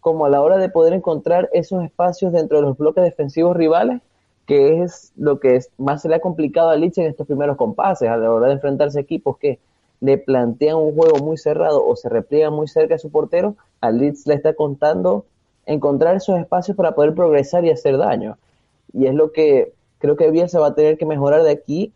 como 0.00 0.24
a 0.24 0.30
la 0.30 0.40
hora 0.40 0.56
de 0.56 0.68
poder 0.68 0.94
encontrar 0.94 1.50
esos 1.52 1.84
espacios 1.84 2.32
dentro 2.32 2.58
de 2.58 2.62
los 2.62 2.78
bloques 2.78 3.04
defensivos 3.04 3.56
rivales, 3.56 4.00
que 4.46 4.82
es 4.82 5.12
lo 5.16 5.38
que 5.40 5.56
es- 5.56 5.70
más 5.76 6.02
se 6.02 6.08
le 6.08 6.14
ha 6.14 6.20
complicado 6.20 6.70
a 6.70 6.76
Leeds 6.76 6.98
en 6.98 7.06
estos 7.06 7.26
primeros 7.26 7.56
compases, 7.56 8.08
a 8.08 8.16
la 8.16 8.32
hora 8.32 8.46
de 8.46 8.54
enfrentarse 8.54 8.98
a 8.98 9.02
equipos 9.02 9.36
que 9.38 9.58
le 10.00 10.16
plantean 10.16 10.76
un 10.76 10.94
juego 10.94 11.18
muy 11.18 11.36
cerrado 11.36 11.86
o 11.86 11.94
se 11.96 12.08
repliegan 12.08 12.54
muy 12.54 12.66
cerca 12.68 12.94
de 12.94 12.98
su 12.98 13.10
portero, 13.10 13.56
a 13.80 13.90
Leeds 13.90 14.26
le 14.26 14.34
está 14.34 14.54
contando 14.54 15.26
encontrar 15.66 16.16
esos 16.16 16.38
espacios 16.38 16.76
para 16.76 16.92
poder 16.94 17.14
progresar 17.14 17.64
y 17.64 17.70
hacer 17.70 17.98
daño. 17.98 18.38
Y 18.92 19.06
es 19.06 19.14
lo 19.14 19.32
que 19.32 19.72
creo 20.00 20.16
que 20.16 20.30
Bielsa 20.30 20.58
va 20.58 20.68
a 20.68 20.74
tener 20.74 20.98
que 20.98 21.06
mejorar 21.06 21.44
de 21.44 21.52
aquí 21.52 21.92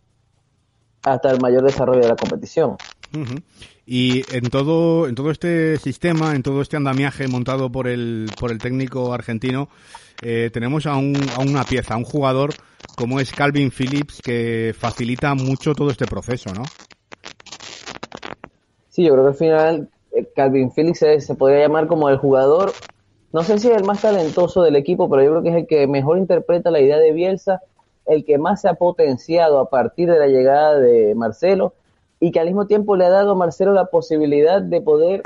hasta 1.03 1.31
el 1.31 1.41
mayor 1.41 1.65
desarrollo 1.65 2.01
de 2.01 2.09
la 2.09 2.17
competición. 2.17 2.77
Y 3.87 4.23
en 4.35 4.51
todo, 4.51 5.09
en 5.09 5.15
todo 5.15 5.31
este 5.31 5.77
sistema, 5.79 6.35
en 6.35 6.43
todo 6.43 6.63
este 6.63 6.77
andamiaje 6.77 7.29
montado 7.29 7.71
por 7.71 7.89
el, 7.89 8.31
por 8.39 8.51
el 8.51 8.59
técnico 8.59 9.13
argentino, 9.13 9.69
eh, 10.23 10.51
tenemos 10.53 10.87
a, 10.87 10.97
un, 10.97 11.17
a 11.37 11.41
una 11.41 11.65
pieza, 11.65 11.95
a 11.95 11.97
un 11.97 12.05
jugador 12.05 12.55
como 12.97 13.21
es 13.21 13.33
Calvin 13.33 13.71
Phillips 13.71 14.21
que 14.23 14.75
facilita 14.77 15.35
mucho 15.35 15.75
todo 15.75 15.91
este 15.91 16.07
proceso, 16.07 16.53
¿no? 16.55 16.63
Sí, 18.89 19.03
yo 19.03 19.13
creo 19.13 19.25
que 19.25 19.31
al 19.31 19.35
final 19.35 19.89
eh, 20.13 20.29
Calvin 20.35 20.71
Phillips 20.71 20.99
se, 20.99 21.21
se 21.21 21.35
podría 21.35 21.61
llamar 21.61 21.87
como 21.87 22.09
el 22.09 22.17
jugador, 22.17 22.73
no 23.33 23.43
sé 23.43 23.59
si 23.59 23.69
es 23.69 23.77
el 23.77 23.85
más 23.85 24.01
talentoso 24.01 24.63
del 24.63 24.77
equipo, 24.77 25.11
pero 25.11 25.23
yo 25.23 25.31
creo 25.31 25.43
que 25.43 25.49
es 25.51 25.57
el 25.57 25.67
que 25.67 25.87
mejor 25.87 26.19
interpreta 26.19 26.71
la 26.71 26.81
idea 26.81 26.99
de 26.99 27.13
Bielsa, 27.13 27.61
el 28.07 28.25
que 28.25 28.39
más 28.39 28.61
se 28.61 28.69
ha 28.69 28.75
potenciado 28.75 29.59
a 29.59 29.71
partir 29.71 30.11
de 30.11 30.19
la 30.19 30.27
llegada 30.27 30.79
de 30.79 31.15
Marcelo 31.15 31.73
y 32.21 32.33
que 32.33 32.41
al 32.41 32.47
mismo 32.47 32.67
tiempo 32.67 32.97
le 32.97 33.07
ha 33.07 33.11
dado 33.11 33.33
a 33.33 33.35
Marcelo 33.35 33.73
la 33.73 33.87
posibilidad 33.87 34.63
de 34.63 34.81
poder 34.81 35.23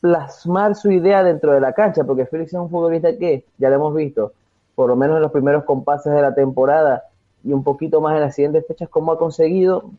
plasmar 0.00 0.74
su 0.74 0.90
idea 0.90 1.22
dentro 1.22 1.52
de 1.52 1.60
la 1.60 1.72
cancha, 1.72 2.04
porque 2.04 2.26
Félix 2.26 2.54
es 2.54 2.60
un 2.60 2.70
futbolista 2.70 3.16
que, 3.16 3.44
ya 3.58 3.68
lo 3.68 3.76
hemos 3.76 3.94
visto, 3.94 4.32
por 4.74 4.88
lo 4.88 4.96
menos 4.96 5.16
en 5.16 5.22
los 5.22 5.32
primeros 5.32 5.64
compases 5.64 6.12
de 6.12 6.22
la 6.22 6.34
temporada 6.34 7.04
y 7.44 7.52
un 7.52 7.62
poquito 7.62 8.00
más 8.00 8.14
en 8.14 8.20
las 8.20 8.34
siguientes 8.34 8.66
fechas, 8.66 8.88
cómo 8.88 9.12
ha 9.12 9.18
conseguido 9.18 9.90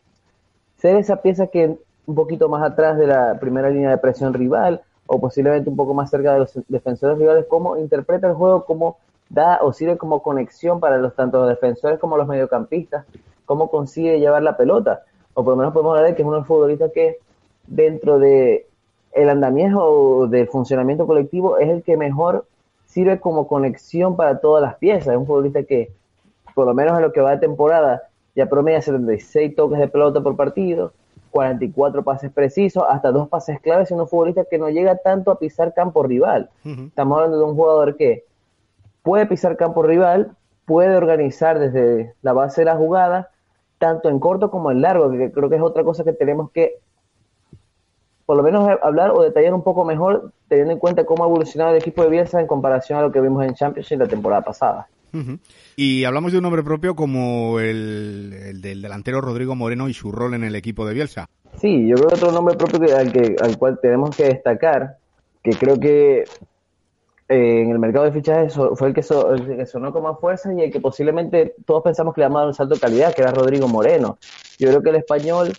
ser 0.78 0.96
esa 0.96 1.16
pieza 1.16 1.46
que 1.46 1.76
un 2.06 2.14
poquito 2.14 2.48
más 2.48 2.62
atrás 2.62 2.98
de 2.98 3.06
la 3.06 3.38
primera 3.38 3.70
línea 3.70 3.90
de 3.90 3.98
presión 3.98 4.34
rival 4.34 4.82
o 5.06 5.20
posiblemente 5.20 5.70
un 5.70 5.76
poco 5.76 5.94
más 5.94 6.10
cerca 6.10 6.32
de 6.32 6.40
los 6.40 6.52
defensores 6.68 7.18
rivales, 7.18 7.46
cómo 7.48 7.76
interpreta 7.76 8.28
el 8.28 8.34
juego, 8.34 8.64
cómo 8.64 8.98
da 9.32 9.58
o 9.62 9.72
sirve 9.72 9.96
como 9.96 10.22
conexión 10.22 10.78
para 10.78 10.98
los 10.98 11.14
tanto 11.14 11.40
los 11.40 11.48
defensores 11.48 11.98
como 11.98 12.16
los 12.16 12.28
mediocampistas, 12.28 13.06
cómo 13.46 13.70
consigue 13.70 14.20
llevar 14.20 14.42
la 14.42 14.56
pelota, 14.56 15.02
o 15.34 15.42
por 15.42 15.54
lo 15.54 15.56
menos 15.56 15.72
podemos 15.72 15.96
hablar 15.96 16.14
que 16.14 16.22
es 16.22 16.26
uno 16.26 16.36
de 16.36 16.40
los 16.40 16.46
futbolistas 16.46 16.92
que 16.92 17.18
dentro 17.66 18.18
de 18.18 18.66
el 19.12 19.40
del 20.30 20.48
funcionamiento 20.48 21.06
colectivo 21.06 21.58
es 21.58 21.68
el 21.68 21.82
que 21.82 21.96
mejor 21.96 22.46
sirve 22.86 23.20
como 23.20 23.46
conexión 23.46 24.16
para 24.16 24.40
todas 24.40 24.62
las 24.62 24.76
piezas. 24.76 25.08
Es 25.08 25.16
un 25.16 25.26
futbolista 25.26 25.62
que, 25.64 25.92
por 26.54 26.66
lo 26.66 26.74
menos 26.74 26.96
en 26.96 27.02
lo 27.02 27.12
que 27.12 27.20
va 27.20 27.32
de 27.32 27.38
temporada, 27.38 28.02
ya 28.34 28.46
promedia 28.46 28.80
76 28.80 29.54
toques 29.54 29.78
de 29.78 29.88
pelota 29.88 30.22
por 30.22 30.36
partido, 30.36 30.92
44 31.30 32.02
pases 32.02 32.30
precisos, 32.30 32.84
hasta 32.88 33.10
dos 33.10 33.28
pases 33.28 33.60
claves, 33.60 33.90
y 33.90 33.94
un 33.94 34.08
futbolista 34.08 34.44
que 34.44 34.58
no 34.58 34.68
llega 34.70 34.96
tanto 34.96 35.30
a 35.30 35.38
pisar 35.38 35.74
campo 35.74 36.02
rival. 36.02 36.50
Estamos 36.64 37.16
hablando 37.16 37.38
de 37.38 37.44
un 37.44 37.54
jugador 37.54 37.96
que 37.96 38.24
puede 39.02 39.26
pisar 39.26 39.56
campo 39.56 39.82
rival, 39.82 40.36
puede 40.64 40.96
organizar 40.96 41.58
desde 41.58 42.14
la 42.22 42.32
base 42.32 42.62
de 42.62 42.66
la 42.66 42.76
jugada, 42.76 43.30
tanto 43.78 44.08
en 44.08 44.20
corto 44.20 44.50
como 44.50 44.70
en 44.70 44.80
largo, 44.80 45.10
que 45.10 45.32
creo 45.32 45.48
que 45.48 45.56
es 45.56 45.62
otra 45.62 45.84
cosa 45.84 46.04
que 46.04 46.12
tenemos 46.12 46.50
que 46.52 46.78
por 48.26 48.36
lo 48.36 48.42
menos 48.42 48.68
hablar 48.82 49.10
o 49.10 49.22
detallar 49.22 49.52
un 49.52 49.62
poco 49.62 49.84
mejor, 49.84 50.32
teniendo 50.48 50.72
en 50.72 50.78
cuenta 50.78 51.04
cómo 51.04 51.24
ha 51.24 51.26
evolucionado 51.26 51.72
el 51.72 51.78
equipo 51.78 52.02
de 52.02 52.10
Bielsa 52.10 52.40
en 52.40 52.46
comparación 52.46 52.98
a 52.98 53.02
lo 53.02 53.12
que 53.12 53.20
vimos 53.20 53.44
en 53.44 53.54
Championship 53.54 53.98
la 53.98 54.06
temporada 54.06 54.42
pasada. 54.42 54.88
Y 55.76 56.04
hablamos 56.04 56.32
de 56.32 56.38
un 56.38 56.42
nombre 56.42 56.62
propio 56.62 56.96
como 56.96 57.60
el, 57.60 58.32
el 58.32 58.62
del 58.62 58.80
delantero 58.80 59.20
Rodrigo 59.20 59.54
Moreno 59.54 59.88
y 59.88 59.94
su 59.94 60.10
rol 60.10 60.32
en 60.32 60.44
el 60.44 60.54
equipo 60.54 60.86
de 60.86 60.94
Bielsa. 60.94 61.28
Sí, 61.60 61.86
yo 61.86 61.96
creo 61.96 62.08
que 62.08 62.14
otro 62.14 62.32
nombre 62.32 62.56
propio 62.56 62.80
que, 62.80 62.92
al, 62.94 63.12
que, 63.12 63.36
al 63.38 63.58
cual 63.58 63.78
tenemos 63.82 64.16
que 64.16 64.24
destacar, 64.24 64.96
que 65.42 65.50
creo 65.50 65.78
que 65.78 66.24
en 67.28 67.70
el 67.70 67.78
mercado 67.78 68.04
de 68.04 68.12
fichajes 68.12 68.54
fue 68.74 68.88
el 68.88 68.94
que, 68.94 69.02
sonó 69.02 69.92
con 69.92 70.02
más 70.02 70.18
fuerza 70.20 70.52
y 70.52 70.62
el 70.62 70.72
que 70.72 70.80
posiblemente 70.80 71.54
todos 71.64 71.82
pensamos 71.82 72.14
que 72.14 72.20
le 72.20 72.28
daba 72.28 72.46
un 72.46 72.54
salto 72.54 72.74
de 72.74 72.80
calidad, 72.80 73.14
que 73.14 73.22
era 73.22 73.30
Rodrigo 73.30 73.68
Moreno. 73.68 74.18
Yo 74.58 74.68
creo 74.68 74.82
que 74.82 74.90
el 74.90 74.96
español, 74.96 75.52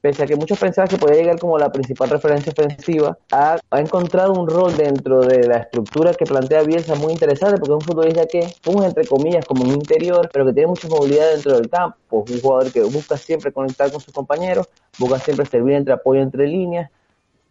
pese 0.00 0.24
a 0.24 0.26
que 0.26 0.36
muchos 0.36 0.58
pensaban 0.58 0.88
que 0.88 0.98
podía 0.98 1.16
llegar 1.16 1.38
como 1.38 1.56
la 1.56 1.72
principal 1.72 2.10
referencia 2.10 2.52
ofensiva, 2.52 3.16
ha, 3.32 3.58
encontrado 3.72 4.32
un 4.32 4.48
rol 4.48 4.76
dentro 4.76 5.20
de 5.20 5.46
la 5.46 5.58
estructura 5.58 6.12
que 6.14 6.26
plantea 6.26 6.62
Bielsa 6.62 6.94
muy 6.94 7.12
interesante, 7.12 7.58
porque 7.58 7.72
es 7.72 7.76
un 7.76 7.80
futbolista 7.80 8.26
que, 8.26 8.46
como 8.64 8.82
entre 8.82 9.06
comillas, 9.06 9.46
como 9.46 9.62
un 9.62 9.70
interior, 9.70 10.28
pero 10.32 10.44
que 10.46 10.52
tiene 10.52 10.68
mucha 10.68 10.88
movilidad 10.88 11.30
dentro 11.32 11.56
del 11.56 11.70
campo, 11.70 12.24
un 12.28 12.40
jugador 12.40 12.72
que 12.72 12.82
busca 12.82 13.16
siempre 13.16 13.52
conectar 13.52 13.90
con 13.90 14.00
sus 14.00 14.12
compañeros, 14.12 14.68
busca 14.98 15.18
siempre 15.18 15.46
servir 15.46 15.74
entre 15.74 15.94
apoyo 15.94 16.20
entre 16.20 16.46
líneas, 16.46 16.90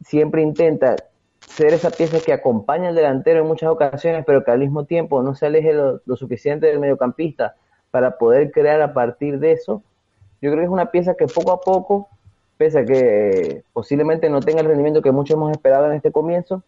siempre 0.03 0.41
intenta 0.41 0.95
ser 1.45 1.73
esa 1.73 1.91
pieza 1.91 2.21
que 2.21 2.33
acompaña 2.33 2.89
al 2.89 2.95
delantero 2.95 3.41
en 3.41 3.47
muchas 3.47 3.69
ocasiones, 3.69 4.23
pero 4.25 4.43
que 4.43 4.51
al 4.51 4.59
mismo 4.59 4.85
tiempo 4.85 5.21
no 5.23 5.35
se 5.35 5.45
aleje 5.47 5.73
lo, 5.73 5.99
suficiente 6.15 6.67
del 6.67 6.79
mediocampista 6.79 7.55
para 7.91 8.17
poder 8.17 8.51
crear 8.51 8.81
a 8.81 8.93
partir 8.93 9.39
de 9.39 9.51
eso. 9.53 9.83
Yo 10.41 10.51
creo 10.51 10.57
que 10.59 10.65
es 10.65 10.69
una 10.71 10.91
pieza 10.91 11.15
que 11.15 11.27
poco 11.27 11.51
a 11.51 11.63
poco, 11.63 12.09
pese 12.57 12.79
a 12.79 12.85
que 12.85 13.63
posiblemente 13.73 14.29
no 14.29 14.43
tenga 14.43 14.61
el 14.61 14.67
rendimiento 14.67 15.01
que 15.01 15.11
muchos 15.11 15.35
hemos 15.35 15.51
esperado 15.51 15.87
en 15.87 15.93
este 15.93 16.11
comienzo, 16.11 16.63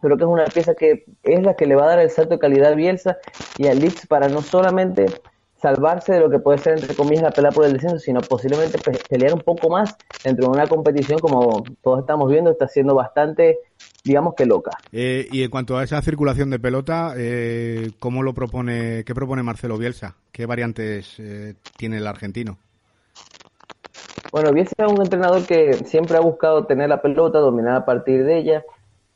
creo 0.00 0.16
que 0.16 0.24
es 0.24 0.28
una 0.30 0.52
pieza 0.52 0.74
que 0.74 1.04
es 1.22 1.42
la 1.42 1.56
que 1.56 1.66
le 1.66 1.74
va 1.76 1.84
a 1.84 1.88
dar 1.88 1.98
el 2.00 2.10
salto 2.10 2.34
de 2.34 2.38
calidad 2.38 2.72
a 2.72 2.74
Bielsa 2.74 3.18
y 3.56 3.66
al 3.68 3.80
Leeds 3.80 4.06
para 4.06 4.28
no 4.28 4.42
solamente 4.42 5.20
salvarse 5.56 6.12
de 6.12 6.20
lo 6.20 6.30
que 6.30 6.38
puede 6.40 6.58
ser 6.58 6.74
entre 6.74 6.94
comillas 6.96 7.22
la 7.24 7.34
pelea 7.34 7.52
por 7.52 7.64
el 7.64 7.72
descenso, 7.72 7.98
sino 7.98 8.26
posiblemente 8.26 8.78
pe- 8.78 9.04
pelear 9.08 9.32
un 9.32 9.42
poco 9.42 9.70
más 9.70 9.98
dentro 10.22 10.46
de 10.46 10.52
una 10.52 10.68
competición 10.68 11.20
como 11.20 11.76
todos 11.82 12.00
estamos 12.00 12.30
viendo, 12.30 12.50
está 12.50 12.68
siendo 12.68 12.94
bastante, 12.94 13.58
digamos 14.04 14.34
que 14.34 14.44
loca. 14.44 14.72
Eh, 14.92 15.26
y 15.32 15.42
en 15.42 15.50
cuanto 15.50 15.78
a 15.78 15.82
esa 15.82 16.00
circulación 16.02 16.50
de 16.50 16.58
pelota, 16.58 17.14
eh, 17.16 17.90
¿cómo 17.98 18.22
lo 18.22 18.34
propone, 18.34 19.02
qué 19.04 19.14
propone 19.14 19.42
Marcelo 19.42 19.78
Bielsa? 19.78 20.16
¿Qué 20.30 20.46
variantes 20.46 21.18
eh, 21.18 21.54
tiene 21.76 21.96
el 21.96 22.06
argentino? 22.06 22.58
Bueno, 24.30 24.52
Bielsa 24.52 24.74
es 24.78 24.92
un 24.92 25.00
entrenador 25.00 25.46
que 25.46 25.72
siempre 25.84 26.16
ha 26.16 26.20
buscado 26.20 26.66
tener 26.66 26.88
la 26.88 27.00
pelota, 27.00 27.38
dominar 27.38 27.76
a 27.76 27.84
partir 27.84 28.24
de 28.24 28.38
ella, 28.38 28.64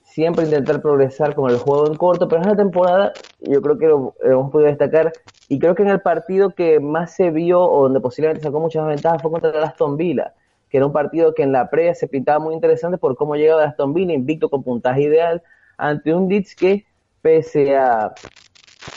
siempre 0.04 0.44
intentar 0.44 0.80
progresar 0.80 1.34
con 1.34 1.50
el 1.50 1.58
juego 1.58 1.88
en 1.88 1.96
corto, 1.96 2.28
pero 2.28 2.40
en 2.40 2.48
esta 2.48 2.62
temporada 2.62 3.12
yo 3.40 3.60
creo 3.60 3.78
que 3.78 3.86
lo 3.86 4.14
hemos 4.22 4.50
podido 4.50 4.68
destacar 4.68 5.12
y 5.48 5.58
creo 5.58 5.74
que 5.74 5.82
en 5.82 5.90
el 5.90 6.00
partido 6.00 6.50
que 6.50 6.80
más 6.80 7.14
se 7.14 7.30
vio 7.30 7.62
o 7.62 7.82
donde 7.82 8.00
posiblemente 8.00 8.42
sacó 8.42 8.60
muchas 8.60 8.86
ventajas 8.86 9.20
fue 9.20 9.30
contra 9.30 9.50
el 9.50 9.64
Aston 9.64 9.96
Villa, 9.96 10.34
que 10.70 10.76
era 10.76 10.86
un 10.86 10.92
partido 10.92 11.34
que 11.34 11.42
en 11.42 11.52
la 11.52 11.70
previa 11.70 11.94
se 11.94 12.08
pintaba 12.08 12.38
muy 12.38 12.54
interesante 12.54 12.98
por 12.98 13.16
cómo 13.16 13.36
llegaba 13.36 13.64
Aston 13.64 13.94
Villa 13.94 14.12
invicto 14.12 14.48
con 14.48 14.62
puntaje 14.62 15.02
ideal 15.02 15.42
ante 15.76 16.14
un 16.14 16.28
Leeds 16.28 16.54
que 16.54 16.84
pese 17.22 17.76
a 17.76 18.12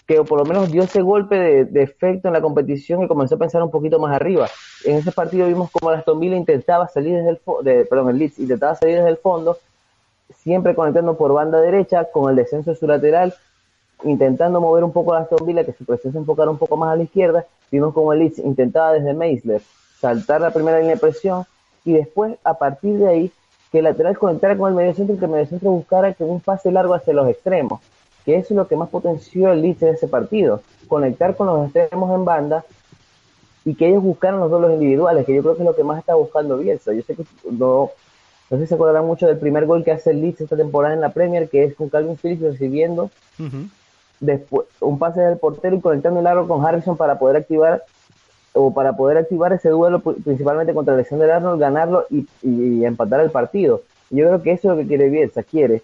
que 0.05 0.23
por 0.23 0.39
lo 0.39 0.45
menos 0.45 0.71
dio 0.71 0.83
ese 0.83 1.01
golpe 1.01 1.35
de, 1.35 1.65
de 1.65 1.83
efecto 1.83 2.27
en 2.27 2.33
la 2.33 2.41
competición 2.41 3.03
y 3.03 3.07
comenzó 3.07 3.35
a 3.35 3.39
pensar 3.39 3.63
un 3.63 3.71
poquito 3.71 3.99
más 3.99 4.13
arriba. 4.15 4.47
En 4.85 4.97
ese 4.97 5.11
partido 5.11 5.47
vimos 5.47 5.71
como 5.71 5.91
el 5.91 5.99
Aston 5.99 6.19
Villa 6.19 6.35
intentaba 6.35 6.87
salir 6.87 7.15
desde 7.15 7.29
el 7.29 7.39
de, 7.63 7.85
perdón, 7.85 8.09
el 8.09 8.17
Leeds 8.17 8.39
intentaba 8.39 8.75
salir 8.75 8.97
desde 8.97 9.09
el 9.09 9.17
fondo, 9.17 9.57
siempre 10.35 10.75
conectando 10.75 11.17
por 11.17 11.33
banda 11.33 11.61
derecha 11.61 12.05
con 12.05 12.29
el 12.29 12.35
descenso 12.35 12.71
de 12.71 12.77
su 12.77 12.87
lateral, 12.87 13.33
intentando 14.03 14.59
mover 14.59 14.83
un 14.83 14.91
poco 14.91 15.13
a 15.13 15.19
Aston 15.19 15.45
Villa, 15.45 15.63
que 15.63 15.73
su 15.73 15.85
se 15.85 16.17
enfocara 16.17 16.49
un 16.49 16.57
poco 16.57 16.77
más 16.77 16.93
a 16.93 16.95
la 16.95 17.03
izquierda. 17.03 17.45
Vimos 17.71 17.93
como 17.93 18.11
el 18.13 18.19
Leeds 18.19 18.39
intentaba 18.39 18.93
desde 18.93 19.13
Meisler 19.13 19.61
saltar 19.99 20.41
la 20.41 20.51
primera 20.51 20.79
línea 20.79 20.95
de 20.95 20.99
presión 20.99 21.45
y 21.85 21.93
después, 21.93 22.35
a 22.43 22.53
partir 22.55 22.97
de 22.97 23.07
ahí, 23.07 23.31
que 23.71 23.79
el 23.79 23.85
lateral 23.85 24.17
conectara 24.17 24.57
con 24.57 24.69
el 24.69 24.75
mediocentro 24.75 25.15
y 25.15 25.19
que 25.19 25.25
el 25.25 25.31
mediocentro 25.31 25.71
buscara 25.71 26.13
que 26.13 26.23
un 26.23 26.39
pase 26.39 26.71
largo 26.71 26.93
hacia 26.93 27.13
los 27.13 27.27
extremos 27.27 27.79
que 28.25 28.35
eso 28.35 28.53
es 28.53 28.57
lo 28.57 28.67
que 28.67 28.75
más 28.75 28.89
potenció 28.89 29.51
el 29.51 29.61
Leeds 29.61 29.81
en 29.83 29.95
ese 29.95 30.07
partido, 30.07 30.61
conectar 30.87 31.35
con 31.35 31.47
los 31.47 31.65
extremos 31.65 32.13
en 32.13 32.25
banda 32.25 32.63
y 33.65 33.75
que 33.75 33.87
ellos 33.87 34.03
buscaran 34.03 34.39
los 34.39 34.49
duelos 34.49 34.73
individuales, 34.73 35.25
que 35.25 35.35
yo 35.35 35.41
creo 35.41 35.55
que 35.55 35.61
es 35.61 35.65
lo 35.65 35.75
que 35.75 35.83
más 35.83 35.99
está 35.99 36.15
buscando 36.15 36.57
Bielsa. 36.57 36.93
Yo 36.93 37.01
sé 37.03 37.15
que 37.15 37.23
no, 37.51 37.91
no 38.49 38.57
sé 38.57 38.63
si 38.63 38.67
se 38.67 38.75
acordarán 38.75 39.05
mucho 39.05 39.27
del 39.27 39.37
primer 39.37 39.65
gol 39.65 39.83
que 39.83 39.91
hace 39.91 40.11
el 40.11 40.21
Leeds 40.21 40.41
esta 40.41 40.57
temporada 40.57 40.93
en 40.93 41.01
la 41.01 41.13
Premier, 41.13 41.49
que 41.49 41.63
es 41.63 41.75
con 41.75 41.89
Calvin 41.89 42.17
Phillips 42.17 42.41
recibiendo 42.41 43.09
después 44.19 44.67
un 44.81 44.99
pase 44.99 45.21
del 45.21 45.37
portero 45.37 45.75
y 45.75 45.81
conectando 45.81 46.19
el 46.19 46.27
aro 46.27 46.47
con 46.47 46.63
Harrison 46.65 46.95
para 46.95 47.17
poder 47.17 47.37
activar 47.37 47.83
o 48.53 48.73
para 48.73 48.93
poder 48.93 49.17
activar 49.17 49.53
ese 49.53 49.69
duelo 49.69 49.99
pri- 49.99 50.21
principalmente 50.21 50.73
contra 50.73 50.93
Alexander 50.93 51.31
Arnold, 51.31 51.59
ganarlo 51.59 52.05
y, 52.09 52.27
y 52.41 52.85
empatar 52.85 53.19
el 53.21 53.31
partido. 53.31 53.81
Yo 54.09 54.27
creo 54.27 54.41
que 54.41 54.51
eso 54.51 54.71
es 54.71 54.77
lo 54.77 54.81
que 54.81 54.87
quiere 54.87 55.09
Bielsa, 55.09 55.43
quiere 55.43 55.81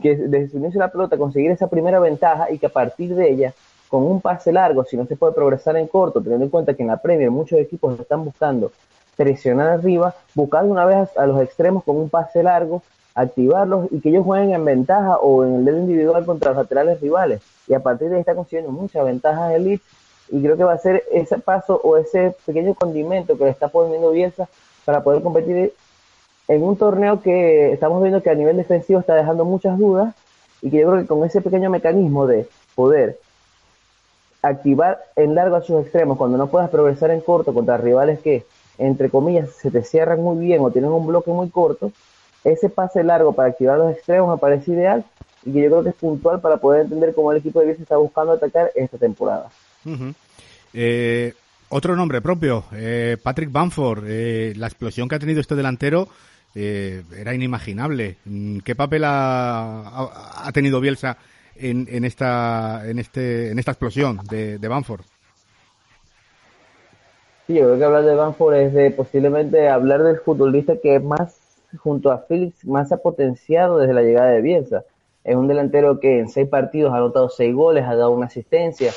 que 0.00 0.16
desde 0.16 0.48
su 0.48 0.56
inicio 0.58 0.78
de 0.80 0.86
la 0.86 0.92
pelota 0.92 1.16
conseguir 1.18 1.50
esa 1.50 1.68
primera 1.68 2.00
ventaja 2.00 2.50
y 2.50 2.58
que 2.58 2.66
a 2.66 2.70
partir 2.70 3.14
de 3.14 3.30
ella, 3.30 3.54
con 3.88 4.04
un 4.04 4.20
pase 4.20 4.52
largo, 4.52 4.84
si 4.84 4.96
no 4.96 5.06
se 5.06 5.16
puede 5.16 5.32
progresar 5.34 5.76
en 5.76 5.86
corto, 5.86 6.20
teniendo 6.20 6.44
en 6.44 6.50
cuenta 6.50 6.74
que 6.74 6.82
en 6.82 6.88
la 6.88 6.96
Premier 6.96 7.30
muchos 7.30 7.58
equipos 7.58 8.00
están 8.00 8.24
buscando 8.24 8.72
presionar 9.16 9.68
arriba, 9.68 10.14
buscar 10.34 10.64
una 10.64 10.86
vez 10.86 10.96
a, 11.16 11.22
a 11.22 11.26
los 11.26 11.40
extremos 11.42 11.84
con 11.84 11.96
un 11.96 12.08
pase 12.08 12.42
largo, 12.42 12.82
activarlos 13.14 13.88
y 13.92 14.00
que 14.00 14.08
ellos 14.08 14.24
jueguen 14.24 14.54
en 14.54 14.64
ventaja 14.64 15.18
o 15.18 15.44
en 15.44 15.56
el 15.56 15.64
dedo 15.66 15.78
individual 15.78 16.24
contra 16.24 16.52
los 16.52 16.58
laterales 16.58 17.00
rivales. 17.00 17.42
Y 17.68 17.74
a 17.74 17.80
partir 17.80 18.08
de 18.08 18.14
ahí 18.14 18.20
está 18.20 18.34
consiguiendo 18.34 18.72
muchas 18.72 19.04
ventajas 19.04 19.52
el 19.52 19.64
Leeds 19.64 19.82
y 20.32 20.40
creo 20.42 20.56
que 20.56 20.64
va 20.64 20.72
a 20.72 20.78
ser 20.78 21.04
ese 21.12 21.38
paso 21.38 21.78
o 21.84 21.98
ese 21.98 22.34
pequeño 22.46 22.74
condimento 22.74 23.36
que 23.36 23.44
le 23.44 23.50
está 23.50 23.68
poniendo 23.68 24.10
Bielsa 24.10 24.48
para 24.86 25.04
poder 25.04 25.22
competir 25.22 25.74
en 26.48 26.62
un 26.62 26.76
torneo 26.76 27.20
que 27.20 27.70
estamos 27.70 28.00
viendo 28.00 28.22
que 28.22 28.30
a 28.30 28.34
nivel 28.34 28.56
defensivo 28.56 28.98
está 28.98 29.14
dejando 29.14 29.44
muchas 29.44 29.78
dudas 29.78 30.14
y 30.62 30.70
que 30.70 30.78
yo 30.78 30.88
creo 30.88 31.02
que 31.02 31.06
con 31.06 31.22
ese 31.24 31.42
pequeño 31.42 31.68
mecanismo 31.68 32.26
de 32.26 32.48
poder 32.74 33.18
activar 34.40 35.04
en 35.16 35.34
largo 35.34 35.56
a 35.56 35.62
sus 35.62 35.82
extremos 35.82 36.16
cuando 36.16 36.38
no 36.38 36.46
puedas 36.46 36.70
progresar 36.70 37.10
en 37.10 37.20
corto 37.20 37.52
contra 37.52 37.76
rivales 37.76 38.18
que 38.20 38.46
entre 38.78 39.10
comillas, 39.10 39.50
se 39.50 39.70
te 39.70 39.84
cierran 39.84 40.22
muy 40.22 40.38
bien 40.38 40.62
o 40.62 40.70
tienen 40.70 40.90
un 40.90 41.06
bloque 41.06 41.30
muy 41.30 41.50
corto, 41.50 41.92
ese 42.42 42.70
pase 42.70 43.04
largo 43.04 43.34
para 43.34 43.50
activar 43.50 43.76
los 43.78 43.92
extremos 43.92 44.30
me 44.34 44.40
parece 44.40 44.72
ideal 44.72 45.04
y 45.44 45.52
que 45.52 45.60
yo 45.60 45.68
creo 45.68 45.82
que 45.82 45.90
es 45.90 45.94
puntual 45.94 46.40
para 46.40 46.56
poder 46.56 46.82
entender 46.82 47.14
cómo 47.14 47.30
el 47.32 47.38
equipo 47.38 47.60
de 47.60 47.66
Bielsa 47.66 47.82
está 47.82 47.96
buscando 47.98 48.32
atacar 48.32 48.72
esta 48.74 48.96
temporada. 48.96 49.50
Ujú. 49.84 50.14
Eh, 50.74 51.34
otro 51.68 51.96
nombre 51.96 52.20
propio, 52.20 52.64
eh, 52.72 53.16
Patrick 53.22 53.50
Bamford. 53.50 54.04
Eh, 54.06 54.52
la 54.56 54.66
explosión 54.66 55.08
que 55.08 55.14
ha 55.14 55.18
tenido 55.18 55.40
este 55.40 55.54
delantero 55.54 56.08
eh, 56.54 57.02
era 57.16 57.34
inimaginable. 57.34 58.16
Mm, 58.24 58.58
¿Qué 58.58 58.74
papel 58.74 59.04
ha, 59.04 60.06
ha- 60.44 60.52
tenido 60.52 60.80
Bielsa 60.80 61.16
en, 61.56 61.86
en 61.90 62.04
esta 62.04 62.82
en 62.88 62.98
este 62.98 63.50
en 63.50 63.58
esta 63.58 63.72
explosión 63.72 64.20
de, 64.28 64.58
de 64.58 64.68
Bamford? 64.68 65.02
Sí, 67.46 67.54
yo 67.54 67.62
creo 67.64 67.78
que 67.78 67.84
hablar 67.84 68.04
de 68.04 68.14
Banford 68.14 68.54
es 68.54 68.72
de 68.72 68.90
posiblemente 68.92 69.68
hablar 69.68 70.02
del 70.02 70.18
futbolista 70.18 70.74
que 70.80 71.00
más, 71.00 71.36
junto 71.78 72.12
a 72.12 72.24
Phillips, 72.26 72.64
más 72.64 72.92
ha 72.92 72.98
potenciado 72.98 73.78
desde 73.78 73.94
la 73.94 74.02
llegada 74.02 74.30
de 74.30 74.40
Bielsa. 74.42 74.84
Es 75.24 75.36
un 75.36 75.48
delantero 75.48 75.98
que 76.00 76.18
en 76.20 76.28
seis 76.28 76.48
partidos 76.48 76.92
ha 76.92 76.98
anotado 76.98 77.28
seis 77.28 77.54
goles, 77.54 77.84
ha 77.84 77.94
dado 77.96 78.10
una 78.12 78.26
asistencia, 78.26 78.92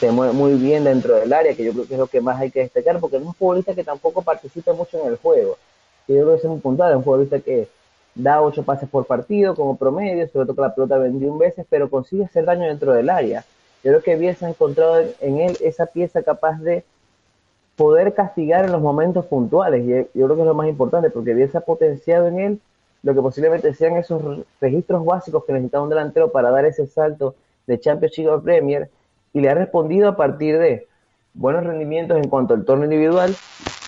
se 0.00 0.10
mueve 0.10 0.32
muy 0.32 0.54
bien 0.54 0.82
dentro 0.84 1.14
del 1.16 1.32
área, 1.32 1.54
que 1.54 1.62
yo 1.62 1.72
creo 1.72 1.86
que 1.86 1.94
es 1.94 2.00
lo 2.00 2.06
que 2.08 2.20
más 2.20 2.40
hay 2.40 2.50
que 2.50 2.60
destacar, 2.60 2.98
porque 2.98 3.18
es 3.18 3.22
un 3.22 3.34
futbolista 3.34 3.74
que 3.74 3.84
tampoco 3.84 4.22
participa 4.22 4.72
mucho 4.72 4.98
en 5.00 5.08
el 5.08 5.16
juego. 5.16 5.56
Y 6.08 6.14
yo 6.14 6.22
creo 6.22 6.34
que 6.36 6.42
es 6.42 6.44
muy 6.48 6.58
puntual, 6.60 6.90
es 6.90 6.96
un 6.96 7.04
futbolista 7.04 7.38
que 7.40 7.68
da 8.14 8.40
ocho 8.42 8.62
pases 8.64 8.88
por 8.88 9.06
partido 9.06 9.54
como 9.54 9.76
promedio, 9.76 10.26
sobre 10.28 10.46
todo 10.46 10.56
que 10.56 10.62
la 10.62 10.74
pelota 10.74 10.98
21 10.98 11.38
veces, 11.38 11.66
pero 11.70 11.88
consigue 11.88 12.24
hacer 12.24 12.44
daño 12.44 12.66
dentro 12.66 12.92
del 12.92 13.08
área. 13.10 13.44
Yo 13.84 13.92
creo 13.92 14.02
que 14.02 14.16
Bielsa 14.16 14.46
ha 14.46 14.50
encontrado 14.50 15.00
en- 15.20 15.38
él 15.38 15.56
esa 15.60 15.86
pieza 15.86 16.22
capaz 16.22 16.58
de 16.60 16.82
poder 17.76 18.12
castigar 18.14 18.64
en 18.64 18.72
los 18.72 18.80
momentos 18.80 19.26
puntuales. 19.26 19.82
Y 19.84 20.18
yo 20.18 20.26
creo 20.26 20.34
que 20.36 20.42
es 20.42 20.46
lo 20.46 20.54
más 20.54 20.68
importante, 20.68 21.10
porque 21.10 21.34
Bielsa 21.34 21.58
ha 21.58 21.62
potenciado 21.62 22.26
en 22.26 22.38
él 22.40 22.60
lo 23.02 23.14
que 23.14 23.20
posiblemente 23.22 23.72
sean 23.74 23.96
esos 23.96 24.22
re- 24.22 24.44
registros 24.60 25.04
básicos 25.04 25.44
que 25.44 25.52
necesitaba 25.52 25.84
un 25.84 25.90
delantero 25.90 26.30
para 26.30 26.50
dar 26.50 26.64
ese 26.66 26.86
salto 26.86 27.34
de 27.66 27.78
Championship 27.80 28.28
a 28.28 28.40
Premier, 28.40 28.90
y 29.32 29.40
le 29.40 29.50
ha 29.50 29.54
respondido 29.54 30.08
a 30.08 30.16
partir 30.16 30.58
de 30.58 30.86
buenos 31.34 31.64
rendimientos 31.64 32.18
en 32.18 32.28
cuanto 32.28 32.54
al 32.54 32.64
torneo 32.64 32.84
individual 32.84 33.34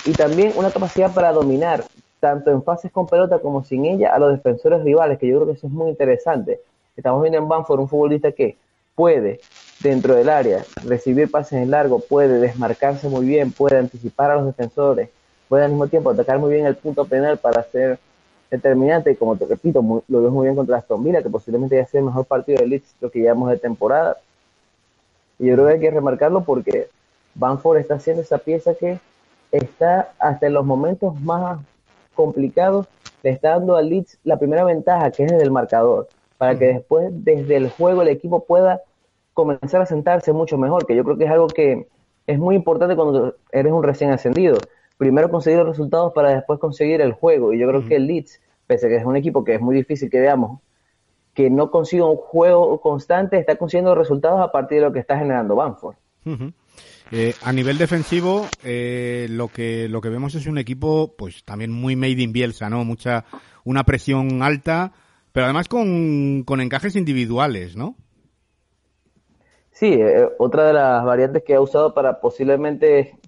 y 0.04 0.12
también 0.12 0.52
una 0.56 0.70
capacidad 0.70 1.12
para 1.12 1.32
dominar 1.32 1.84
tanto 2.20 2.50
en 2.52 2.62
fases 2.62 2.92
con 2.92 3.06
pelota 3.06 3.40
como 3.40 3.64
sin 3.64 3.84
ella 3.84 4.14
a 4.14 4.18
los 4.18 4.32
defensores 4.32 4.84
rivales, 4.84 5.18
que 5.18 5.26
yo 5.26 5.36
creo 5.36 5.46
que 5.46 5.58
eso 5.58 5.66
es 5.66 5.72
muy 5.72 5.90
interesante. 5.90 6.60
Estamos 6.96 7.20
viendo 7.22 7.38
en 7.38 7.48
Banford 7.48 7.80
un 7.80 7.88
futbolista 7.88 8.30
que 8.30 8.56
puede, 8.94 9.40
dentro 9.80 10.14
del 10.14 10.28
área, 10.28 10.64
recibir 10.84 11.30
pases 11.30 11.54
en 11.54 11.70
largo, 11.70 11.98
puede 11.98 12.38
desmarcarse 12.38 13.08
muy 13.08 13.26
bien, 13.26 13.50
puede 13.50 13.78
anticipar 13.78 14.30
a 14.30 14.36
los 14.36 14.46
defensores, 14.46 15.08
puede 15.48 15.64
al 15.64 15.70
mismo 15.70 15.88
tiempo 15.88 16.10
atacar 16.10 16.38
muy 16.38 16.52
bien 16.52 16.66
el 16.66 16.76
punto 16.76 17.04
penal 17.06 17.38
para 17.38 17.62
ser 17.64 17.98
determinante, 18.50 19.16
como 19.16 19.36
te 19.36 19.46
repito, 19.46 19.82
lo 20.06 20.18
vemos 20.18 20.32
muy 20.32 20.44
bien 20.44 20.54
contra 20.54 20.76
Aston 20.76 21.02
Villa, 21.02 21.22
que 21.22 21.30
posiblemente 21.30 21.74
ya 21.74 21.86
sea 21.86 22.00
el 22.00 22.06
mejor 22.06 22.26
partido 22.26 22.58
de 22.58 22.66
Leeds 22.68 22.94
que 23.12 23.18
llevamos 23.18 23.50
de 23.50 23.56
temporada. 23.56 24.18
Y 25.42 25.46
yo 25.46 25.54
creo 25.54 25.66
que 25.66 25.72
hay 25.72 25.80
que 25.80 25.90
remarcarlo 25.90 26.44
porque 26.44 26.88
Banford 27.34 27.78
está 27.78 27.94
haciendo 27.94 28.22
esa 28.22 28.38
pieza 28.38 28.74
que 28.74 29.00
está 29.50 30.12
hasta 30.20 30.46
en 30.46 30.52
los 30.52 30.64
momentos 30.64 31.20
más 31.20 31.58
complicados, 32.14 32.86
le 33.24 33.30
está 33.30 33.50
dando 33.50 33.74
a 33.74 33.82
Leeds 33.82 34.18
la 34.22 34.38
primera 34.38 34.62
ventaja, 34.62 35.10
que 35.10 35.24
es 35.24 35.32
desde 35.32 35.42
el 35.42 35.50
marcador, 35.50 36.06
para 36.38 36.56
que 36.56 36.66
después, 36.66 37.10
desde 37.24 37.56
el 37.56 37.70
juego, 37.70 38.02
el 38.02 38.08
equipo 38.08 38.44
pueda 38.44 38.82
comenzar 39.34 39.82
a 39.82 39.86
sentarse 39.86 40.32
mucho 40.32 40.56
mejor, 40.58 40.86
que 40.86 40.94
yo 40.94 41.02
creo 41.02 41.18
que 41.18 41.24
es 41.24 41.30
algo 41.30 41.48
que 41.48 41.88
es 42.28 42.38
muy 42.38 42.54
importante 42.54 42.94
cuando 42.94 43.34
eres 43.50 43.72
un 43.72 43.82
recién 43.82 44.12
ascendido. 44.12 44.58
Primero 44.96 45.28
conseguir 45.28 45.58
los 45.58 45.70
resultados 45.70 46.12
para 46.12 46.32
después 46.32 46.60
conseguir 46.60 47.00
el 47.00 47.14
juego. 47.14 47.52
Y 47.52 47.58
yo 47.58 47.66
creo 47.66 47.84
que 47.84 47.96
el 47.96 48.06
Leeds, 48.06 48.40
pese 48.68 48.86
a 48.86 48.90
que 48.90 48.96
es 48.98 49.04
un 49.04 49.16
equipo 49.16 49.42
que 49.42 49.56
es 49.56 49.60
muy 49.60 49.74
difícil 49.74 50.08
que 50.08 50.20
veamos, 50.20 50.60
que 51.34 51.50
no 51.50 51.70
consigue 51.70 52.02
un 52.02 52.16
juego 52.16 52.80
constante, 52.80 53.38
está 53.38 53.56
consiguiendo 53.56 53.94
resultados 53.94 54.40
a 54.40 54.52
partir 54.52 54.78
de 54.78 54.86
lo 54.86 54.92
que 54.92 54.98
está 54.98 55.18
generando 55.18 55.56
Banford. 55.56 55.96
Eh, 57.10 57.34
a 57.42 57.52
nivel 57.52 57.78
defensivo, 57.78 58.46
eh, 58.64 59.26
lo 59.30 59.48
que 59.48 59.88
lo 59.88 60.00
que 60.00 60.08
vemos 60.08 60.34
es 60.34 60.46
un 60.46 60.58
equipo, 60.58 61.14
pues 61.16 61.44
también 61.44 61.70
muy 61.70 61.96
made 61.96 62.22
in 62.22 62.32
Bielsa, 62.32 62.70
¿no? 62.70 62.84
Mucha 62.84 63.24
una 63.64 63.84
presión 63.84 64.42
alta, 64.42 64.92
pero 65.32 65.44
además 65.44 65.68
con, 65.68 66.42
con 66.44 66.60
encajes 66.60 66.96
individuales, 66.96 67.76
¿no? 67.76 67.96
Sí, 69.72 69.92
eh, 69.92 70.28
otra 70.38 70.66
de 70.66 70.72
las 70.74 71.04
variantes 71.04 71.42
que 71.44 71.54
ha 71.54 71.60
usado 71.60 71.92
para 71.92 72.20
posiblemente 72.20 73.18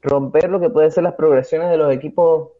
romper 0.00 0.48
lo 0.48 0.60
que 0.60 0.70
pueden 0.70 0.92
ser 0.92 1.02
las 1.02 1.14
progresiones 1.14 1.70
de 1.70 1.76
los 1.76 1.92
equipos 1.92 2.50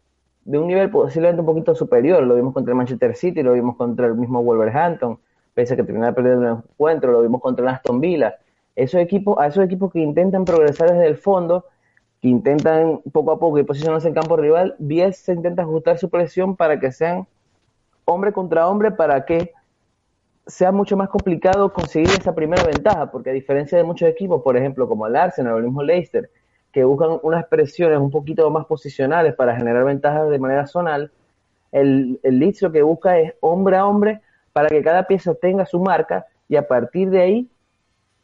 de 0.49 0.59
un 0.59 0.67
nivel 0.67 0.91
posiblemente 0.91 1.41
un 1.41 1.47
poquito 1.47 1.75
superior. 1.75 2.23
Lo 2.23 2.35
vimos 2.35 2.55
contra 2.55 2.73
el 2.73 2.77
Manchester 2.77 3.15
City, 3.15 3.43
lo 3.43 3.53
vimos 3.53 3.77
contra 3.77 4.07
el 4.07 4.15
mismo 4.15 4.43
Wolverhampton, 4.43 5.19
pese 5.53 5.75
a 5.75 5.77
que 5.77 5.85
terminaba 5.85 6.15
perdiendo 6.15 6.47
el 6.47 6.53
encuentro, 6.53 7.13
lo 7.13 7.21
vimos 7.21 7.43
contra 7.43 7.63
el 7.65 7.69
Aston 7.69 8.01
Villa. 8.01 8.39
Esos 8.75 8.99
equipos, 8.99 9.39
a 9.39 9.49
esos 9.49 9.63
equipos 9.63 9.93
que 9.93 9.99
intentan 9.99 10.47
progresar 10.47 10.91
desde 10.91 11.07
el 11.07 11.19
fondo, 11.19 11.67
que 12.23 12.29
intentan 12.29 13.01
poco 13.13 13.33
a 13.33 13.39
poco 13.39 13.59
ir 13.59 13.67
posicionarse 13.67 14.09
en 14.09 14.15
campo 14.15 14.39
rival, 14.39 14.75
Bielsa 14.79 15.35
intenta 15.35 15.63
ajustar 15.63 15.99
su 15.99 16.09
presión 16.09 16.57
para 16.57 16.81
que 16.81 16.93
sean 16.93 17.27
hombre 18.07 18.33
contra 18.33 18.69
hombre, 18.69 18.91
para 18.91 19.27
que 19.27 19.53
sea 20.47 20.73
mucho 20.73 20.97
más 20.97 21.11
complicado 21.11 21.75
conseguir 21.75 22.09
esa 22.09 22.35
primera 22.35 22.63
ventaja, 22.65 23.11
porque 23.11 23.29
a 23.29 23.35
diferencia 23.35 23.77
de 23.77 23.85
muchos 23.85 24.09
equipos, 24.09 24.41
por 24.43 24.57
ejemplo, 24.57 24.89
como 24.89 25.07
el 25.07 25.15
Arsenal 25.15 25.53
o 25.53 25.59
el 25.59 25.65
mismo 25.65 25.83
Leicester, 25.83 26.31
que 26.73 26.85
buscan 26.85 27.19
unas 27.23 27.47
presiones 27.47 27.99
un 27.99 28.11
poquito 28.11 28.49
más 28.51 28.67
posicionales 28.67 29.35
para 29.35 29.57
generar 29.57 29.85
ventajas 29.85 30.29
de 30.31 30.39
manera 30.39 30.67
zonal, 30.67 31.11
el, 31.73 32.21
el 32.23 32.39
Leeds 32.39 32.63
lo 32.63 32.73
que 32.73 32.83
busca 32.83 33.19
es 33.19 33.35
hombre 33.41 33.77
a 33.77 33.87
hombre 33.87 34.21
para 34.53 34.69
que 34.69 34.83
cada 34.83 35.07
pieza 35.07 35.35
tenga 35.35 35.67
su 35.67 35.81
marca 35.81 36.27
y 36.49 36.57
a 36.57 36.67
partir 36.67 37.11
de 37.11 37.21
ahí 37.21 37.51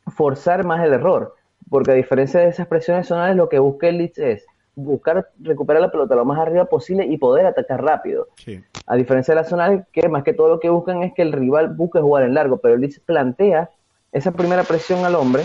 forzar 0.09 0.65
más 0.65 0.85
el 0.85 0.93
error. 0.93 1.35
Porque 1.71 1.93
a 1.93 1.95
diferencia 1.95 2.41
de 2.41 2.49
esas 2.49 2.67
presiones 2.67 3.07
zonales, 3.07 3.37
lo 3.37 3.49
que 3.49 3.59
busca 3.59 3.89
el 3.89 3.99
Leeds 3.99 4.19
es 4.19 4.47
buscar 4.77 5.31
recuperar 5.41 5.81
la 5.81 5.91
pelota 5.91 6.17
lo 6.17 6.25
más 6.25 6.39
arriba 6.39 6.65
posible 6.67 7.07
y 7.07 7.17
poder 7.17 7.47
atacar 7.47 7.83
rápido. 7.83 8.29
Sí. 8.37 8.63
A 8.87 8.97
diferencia 8.97 9.33
de 9.35 9.41
las 9.41 9.49
zonales, 9.49 9.85
que 9.93 10.09
más 10.09 10.25
que 10.25 10.33
todo 10.33 10.49
lo 10.49 10.61
que 10.61 10.69
buscan 10.69 11.03
es 11.03 11.15
que 11.15 11.23
el 11.23 11.33
rival 11.33 11.69
busque 11.69 12.01
jugar 12.01 12.25
en 12.25 12.35
largo, 12.35 12.59
pero 12.59 12.75
el 12.75 12.81
Leeds 12.81 13.01
plantea 13.01 13.71
esa 14.13 14.33
primera 14.33 14.63
presión 14.63 15.05
al 15.05 15.15
hombre, 15.15 15.43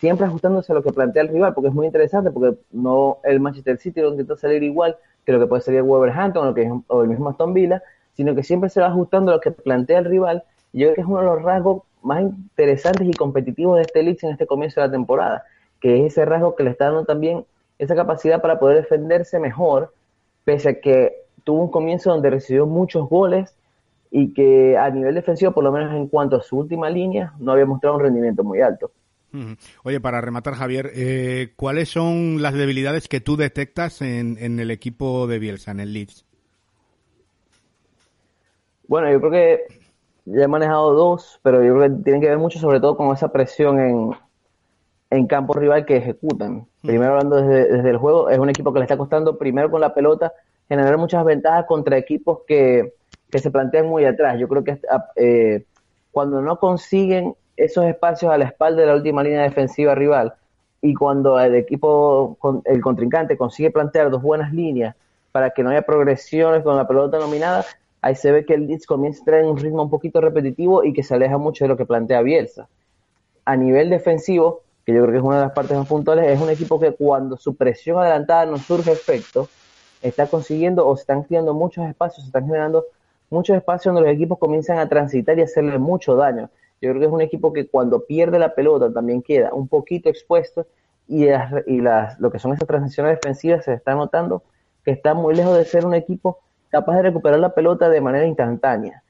siempre 0.00 0.26
ajustándose 0.26 0.72
a 0.72 0.74
lo 0.74 0.82
que 0.82 0.92
plantea 0.92 1.22
el 1.22 1.28
rival, 1.28 1.54
porque 1.54 1.68
es 1.68 1.74
muy 1.74 1.86
interesante, 1.86 2.30
porque 2.30 2.58
no 2.72 3.18
el 3.24 3.40
Manchester 3.40 3.78
City 3.78 4.00
no 4.00 4.08
intenta 4.08 4.36
salir 4.36 4.62
igual 4.62 4.96
que 5.24 5.32
lo 5.32 5.40
que 5.40 5.46
puede 5.46 5.62
salir 5.62 5.82
Wolverhampton 5.82 6.42
o, 6.42 6.46
lo 6.46 6.54
que 6.54 6.70
o 6.88 7.02
el 7.02 7.08
mismo 7.08 7.28
Aston 7.30 7.54
Villa, 7.54 7.82
sino 8.14 8.34
que 8.34 8.42
siempre 8.42 8.70
se 8.70 8.80
va 8.80 8.86
ajustando 8.86 9.32
a 9.32 9.36
lo 9.36 9.40
que 9.40 9.50
plantea 9.50 9.98
el 9.98 10.04
rival, 10.04 10.44
y 10.72 10.80
yo 10.80 10.86
creo 10.86 10.94
que 10.94 11.00
es 11.00 11.06
uno 11.06 11.20
de 11.20 11.26
los 11.26 11.42
rasgos 11.42 11.82
más 12.02 12.22
interesantes 12.22 13.06
y 13.06 13.12
competitivos 13.12 13.76
de 13.76 13.82
este 13.82 14.02
Leeds 14.02 14.24
en 14.24 14.30
este 14.30 14.46
comienzo 14.46 14.80
de 14.80 14.86
la 14.86 14.92
temporada, 14.92 15.44
que 15.80 16.00
es 16.00 16.12
ese 16.12 16.24
rasgo 16.24 16.54
que 16.54 16.64
le 16.64 16.70
está 16.70 16.86
dando 16.86 17.04
también 17.04 17.44
esa 17.78 17.94
capacidad 17.94 18.40
para 18.40 18.58
poder 18.58 18.76
defenderse 18.76 19.38
mejor, 19.38 19.92
pese 20.44 20.68
a 20.68 20.80
que 20.80 21.24
tuvo 21.44 21.62
un 21.62 21.70
comienzo 21.70 22.10
donde 22.10 22.30
recibió 22.30 22.66
muchos 22.66 23.08
goles 23.08 23.54
y 24.10 24.32
que 24.32 24.76
a 24.76 24.88
nivel 24.90 25.14
defensivo, 25.14 25.52
por 25.52 25.64
lo 25.64 25.72
menos 25.72 25.92
en 25.92 26.08
cuanto 26.08 26.36
a 26.36 26.42
su 26.42 26.58
última 26.58 26.88
línea, 26.88 27.32
no 27.38 27.52
había 27.52 27.66
mostrado 27.66 27.96
un 27.96 28.02
rendimiento 28.02 28.44
muy 28.44 28.60
alto. 28.60 28.90
Oye, 29.82 30.00
para 30.00 30.20
rematar, 30.20 30.54
Javier, 30.54 30.90
eh, 30.94 31.52
¿cuáles 31.56 31.90
son 31.90 32.40
las 32.40 32.54
debilidades 32.54 33.08
que 33.08 33.20
tú 33.20 33.36
detectas 33.36 34.00
en, 34.00 34.38
en 34.38 34.58
el 34.60 34.70
equipo 34.70 35.26
de 35.26 35.38
Bielsa, 35.38 35.72
en 35.72 35.80
el 35.80 35.92
Leeds? 35.92 36.24
Bueno, 38.88 39.10
yo 39.10 39.20
creo 39.20 39.30
que 39.32 39.60
ya 40.24 40.44
he 40.44 40.48
manejado 40.48 40.94
dos, 40.94 41.38
pero 41.42 41.62
yo 41.62 41.74
creo 41.74 41.88
que 41.88 42.02
tienen 42.02 42.22
que 42.22 42.28
ver 42.28 42.38
mucho 42.38 42.58
sobre 42.58 42.80
todo 42.80 42.96
con 42.96 43.12
esa 43.14 43.30
presión 43.30 43.78
en, 43.78 44.10
en 45.10 45.26
campo 45.26 45.52
rival 45.54 45.84
que 45.84 45.96
ejecutan. 45.96 46.66
Primero 46.82 47.12
hablando 47.12 47.36
desde, 47.36 47.76
desde 47.76 47.90
el 47.90 47.96
juego, 47.96 48.30
es 48.30 48.38
un 48.38 48.48
equipo 48.48 48.72
que 48.72 48.78
le 48.78 48.84
está 48.84 48.96
costando 48.96 49.38
primero 49.38 49.70
con 49.70 49.80
la 49.80 49.92
pelota 49.94 50.32
generar 50.68 50.96
muchas 50.98 51.24
ventajas 51.24 51.64
contra 51.66 51.96
equipos 51.98 52.40
que, 52.46 52.94
que 53.30 53.38
se 53.38 53.50
plantean 53.50 53.86
muy 53.86 54.04
atrás. 54.04 54.38
Yo 54.38 54.48
creo 54.48 54.64
que 54.64 54.80
eh, 55.16 55.64
cuando 56.10 56.40
no 56.40 56.58
consiguen 56.58 57.34
esos 57.56 57.84
espacios 57.86 58.32
a 58.32 58.38
la 58.38 58.46
espalda 58.46 58.82
de 58.82 58.88
la 58.88 58.94
última 58.94 59.22
línea 59.22 59.42
defensiva 59.42 59.94
rival 59.94 60.34
y 60.82 60.94
cuando 60.94 61.38
el 61.40 61.54
equipo, 61.54 62.36
el 62.64 62.80
contrincante 62.80 63.36
consigue 63.36 63.70
plantear 63.70 64.10
dos 64.10 64.22
buenas 64.22 64.52
líneas 64.52 64.94
para 65.32 65.50
que 65.50 65.62
no 65.62 65.70
haya 65.70 65.82
progresiones 65.82 66.62
con 66.62 66.76
la 66.76 66.86
pelota 66.86 67.18
nominada, 67.18 67.64
ahí 68.00 68.14
se 68.14 68.30
ve 68.30 68.44
que 68.44 68.54
el 68.54 68.66
Leeds 68.66 68.86
comienza 68.86 69.22
a 69.22 69.24
traer 69.24 69.44
un 69.44 69.56
ritmo 69.56 69.82
un 69.82 69.90
poquito 69.90 70.20
repetitivo 70.20 70.84
y 70.84 70.92
que 70.92 71.02
se 71.02 71.14
aleja 71.14 71.38
mucho 71.38 71.64
de 71.64 71.68
lo 71.68 71.76
que 71.76 71.84
plantea 71.84 72.22
Bielsa. 72.22 72.68
A 73.44 73.56
nivel 73.56 73.90
defensivo, 73.90 74.62
que 74.84 74.94
yo 74.94 75.00
creo 75.02 75.12
que 75.12 75.18
es 75.18 75.24
una 75.24 75.36
de 75.36 75.42
las 75.42 75.52
partes 75.52 75.76
más 75.76 75.88
puntuales, 75.88 76.30
es 76.30 76.40
un 76.40 76.50
equipo 76.50 76.78
que 76.78 76.92
cuando 76.92 77.36
su 77.36 77.54
presión 77.54 77.98
adelantada 77.98 78.46
no 78.46 78.58
surge 78.58 78.92
efecto, 78.92 79.48
está 80.02 80.26
consiguiendo 80.26 80.86
o 80.86 80.96
se 80.96 81.02
están 81.02 81.22
creando 81.22 81.52
muchos 81.52 81.86
espacios, 81.86 82.22
se 82.22 82.28
están 82.28 82.46
generando 82.46 82.84
muchos 83.30 83.56
espacios 83.56 83.94
donde 83.94 84.08
los 84.08 84.16
equipos 84.16 84.38
comienzan 84.38 84.78
a 84.78 84.88
transitar 84.88 85.38
y 85.38 85.42
hacerle 85.42 85.78
mucho 85.78 86.16
daño. 86.16 86.48
Yo 86.80 86.90
creo 86.90 87.00
que 87.00 87.06
es 87.06 87.12
un 87.12 87.20
equipo 87.20 87.52
que 87.52 87.68
cuando 87.68 88.06
pierde 88.06 88.38
la 88.38 88.54
pelota 88.54 88.92
también 88.92 89.22
queda 89.22 89.52
un 89.54 89.68
poquito 89.68 90.08
expuesto 90.08 90.66
y, 91.06 91.26
las, 91.26 91.52
y 91.66 91.80
las, 91.80 92.18
lo 92.20 92.30
que 92.30 92.38
son 92.38 92.52
esas 92.52 92.66
transiciones 92.68 93.16
defensivas 93.16 93.64
se 93.64 93.74
está 93.74 93.94
notando 93.94 94.44
que 94.84 94.90
está 94.92 95.14
muy 95.14 95.34
lejos 95.34 95.56
de 95.56 95.64
ser 95.64 95.84
un 95.84 95.94
equipo 95.94 96.40
capaz 96.68 96.96
de 96.96 97.02
recuperar 97.02 97.38
la 97.40 97.54
pelota 97.54 97.88
de 97.88 98.00
manera 98.00 98.26
instantánea. 98.26 99.02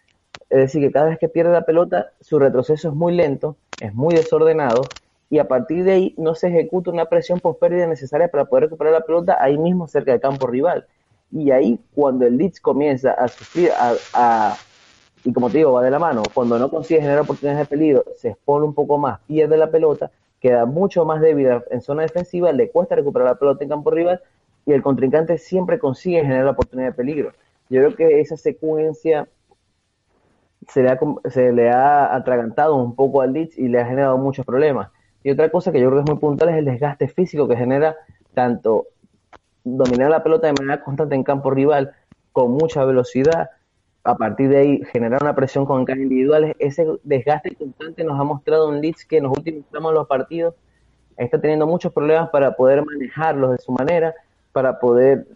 Es 0.48 0.58
decir, 0.58 0.82
que 0.82 0.92
cada 0.92 1.06
vez 1.08 1.18
que 1.18 1.28
pierde 1.28 1.52
la 1.52 1.64
pelota, 1.66 2.12
su 2.20 2.38
retroceso 2.38 2.88
es 2.88 2.94
muy 2.94 3.14
lento, 3.14 3.58
es 3.78 3.94
muy 3.94 4.14
desordenado, 4.14 4.96
y 5.28 5.38
a 5.38 5.48
partir 5.48 5.84
de 5.84 5.92
ahí 5.92 6.14
no 6.18 6.34
se 6.34 6.48
ejecuta 6.48 6.90
una 6.92 7.06
presión 7.06 7.40
por 7.40 7.58
pérdida 7.58 7.86
necesaria 7.86 8.28
para 8.30 8.44
poder 8.46 8.64
recuperar 8.64 8.92
la 8.92 9.00
pelota 9.04 9.38
ahí 9.42 9.58
mismo 9.58 9.88
cerca 9.88 10.12
del 10.12 10.20
campo 10.20 10.46
rival. 10.46 10.86
Y 11.30 11.50
ahí, 11.50 11.80
cuando 11.94 12.26
el 12.26 12.36
Leeds 12.36 12.60
comienza 12.60 13.12
a 13.12 13.28
sufrir, 13.28 13.72
a- 14.12 14.62
y 15.26 15.32
como 15.32 15.50
te 15.50 15.58
digo, 15.58 15.72
va 15.72 15.82
de 15.82 15.90
la 15.90 15.98
mano, 15.98 16.22
cuando 16.32 16.56
no 16.56 16.70
consigue 16.70 17.00
generar 17.00 17.24
oportunidades 17.24 17.68
de 17.68 17.76
peligro, 17.76 18.04
se 18.14 18.28
expone 18.28 18.64
un 18.64 18.74
poco 18.74 18.96
más, 18.96 19.18
pierde 19.26 19.56
la 19.56 19.72
pelota, 19.72 20.12
queda 20.40 20.66
mucho 20.66 21.04
más 21.04 21.20
débil 21.20 21.48
en 21.68 21.80
zona 21.80 22.02
defensiva, 22.02 22.52
le 22.52 22.70
cuesta 22.70 22.94
recuperar 22.94 23.30
la 23.30 23.34
pelota 23.34 23.64
en 23.64 23.70
campo 23.70 23.90
rival 23.90 24.22
y 24.66 24.72
el 24.72 24.82
contrincante 24.82 25.36
siempre 25.38 25.80
consigue 25.80 26.22
generar 26.22 26.44
la 26.44 26.52
oportunidad 26.52 26.90
de 26.90 26.94
peligro. 26.94 27.32
Yo 27.68 27.80
creo 27.80 27.96
que 27.96 28.20
esa 28.20 28.36
secuencia 28.36 29.26
se 30.68 30.84
le 30.84 30.90
ha, 30.90 30.98
se 31.28 31.52
le 31.52 31.70
ha 31.70 32.14
atragantado 32.14 32.76
un 32.76 32.94
poco 32.94 33.20
al 33.20 33.32
Leeds 33.32 33.58
y 33.58 33.66
le 33.66 33.80
ha 33.80 33.84
generado 33.84 34.18
muchos 34.18 34.46
problemas. 34.46 34.90
Y 35.24 35.32
otra 35.32 35.50
cosa 35.50 35.72
que 35.72 35.80
yo 35.80 35.88
creo 35.88 36.04
que 36.04 36.04
es 36.04 36.14
muy 36.14 36.20
puntual 36.20 36.50
es 36.50 36.56
el 36.58 36.66
desgaste 36.66 37.08
físico 37.08 37.48
que 37.48 37.56
genera 37.56 37.96
tanto 38.32 38.86
dominar 39.64 40.08
la 40.08 40.22
pelota 40.22 40.46
de 40.46 40.52
manera 40.52 40.84
constante 40.84 41.16
en 41.16 41.24
campo 41.24 41.50
rival 41.50 41.96
con 42.30 42.52
mucha 42.52 42.84
velocidad, 42.84 43.50
a 44.06 44.16
partir 44.16 44.48
de 44.48 44.56
ahí 44.58 44.82
generar 44.92 45.20
una 45.22 45.34
presión 45.34 45.66
con 45.66 45.80
encajes 45.80 46.02
individuales, 46.02 46.54
ese 46.60 46.86
desgaste 47.02 47.56
constante 47.56 48.04
nos 48.04 48.18
ha 48.20 48.24
mostrado 48.24 48.68
un 48.68 48.80
Leeds 48.80 49.04
que 49.04 49.16
en 49.16 49.24
los 49.24 49.36
últimos 49.36 49.64
tramos 49.70 49.92
los 49.92 50.06
partidos 50.06 50.54
está 51.16 51.40
teniendo 51.40 51.66
muchos 51.66 51.92
problemas 51.92 52.30
para 52.30 52.54
poder 52.54 52.84
manejarlos 52.84 53.50
de 53.50 53.58
su 53.58 53.72
manera, 53.72 54.14
para 54.52 54.78
poder 54.78 55.26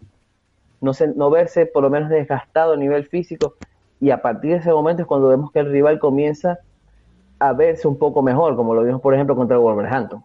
no, 0.79 0.93
no 1.15 1.29
verse 1.29 1.65
por 1.65 1.83
lo 1.83 1.89
menos 1.89 2.09
desgastado 2.09 2.73
a 2.73 2.77
nivel 2.77 3.05
físico 3.07 3.55
y 3.99 4.09
a 4.11 4.21
partir 4.21 4.51
de 4.51 4.57
ese 4.57 4.71
momento 4.71 5.01
es 5.01 5.07
cuando 5.07 5.27
vemos 5.27 5.51
que 5.51 5.59
el 5.59 5.69
rival 5.69 5.99
comienza 5.99 6.59
a 7.39 7.51
verse 7.53 7.87
un 7.87 7.97
poco 7.97 8.21
mejor, 8.21 8.55
como 8.55 8.73
lo 8.73 8.83
vimos 8.83 9.01
por 9.01 9.13
ejemplo 9.13 9.35
contra 9.35 9.57
Wolverhampton. 9.57 10.23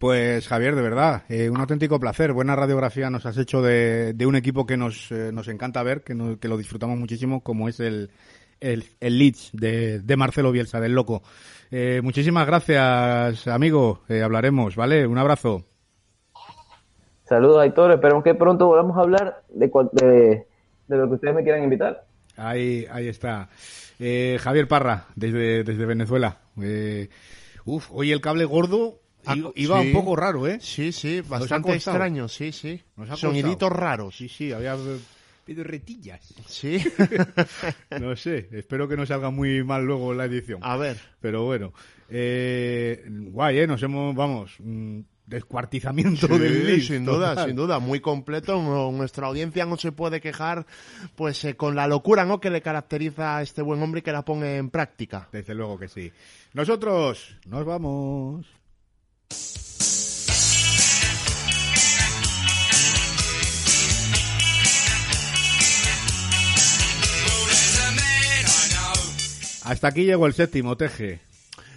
Pues 0.00 0.48
Javier, 0.48 0.74
de 0.76 0.80
verdad, 0.80 1.24
eh, 1.28 1.50
un 1.50 1.60
auténtico 1.60 2.00
placer. 2.00 2.32
Buena 2.32 2.56
radiografía 2.56 3.10
nos 3.10 3.26
has 3.26 3.36
hecho 3.36 3.60
de, 3.60 4.14
de 4.14 4.24
un 4.24 4.34
equipo 4.34 4.64
que 4.64 4.78
nos, 4.78 5.12
eh, 5.12 5.30
nos 5.30 5.46
encanta 5.48 5.82
ver, 5.82 6.00
que, 6.00 6.14
no- 6.14 6.38
que 6.40 6.48
lo 6.48 6.56
disfrutamos 6.56 6.98
muchísimo, 6.98 7.42
como 7.42 7.68
es 7.68 7.80
el, 7.80 8.10
el, 8.60 8.84
el 8.98 9.18
Leeds 9.18 9.50
de, 9.52 10.00
de 10.00 10.16
Marcelo 10.16 10.52
Bielsa, 10.52 10.80
del 10.80 10.94
Loco. 10.94 11.22
Eh, 11.70 12.00
muchísimas 12.02 12.46
gracias, 12.46 13.46
amigo. 13.46 14.00
Hablaremos, 14.08 14.74
¿vale? 14.74 15.06
Un 15.06 15.18
abrazo. 15.18 15.66
Saludos 17.24 17.60
Aitor, 17.60 17.92
esperamos 17.92 18.24
que 18.24 18.34
pronto 18.34 18.68
volvamos 18.68 18.96
a 18.96 19.00
hablar 19.02 19.42
de, 19.50 19.68
cual- 19.68 19.90
de, 19.92 20.46
de 20.88 20.96
lo 20.96 21.08
que 21.08 21.14
ustedes 21.16 21.34
me 21.34 21.42
quieran 21.42 21.62
invitar. 21.62 22.06
Ahí, 22.38 22.86
ahí 22.90 23.06
está. 23.08 23.50
Eh, 23.98 24.38
Javier 24.40 24.66
Parra, 24.66 25.08
desde, 25.14 25.62
desde 25.62 25.84
Venezuela. 25.84 26.38
Uf, 27.66 27.90
hoy 27.92 28.12
el 28.12 28.22
cable 28.22 28.46
gordo 28.46 28.98
Ah, 29.26 29.36
iba 29.54 29.80
sí. 29.82 29.86
un 29.88 29.92
poco 29.92 30.16
raro, 30.16 30.46
¿eh? 30.46 30.58
Sí, 30.60 30.92
sí, 30.92 31.20
bastante 31.20 31.74
extraño, 31.74 32.28
sí, 32.28 32.52
sí. 32.52 32.80
Soniditos 33.16 33.70
raros. 33.70 34.16
Sí, 34.16 34.28
sí, 34.28 34.52
había 34.52 34.76
pido 35.44 35.64
retillas. 35.64 36.20
Sí. 36.46 36.78
No 38.00 38.14
sé, 38.16 38.48
espero 38.52 38.88
que 38.88 38.96
no 38.96 39.04
salga 39.04 39.30
muy 39.30 39.62
mal 39.64 39.84
luego 39.84 40.14
la 40.14 40.24
edición. 40.24 40.60
A 40.62 40.76
ver. 40.76 40.96
Pero 41.20 41.44
bueno, 41.44 41.72
eh, 42.08 43.04
guay, 43.08 43.58
¿eh? 43.58 43.66
Nos 43.66 43.82
hemos, 43.82 44.14
vamos, 44.14 44.52
mm, 44.60 45.00
descuartizamiento 45.26 46.26
Sí, 46.26 46.38
del 46.38 46.66
Leeds, 46.66 46.86
sin 46.86 47.04
duda, 47.04 47.30
total. 47.30 47.46
sin 47.46 47.56
duda, 47.56 47.78
muy 47.78 48.00
completo. 48.00 48.60
Nuestra 48.92 49.26
audiencia 49.26 49.66
no 49.66 49.76
se 49.76 49.92
puede 49.92 50.20
quejar, 50.20 50.66
pues, 51.16 51.44
eh, 51.44 51.56
con 51.56 51.74
la 51.76 51.86
locura, 51.86 52.24
¿no? 52.24 52.40
Que 52.40 52.50
le 52.50 52.62
caracteriza 52.62 53.38
a 53.38 53.42
este 53.42 53.62
buen 53.62 53.82
hombre 53.82 54.00
y 54.00 54.02
que 54.02 54.12
la 54.12 54.24
pone 54.24 54.56
en 54.56 54.70
práctica. 54.70 55.28
Desde 55.32 55.54
luego 55.54 55.78
que 55.78 55.88
sí. 55.88 56.10
Nosotros 56.52 57.36
nos 57.46 57.64
vamos. 57.64 58.46
Hasta 69.70 69.86
aquí 69.86 70.04
llegó 70.04 70.26
el 70.26 70.34
séptimo, 70.34 70.76
Teje. 70.76 71.29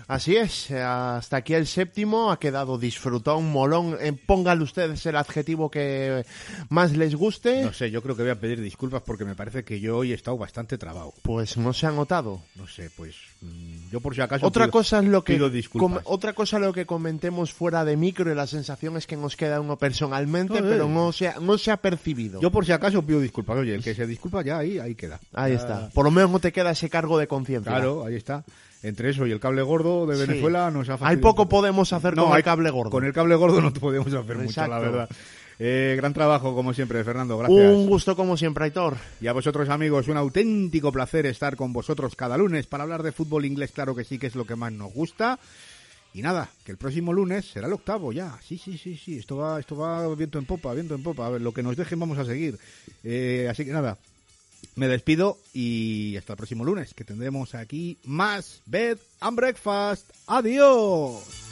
Así 0.08 0.36
es, 0.36 0.70
eh, 0.72 0.82
hasta 0.82 1.38
aquí 1.38 1.54
el 1.54 1.66
séptimo, 1.68 2.32
ha 2.32 2.40
quedado 2.40 2.78
disfrutón, 2.78 3.52
molón. 3.52 3.98
Eh, 4.02 4.14
pónganle 4.14 4.64
ustedes 4.64 5.06
el 5.06 5.16
adjetivo 5.16 5.70
que 5.72 6.26
más 6.70 6.96
les 6.96 7.16
guste. 7.16 7.64
No 7.64 7.74
sé, 7.74 7.90
yo 7.92 8.02
creo 8.02 8.16
que 8.16 8.24
voy 8.24 8.32
a 8.32 8.40
pedir 8.40 8.62
disculpas 8.62 9.02
porque 9.04 9.26
me 9.26 9.36
parece 9.36 9.64
que 9.64 9.80
yo 9.80 9.98
hoy 9.98 10.12
he 10.12 10.16
estado 10.16 10.38
bastante 10.38 10.78
trabado. 10.78 11.14
Pues 11.22 11.58
no 11.58 11.74
se 11.74 11.88
ha 11.88 11.92
notado. 11.92 12.42
No 12.56 12.68
sé, 12.68 12.90
pues 12.96 13.16
mm, 13.42 13.90
yo 13.92 14.02
por 14.02 14.14
si 14.16 14.22
acaso 14.22 14.46
Otra 14.46 14.66
pido- 14.66 14.72
cosa 14.72 15.00
es 15.00 15.06
lo 15.06 15.24
que 15.24 15.34
pido 15.34 15.50
disculpas. 15.50 16.04
com- 16.04 16.14
otra 16.14 16.34
cosa 16.34 16.60
lo 16.60 16.74
que 16.74 16.86
comentemos 16.86 17.54
fuera 17.54 17.86
de 17.86 17.96
micro 17.98 18.32
y 18.32 18.36
la 18.36 18.48
sensación 18.48 18.98
es 18.98 19.08
que 19.08 19.16
nos 19.18 19.36
queda 19.36 19.62
uno 19.62 19.78
personalmente, 19.78 20.62
pero 20.62 20.88
no 20.88 21.12
se 21.12 21.30
ha, 21.30 21.40
no 21.40 21.58
se 21.58 21.72
ha 21.72 21.78
percibido. 21.78 22.42
Yo 22.42 22.52
por 22.52 22.66
si 22.66 22.72
acaso 22.72 23.02
pido 23.04 23.20
disculpas. 23.20 23.58
Oye, 23.58 23.76
el 23.76 23.84
que 23.84 23.96
se 23.96 24.06
disculpa 24.08 24.44
ya 24.44 24.58
ahí, 24.58 24.80
ahí 24.80 24.96
queda. 24.96 25.20
Ahí 25.34 25.54
Ya- 25.54 25.58
está. 25.60 25.90
Por 25.90 26.06
lo 26.06 26.12
menos 26.12 26.30
no 26.32 26.40
te 26.40 26.52
queda 26.52 26.72
ese 26.72 26.90
cargo 26.90 27.18
de 27.18 27.28
conciencia. 27.28 27.72
Claro, 27.72 28.06
ahí 28.06 28.16
está. 28.16 28.44
Entre 28.84 29.10
eso 29.10 29.26
y 29.26 29.32
el 29.32 29.40
cable 29.40 29.62
gordo 29.62 30.06
de 30.06 30.16
Sí. 30.18 30.28
Venezuela 30.28 30.70
nos 30.70 30.90
ha 30.90 30.98
Hay 31.02 31.18
poco 31.18 31.48
podemos 31.50 31.92
hacer 31.94 32.16
No, 32.16 32.26
con 32.26 32.34
hay- 32.34 32.40
el 32.40 32.44
cable 32.44 32.70
gordo. 32.70 32.92
Con 32.92 33.06
el 33.06 33.14
cable 33.14 33.36
gordo 33.36 33.62
no 33.62 33.72
podemos 33.74 34.08
hacer 34.14 34.38
mucho, 34.38 34.38
la 34.38 34.44
Exacto. 34.46 34.82
verdad. 34.82 35.10
Eh, 35.60 35.94
gran 35.96 36.14
trabajo, 36.14 36.54
como 36.56 36.74
siempre, 36.74 37.04
Fernando. 37.04 37.38
Gracias. 37.38 37.74
Un 37.76 37.88
gusto 37.88 38.16
como 38.16 38.36
siempre, 38.36 38.66
Aitor. 38.66 38.96
Y 39.22 39.28
a 39.28 39.34
vosotros, 39.34 39.70
amigos, 39.70 40.08
un 40.10 40.18
auténtico 40.18 40.92
placer 40.92 41.26
estar 41.28 41.56
con 41.56 41.72
vosotros 41.72 42.16
cada 42.16 42.38
lunes 42.38 42.68
para 42.68 42.84
hablar 42.84 43.04
de 43.04 43.12
fútbol 43.12 43.46
inglés, 43.46 43.72
claro 43.72 43.96
que 43.96 44.04
sí, 44.04 44.18
que 44.18 44.28
es 44.28 44.36
lo 44.36 44.46
que 44.46 44.56
más 44.56 44.74
nos 44.74 44.92
gusta. 44.94 45.40
Y 46.16 46.22
nada, 46.22 46.50
que 46.66 46.72
el 46.72 46.78
próximo 46.78 47.14
lunes 47.14 47.46
será 47.46 47.68
el 47.68 47.74
octavo 47.74 48.12
ya. 48.12 48.38
Sí, 48.46 48.58
sí, 48.58 48.78
sí, 48.78 48.98
sí. 48.98 49.18
Esto 49.18 49.38
va, 49.38 49.60
esto 49.60 49.76
va 49.78 50.14
viento 50.16 50.38
en 50.40 50.46
popa, 50.46 50.74
viento 50.74 50.94
en 50.96 51.04
popa. 51.04 51.28
A 51.28 51.30
ver, 51.30 51.42
lo 51.42 51.54
que 51.54 51.64
nos 51.64 51.78
dejen 51.78 52.00
vamos 52.00 52.18
a 52.18 52.26
seguir. 52.26 52.58
Eh, 53.04 53.48
así 53.50 53.64
que 53.64 53.72
nada, 53.72 53.98
me 54.76 54.88
despido 54.88 55.38
y 55.54 56.18
hasta 56.18 56.34
el 56.34 56.38
próximo 56.38 56.64
lunes, 56.64 56.94
que 56.94 57.04
tendremos 57.04 57.56
aquí 57.56 57.98
más 58.04 58.62
Bed 58.66 58.98
and 59.20 59.38
Breakfast. 59.38 60.10
Adiós. 60.28 61.43